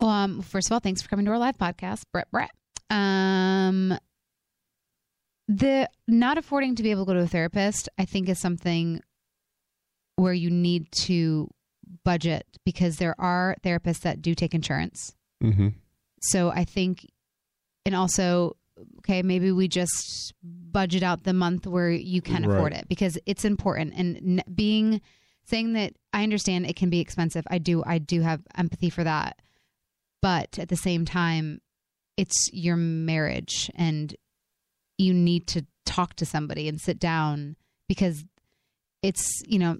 Well, 0.00 0.10
um, 0.10 0.42
first 0.42 0.68
of 0.68 0.72
all, 0.72 0.80
thanks 0.80 1.02
for 1.02 1.08
coming 1.08 1.24
to 1.26 1.32
our 1.32 1.38
live 1.38 1.58
podcast, 1.58 2.02
Brett. 2.12 2.30
Brett. 2.30 2.50
Um, 2.90 3.98
the 5.48 5.88
not 6.06 6.38
affording 6.38 6.74
to 6.76 6.82
be 6.82 6.90
able 6.90 7.04
to 7.04 7.12
go 7.12 7.18
to 7.18 7.24
a 7.24 7.28
therapist, 7.28 7.88
I 7.98 8.04
think, 8.04 8.28
is 8.28 8.38
something 8.38 9.00
where 10.16 10.32
you 10.32 10.50
need 10.50 10.88
to 11.04 11.48
budget 12.04 12.46
because 12.64 12.96
there 12.96 13.14
are 13.18 13.56
therapists 13.64 14.00
that 14.00 14.20
do 14.20 14.34
take 14.34 14.54
insurance. 14.54 15.14
Mm-hmm. 15.42 15.68
So 16.20 16.50
I 16.50 16.64
think 16.64 17.06
and 17.86 17.94
also 17.94 18.56
okay 18.98 19.22
maybe 19.22 19.52
we 19.52 19.68
just 19.68 20.34
budget 20.42 21.02
out 21.02 21.24
the 21.24 21.32
month 21.32 21.66
where 21.66 21.90
you 21.90 22.20
can 22.22 22.44
afford 22.44 22.72
it 22.72 22.88
because 22.88 23.18
it's 23.26 23.44
important. 23.44 23.94
And 23.96 24.42
being 24.54 25.00
saying 25.44 25.72
that 25.72 25.94
i 26.12 26.22
understand 26.22 26.66
it 26.66 26.76
can 26.76 26.90
be 26.90 27.00
expensive. 27.00 27.44
I 27.50 27.58
do 27.58 27.82
i 27.86 27.98
do 27.98 28.20
have 28.20 28.42
empathy 28.56 28.90
for 28.90 29.04
that. 29.04 29.40
But 30.20 30.58
at 30.58 30.68
the 30.68 30.76
same 30.76 31.04
time 31.04 31.60
it's 32.16 32.50
your 32.52 32.76
marriage 32.76 33.70
and 33.74 34.14
you 34.98 35.14
need 35.14 35.46
to 35.48 35.64
talk 35.86 36.14
to 36.16 36.26
somebody 36.26 36.68
and 36.68 36.80
sit 36.80 36.98
down 36.98 37.56
because 37.88 38.24
it's 39.02 39.26
you 39.46 39.58
know 39.58 39.78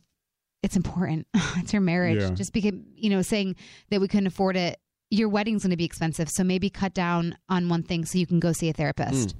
it's 0.62 0.76
important. 0.76 1.26
It's 1.56 1.72
your 1.72 1.82
marriage. 1.82 2.22
Yeah. 2.22 2.30
just 2.30 2.52
because 2.52 2.74
you 2.94 3.10
know 3.10 3.22
saying 3.22 3.56
that 3.90 4.00
we 4.00 4.08
couldn't 4.08 4.26
afford 4.26 4.56
it 4.56 4.78
your 5.10 5.28
wedding's 5.28 5.62
going 5.62 5.70
to 5.70 5.76
be 5.76 5.84
expensive 5.84 6.28
so 6.28 6.44
maybe 6.44 6.68
cut 6.70 6.94
down 6.94 7.36
on 7.48 7.68
one 7.68 7.82
thing 7.82 8.04
so 8.04 8.18
you 8.18 8.26
can 8.26 8.40
go 8.40 8.52
see 8.52 8.68
a 8.68 8.72
therapist. 8.72 9.32
Hmm. 9.32 9.38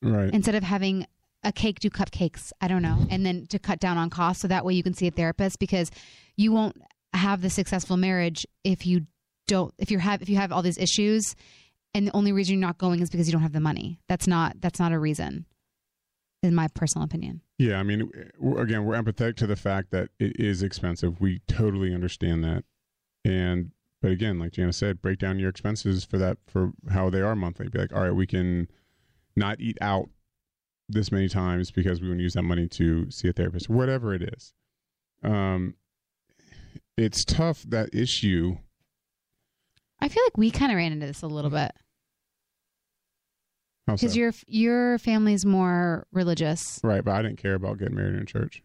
Right. 0.00 0.32
instead 0.32 0.54
of 0.54 0.62
having 0.62 1.06
a 1.42 1.52
cake 1.52 1.80
do 1.80 1.90
cupcakes. 1.90 2.52
I 2.60 2.68
don't 2.68 2.82
know. 2.82 3.06
And 3.10 3.24
then 3.24 3.46
to 3.48 3.58
cut 3.58 3.80
down 3.80 3.96
on 3.96 4.10
costs 4.10 4.42
so 4.42 4.48
that 4.48 4.64
way 4.64 4.74
you 4.74 4.82
can 4.82 4.94
see 4.94 5.06
a 5.06 5.10
therapist 5.10 5.58
because 5.58 5.90
you 6.36 6.52
won't 6.52 6.76
have 7.12 7.42
the 7.42 7.50
successful 7.50 7.96
marriage 7.96 8.46
if 8.64 8.86
you 8.86 9.06
don't 9.46 9.72
if 9.78 9.90
you 9.90 9.98
have 9.98 10.20
if 10.20 10.28
you 10.28 10.36
have 10.36 10.52
all 10.52 10.62
these 10.62 10.78
issues 10.78 11.34
and 11.94 12.06
the 12.06 12.14
only 12.14 12.32
reason 12.32 12.54
you're 12.54 12.66
not 12.66 12.78
going 12.78 13.00
is 13.00 13.08
because 13.08 13.26
you 13.26 13.32
don't 13.32 13.42
have 13.42 13.52
the 13.52 13.60
money. 13.60 13.98
That's 14.08 14.26
not 14.26 14.60
that's 14.60 14.78
not 14.78 14.92
a 14.92 14.98
reason 14.98 15.46
in 16.42 16.54
my 16.54 16.68
personal 16.68 17.04
opinion. 17.04 17.40
Yeah, 17.58 17.80
I 17.80 17.82
mean, 17.82 18.12
again, 18.56 18.84
we're 18.84 18.94
empathetic 18.94 19.36
to 19.36 19.46
the 19.46 19.56
fact 19.56 19.90
that 19.90 20.10
it 20.20 20.38
is 20.38 20.62
expensive. 20.62 21.20
We 21.20 21.40
totally 21.48 21.92
understand 21.92 22.44
that, 22.44 22.64
and 23.24 23.72
but 24.00 24.10
again, 24.12 24.38
like 24.38 24.52
Jana 24.52 24.72
said, 24.72 25.00
break 25.02 25.18
down 25.18 25.38
your 25.38 25.50
expenses 25.50 26.04
for 26.04 26.18
that 26.18 26.38
for 26.46 26.72
how 26.90 27.10
they 27.10 27.20
are 27.20 27.34
monthly. 27.36 27.68
Be 27.68 27.78
like, 27.78 27.92
all 27.92 28.02
right, 28.02 28.10
we 28.14 28.26
can 28.26 28.68
not 29.36 29.60
eat 29.60 29.76
out 29.80 30.08
this 30.88 31.10
many 31.12 31.28
times 31.28 31.70
because 31.70 32.00
we 32.00 32.08
want 32.08 32.18
to 32.18 32.22
use 32.22 32.34
that 32.34 32.42
money 32.44 32.66
to 32.68 33.10
see 33.10 33.28
a 33.28 33.32
therapist, 33.32 33.68
whatever 33.68 34.14
it 34.14 34.22
is. 34.22 34.54
Um, 35.22 35.74
it's 36.96 37.24
tough 37.24 37.62
that 37.68 37.90
issue. 37.94 38.56
i 40.00 40.08
feel 40.08 40.22
like 40.24 40.36
we 40.38 40.50
kind 40.50 40.70
of 40.72 40.76
ran 40.76 40.92
into 40.92 41.06
this 41.06 41.22
a 41.22 41.26
little 41.26 41.50
bit 41.50 41.72
How 43.86 43.96
so? 43.96 44.00
because 44.06 44.16
your 44.16 44.32
your 44.46 44.98
family's 44.98 45.44
more 45.46 46.06
religious 46.12 46.80
right, 46.82 47.04
but 47.04 47.12
I 47.14 47.22
didn't 47.22 47.38
care 47.38 47.54
about 47.54 47.78
getting 47.78 47.94
married 47.96 48.14
in 48.16 48.26
church. 48.26 48.62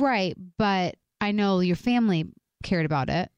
right 0.00 0.34
but 0.58 0.96
i 1.20 1.32
know 1.32 1.60
your 1.60 1.76
family 1.76 2.26
cared 2.62 2.86
about 2.86 3.08
it 3.08 3.30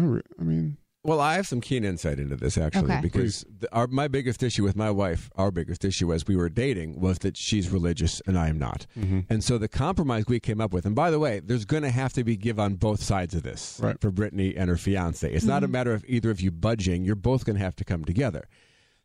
re- 0.00 0.22
I 0.40 0.42
mean, 0.42 0.76
Well, 1.06 1.20
I 1.20 1.34
have 1.34 1.46
some 1.46 1.60
keen 1.60 1.84
insight 1.84 2.18
into 2.18 2.34
this 2.36 2.56
actually 2.56 2.92
Okay. 2.92 3.00
because 3.02 3.44
the, 3.60 3.70
our, 3.74 3.86
my 3.86 4.08
biggest 4.08 4.42
issue 4.42 4.64
with 4.64 4.74
my 4.74 4.90
wife, 4.90 5.30
our 5.36 5.50
biggest 5.50 5.84
issue 5.84 6.14
as 6.14 6.26
we 6.26 6.34
were 6.34 6.48
dating, 6.48 6.98
was 6.98 7.18
that 7.18 7.36
she's 7.36 7.68
religious 7.70 8.22
and 8.26 8.38
I 8.38 8.48
am 8.48 8.58
not. 8.58 8.86
And 9.28 9.44
so 9.44 9.58
the 9.58 9.68
compromise 9.68 10.24
we 10.26 10.40
came 10.40 10.60
up 10.62 10.72
with, 10.72 10.86
and 10.86 10.94
by 10.94 11.10
the 11.10 11.18
way, 11.18 11.40
there's 11.40 11.66
going 11.66 11.82
to 11.82 11.90
have 11.90 12.14
to 12.14 12.24
be 12.24 12.36
give 12.38 12.58
on 12.58 12.76
both 12.76 13.02
sides 13.02 13.34
of 13.34 13.42
this 13.42 13.78
for 14.00 14.10
Brittany 14.10 14.56
and 14.56 14.70
her 14.70 14.78
fiance. 14.78 15.30
It's 15.30 15.44
not 15.44 15.62
a 15.62 15.68
Mhm. 15.68 15.72
matter 15.72 15.92
of 15.92 16.04
either 16.08 16.30
of 16.30 16.40
you 16.40 16.50
budging; 16.50 17.04
you're 17.04 17.16
both 17.16 17.44
going 17.44 17.56
to 17.58 17.62
have 17.64 17.76
to 17.76 17.84
come 17.84 18.04
together. 18.06 18.48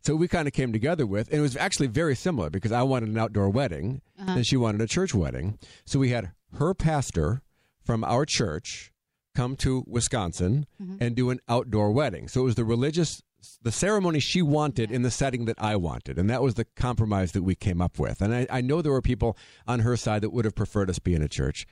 So 0.01 0.15
we 0.15 0.29
kind 0.29 0.47
of 0.47 0.53
came 0.53 0.71
together 0.71 1.05
with, 1.05 1.27
and 1.27 1.39
it 1.39 1.41
was 1.41 1.57
actually 1.57 1.87
very 1.87 2.15
similar 2.15 2.49
because 2.49 2.71
I 2.71 2.83
wanted 2.83 3.09
an 3.09 3.17
outdoor 3.17 3.49
wedding, 3.49 4.01
Uh-huh. 4.17 4.31
and 4.37 4.47
she 4.47 4.55
wanted 4.55 4.79
a 4.79 4.87
church 4.87 5.13
wedding. 5.13 5.59
So 5.85 5.99
we 5.99 6.11
had 6.11 6.31
her 6.57 6.73
pastor 6.73 7.41
from 7.83 8.05
our 8.05 8.25
church 8.25 8.93
come 9.35 9.55
to 9.57 9.83
Wisconsin 9.87 10.65
Mhm. 10.81 10.97
and 10.99 11.15
do 11.15 11.29
an 11.29 11.39
outdoor 11.47 11.91
wedding. 11.91 12.27
So 12.27 12.41
it 12.41 12.45
was 12.45 12.55
the 12.55 12.65
religious, 12.65 13.21
the 13.61 13.71
ceremony 13.71 14.19
she 14.19 14.41
wanted 14.41 14.91
in 14.91 15.01
the 15.03 15.11
setting 15.11 15.45
that 15.45 15.55
I 15.61 15.75
wanted, 15.75 16.17
and 16.17 16.29
that 16.29 16.41
was 16.41 16.55
the 16.55 16.65
compromise 16.65 17.31
that 17.33 17.43
we 17.43 17.55
came 17.55 17.81
up 17.81 17.99
with. 17.99 18.21
And 18.21 18.33
I, 18.33 18.47
I 18.49 18.61
know 18.61 18.81
there 18.81 18.91
were 18.91 19.01
people 19.01 19.37
on 19.67 19.79
her 19.81 19.95
side 19.95 20.23
that 20.23 20.31
would 20.31 20.45
have 20.45 20.55
preferred 20.55 20.89
us 20.89 20.99
be 20.99 21.13
in 21.13 21.21
a 21.21 21.27
church, 21.29 21.65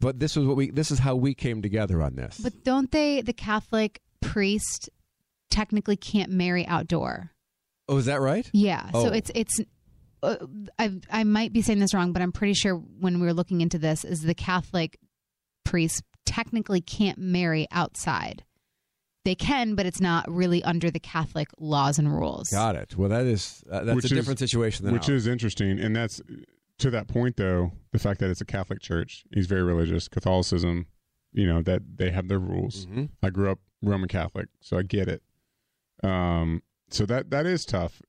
but 0.00 0.20
this 0.20 0.36
was 0.36 0.46
what 0.46 0.56
we, 0.56 0.70
this 0.70 0.90
is 0.90 1.00
how 1.00 1.16
we 1.16 1.34
came 1.34 1.60
together 1.62 2.02
on 2.02 2.14
this. 2.14 2.38
But 2.40 2.62
don't 2.62 2.90
they, 2.92 3.20
the 3.22 3.32
Catholic 3.32 4.00
priest 4.20 4.90
technically 5.50 5.96
can't 5.96 6.30
marry 6.30 6.66
outdoor? 6.66 7.32
Oh, 7.88 7.96
is 7.96 8.04
that 8.04 8.20
right? 8.20 8.48
Yeah. 8.52 8.90
Oh. 8.92 9.04
So 9.06 9.12
it's, 9.12 9.30
it's, 9.34 9.58
uh, 10.22 10.36
I, 10.78 10.92
I 11.10 11.24
might 11.24 11.52
be 11.52 11.62
saying 11.62 11.78
this 11.78 11.94
wrong, 11.94 12.12
but 12.12 12.20
I'm 12.22 12.32
pretty 12.32 12.54
sure 12.54 12.74
when 12.76 13.18
we 13.18 13.26
were 13.26 13.32
looking 13.32 13.60
into 13.60 13.78
this, 13.78 14.04
is 14.04 14.22
the 14.22 14.34
Catholic 14.34 14.98
priest 15.64 16.02
technically 16.38 16.80
can't 16.80 17.18
marry 17.18 17.66
outside. 17.70 18.44
They 19.24 19.34
can, 19.34 19.74
but 19.74 19.84
it's 19.84 20.00
not 20.00 20.24
really 20.30 20.62
under 20.62 20.90
the 20.90 21.00
Catholic 21.00 21.48
laws 21.58 21.98
and 21.98 22.10
rules. 22.10 22.48
Got 22.50 22.76
it. 22.76 22.96
Well, 22.96 23.08
that 23.10 23.26
is 23.26 23.62
uh, 23.70 23.84
that's 23.84 23.96
Which 23.96 24.04
a 24.04 24.06
is- 24.06 24.12
different 24.12 24.38
situation 24.38 24.84
than 24.84 24.94
which 24.94 25.08
ours. 25.10 25.22
is 25.22 25.26
interesting, 25.26 25.78
and 25.78 25.94
that's 25.94 26.22
to 26.78 26.90
that 26.90 27.08
point 27.08 27.36
though. 27.36 27.72
The 27.92 27.98
fact 27.98 28.20
that 28.20 28.30
it's 28.30 28.40
a 28.40 28.44
Catholic 28.46 28.80
church, 28.80 29.24
he's 29.34 29.46
very 29.46 29.62
religious. 29.62 30.08
Catholicism, 30.08 30.86
you 31.32 31.46
know 31.46 31.60
that 31.62 31.82
they 31.96 32.10
have 32.10 32.28
their 32.28 32.38
rules. 32.38 32.86
Mm-hmm. 32.86 33.04
I 33.22 33.30
grew 33.30 33.50
up 33.50 33.58
Roman 33.82 34.08
Catholic, 34.08 34.46
so 34.60 34.78
I 34.78 34.82
get 34.82 35.08
it. 35.08 35.22
Um, 36.02 36.62
so 36.90 37.04
that 37.06 37.30
that 37.30 37.44
is 37.44 37.66
tough. 37.66 38.00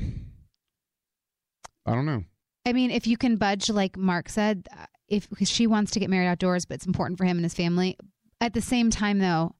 I 0.00 1.94
don't 1.94 2.06
know. 2.06 2.24
I 2.64 2.72
mean, 2.72 2.90
if 2.92 3.06
you 3.08 3.16
can 3.16 3.36
budge, 3.36 3.68
like 3.68 3.96
Mark 3.96 4.28
said, 4.28 4.68
if 5.12 5.28
because 5.30 5.50
she 5.50 5.66
wants 5.66 5.92
to 5.92 6.00
get 6.00 6.10
married 6.10 6.26
outdoors, 6.26 6.64
but 6.64 6.74
it's 6.74 6.86
important 6.86 7.18
for 7.18 7.24
him 7.24 7.36
and 7.36 7.44
his 7.44 7.54
family. 7.54 7.96
At 8.40 8.54
the 8.54 8.60
same 8.60 8.90
time, 8.90 9.20
though, 9.20 9.54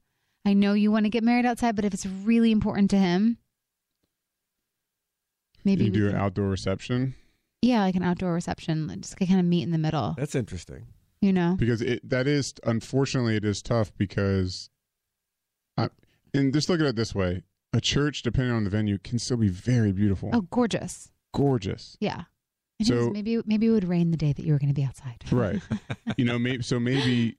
I 0.45 0.53
know 0.53 0.73
you 0.73 0.91
want 0.91 1.05
to 1.05 1.09
get 1.09 1.23
married 1.23 1.45
outside, 1.45 1.75
but 1.75 1.85
if 1.85 1.93
it's 1.93 2.05
really 2.05 2.51
important 2.51 2.89
to 2.91 2.97
him, 2.97 3.37
maybe 5.63 5.85
you 5.85 5.91
we 5.91 5.97
do 5.97 6.09
an 6.09 6.15
outdoor 6.15 6.49
reception 6.49 7.15
yeah, 7.63 7.79
like 7.79 7.95
an 7.95 8.03
outdoor 8.03 8.33
reception, 8.33 8.87
like, 8.87 8.99
just 8.99 9.17
kind 9.17 9.39
of 9.39 9.45
meet 9.45 9.63
in 9.63 9.71
the 9.71 9.77
middle. 9.77 10.15
That's 10.17 10.35
interesting. 10.35 10.87
You 11.21 11.31
know, 11.31 11.55
because 11.57 11.81
it 11.81 12.07
that 12.09 12.27
is 12.27 12.53
unfortunately 12.65 13.37
it 13.37 13.45
is 13.45 13.61
tough 13.61 13.93
because, 13.97 14.69
I, 15.77 15.87
and 16.33 16.51
just 16.51 16.67
look 16.67 16.81
at 16.81 16.85
it 16.85 16.97
this 16.97 17.15
way: 17.15 17.43
a 17.71 17.79
church, 17.79 18.23
depending 18.23 18.53
on 18.53 18.65
the 18.65 18.69
venue, 18.69 18.97
can 18.97 19.17
still 19.19 19.37
be 19.37 19.47
very 19.47 19.93
beautiful, 19.93 20.31
oh, 20.33 20.41
gorgeous, 20.41 21.13
gorgeous. 21.33 21.95
yeah. 22.01 22.23
And 22.91 22.99
So- 22.99 23.05
so 23.07 23.09
maybe 23.11 23.41
maybe 23.45 23.67
it 23.67 23.71
would 23.71 23.87
rain 23.87 24.11
the 24.11 24.17
day 24.17 24.33
that 24.33 24.45
you 24.45 24.53
were 24.53 24.59
going 24.59 24.69
to 24.69 24.73
be 24.75 24.83
outside. 24.83 25.23
Right. 25.31 25.61
you 26.17 26.25
know, 26.25 26.37
maybe 26.39 26.63
so 26.63 26.79
maybe 26.79 27.37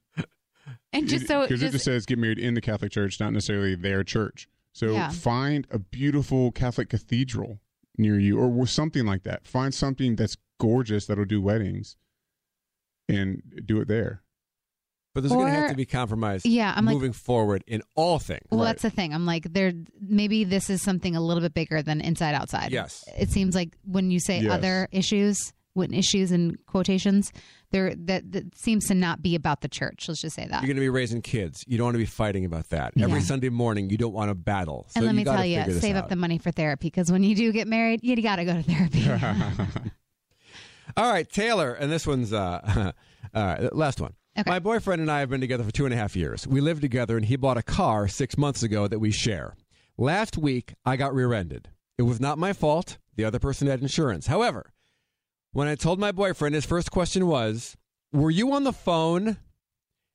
And 0.92 1.06
just 1.08 1.26
so 1.26 1.42
because 1.42 1.60
it 1.62 1.66
just- 1.66 1.72
just 1.74 1.84
says 1.84 2.06
get 2.06 2.18
married 2.18 2.38
in 2.38 2.54
the 2.54 2.60
Catholic 2.60 2.92
Church, 2.92 3.20
not 3.20 3.32
necessarily 3.32 3.74
their 3.74 4.02
church. 4.04 4.48
So 4.72 4.92
Yeah. 4.92 5.08
find 5.10 5.66
a 5.70 5.78
beautiful 5.78 6.50
Catholic 6.50 6.88
cathedral 6.88 7.60
near 7.96 8.18
you, 8.18 8.38
or 8.40 8.66
something 8.66 9.06
like 9.06 9.22
that. 9.22 9.46
Find 9.46 9.72
something 9.72 10.16
that's 10.16 10.36
gorgeous 10.58 11.06
that'll 11.06 11.24
do 11.26 11.40
weddings, 11.40 11.96
and 13.08 13.40
do 13.64 13.80
it 13.80 13.86
there. 13.86 14.22
But 15.14 15.22
there's 15.22 15.32
going 15.32 15.46
to 15.46 15.52
have 15.52 15.70
to 15.70 15.76
be 15.76 15.86
compromise. 15.86 16.44
Yeah, 16.44 16.72
I'm 16.76 16.84
like- 16.84 16.94
moving 16.94 17.12
forward 17.12 17.62
in 17.66 17.82
all 17.94 18.18
things. 18.18 18.42
Well, 18.50 18.64
that's 18.64 18.82
the 18.82 18.90
thing. 18.90 19.14
I'm 19.14 19.26
like, 19.26 19.52
there. 19.52 19.72
Maybe 20.00 20.42
this 20.44 20.68
is 20.68 20.82
something 20.82 21.14
a 21.14 21.20
little 21.20 21.40
bit 21.42 21.54
bigger 21.54 21.82
than 21.82 22.00
inside 22.00 22.34
outside. 22.34 22.72
Yes. 22.72 23.04
It 23.16 23.30
seems 23.30 23.54
like 23.54 23.76
when 23.84 24.10
you 24.10 24.18
say 24.18 24.40
Yes. 24.40 24.52
other 24.52 24.88
issues, 24.90 25.52
when 25.74 25.94
issues 25.94 26.32
in 26.32 26.56
quotations, 26.66 27.32
there 27.70 27.94
that, 27.94 28.32
that 28.32 28.56
seems 28.56 28.86
to 28.86 28.94
not 28.94 29.22
be 29.22 29.36
about 29.36 29.60
the 29.60 29.68
church. 29.68 30.06
Let's 30.08 30.20
just 30.20 30.34
say 30.34 30.46
that. 30.46 30.62
You're 30.62 30.66
going 30.68 30.76
to 30.76 30.80
be 30.80 30.88
raising 30.88 31.22
kids. 31.22 31.64
You 31.68 31.78
don't 31.78 31.84
want 31.86 31.94
to 31.94 31.98
be 31.98 32.06
fighting 32.06 32.44
about 32.44 32.70
that. 32.70 32.92
Every 33.00 33.20
Sunday 33.20 33.48
morning, 33.50 33.90
you 33.90 33.96
don't 33.96 34.12
want 34.12 34.30
to 34.30 34.34
battle. 34.34 34.86
So 34.90 34.98
and 34.98 35.06
let 35.06 35.12
you 35.12 35.16
me 35.18 35.24
gotta 35.24 35.36
tell 35.38 35.46
you, 35.46 35.80
save 35.80 35.94
out. 35.96 36.04
up 36.04 36.08
the 36.10 36.16
money 36.16 36.38
for 36.38 36.50
therapy 36.50 36.88
because 36.88 37.10
when 37.12 37.22
you 37.22 37.36
do 37.36 37.52
get 37.52 37.68
married, 37.68 38.00
you 38.02 38.20
got 38.20 38.36
to 38.36 38.44
go 38.44 38.54
to 38.54 38.62
therapy. 38.62 39.08
All 40.96 41.10
right, 41.10 41.28
Taylor, 41.28 41.72
and 41.72 41.90
this 41.90 42.06
one's 42.06 42.32
uh, 42.32 42.92
all 43.34 43.44
right, 43.44 43.74
last 43.74 44.00
one. 44.00 44.12
My 44.46 44.58
boyfriend 44.58 45.00
and 45.00 45.10
I 45.10 45.20
have 45.20 45.30
been 45.30 45.40
together 45.40 45.62
for 45.62 45.70
two 45.70 45.84
and 45.84 45.94
a 45.94 45.96
half 45.96 46.16
years. 46.16 46.46
We 46.46 46.60
live 46.60 46.80
together, 46.80 47.16
and 47.16 47.26
he 47.26 47.36
bought 47.36 47.56
a 47.56 47.62
car 47.62 48.08
six 48.08 48.36
months 48.36 48.62
ago 48.62 48.88
that 48.88 48.98
we 48.98 49.12
share. 49.12 49.54
Last 49.96 50.36
week, 50.36 50.74
I 50.84 50.96
got 50.96 51.14
rear-ended. 51.14 51.68
It 51.98 52.02
was 52.02 52.20
not 52.20 52.36
my 52.38 52.52
fault. 52.52 52.98
The 53.14 53.24
other 53.24 53.38
person 53.38 53.68
had 53.68 53.80
insurance. 53.80 54.26
However, 54.26 54.72
when 55.52 55.68
I 55.68 55.76
told 55.76 56.00
my 56.00 56.10
boyfriend, 56.10 56.56
his 56.56 56.66
first 56.66 56.90
question 56.90 57.28
was, 57.28 57.76
"Were 58.12 58.30
you 58.30 58.52
on 58.52 58.64
the 58.64 58.72
phone?" 58.72 59.36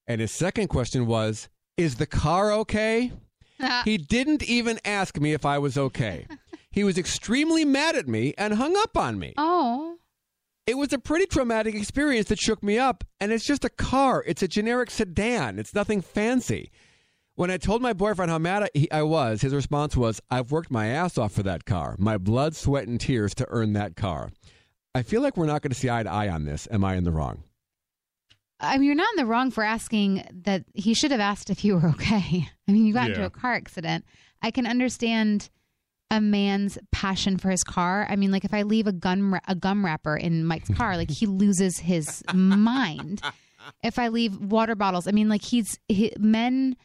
And 0.06 0.20
his 0.20 0.32
second 0.32 0.68
question 0.68 1.06
was, 1.06 1.48
"Is 1.78 1.96
the 1.96 2.06
car 2.06 2.52
okay?" 2.52 3.14
he 3.86 3.98
didn't 3.98 4.44
even 4.44 4.80
ask 4.84 5.18
me 5.18 5.32
if 5.32 5.46
I 5.46 5.60
was 5.60 5.78
okay. 5.78 6.28
he 6.72 6.84
was 6.84 6.98
extremely 6.98 7.64
mad 7.64 7.96
at 7.96 8.08
me 8.08 8.34
and 8.38 8.56
hung 8.56 8.76
up 8.76 8.98
on 8.98 9.18
me. 9.18 9.34
Oh. 9.38 9.98
It 10.70 10.78
was 10.78 10.94
a 10.94 11.00
pretty 11.00 11.26
traumatic 11.26 11.74
experience 11.74 12.28
that 12.28 12.38
shook 12.38 12.62
me 12.62 12.78
up, 12.78 13.04
and 13.20 13.32
it's 13.32 13.44
just 13.44 13.66
a 13.66 13.70
car. 13.70 14.24
It's 14.28 14.44
a 14.44 14.48
generic 14.48 14.92
sedan. 14.92 15.58
It's 15.58 15.74
nothing 15.74 16.00
fancy. 16.00 16.70
When 17.34 17.50
I 17.50 17.58
told 17.58 17.82
my 17.82 17.92
boyfriend 17.92 18.30
how 18.30 18.38
mad 18.38 18.70
I, 18.76 18.88
I 18.92 19.02
was, 19.02 19.42
his 19.42 19.52
response 19.52 19.98
was, 19.98 20.22
I've 20.30 20.52
worked 20.52 20.70
my 20.70 20.86
ass 20.86 21.18
off 21.18 21.32
for 21.32 21.42
that 21.42 21.66
car. 21.66 21.96
My 21.98 22.20
blood, 22.20 22.56
sweat, 22.56 22.88
and 22.88 23.02
tears 23.02 23.34
to 23.34 23.48
earn 23.50 23.74
that 23.74 23.96
car. 23.96 24.30
I 24.94 25.02
feel 25.02 25.24
like 25.24 25.38
we're 25.38 25.48
not 25.48 25.64
going 25.64 25.72
to 25.72 25.76
see 25.76 25.90
eye 25.90 26.04
to 26.04 26.12
eye 26.12 26.30
on 26.30 26.46
this. 26.46 26.68
Am 26.70 26.84
I 26.84 26.98
in 26.98 27.04
the 27.04 27.12
wrong? 27.12 27.46
I 28.60 28.78
mean, 28.78 28.86
you're 28.86 28.94
not 28.94 29.10
in 29.18 29.24
the 29.24 29.26
wrong 29.26 29.50
for 29.50 29.64
asking 29.64 30.24
that. 30.44 30.66
He 30.76 30.94
should 30.94 31.10
have 31.10 31.20
asked 31.20 31.50
if 31.50 31.66
you 31.66 31.80
were 31.80 31.90
okay. 31.90 32.48
I 32.68 32.72
mean, 32.72 32.86
you 32.86 32.94
got 32.94 33.10
into 33.10 33.26
a 33.26 33.32
car 33.32 33.56
accident. 33.56 34.06
I 34.44 34.52
can 34.52 34.68
understand 34.68 35.50
a 36.12 36.20
man's 36.20 36.78
passion 36.92 37.38
for 37.38 37.50
his 37.50 37.64
car. 37.64 38.08
I 38.10 38.16
mean, 38.16 38.32
like 38.32 38.46
if 38.46 38.54
I 38.54 38.64
leave 38.64 38.88
a 38.88 38.92
gun 38.92 39.40
a 39.48 39.56
gum 39.56 39.86
wrapper 39.86 40.16
in 40.16 40.46
Mike's 40.46 40.70
car, 40.70 40.98
like 40.98 41.12
he 41.12 41.26
loses 41.26 41.80
his 41.80 42.24
mind. 42.34 43.22
If 43.84 44.00
I 44.00 44.08
leave 44.08 44.38
water 44.38 44.76
bottles, 44.76 45.08
I 45.08 45.12
mean, 45.12 45.30
like 45.30 45.44
he's 45.44 45.80
he, 45.88 46.12
men 46.18 46.76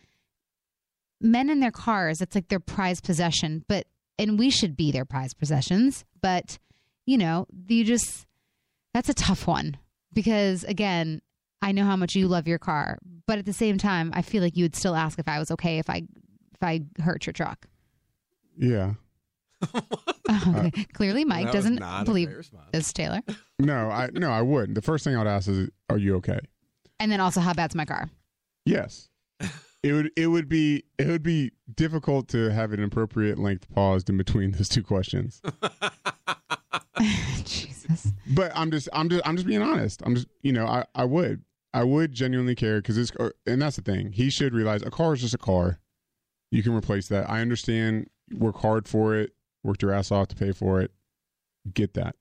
men 1.21 1.49
in 1.49 1.61
their 1.61 1.71
cars. 1.71 2.21
It's 2.21 2.35
like 2.35 2.49
their 2.49 2.61
prized 2.61 3.05
possession, 3.05 3.65
but 3.69 3.87
and 4.19 4.39
we 4.39 4.51
should 4.51 4.77
be 4.77 4.93
their 4.93 5.05
prized 5.05 5.39
possessions. 5.39 6.05
But 6.21 6.59
you 7.07 7.17
know, 7.17 7.47
you 7.69 7.85
just 7.85 8.27
that's 8.93 9.09
a 9.09 9.15
tough 9.15 9.47
one 9.47 9.79
because 10.13 10.65
again, 10.65 11.23
I 11.63 11.73
know 11.73 11.85
how 11.85 11.97
much 11.97 12.15
you 12.15 12.29
love 12.29 12.47
your 12.47 12.59
car, 12.59 12.99
but 13.27 13.39
at 13.39 13.47
the 13.47 13.53
same 13.55 13.79
time, 13.79 14.11
I 14.15 14.23
feel 14.23 14.43
like 14.43 14.57
you 14.57 14.65
would 14.65 14.77
still 14.77 14.95
ask 14.95 15.19
if 15.19 15.29
I 15.29 15.39
was 15.39 15.51
okay 15.53 15.79
if 15.79 15.89
I 15.89 16.03
if 16.53 16.63
I 16.63 16.83
hurt 17.01 17.27
your 17.27 17.33
truck. 17.33 17.67
Yeah. 18.57 18.95
Okay. 20.31 20.71
Clearly, 20.95 21.25
Mike 21.25 21.53
doesn't 21.53 21.81
believe 22.05 22.31
this, 22.73 22.93
Taylor. 22.93 23.21
No, 23.59 23.91
I 23.91 24.11
no, 24.13 24.31
I 24.31 24.43
wouldn't. 24.43 24.75
The 24.75 24.83
first 24.83 25.05
thing 25.05 25.17
I'd 25.17 25.27
ask 25.27 25.49
is, 25.49 25.69
"Are 25.89 25.99
you 25.99 26.17
okay?" 26.17 26.41
And 26.99 27.13
then 27.13 27.21
also, 27.21 27.41
how 27.41 27.53
bad's 27.55 27.75
my 27.75 27.85
car? 27.85 28.11
Yes. 28.65 29.09
It 29.83 29.93
would 29.93 30.11
it 30.17 30.29
would 30.29 30.49
be 30.49 30.85
it 30.99 31.09
would 31.09 31.23
be 31.23 31.53
difficult 31.75 32.29
to 32.29 32.51
have 32.51 32.73
an 32.73 32.83
appropriate 32.83 33.39
length 33.39 33.69
paused 33.69 34.09
in 34.09 34.17
between 34.17 34.53
those 34.53 34.69
two 34.69 34.83
questions. 34.83 35.43
Jesus. 37.45 38.13
But 38.29 38.53
I'm 38.55 38.71
just 38.71 38.89
I'm 38.93 39.09
just 39.09 39.27
I'm 39.27 39.37
just 39.37 39.47
being 39.47 39.63
honest. 39.63 40.03
I'm 40.07 40.15
just 40.15 40.29
you 40.43 40.53
know 40.53 40.67
I 40.67 40.87
I 40.95 41.05
would 41.05 41.45
I 41.75 41.85
would 41.85 42.13
genuinely 42.13 42.55
care 42.55 42.81
because 42.81 42.97
it's 42.97 43.13
and 43.47 43.61
that's 43.61 43.77
the 43.77 43.83
thing. 43.83 44.13
He 44.13 44.31
should 44.31 44.55
realize 44.55 44.83
a 44.83 44.91
car 44.91 45.13
is 45.13 45.21
just 45.21 45.35
a 45.35 45.39
car. 45.39 45.81
You 46.51 46.63
can 46.63 46.75
replace 46.75 47.09
that. 47.09 47.29
I 47.29 47.41
understand. 47.41 48.09
Work 48.33 48.57
hard 48.57 48.89
for 48.89 49.15
it. 49.15 49.33
Worked 49.65 49.83
your 49.83 49.93
ass 49.93 50.13
off 50.13 50.29
to 50.29 50.37
pay 50.37 50.53
for 50.53 50.81
it. 50.81 50.93
Get 51.73 51.95
that. 51.95 52.15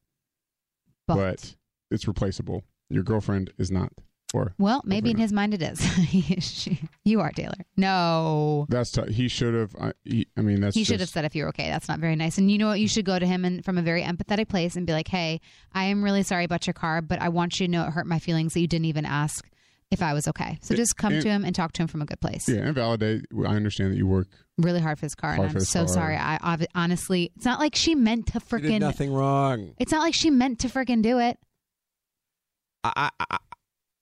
But, 1.06 1.56
it's 1.92 2.08
replaceable. 2.08 2.64
Your 2.90 3.04
girlfriend 3.04 3.52
is 3.58 3.70
not. 3.70 3.92
Or 4.34 4.56
Well, 4.58 4.82
maybe 4.84 5.12
in 5.12 5.18
his 5.18 5.32
mind 5.32 5.54
it 5.54 5.62
is. 5.62 6.68
You 7.06 7.20
are 7.20 7.32
Taylor. 7.32 7.66
No. 7.76 8.66
that's 8.70 8.92
t- 8.92 9.12
he 9.12 9.28
should 9.28 9.54
have. 9.54 9.76
I, 9.80 9.92
he, 10.06 10.26
I 10.38 10.42
mean 10.42 10.62
that's 10.62 10.74
he 10.74 10.86
should 10.86 11.02
have 11.02 11.10
said 11.10 11.26
if 11.26 11.36
you're 11.36 11.50
okay. 11.50 11.70
That's 11.70 11.90
not 11.90 12.00
very 12.00 12.16
nice. 12.16 12.38
And 12.38 12.50
you 12.50 12.58
know 12.58 12.70
what? 12.70 12.80
You 12.80 12.88
should 12.88 13.04
go 13.04 13.20
to 13.20 13.26
him 13.28 13.44
and 13.44 13.64
from 13.64 13.78
a 13.78 13.82
very 13.82 14.02
empathetic 14.02 14.48
place 14.48 14.78
and 14.78 14.88
be 14.88 14.94
like, 14.94 15.10
"Hey, 15.10 15.42
I 15.74 15.84
am 15.84 16.02
really 16.02 16.24
sorry 16.24 16.46
about 16.46 16.66
your 16.66 16.74
car, 16.74 17.02
but 17.02 17.22
I 17.22 17.28
want 17.28 17.60
you 17.60 17.68
to 17.68 17.72
know 17.72 17.86
it 17.86 17.92
hurt 17.92 18.08
my 18.08 18.20
feelings 18.20 18.54
that 18.54 18.62
you 18.62 18.68
didn't 18.68 18.86
even 18.86 19.06
ask 19.06 19.46
if 19.94 20.02
I 20.02 20.14
was 20.14 20.28
okay." 20.28 20.60
So 20.62 20.76
just 20.76 20.98
come 20.98 21.14
and- 21.14 21.22
to 21.22 21.30
him 21.30 21.46
and 21.46 21.56
talk 21.56 21.72
to 21.74 21.82
him 21.82 21.88
from 21.88 22.02
a 22.02 22.06
good 22.06 22.20
place. 22.20 22.50
Yeah, 22.50 22.58
and 22.62 22.76
validate. 22.76 23.26
I 23.38 23.56
understand 23.56 23.94
that 23.94 23.98
you 23.98 24.06
work. 24.08 24.28
Really 24.58 24.82
hard 24.82 25.00
for 25.00 25.06
this 25.06 25.16
car, 25.16 25.34
and 25.34 25.44
I'm 25.44 25.60
so 25.62 25.86
car. 25.86 25.88
sorry. 25.88 26.16
I 26.18 26.38
honestly, 26.76 27.32
it's 27.36 27.46
not 27.46 27.60
like 27.60 27.76
she 27.76 27.96
meant 27.96 28.28
to 28.28 28.34
You 28.52 28.60
did 28.60 28.72
freaking. 28.72 28.80
nothing 28.82 29.14
wrong. 29.14 29.74
It's 29.80 29.92
not 29.92 30.02
like 30.02 30.14
she 30.14 30.30
meant 30.30 30.60
to 30.60 30.68
freaking 30.68 31.02
do 31.02 31.18
it. 31.20 31.40
I, 32.84 33.10
I, 33.20 33.26
I, 33.32 33.38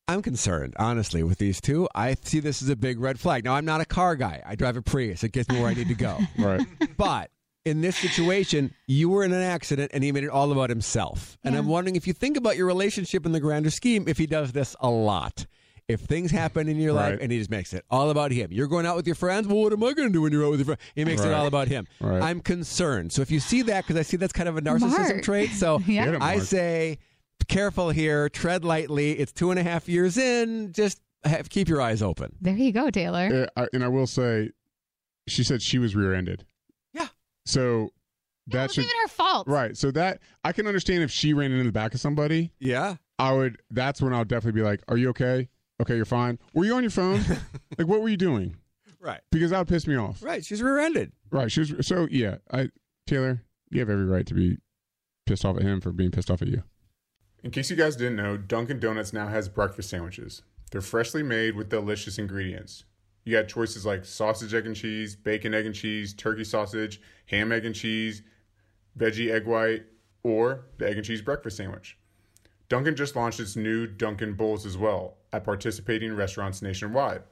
I'm 0.07 0.21
concerned, 0.21 0.73
honestly, 0.77 1.23
with 1.23 1.37
these 1.37 1.61
two. 1.61 1.87
I 1.95 2.15
see 2.21 2.39
this 2.39 2.61
as 2.61 2.67
a 2.69 2.75
big 2.75 2.99
red 2.99 3.19
flag. 3.19 3.45
Now, 3.45 3.55
I'm 3.55 3.63
not 3.65 3.79
a 3.79 3.85
car 3.85 4.15
guy. 4.15 4.41
I 4.45 4.55
drive 4.55 4.75
a 4.75 4.81
Prius. 4.81 5.23
It 5.23 5.31
gets 5.31 5.47
me 5.49 5.59
where 5.59 5.69
I 5.69 5.73
need 5.73 5.87
to 5.87 5.93
go. 5.93 6.17
right. 6.37 6.65
But 6.97 7.29
in 7.63 7.79
this 7.81 7.95
situation, 7.95 8.73
you 8.87 9.07
were 9.09 9.23
in 9.23 9.31
an 9.31 9.41
accident 9.41 9.91
and 9.93 10.03
he 10.03 10.11
made 10.11 10.23
it 10.23 10.29
all 10.29 10.51
about 10.51 10.69
himself. 10.69 11.37
And 11.43 11.55
I'm 11.55 11.67
wondering 11.67 11.95
if 11.95 12.07
you 12.07 12.13
think 12.13 12.35
about 12.35 12.57
your 12.57 12.65
relationship 12.65 13.25
in 13.25 13.31
the 13.31 13.39
grander 13.39 13.69
scheme, 13.69 14.07
if 14.07 14.17
he 14.17 14.25
does 14.25 14.51
this 14.51 14.75
a 14.81 14.89
lot. 14.89 15.45
If 15.87 16.01
things 16.01 16.31
happen 16.31 16.69
in 16.69 16.77
your 16.77 16.93
life 16.93 17.11
Right. 17.13 17.21
and 17.21 17.31
he 17.31 17.37
just 17.37 17.49
makes 17.49 17.73
it 17.73 17.83
all 17.89 18.11
about 18.11 18.31
him, 18.31 18.49
you're 18.51 18.67
going 18.67 18.85
out 18.85 18.95
with 18.95 19.05
your 19.05 19.15
friends. 19.15 19.47
Well, 19.47 19.57
what 19.57 19.73
am 19.73 19.83
I 19.83 19.91
going 19.93 20.07
to 20.07 20.13
do 20.13 20.21
when 20.21 20.31
you're 20.31 20.45
out 20.45 20.51
with 20.51 20.59
your 20.59 20.65
friends? 20.65 20.81
He 20.95 21.03
makes 21.03 21.21
it 21.21 21.33
all 21.33 21.47
about 21.47 21.67
him. 21.67 21.85
Right. 21.99 22.21
I'm 22.21 22.39
concerned. 22.39 23.11
So 23.11 23.21
if 23.21 23.29
you 23.31 23.39
see 23.41 23.61
that, 23.63 23.83
because 23.85 23.97
I 23.99 24.03
see 24.03 24.15
that's 24.17 24.31
kind 24.33 24.47
of 24.47 24.55
a 24.57 24.61
narcissism 24.61 24.97
Mark. 24.97 25.23
trait. 25.23 25.51
So 25.51 25.79
Yeah. 25.87 26.11
It, 26.13 26.21
I 26.21 26.39
say, 26.39 26.97
careful 27.49 27.89
here, 27.89 28.29
tread 28.29 28.63
lightly. 28.63 29.11
It's 29.19 29.31
two 29.33 29.49
and 29.51 29.59
a 29.59 29.63
half 29.63 29.89
years 29.89 30.17
in. 30.17 30.71
Just 30.71 31.01
have, 31.25 31.49
keep 31.49 31.67
your 31.67 31.81
eyes 31.81 32.01
open. 32.01 32.35
There 32.39 32.55
you 32.55 32.71
go, 32.71 32.89
Taylor. 32.89 33.49
Uh, 33.57 33.61
I, 33.61 33.67
and 33.73 33.83
I 33.83 33.87
will 33.89 34.07
say, 34.07 34.51
she 35.27 35.43
said 35.43 35.61
she 35.61 35.77
was 35.77 35.95
rear-ended. 35.95 36.45
Yeah. 36.93 37.07
So 37.45 37.89
that 38.47 38.65
It's 38.65 38.75
should 38.75 38.85
even 38.85 38.95
her 39.03 39.07
fault. 39.09 39.47
right. 39.47 39.75
So 39.75 39.91
that 39.91 40.19
I 40.45 40.51
can 40.53 40.67
understand 40.67 41.03
if 41.03 41.11
she 41.11 41.33
ran 41.33 41.51
into 41.51 41.65
the 41.65 41.71
back 41.71 41.93
of 41.93 41.99
somebody. 41.99 42.53
Yeah. 42.59 42.95
I 43.19 43.33
would. 43.33 43.57
That's 43.69 44.01
when 44.01 44.13
I'll 44.13 44.25
definitely 44.25 44.59
be 44.61 44.65
like, 44.65 44.81
"Are 44.87 44.97
you 44.97 45.09
okay? 45.09 45.47
Okay, 45.81 45.95
you're 45.95 46.05
fine. 46.05 46.37
Were 46.53 46.63
you 46.63 46.75
on 46.75 46.83
your 46.83 46.91
phone? 46.91 47.21
like, 47.77 47.87
what 47.87 48.01
were 48.01 48.09
you 48.09 48.17
doing? 48.17 48.55
Right. 48.99 49.21
Because 49.31 49.49
that 49.49 49.57
would 49.57 49.67
piss 49.67 49.87
me 49.87 49.95
off. 49.95 50.21
Right. 50.21 50.45
She's 50.45 50.61
rear-ended. 50.61 51.11
Right. 51.31 51.51
She 51.51 51.61
was. 51.61 51.87
So 51.87 52.07
yeah, 52.11 52.35
I 52.51 52.69
Taylor, 53.07 53.43
you 53.71 53.79
have 53.79 53.89
every 53.89 54.05
right 54.05 54.25
to 54.27 54.35
be 54.35 54.57
pissed 55.25 55.43
off 55.43 55.57
at 55.57 55.63
him 55.63 55.81
for 55.81 55.91
being 55.91 56.11
pissed 56.11 56.29
off 56.29 56.43
at 56.43 56.47
you. 56.47 56.61
In 57.43 57.49
case 57.49 57.71
you 57.71 57.75
guys 57.75 57.95
didn't 57.95 58.17
know, 58.17 58.37
Dunkin' 58.37 58.79
Donuts 58.79 59.11
now 59.11 59.27
has 59.27 59.49
breakfast 59.49 59.89
sandwiches. 59.89 60.43
They're 60.69 60.81
freshly 60.81 61.23
made 61.23 61.55
with 61.55 61.69
delicious 61.69 62.19
ingredients. 62.19 62.85
You 63.23 63.35
got 63.35 63.47
choices 63.47 63.85
like 63.85 64.05
sausage, 64.05 64.53
egg 64.53 64.67
and 64.67 64.75
cheese, 64.75 65.15
bacon, 65.15 65.53
egg 65.55 65.65
and 65.65 65.73
cheese, 65.73 66.13
turkey 66.13 66.43
sausage, 66.43 67.01
ham, 67.25 67.51
egg 67.51 67.65
and 67.65 67.73
cheese, 67.73 68.21
veggie, 68.97 69.31
egg 69.31 69.47
white, 69.47 69.83
or 70.21 70.65
the 70.77 70.87
egg 70.87 70.97
and 70.97 71.05
cheese 71.05 71.21
breakfast 71.21 71.57
sandwich. 71.57 71.97
Dunkin' 72.69 72.95
just 72.95 73.15
launched 73.15 73.39
its 73.39 73.55
new 73.55 73.87
Dunkin' 73.87 74.33
Bowls 74.33 74.65
as 74.65 74.77
well 74.77 75.17
at 75.33 75.43
participating 75.43 76.13
restaurants 76.15 76.61
nationwide. 76.61 77.23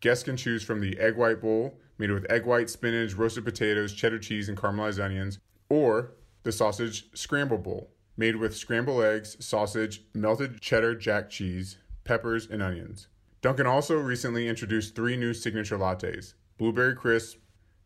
Guests 0.00 0.24
can 0.24 0.36
choose 0.36 0.62
from 0.62 0.80
the 0.80 0.98
egg 0.98 1.16
white 1.16 1.40
bowl, 1.40 1.78
made 1.98 2.10
with 2.10 2.30
egg 2.30 2.46
white, 2.46 2.70
spinach, 2.70 3.14
roasted 3.14 3.44
potatoes, 3.44 3.92
cheddar 3.92 4.18
cheese, 4.18 4.48
and 4.48 4.56
caramelized 4.56 5.02
onions, 5.02 5.38
or 5.68 6.12
the 6.42 6.52
sausage 6.52 7.06
scramble 7.14 7.58
bowl, 7.58 7.90
made 8.16 8.36
with 8.36 8.56
scrambled 8.56 9.04
eggs, 9.04 9.36
sausage, 9.44 10.02
melted 10.14 10.60
cheddar 10.60 10.94
jack 10.94 11.28
cheese, 11.28 11.76
peppers, 12.04 12.46
and 12.46 12.62
onions. 12.62 13.08
Dunkin' 13.42 13.66
also 13.66 13.96
recently 13.96 14.48
introduced 14.48 14.94
three 14.94 15.16
new 15.16 15.32
signature 15.32 15.78
lattes 15.78 16.34
blueberry 16.58 16.94
crisp, 16.94 17.38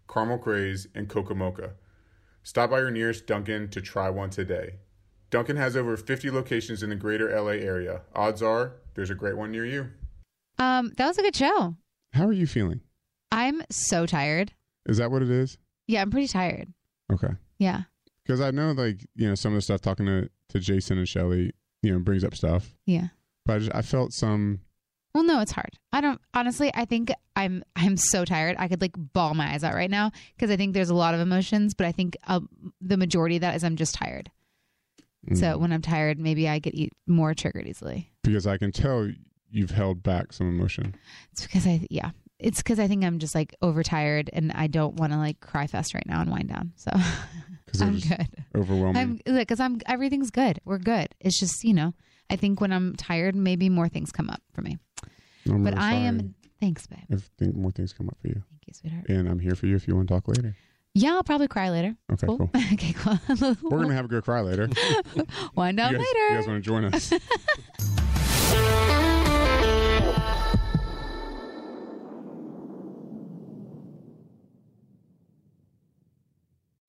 caramel 0.08 0.38
craze, 0.38 0.88
and 0.94 1.08
cocoa 1.08 1.34
mocha. 1.34 1.74
Stop 2.42 2.70
by 2.70 2.80
your 2.80 2.90
nearest 2.90 3.26
Dunkin' 3.26 3.68
to 3.68 3.80
try 3.80 4.10
one 4.10 4.30
today. 4.30 4.74
Dunkin' 5.30 5.56
has 5.56 5.76
over 5.76 5.96
50 5.96 6.30
locations 6.30 6.82
in 6.82 6.90
the 6.90 6.96
greater 6.96 7.28
LA 7.30 7.52
area. 7.52 8.02
Odds 8.14 8.42
are 8.42 8.74
there's 8.94 9.10
a 9.10 9.14
great 9.14 9.36
one 9.36 9.50
near 9.50 9.64
you. 9.66 9.88
Um, 10.58 10.92
that 10.96 11.06
was 11.06 11.18
a 11.18 11.22
good 11.22 11.36
show. 11.36 11.76
How 12.12 12.26
are 12.26 12.32
you 12.32 12.46
feeling? 12.46 12.80
I'm 13.32 13.62
so 13.70 14.06
tired. 14.06 14.52
Is 14.86 14.98
that 14.98 15.10
what 15.10 15.22
it 15.22 15.30
is? 15.30 15.58
Yeah, 15.88 16.02
I'm 16.02 16.10
pretty 16.10 16.28
tired. 16.28 16.72
Okay. 17.12 17.34
Yeah. 17.58 17.82
Because 18.24 18.40
I 18.40 18.50
know, 18.50 18.72
like, 18.72 19.04
you 19.16 19.28
know, 19.28 19.34
some 19.34 19.52
of 19.52 19.56
the 19.56 19.62
stuff 19.62 19.80
talking 19.80 20.06
to, 20.06 20.30
to 20.50 20.60
Jason 20.60 20.98
and 20.98 21.08
Shelly, 21.08 21.52
you 21.82 21.92
know, 21.92 21.98
brings 21.98 22.24
up 22.24 22.34
stuff. 22.34 22.74
Yeah. 22.86 23.08
But 23.44 23.54
I, 23.54 23.58
just, 23.58 23.74
I 23.74 23.82
felt 23.82 24.12
some. 24.12 24.60
Well, 25.14 25.24
no, 25.24 25.40
it's 25.40 25.52
hard. 25.52 25.78
I 25.92 26.00
don't 26.00 26.20
honestly. 26.32 26.72
I 26.74 26.86
think 26.86 27.12
I'm 27.36 27.62
I'm 27.76 27.96
so 27.96 28.24
tired. 28.24 28.56
I 28.58 28.66
could 28.66 28.80
like 28.80 28.94
ball 28.96 29.34
my 29.34 29.52
eyes 29.52 29.62
out 29.62 29.74
right 29.74 29.90
now 29.90 30.10
because 30.34 30.50
I 30.50 30.56
think 30.56 30.74
there's 30.74 30.90
a 30.90 30.94
lot 30.94 31.14
of 31.14 31.20
emotions, 31.20 31.72
but 31.74 31.86
I 31.86 31.92
think 31.92 32.16
uh, 32.26 32.40
the 32.80 32.96
majority 32.96 33.36
of 33.36 33.42
that 33.42 33.54
is 33.54 33.62
I'm 33.62 33.76
just 33.76 33.94
tired. 33.94 34.30
Mm. 35.28 35.38
So 35.38 35.58
when 35.58 35.72
I'm 35.72 35.82
tired, 35.82 36.18
maybe 36.18 36.48
I 36.48 36.58
get 36.58 36.74
eat 36.74 36.92
more 37.06 37.34
triggered 37.34 37.66
easily. 37.66 38.10
Because 38.22 38.46
I 38.46 38.56
can 38.56 38.72
tell 38.72 39.10
you've 39.50 39.70
held 39.70 40.02
back 40.02 40.32
some 40.32 40.48
emotion. 40.48 40.94
It's 41.32 41.42
because 41.42 41.66
I 41.66 41.86
yeah. 41.90 42.10
It's 42.38 42.58
because 42.58 42.78
I 42.78 42.88
think 42.88 43.04
I'm 43.04 43.20
just 43.20 43.34
like 43.34 43.54
overtired 43.62 44.28
and 44.32 44.52
I 44.52 44.66
don't 44.66 44.96
want 44.96 45.12
to 45.12 45.18
like 45.18 45.40
cry 45.40 45.66
fest 45.66 45.94
right 45.94 46.06
now 46.06 46.20
and 46.20 46.30
wind 46.30 46.48
down. 46.48 46.72
So 46.76 46.90
I'm 47.80 47.98
good. 48.00 48.28
overwhelming. 48.54 49.22
I'm 49.26 49.36
because 49.36 49.60
I'm 49.60 49.80
everything's 49.86 50.30
good. 50.30 50.60
We're 50.64 50.78
good. 50.78 51.14
It's 51.20 51.38
just 51.38 51.64
you 51.64 51.72
know 51.72 51.94
I 52.30 52.36
think 52.36 52.60
when 52.60 52.72
I'm 52.72 52.96
tired, 52.96 53.34
maybe 53.34 53.68
more 53.68 53.88
things 53.88 54.10
come 54.10 54.30
up 54.30 54.42
for 54.52 54.62
me. 54.62 54.78
I'm 55.48 55.62
but 55.62 55.74
really 55.74 55.84
I 55.84 55.92
am. 55.94 56.34
Thanks, 56.60 56.86
babe. 56.86 57.00
If 57.10 57.30
think 57.38 57.54
more 57.54 57.70
things 57.70 57.92
come 57.92 58.08
up 58.08 58.16
for 58.20 58.28
you. 58.28 58.42
Thank 58.50 58.66
you, 58.66 58.74
sweetheart. 58.74 59.04
And 59.08 59.28
I'm 59.28 59.38
here 59.38 59.54
for 59.54 59.66
you 59.66 59.76
if 59.76 59.86
you 59.86 59.94
want 59.94 60.08
to 60.08 60.14
talk 60.14 60.28
later. 60.28 60.56
Yeah, 60.96 61.14
I'll 61.14 61.24
probably 61.24 61.48
cry 61.48 61.70
later. 61.70 61.96
Okay, 62.12 62.26
cool. 62.28 62.50
okay, 62.72 62.92
cool. 62.92 63.18
We're 63.62 63.78
going 63.78 63.88
to 63.88 63.94
have 63.94 64.04
a 64.04 64.08
good 64.08 64.22
cry 64.22 64.42
later. 64.42 64.68
Whine 65.54 65.74
Down 65.74 65.92
you 65.92 65.98
guys, 65.98 66.06
later. 66.06 66.28
You 66.28 66.36
guys 66.36 66.46
want 66.46 66.62
to 66.62 66.66
join 66.66 66.84
us? 66.84 67.12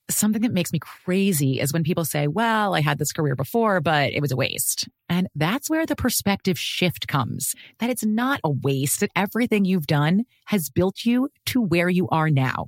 Something 0.08 0.44
that 0.44 0.54
makes 0.54 0.72
me 0.72 0.78
crazy 0.80 1.60
is 1.60 1.74
when 1.74 1.84
people 1.84 2.06
say, 2.06 2.28
well, 2.28 2.76
I 2.76 2.82
had 2.82 3.00
this 3.00 3.12
career 3.12 3.36
before, 3.36 3.82
but 3.82 4.14
it 4.14 4.22
was 4.22 4.32
a 4.32 4.36
waste. 4.36 4.88
And 5.10 5.28
that's 5.34 5.68
where 5.68 5.88
the 5.88 5.96
perspective 5.96 6.60
shift 6.60 7.08
comes 7.08 7.56
that 7.80 7.90
it's 7.90 8.06
not 8.06 8.40
a 8.44 8.52
waste, 8.52 9.00
that 9.00 9.10
everything 9.16 9.66
you've 9.66 9.88
done 9.88 10.26
has 10.46 10.70
built 10.70 11.06
you 11.06 11.30
to 11.48 11.60
where 11.60 11.90
you 11.90 12.08
are 12.10 12.30
now. 12.30 12.68